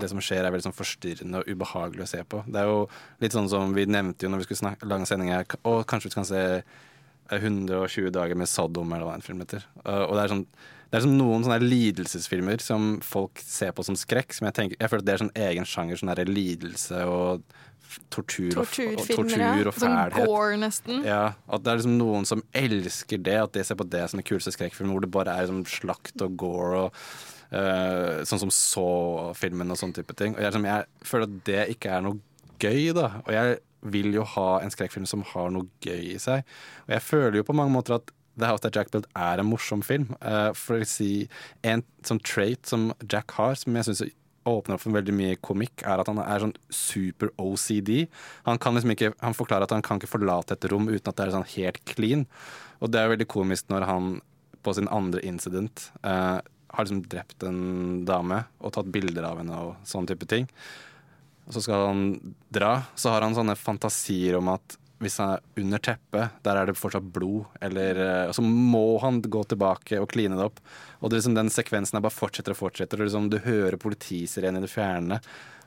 det 0.00 0.08
som 0.10 0.20
skjer 0.22 0.44
er 0.44 0.52
veldig 0.52 0.68
sånn 0.68 0.76
forstyrrende 0.76 1.40
og 1.40 1.48
ubehagelig 1.50 2.04
å 2.04 2.10
se 2.12 2.20
på. 2.22 2.42
Det 2.46 2.60
er 2.60 2.68
jo 2.68 2.84
litt 3.22 3.34
sånn 3.34 3.48
som 3.50 3.74
vi 3.74 3.86
nevnte 3.90 4.24
jo 4.24 4.30
når 4.30 4.42
vi 4.42 4.46
skulle 4.48 4.62
snakke 4.62 4.88
lage 4.88 5.08
sending 5.10 5.32
her, 5.34 5.46
og 5.66 5.82
kanskje 5.90 6.10
vi 6.10 6.14
kan 6.14 6.28
se 6.28 6.44
120 7.38 8.12
dager 8.14 8.38
med 8.38 8.50
Sodom, 8.50 8.92
eller 8.92 9.08
hva 9.08 9.16
en 9.18 9.24
film 9.24 9.42
heter. 9.44 9.66
Uh, 9.84 10.04
og 10.08 10.14
det 10.16 10.26
er 10.26 10.34
sånn 10.34 10.46
det 10.90 10.98
er 10.98 11.04
som 11.04 11.12
noen 11.14 11.44
sånne 11.46 11.60
lidelsesfilmer 11.62 12.62
som 12.64 12.96
folk 13.06 13.38
ser 13.38 13.70
på 13.76 13.84
som 13.86 13.94
skrekk. 13.94 14.34
Som 14.34 14.48
jeg, 14.48 14.56
tenker, 14.56 14.78
jeg 14.80 14.90
føler 14.90 15.04
at 15.04 15.06
det 15.06 15.12
er 15.12 15.20
sånn 15.22 15.36
egen 15.38 15.68
sjanger. 15.70 16.00
Sånn 16.00 16.10
lidelse 16.26 17.04
og 17.06 17.44
tortur 18.10 18.58
og, 18.58 18.64
og, 18.64 19.04
tortur 19.06 19.70
og 19.70 19.76
fælhet. 19.76 19.78
Sånn 19.78 19.94
fælhet. 19.94 20.26
gore, 20.26 20.56
nesten. 20.58 21.04
Ja, 21.06 21.22
at 21.46 21.62
det 21.62 21.72
er 21.72 21.80
liksom 21.80 21.94
noen 21.98 22.26
som 22.26 22.42
elsker 22.58 23.22
det, 23.22 23.38
at 23.38 23.54
de 23.54 23.64
ser 23.66 23.78
på 23.78 23.86
det 23.86 24.02
som 24.10 24.18
den 24.18 24.26
kuleste 24.26 24.54
skrekkfilmen, 24.54 24.96
hvor 24.96 25.06
det 25.06 25.12
bare 25.14 25.34
er 25.34 25.46
liksom 25.46 25.62
slakt 25.70 26.26
og 26.26 26.34
gore 26.42 26.82
og 26.84 27.00
uh, 27.54 28.26
sånn 28.26 28.44
som 28.46 28.54
så-filmen 28.54 29.70
og 29.70 29.78
sånne 29.78 30.00
type 30.00 30.18
ting. 30.18 30.34
Og 30.34 30.42
jeg, 30.42 30.50
liksom, 30.50 30.68
jeg 30.70 31.10
føler 31.12 31.30
at 31.30 31.40
det 31.46 31.64
ikke 31.76 31.94
er 31.94 32.06
noe 32.06 32.18
gøy, 32.60 32.90
da. 32.98 33.08
Og 33.24 33.34
jeg 33.34 33.60
vil 33.82 34.14
jo 34.14 34.24
ha 34.36 34.48
en 34.60 34.72
skrekkfilm 34.72 35.06
som 35.08 35.24
har 35.32 35.52
noe 35.54 35.68
gøy 35.84 36.14
i 36.14 36.18
seg. 36.20 36.46
Og 36.86 36.96
jeg 36.96 37.06
føler 37.06 37.40
jo 37.40 37.46
på 37.48 37.56
mange 37.56 37.74
måter 37.74 37.96
at 37.96 38.12
The 38.40 38.48
House 38.48 38.62
That 38.64 38.76
Jack 38.76 38.90
Built 38.92 39.08
er 39.16 39.40
en 39.40 39.48
morsom 39.50 39.82
film. 39.84 40.14
Uh, 40.22 40.52
for 40.56 40.80
å 40.80 40.88
si 40.88 41.28
En 41.66 41.84
sånn 42.06 42.22
trait 42.24 42.68
som 42.68 42.90
Jack 43.04 43.36
har, 43.38 43.56
som 43.58 43.76
jeg 43.76 43.88
syns 43.88 44.04
åpner 44.48 44.76
opp 44.76 44.82
for 44.82 44.96
veldig 44.96 45.12
mye 45.12 45.38
komikk, 45.44 45.82
er 45.84 46.00
at 46.00 46.08
han 46.08 46.18
er 46.22 46.40
sånn 46.42 46.54
super 46.72 47.28
OCD. 47.40 48.06
Han 48.46 48.60
kan 48.62 48.74
liksom 48.74 48.94
ikke, 48.94 49.12
han 49.20 49.36
forklarer 49.36 49.68
at 49.68 49.74
han 49.76 49.84
kan 49.84 50.00
ikke 50.00 50.14
forlate 50.14 50.56
et 50.56 50.64
rom 50.72 50.88
uten 50.88 51.10
at 51.10 51.18
det 51.18 51.26
er 51.26 51.34
sånn 51.34 51.50
helt 51.56 51.82
clean. 51.90 52.24
Og 52.80 52.92
det 52.92 53.02
er 53.02 53.12
veldig 53.12 53.28
komisk 53.30 53.68
når 53.72 53.84
han 53.90 54.14
på 54.64 54.74
sin 54.76 54.88
andre 54.92 55.20
incident 55.28 55.90
uh, 56.04 56.40
har 56.40 56.86
liksom 56.86 57.04
drept 57.12 57.44
en 57.46 57.60
dame 58.08 58.42
og 58.60 58.74
tatt 58.76 58.88
bilder 58.92 59.28
av 59.28 59.40
henne 59.42 59.60
og 59.60 59.88
sånne 59.88 60.12
type 60.12 60.28
ting. 60.30 60.48
Og 61.50 61.56
så 61.56 61.64
skal 61.64 61.88
han 61.88 62.02
dra, 62.54 62.76
så 62.94 63.10
har 63.10 63.24
han 63.26 63.34
sånne 63.34 63.56
fantasier 63.58 64.36
om 64.38 64.52
at 64.54 64.76
hvis 65.00 65.16
han 65.18 65.32
er 65.32 65.62
under 65.62 65.80
teppet, 65.82 66.34
der 66.44 66.58
er 66.60 66.68
det 66.68 66.76
fortsatt 66.78 67.06
blod, 67.10 67.48
eller 67.64 67.98
eh, 68.04 68.26
Og 68.28 68.34
så 68.36 68.42
må 68.44 69.00
han 69.02 69.22
gå 69.24 69.40
tilbake 69.48 69.98
og 69.98 70.10
kline 70.12 70.36
det 70.36 70.44
opp. 70.50 70.60
Og 71.00 71.08
det 71.08 71.16
er 71.16 71.22
liksom 71.22 71.38
den 71.38 71.50
sekvensen 71.50 71.96
er 71.98 72.04
bare 72.04 72.14
fortsetter 72.14 72.52
og 72.54 72.60
fortsetter, 72.60 73.00
og 73.00 73.08
liksom 73.08 73.30
du 73.32 73.38
hører 73.42 73.80
politisirenen 73.80 74.60
i 74.60 74.66
det 74.68 74.70
fjerne 74.70 75.18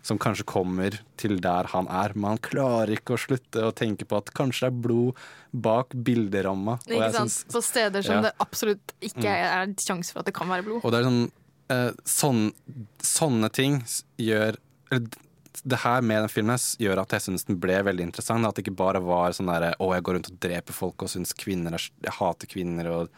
som 0.04 0.20
kanskje 0.20 0.46
kommer 0.46 0.96
til 1.18 1.38
der 1.42 1.70
han 1.72 1.88
er, 1.88 2.14
men 2.14 2.34
han 2.36 2.42
klarer 2.44 2.92
ikke 2.94 3.16
å 3.16 3.22
slutte 3.24 3.64
å 3.64 3.74
tenke 3.76 4.06
på 4.06 4.20
at 4.20 4.32
kanskje 4.36 4.68
det 4.68 4.72
er 4.74 4.82
blod 4.86 5.22
bak 5.66 5.96
bilderamma. 5.96 6.78
Ikke 6.86 7.12
sant? 7.16 7.32
Synes, 7.34 7.54
På 7.56 7.62
steder 7.64 8.06
som 8.06 8.20
Ja. 8.20 8.22
det 8.28 8.34
absolutt 8.44 8.94
ikke 9.02 9.28
er, 9.32 9.64
er 9.64 9.74
sjanse 9.80 10.12
for 10.12 10.20
at 10.20 10.28
det 10.30 10.36
kan 10.36 10.52
være 10.52 10.68
blod. 10.68 10.84
Og 10.84 10.92
det 10.92 11.00
er 11.00 11.08
sånn, 11.10 11.32
eh, 11.74 11.92
sånn 12.06 12.44
Sånne 13.02 13.50
ting 13.52 13.82
gjør 14.20 14.58
eller, 14.92 15.08
d- 15.54 15.62
Det 15.74 15.80
her 15.84 16.02
med 16.02 16.24
den 16.26 16.32
filmen 16.34 16.58
gjør 16.82 17.02
at 17.04 17.16
jeg 17.18 17.26
syns 17.28 17.46
den 17.48 17.60
ble 17.62 17.78
veldig 17.86 18.08
interessant. 18.10 18.46
At 18.48 18.56
det 18.58 18.66
ikke 18.66 18.76
bare 18.84 19.02
var 19.04 19.32
sånn 19.38 19.52
derre 19.52 19.74
Å, 19.80 19.94
jeg 19.96 20.04
går 20.04 20.18
rundt 20.20 20.32
og 20.34 20.40
dreper 20.44 20.74
folk 20.76 21.06
og 21.06 21.10
syns 21.14 21.34
kvinner 21.38 21.74
er 21.78 21.88
Jeg 22.04 22.18
hater 22.20 22.48
kvinner 22.52 22.90
og 22.94 23.10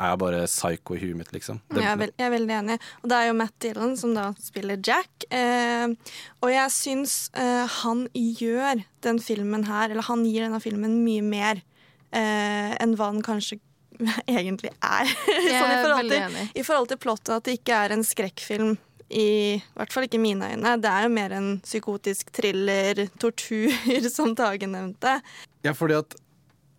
er 0.00 0.14
bare 0.16 0.46
psycho 0.48 0.94
i 0.96 1.00
huet 1.02 1.18
mitt, 1.18 1.32
liksom. 1.34 1.58
Det, 1.68 1.82
Jeg 1.82 1.90
er, 1.90 1.98
veld, 2.00 2.12
jeg 2.16 2.24
er 2.24 2.30
veldig 2.32 2.54
enig. 2.56 2.76
Og 3.02 3.10
det 3.12 3.16
er 3.18 3.26
jo 3.28 3.34
Matt 3.36 3.56
Dillon 3.60 3.92
som 4.00 4.14
da 4.16 4.30
spiller 4.40 4.78
Jack. 4.80 5.26
Eh, 5.28 5.92
og 6.40 6.48
jeg 6.48 6.72
syns 6.72 7.16
eh, 7.36 7.66
han 7.82 8.06
gjør 8.16 8.80
den 9.04 9.20
filmen 9.20 9.66
her, 9.68 9.90
eller 9.92 10.06
han 10.08 10.24
gir 10.24 10.46
denne 10.46 10.62
filmen 10.64 10.96
mye 11.04 11.20
mer 11.26 11.60
eh, 12.08 12.72
enn 12.80 12.96
hva 12.96 13.10
den 13.12 13.20
kanskje 13.26 13.60
egentlig 14.26 14.72
er. 14.80 15.12
Sånn, 15.60 15.74
i, 15.76 15.82
forhold 15.84 16.16
til. 16.16 16.40
I 16.56 16.64
forhold 16.66 16.88
til 16.94 17.00
plottet 17.04 17.34
at 17.36 17.44
det 17.50 17.58
ikke 17.60 17.82
er 17.84 17.94
en 17.98 18.06
skrekkfilm. 18.06 18.72
I 19.12 19.60
hvert 19.76 19.92
fall 19.92 20.06
ikke 20.08 20.16
i 20.16 20.22
mine 20.22 20.48
øyne. 20.54 20.76
Det 20.80 20.88
er 20.88 21.06
jo 21.06 21.12
mer 21.12 21.34
en 21.36 21.50
psykotisk 21.64 22.32
thriller, 22.32 23.06
tortur, 23.20 23.72
som 24.16 24.34
Tage 24.36 24.66
nevnte. 24.66 25.20
ja, 25.64 25.72
fordi 25.76 25.94
at 26.00 26.16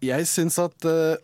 jeg 0.03 0.27
syns 0.27 0.57
at 0.59 0.85
eh, 0.89 1.15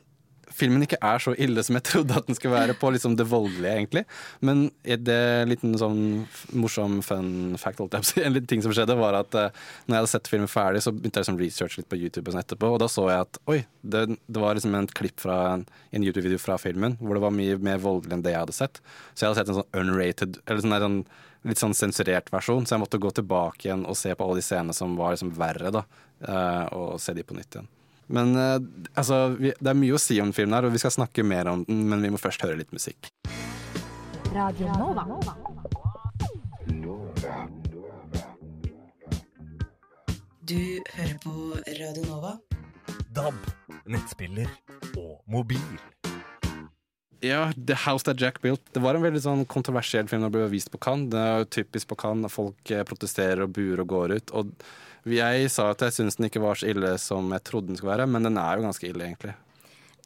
filmen 0.60 0.84
ikke 0.86 1.00
er 1.06 1.22
så 1.24 1.34
ille 1.40 1.64
som 1.66 1.78
jeg 1.78 1.86
trodde 1.90 2.18
at 2.20 2.28
den 2.28 2.38
skulle 2.38 2.56
være 2.56 2.76
på 2.80 2.92
liksom 2.96 3.16
det 3.20 3.28
voldelige, 3.30 3.72
egentlig. 3.72 4.04
Men 4.46 4.68
det 4.84 5.16
er 5.16 5.44
en 5.44 5.54
liten 5.54 5.78
sånn 5.80 6.02
morsom 6.54 7.00
fun 7.06 7.58
fact. 7.62 7.80
En 8.20 8.36
liten 8.36 8.50
ting 8.50 8.64
som 8.66 8.74
skjedde, 8.76 8.98
var 9.00 9.16
at 9.22 9.36
uh, 9.38 9.48
når 9.88 9.96
jeg 9.96 10.02
hadde 10.02 10.12
sett 10.12 10.32
filmen 10.32 10.52
ferdig, 10.52 10.84
så 10.84 10.92
begynte 10.96 11.22
jeg 11.22 11.28
liksom 11.28 11.40
researche 11.40 11.82
litt 11.82 11.90
på 11.92 12.00
YouTube 12.00 12.28
og 12.28 12.36
sånn 12.36 12.44
etterpå, 12.44 12.74
og 12.76 12.82
da 12.84 12.90
så 12.92 13.06
jeg 13.08 13.24
at 13.28 13.40
oi, 13.52 13.62
det, 13.82 14.04
det 14.28 14.44
var 14.44 14.58
liksom 14.58 14.76
en 14.76 14.90
klipp 15.00 15.24
fra 15.24 15.40
en, 15.54 15.66
en 15.96 16.06
YouTube-video 16.06 16.42
fra 16.42 16.60
filmen, 16.62 16.98
hvor 17.00 17.16
det 17.16 17.24
var 17.24 17.36
mye 17.36 17.58
mer 17.64 17.80
voldelig 17.84 18.18
enn 18.18 18.26
det 18.26 18.36
jeg 18.36 18.44
hadde 18.44 18.58
sett. 18.58 18.84
Så 19.14 19.24
jeg 19.24 19.32
hadde 19.32 19.42
sett 19.42 19.54
en 19.54 19.60
sånn 19.62 19.82
unrated, 19.82 20.42
eller 20.46 20.66
sånn 20.66 20.78
sånn 20.84 21.02
litt 21.48 21.62
sånn 21.62 21.76
sensurert 21.78 22.32
versjon, 22.34 22.66
så 22.68 22.76
jeg 22.76 22.84
måtte 22.84 23.00
gå 23.00 23.12
tilbake 23.16 23.70
igjen 23.70 23.86
og 23.88 23.98
se 23.98 24.12
på 24.12 24.26
alle 24.26 24.42
de 24.42 24.44
scenene 24.46 24.76
som 24.76 24.98
var 25.00 25.16
liksom 25.16 25.32
verre, 25.38 25.72
da, 25.72 25.86
uh, 26.28 26.66
og 26.76 26.98
se 27.00 27.16
de 27.16 27.24
på 27.24 27.38
nytt 27.38 27.56
igjen. 27.56 27.70
Men 28.10 28.34
eh, 28.36 28.58
altså, 28.98 29.36
vi, 29.38 29.54
det 29.54 29.72
er 29.72 29.78
mye 29.78 29.96
å 29.96 30.02
si 30.02 30.18
om 30.24 30.34
filmen 30.34 30.58
her, 30.58 30.68
og 30.68 30.74
vi 30.74 30.82
skal 30.82 30.96
snakke 30.96 31.26
mer 31.26 31.52
om 31.52 31.64
den, 31.68 31.86
men 31.92 32.02
vi 32.06 32.12
må 32.14 32.22
først 32.22 32.42
høre 32.46 32.58
litt 32.60 32.74
musikk. 32.74 33.12
Radio 34.34 34.70
Nova. 34.78 35.06
Du 40.50 40.58
hører 40.96 41.18
på 41.22 41.34
Radio 41.80 42.06
Nova. 42.10 42.36
DAB, 43.14 43.38
nettspiller 43.90 44.50
og 44.98 45.20
mobil. 45.30 45.80
Ja, 47.26 47.50
The 47.54 47.76
House 47.86 48.06
That 48.08 48.22
Jack 48.22 48.42
Built. 48.42 48.62
Det 48.74 48.82
var 48.82 48.96
en 48.96 49.04
veldig 49.04 49.22
sånn 49.22 49.42
kontroversiell 49.50 50.08
film 50.08 50.24
da 50.24 50.30
det 50.32 50.40
ble 50.40 50.52
vist 50.54 50.72
på 50.72 50.80
Cannes. 50.82 51.10
Det 51.12 51.20
er 51.20 51.42
jo 51.42 51.50
typisk 51.58 51.90
på 51.92 51.98
Cannes. 52.00 52.32
Folk 52.32 52.72
eh, 52.72 52.86
protesterer 52.88 53.44
og 53.46 53.54
buer 53.58 53.82
og 53.84 53.90
går 53.92 54.14
ut. 54.16 54.34
Og 54.40 54.54
jeg 55.08 55.52
sa 55.54 55.70
at 55.72 55.86
jeg 55.86 55.96
syns 55.96 56.20
den 56.20 56.28
ikke 56.28 56.44
var 56.44 56.60
så 56.60 56.68
ille 56.72 56.96
som 57.02 57.30
jeg 57.32 57.46
trodde 57.48 57.72
den 57.72 57.80
skulle 57.80 57.96
være, 57.96 58.10
men 58.10 58.28
den 58.28 58.40
er 58.42 58.58
jo 58.58 58.68
ganske 58.68 58.90
ille, 58.90 59.06
egentlig. 59.08 59.36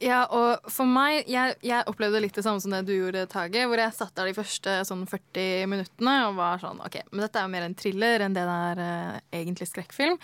Ja, 0.02 0.24
og 0.26 0.64
for 0.72 0.88
meg 0.90 1.28
Jeg, 1.30 1.54
jeg 1.62 1.86
opplevde 1.90 2.18
litt 2.22 2.34
det 2.34 2.42
samme 2.44 2.62
som 2.62 2.72
det 2.74 2.82
du 2.88 2.94
gjorde, 2.96 3.26
Tage. 3.30 3.62
Hvor 3.68 3.80
jeg 3.80 3.94
satt 3.96 4.14
der 4.18 4.30
de 4.30 4.36
første 4.36 4.80
sånn 4.88 5.04
40 5.10 5.68
minuttene 5.70 6.16
og 6.28 6.40
var 6.40 6.62
sånn 6.62 6.82
OK, 6.84 6.98
men 7.12 7.24
dette 7.24 7.40
er 7.40 7.46
jo 7.46 7.54
mer 7.54 7.68
en 7.68 7.78
thriller 7.78 8.24
enn 8.24 8.34
det 8.36 8.42
det 8.44 8.58
er 8.70 8.82
eh, 8.84 9.22
egentlig 9.42 9.70
skrekkfilm. 9.70 10.18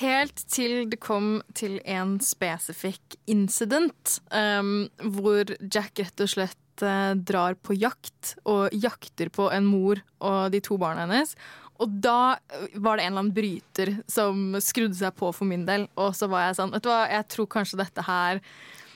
Helt 0.00 0.42
til 0.48 0.88
det 0.88 0.98
kom 1.04 1.42
til 1.58 1.76
en 1.84 2.16
spesifikk 2.24 3.18
incident 3.28 4.18
um, 4.32 4.88
hvor 5.18 5.52
Jack 5.60 6.00
rett 6.00 6.22
og 6.24 6.30
slett 6.32 6.84
uh, 6.84 7.12
drar 7.12 7.58
på 7.60 7.76
jakt 7.76 8.34
og 8.48 8.72
jakter 8.72 9.28
på 9.32 9.50
en 9.52 9.68
mor 9.68 10.00
og 10.24 10.54
de 10.54 10.62
to 10.64 10.78
barna 10.80 11.04
hennes. 11.04 11.36
Og 11.82 11.96
da 12.04 12.36
var 12.74 12.98
det 12.98 13.06
en 13.06 13.12
eller 13.12 13.24
annen 13.24 13.34
bryter 13.34 13.96
som 14.10 14.54
skrudde 14.62 14.98
seg 14.98 15.16
på 15.18 15.32
for 15.34 15.48
min 15.48 15.66
del. 15.68 15.88
Og 16.00 16.14
så 16.16 16.28
var 16.30 16.48
jeg 16.48 16.60
sånn 16.60 16.72
Vet 16.74 16.86
du 16.86 16.92
hva, 16.92 17.02
jeg 17.10 17.28
tror 17.34 17.50
kanskje 17.58 17.82
dette 17.82 18.06
her 18.06 18.42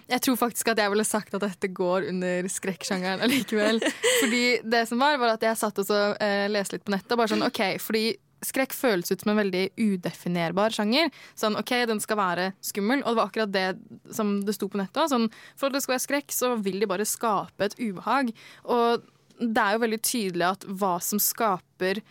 jeg 0.06 0.22
tror 0.22 0.36
faktisk 0.38 0.68
at 0.70 0.78
jeg 0.78 0.90
ville 0.92 1.02
sagt 1.02 1.34
at 1.34 1.42
dette 1.42 1.66
går 1.74 2.04
under 2.12 2.46
skrekksjangeren 2.50 3.24
allikevel. 3.26 3.80
Fordi 4.20 4.42
det 4.62 4.84
som 4.86 5.02
var, 5.02 5.16
var 5.18 5.32
at 5.34 5.42
jeg 5.42 5.58
satt 5.58 5.80
og 5.82 5.88
så, 5.88 5.98
eh, 6.22 6.44
leste 6.46 6.76
litt 6.76 6.84
på 6.86 6.94
nettet. 6.94 7.10
Og 7.10 7.18
bare 7.18 7.32
sånn, 7.32 7.42
ok, 7.42 7.62
fordi 7.82 8.04
Skrekk 8.44 8.74
føles 8.76 9.08
ut 9.10 9.22
som 9.22 9.32
en 9.32 9.38
veldig 9.40 9.62
udefinerbar 9.80 10.74
sjanger. 10.76 11.08
Sånn, 11.38 11.56
ok, 11.58 11.72
Den 11.88 12.02
skal 12.04 12.18
være 12.20 12.50
skummel, 12.64 13.00
og 13.02 13.14
det 13.14 13.18
var 13.18 13.30
akkurat 13.30 13.52
det 13.54 14.14
som 14.14 14.36
det 14.44 14.54
sto 14.54 14.68
på 14.70 14.78
nettet. 14.78 15.08
Sånn, 15.10 15.30
for 15.56 15.68
at 15.68 15.76
det 15.76 15.82
skal 15.82 15.96
være 15.96 16.04
skrekk, 16.04 16.34
så 16.36 16.52
vil 16.60 16.78
de 16.82 16.90
bare 16.90 17.08
skape 17.08 17.64
et 17.64 17.78
ubehag. 17.80 18.34
Og 18.68 19.06
det 19.40 19.62
er 19.62 19.74
jo 19.74 19.82
veldig 19.86 20.02
tydelig 20.04 20.46
at 20.50 20.68
hva 20.68 20.96
som 21.02 21.20
skaper 21.22 22.02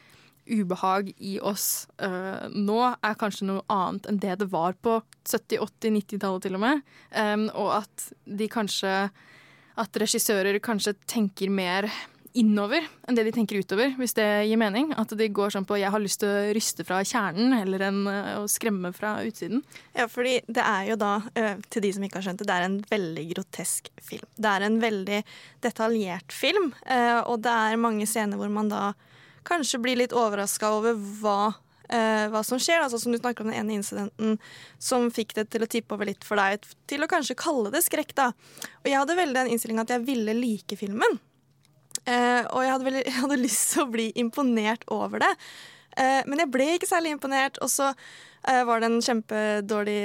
ubehag 0.46 1.12
i 1.18 1.38
oss 1.42 1.88
uh, 2.02 2.48
nå, 2.54 2.80
er 3.02 3.20
kanskje 3.20 3.50
noe 3.50 3.66
annet 3.72 4.10
enn 4.10 4.20
det 4.22 4.40
det 4.42 4.50
var 4.52 4.78
på 4.78 5.00
70-, 5.26 5.60
80-, 5.60 5.96
90-tallet 6.00 6.46
til 6.46 6.58
og 6.58 6.64
med. 6.66 6.84
Um, 7.12 7.48
og 7.54 7.72
at 7.82 8.10
de 8.26 8.50
kanskje 8.52 8.98
At 9.76 9.98
regissører 10.00 10.56
kanskje 10.64 10.94
tenker 11.04 11.50
mer 11.52 11.90
innover 12.36 12.84
enn 13.08 13.18
det 13.18 13.26
de 13.28 13.34
tenker 13.36 13.60
utover, 13.60 13.94
hvis 14.00 14.16
det 14.16 14.28
gir 14.48 14.60
mening. 14.60 14.94
At 14.96 15.12
de 15.12 15.28
går 15.28 15.52
sånn 15.52 15.68
på 15.68 15.76
'jeg 15.76 15.92
har 15.92 16.00
lyst 16.00 16.22
til 16.22 16.30
å 16.30 16.54
ryste 16.56 16.86
fra 16.88 17.02
kjernen' 17.04 17.58
heller 17.60 17.84
enn 17.90 18.08
øh, 18.08 18.40
å 18.40 18.48
skremme 18.48 18.94
fra 18.96 19.18
utsiden. 19.24 19.64
Ja, 19.96 20.08
fordi 20.08 20.40
det 20.48 20.64
er 20.64 20.84
jo 20.92 20.96
da, 20.96 21.22
øh, 21.36 21.60
til 21.70 21.82
de 21.82 21.92
som 21.92 22.04
ikke 22.04 22.20
har 22.20 22.28
skjønt 22.28 22.40
det, 22.40 22.48
det 22.48 22.56
er 22.56 22.68
en 22.70 22.80
veldig 22.92 23.26
grotesk 23.34 23.92
film. 24.00 24.28
Det 24.36 24.52
er 24.52 24.62
en 24.64 24.80
veldig 24.80 25.24
detaljert 25.62 26.32
film, 26.32 26.74
og 27.28 27.42
det 27.42 27.52
er 27.52 27.76
mange 27.76 28.08
scener 28.08 28.38
hvor 28.38 28.50
man 28.50 28.70
da 28.70 28.94
kanskje 29.48 29.82
blir 29.84 30.00
litt 30.00 30.16
overraska 30.16 30.72
over 30.78 30.98
hva, 31.22 31.54
eh, 31.90 32.26
hva 32.34 32.42
som 32.46 32.62
skjer. 32.62 32.84
Altså, 32.84 33.00
som 33.02 33.14
du 33.14 33.20
snakker 33.20 33.46
om 33.46 33.52
den 33.52 33.60
ene 33.62 33.78
incidenten 33.78 34.40
som 34.82 35.08
fikk 35.14 35.36
det 35.38 35.50
til 35.54 35.66
å 35.66 35.70
tippe 35.70 35.96
over 35.96 36.10
litt 36.10 36.26
for 36.28 36.40
deg 36.42 36.66
til 36.90 37.06
å 37.06 37.12
kanskje 37.12 37.38
kalle 37.40 37.72
det 37.74 37.86
skrekk. 37.86 38.16
da. 38.18 38.32
Og 38.84 38.92
jeg 38.92 39.00
hadde 39.00 39.22
veldig 39.22 39.40
den 39.42 39.54
innstillinga 39.54 39.88
at 39.88 39.96
jeg 39.96 40.08
ville 40.08 40.38
like 40.38 40.78
filmen. 40.80 41.20
Eh, 42.06 42.44
og 42.52 42.62
jeg 42.62 42.74
hadde, 42.74 42.88
veldig, 42.90 43.06
jeg 43.10 43.22
hadde 43.22 43.42
lyst 43.42 43.74
til 43.74 43.86
å 43.86 43.92
bli 43.92 44.10
imponert 44.22 44.86
over 44.94 45.24
det. 45.24 45.32
Eh, 45.98 46.22
men 46.28 46.44
jeg 46.44 46.52
ble 46.54 46.74
ikke 46.76 46.90
særlig 46.90 47.16
imponert, 47.16 47.58
og 47.64 47.72
så 47.72 47.92
eh, 47.94 48.64
var 48.68 48.82
det 48.82 48.92
en 48.92 49.02
kjempedårlig 49.02 50.02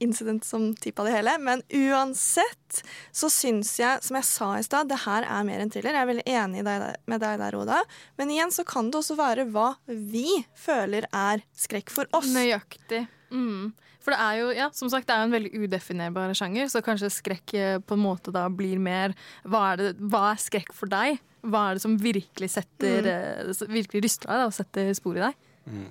incident 0.00 0.44
som 0.46 0.70
tippa 0.74 1.04
det 1.06 1.14
hele. 1.14 1.36
Men 1.42 1.62
uansett 1.68 2.80
så 3.12 3.30
syns 3.32 3.72
jeg, 3.80 4.02
som 4.04 4.18
jeg 4.18 4.28
sa 4.28 4.50
i 4.58 4.64
stad, 4.66 4.90
det 4.90 5.02
her 5.04 5.26
er 5.28 5.46
mer 5.46 5.62
enn 5.62 5.72
thriller. 5.72 5.96
Jeg 5.96 6.02
er 6.02 6.10
veldig 6.10 6.26
enig 6.40 6.64
med 6.64 7.22
deg 7.22 7.38
der, 7.42 7.58
Oda. 7.60 7.82
Men 8.20 8.32
igjen 8.32 8.54
så 8.54 8.64
kan 8.68 8.90
det 8.90 9.00
også 9.02 9.18
være 9.20 9.46
hva 9.52 9.72
vi 9.86 10.26
føler 10.58 11.08
er 11.12 11.44
skrekk 11.58 11.92
for 11.94 12.10
oss. 12.16 12.30
Nøyaktig. 12.34 13.04
Mm. 13.30 13.72
For 14.00 14.14
det 14.14 14.20
er 14.24 14.38
jo, 14.40 14.52
ja, 14.56 14.68
som 14.74 14.88
sagt, 14.92 15.06
det 15.08 15.14
er 15.14 15.22
jo 15.22 15.28
en 15.28 15.34
veldig 15.34 15.64
udefinerbar 15.66 16.32
sjanger, 16.36 16.70
så 16.72 16.80
kanskje 16.84 17.12
skrekk 17.12 17.54
eh, 17.58 17.74
på 17.84 17.98
en 17.98 18.02
måte 18.02 18.32
da 18.32 18.46
blir 18.48 18.80
mer 18.80 19.12
Hva 19.44 19.74
er, 19.74 19.82
det, 19.82 19.90
hva 20.00 20.30
er 20.30 20.40
skrekk 20.40 20.72
for 20.76 20.90
deg? 20.90 21.20
Hva 21.44 21.66
er 21.68 21.76
det 21.76 21.84
som 21.84 21.98
virkelig 22.00 22.50
setter 22.52 23.06
mm. 23.06 23.52
Virkelig 23.72 24.02
ryster 24.04 24.28
deg 24.28 24.40
da, 24.42 24.48
og 24.48 24.56
setter 24.56 24.90
spor 24.96 25.20
i 25.20 25.24
deg? 25.24 25.38
Mm. 25.70 25.86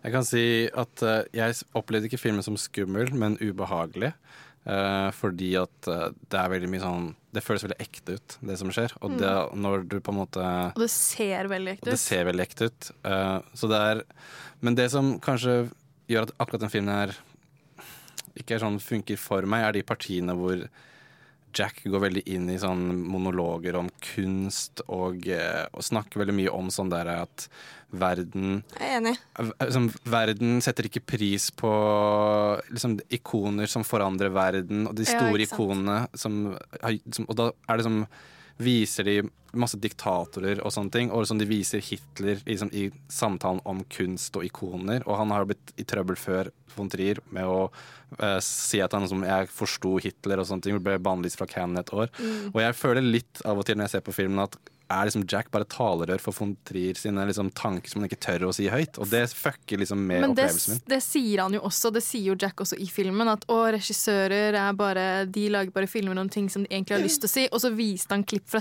Jeg 0.00 0.14
kan 0.14 0.24
si 0.24 0.44
at 0.68 1.02
uh, 1.04 1.22
jeg 1.36 1.58
opplevde 1.76 2.08
ikke 2.08 2.20
filmen 2.20 2.44
som 2.44 2.56
skummel, 2.60 3.12
men 3.16 3.36
ubehagelig. 3.40 4.14
Uh, 4.60 5.08
fordi 5.16 5.54
at 5.56 5.88
uh, 5.88 6.10
det 6.28 6.36
er 6.36 6.50
veldig 6.52 6.68
mye 6.68 6.82
sånn 6.82 7.04
Det 7.32 7.40
føles 7.40 7.62
veldig 7.64 7.78
ekte 7.80 8.18
ut, 8.18 8.34
det 8.44 8.58
som 8.60 8.72
skjer. 8.74 8.92
Og 9.00 9.14
det, 9.20 9.30
når 9.56 9.86
du 9.88 9.96
på 10.04 10.12
en 10.12 10.20
måte 10.20 10.42
Og 10.44 10.82
det 10.82 10.90
ser 10.92 11.48
veldig 11.48 11.76
ekte 11.76 11.88
ut. 11.88 11.92
Det 11.94 12.00
ser 12.02 12.26
veldig 12.28 12.44
ekte 12.44 12.68
ut. 12.68 12.90
så 13.54 13.70
det 13.70 13.80
er 13.88 14.02
Men 14.60 14.76
det 14.76 14.90
som 14.92 15.14
kanskje 15.22 15.70
gjør 16.10 16.26
at 16.26 16.34
akkurat 16.42 16.64
den 16.66 16.72
filmen 16.72 16.92
her 16.92 17.14
ikke 18.36 18.56
er 18.56 18.62
sånn 18.64 18.80
funker 18.82 19.18
for 19.20 19.46
meg, 19.48 19.64
er 19.64 19.78
de 19.78 19.86
partiene 19.86 20.34
hvor 20.36 20.66
Jack 21.56 21.82
går 21.84 22.04
veldig 22.06 22.22
inn 22.30 22.48
i 22.52 22.58
sånn 22.60 22.84
monologer 23.10 23.78
om 23.80 23.90
kunst 24.12 24.82
og, 24.86 25.26
og 25.26 25.84
snakker 25.84 26.22
veldig 26.22 26.36
mye 26.36 26.54
om 26.54 26.70
sånn 26.72 26.92
der 26.92 27.10
at 27.18 27.46
verden 27.90 28.60
Jeg 28.78 28.86
er 28.86 28.96
enig. 29.00 29.14
Liksom, 29.36 29.88
verden 30.06 30.60
setter 30.64 30.86
ikke 30.86 31.02
pris 31.16 31.48
på 31.50 31.70
liksom, 32.70 32.98
ikoner 33.12 33.70
som 33.70 33.86
forandrer 33.86 34.32
verden, 34.34 34.86
og 34.90 34.94
de 34.98 35.06
store 35.08 35.40
ja, 35.40 35.48
ikonene 35.48 35.96
som, 36.14 36.42
som, 37.10 37.26
Og 37.26 37.38
da 37.38 37.50
er 37.68 37.80
det 37.80 37.88
som 37.88 38.04
viser 38.60 39.06
de 39.08 39.20
masse 39.56 39.78
diktatorer 39.82 40.60
og 40.62 40.72
sånne 40.74 40.94
ting. 40.94 41.12
Og 41.14 41.26
som 41.28 41.40
de 41.40 41.48
viser 41.48 41.82
Hitler 41.84 42.42
liksom, 42.46 42.70
i 42.76 42.88
samtalen 43.10 43.62
om 43.68 43.82
kunst 43.90 44.36
og 44.38 44.46
ikoner. 44.46 45.04
Og 45.06 45.18
han 45.20 45.34
har 45.34 45.48
blitt 45.48 45.74
i 45.80 45.86
trøbbel 45.88 46.18
før 46.20 46.52
von 46.76 46.90
Trier 46.92 47.18
med 47.34 47.48
å 47.50 47.62
uh, 47.66 48.38
si 48.44 48.82
at 48.82 48.94
han 48.94 49.08
som 49.10 49.24
jeg 49.26 49.50
forsto 49.52 49.96
Hitler 50.04 50.42
og 50.42 50.50
sånne 50.50 50.66
ting. 50.66 50.82
Ble 50.84 50.98
bannlyst 51.02 51.40
fra 51.40 51.48
Cannes 51.50 51.82
et 51.82 51.94
år. 51.96 52.12
Mm. 52.20 52.52
Og 52.52 52.60
jeg 52.62 52.78
føler 52.78 53.10
litt 53.18 53.42
av 53.44 53.58
og 53.58 53.66
til 53.66 53.78
når 53.78 53.88
jeg 53.88 53.96
ser 53.96 54.06
på 54.06 54.16
filmen 54.16 54.44
at 54.46 54.60
er 54.90 55.06
liksom 55.08 55.24
Jack 55.30 55.50
bare 55.54 55.64
talerør 55.70 56.20
for 56.20 56.36
von 56.36 56.56
Trier 56.66 56.98
sine 56.98 57.24
liksom, 57.28 57.50
tanker 57.56 57.88
som 57.92 58.00
han 58.02 58.08
ikke 58.10 58.20
tør 58.26 58.48
å 58.48 58.52
si 58.54 58.66
høyt. 58.72 58.98
Og 59.00 59.08
det 59.10 59.22
fucker 59.32 59.78
liksom 59.80 60.02
med 60.04 60.20
Men 60.26 60.34
det, 60.34 60.48
opplevelsen 60.50 60.74
min. 60.76 60.82
det 60.92 61.00
sier 61.06 61.42
han 61.44 61.54
jo 61.54 61.60
også, 61.70 61.92
det 61.94 62.02
sier 62.04 62.28
jo 62.32 62.36
Jack 62.40 62.60
også 62.66 62.78
i 62.82 62.86
filmen, 62.90 63.28
at 63.30 63.46
å, 63.48 63.60
regissører 63.76 64.58
er 64.58 64.72
bare 64.78 65.08
De 65.30 65.48
lager 65.52 65.70
bare 65.74 65.86
filmer 65.90 66.18
om 66.18 66.28
ting 66.28 66.48
som 66.52 66.64
de 66.66 66.72
egentlig 66.74 66.98
har 66.98 67.04
lyst 67.04 67.22
til 67.22 67.30
å 67.30 67.34
si. 67.38 67.48
Og 67.52 67.60
så 67.62 67.70
viste 67.74 68.12
han 68.16 68.24
klipp 68.24 68.48
fra 68.50 68.60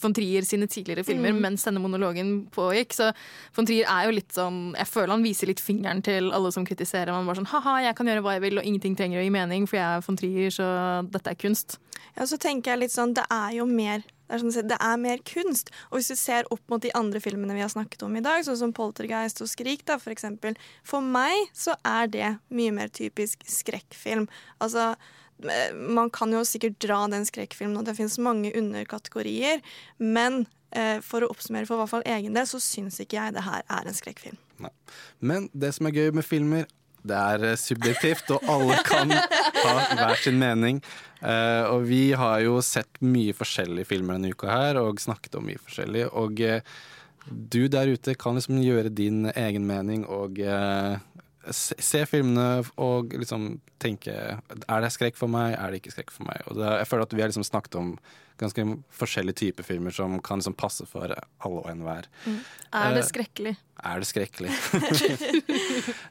von 0.00 0.14
Trier 0.16 0.46
sine 0.48 0.64
tidligere 0.70 1.04
filmer 1.04 1.34
Mm. 1.34 1.40
mens 1.44 1.64
denne 1.66 1.80
monologen 1.82 2.46
pågikk. 2.54 2.94
Så 2.96 3.10
von 3.54 3.66
Trier 3.68 3.84
er 3.90 4.06
jo 4.06 4.14
litt 4.16 4.32
sånn 4.32 4.72
Jeg 4.78 4.86
føler 4.88 5.12
han 5.12 5.22
viser 5.26 5.46
litt 5.50 5.60
fingeren 5.60 6.00
til 6.02 6.30
alle 6.32 6.50
som 6.52 6.64
kritiserer. 6.64 7.12
Han 7.12 7.26
bare 7.26 7.42
sånn 7.42 7.50
ha-ha, 7.52 7.74
jeg 7.84 7.94
kan 7.98 8.06
gjøre 8.08 8.22
hva 8.24 8.32
jeg 8.38 8.44
vil, 8.46 8.58
og 8.58 8.64
ingenting 8.64 8.96
trenger 8.96 9.20
å 9.20 9.24
gi 9.26 9.30
mening, 9.34 9.66
for 9.68 9.76
jeg 9.76 9.84
er 9.98 10.00
von 10.06 10.16
Trier, 10.16 10.50
så 10.50 10.68
dette 11.10 11.30
er 11.34 11.34
kunst. 11.36 11.76
Ja, 12.16 12.24
så 12.24 12.38
tenker 12.40 12.72
jeg 12.72 12.84
litt 12.86 12.94
sånn, 12.94 13.12
det 13.14 13.26
er 13.30 13.52
jo 13.58 13.66
mer 13.66 14.02
det 14.24 14.36
er, 14.38 14.40
sånn, 14.40 14.68
det 14.70 14.78
er 14.80 15.00
mer 15.00 15.20
kunst. 15.28 15.70
Og 15.90 15.98
hvis 15.98 16.08
du 16.12 16.16
ser 16.18 16.48
opp 16.54 16.62
mot 16.72 16.82
de 16.82 16.92
andre 16.96 17.20
filmene 17.20 17.56
vi 17.56 17.64
har 17.64 17.72
snakket 17.72 18.06
om 18.06 18.16
i 18.16 18.22
dag, 18.24 18.44
sånn 18.46 18.60
som 18.60 18.72
Poltergeist 18.76 19.42
og 19.44 19.50
Skrik, 19.50 19.84
da, 19.88 19.98
for 20.00 20.14
eksempel. 20.14 20.56
For 20.86 21.04
meg 21.04 21.50
så 21.56 21.76
er 21.84 22.08
det 22.12 22.30
mye 22.54 22.72
mer 22.74 22.92
typisk 22.94 23.44
skrekkfilm. 23.50 24.26
Altså, 24.64 24.94
eh, 25.44 25.76
man 25.76 26.08
kan 26.14 26.32
jo 26.32 26.44
sikkert 26.48 26.80
dra 26.82 27.02
den 27.12 27.28
skrekkfilmen, 27.28 27.76
og 27.80 27.88
det 27.88 27.98
finnes 27.98 28.16
mange 28.22 28.54
underkategorier. 28.56 29.60
Men 30.00 30.46
eh, 30.72 31.02
for 31.04 31.24
å 31.24 31.32
oppsummere 31.34 31.68
for 31.68 31.82
hvert 31.82 31.92
fall 31.92 32.08
egen 32.16 32.36
del, 32.36 32.48
så 32.48 32.62
syns 32.62 33.02
ikke 33.04 33.20
jeg 33.20 33.36
det 33.36 33.44
her 33.44 33.60
er 33.68 33.90
en 33.90 34.00
skrekkfilm. 34.00 34.40
Nei. 34.64 34.72
Men 35.20 35.50
det 35.52 35.74
som 35.76 35.90
er 35.90 36.00
gøy 36.00 36.14
med 36.16 36.24
filmer, 36.24 36.64
det 37.04 37.20
er 37.20 37.46
eh, 37.50 37.58
subjektivt, 37.60 38.30
og 38.34 38.46
alle 38.48 38.78
kan 38.86 39.12
ha 39.12 39.74
hver 39.92 40.20
sin 40.22 40.40
mening. 40.40 40.80
Uh, 41.24 41.64
og 41.72 41.86
vi 41.88 42.12
har 42.16 42.42
jo 42.44 42.58
sett 42.64 43.00
mye 43.04 43.32
forskjellige 43.36 43.88
filmer 43.88 44.18
denne 44.18 44.34
uka 44.34 44.50
her, 44.50 44.80
og 44.80 45.00
snakket 45.00 45.38
om 45.38 45.46
mye 45.48 45.60
forskjellig. 45.60 46.06
Og 46.12 46.40
uh, 46.44 46.74
du 47.28 47.64
der 47.72 47.92
ute 47.92 48.16
kan 48.20 48.36
liksom 48.36 48.60
gjøre 48.60 48.92
din 48.92 49.24
egen 49.32 49.64
mening 49.68 50.04
og 50.04 50.40
uh, 50.44 50.98
se, 51.48 51.76
se, 51.80 52.02
filmene 52.08 52.64
og 52.80 53.14
liksom 53.16 53.54
tenke 53.80 54.12
Er 54.12 54.84
det 54.84 54.92
skrekk 54.92 55.16
for 55.16 55.32
meg, 55.32 55.56
er 55.56 55.72
det 55.72 55.80
ikke 55.80 55.94
skrekk 55.94 56.12
for 56.12 56.28
meg? 56.28 56.44
Og 56.48 56.60
det, 56.60 56.68
jeg 56.82 56.90
føler 56.90 57.08
at 57.08 57.16
vi 57.16 57.24
har 57.24 57.32
liksom 57.32 57.48
snakket 57.48 57.80
om 57.80 57.94
ganske 58.40 58.64
forskjellige 58.90 59.40
typer 59.40 59.66
filmer 59.66 59.94
som 59.94 60.16
kan 60.24 60.40
liksom 60.40 60.56
passe 60.58 60.86
for 60.90 61.12
alle 61.12 61.60
og 61.60 61.68
enhver. 61.70 62.08
Mm. 62.26 62.40
Er 62.80 62.96
det 62.96 63.04
skrekkelig? 63.06 63.54
Er 63.84 64.02
det 64.02 64.10
skrekkelig. 64.10 64.54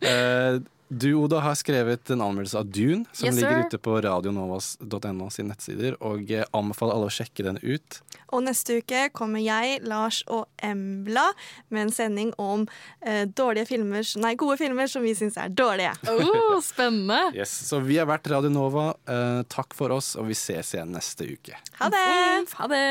Eh, 0.04 0.60
du, 0.94 1.14
Oda, 1.16 1.40
har 1.40 1.56
skrevet 1.58 2.10
en 2.14 2.22
anmeldelse 2.22 2.58
av 2.60 2.66
Dune, 2.70 3.06
som 3.12 3.28
Yes, 3.28 3.36
ligger 3.40 3.64
ute 3.66 3.78
på 3.82 3.96
radionovas.no 4.04 5.30
sine 5.34 5.54
nettsider, 5.54 5.96
og 6.06 6.32
eh, 6.32 6.44
anbefaler 6.54 6.94
alle 6.94 7.08
å 7.10 7.14
sjekke 7.14 7.46
den 7.48 7.58
ut. 7.64 8.02
Og 8.36 8.44
neste 8.46 8.78
uke 8.82 9.08
kommer 9.16 9.42
jeg, 9.42 9.80
Lars 9.88 10.24
og 10.28 10.46
Embla 10.62 11.26
med 11.74 11.88
en 11.88 11.94
sending 11.96 12.34
om 12.42 12.68
eh, 13.02 13.24
dårlige 13.26 13.66
filmer, 13.72 14.06
nei, 14.22 14.36
gode 14.40 14.58
filmer 14.62 14.88
som 14.92 15.02
vi 15.06 15.16
syns 15.18 15.38
er 15.42 15.50
dårlige. 15.50 15.94
Oh, 16.12 16.60
spennende! 16.62 17.32
Yes, 17.40 17.52
så 17.66 17.80
vi 17.82 17.98
har 17.98 18.08
vært 18.10 18.28
Radio 18.30 18.52
Nova. 18.54 18.92
Eh, 19.10 19.42
takk 19.50 19.74
for 19.78 19.90
oss, 19.96 20.14
og 20.20 20.30
vi 20.30 20.36
ses 20.38 20.76
igjen 20.76 20.94
neste 20.94 21.26
uke. 21.32 21.58
Ha 21.80 21.90
det! 21.94 22.46
Ha 22.60 22.66
det! 22.70 22.90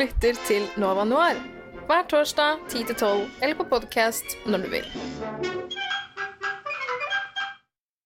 Lytter 0.00 0.38
til 0.46 0.64
Nova 0.80 1.04
Noir 1.04 1.40
hver 1.86 2.06
torsdag 2.08 2.62
10-12 2.70 3.26
eller 3.42 3.58
på 3.58 3.66
podkast 3.68 4.36
når 4.46 4.64
du 4.64 4.68
vil. 4.72 4.86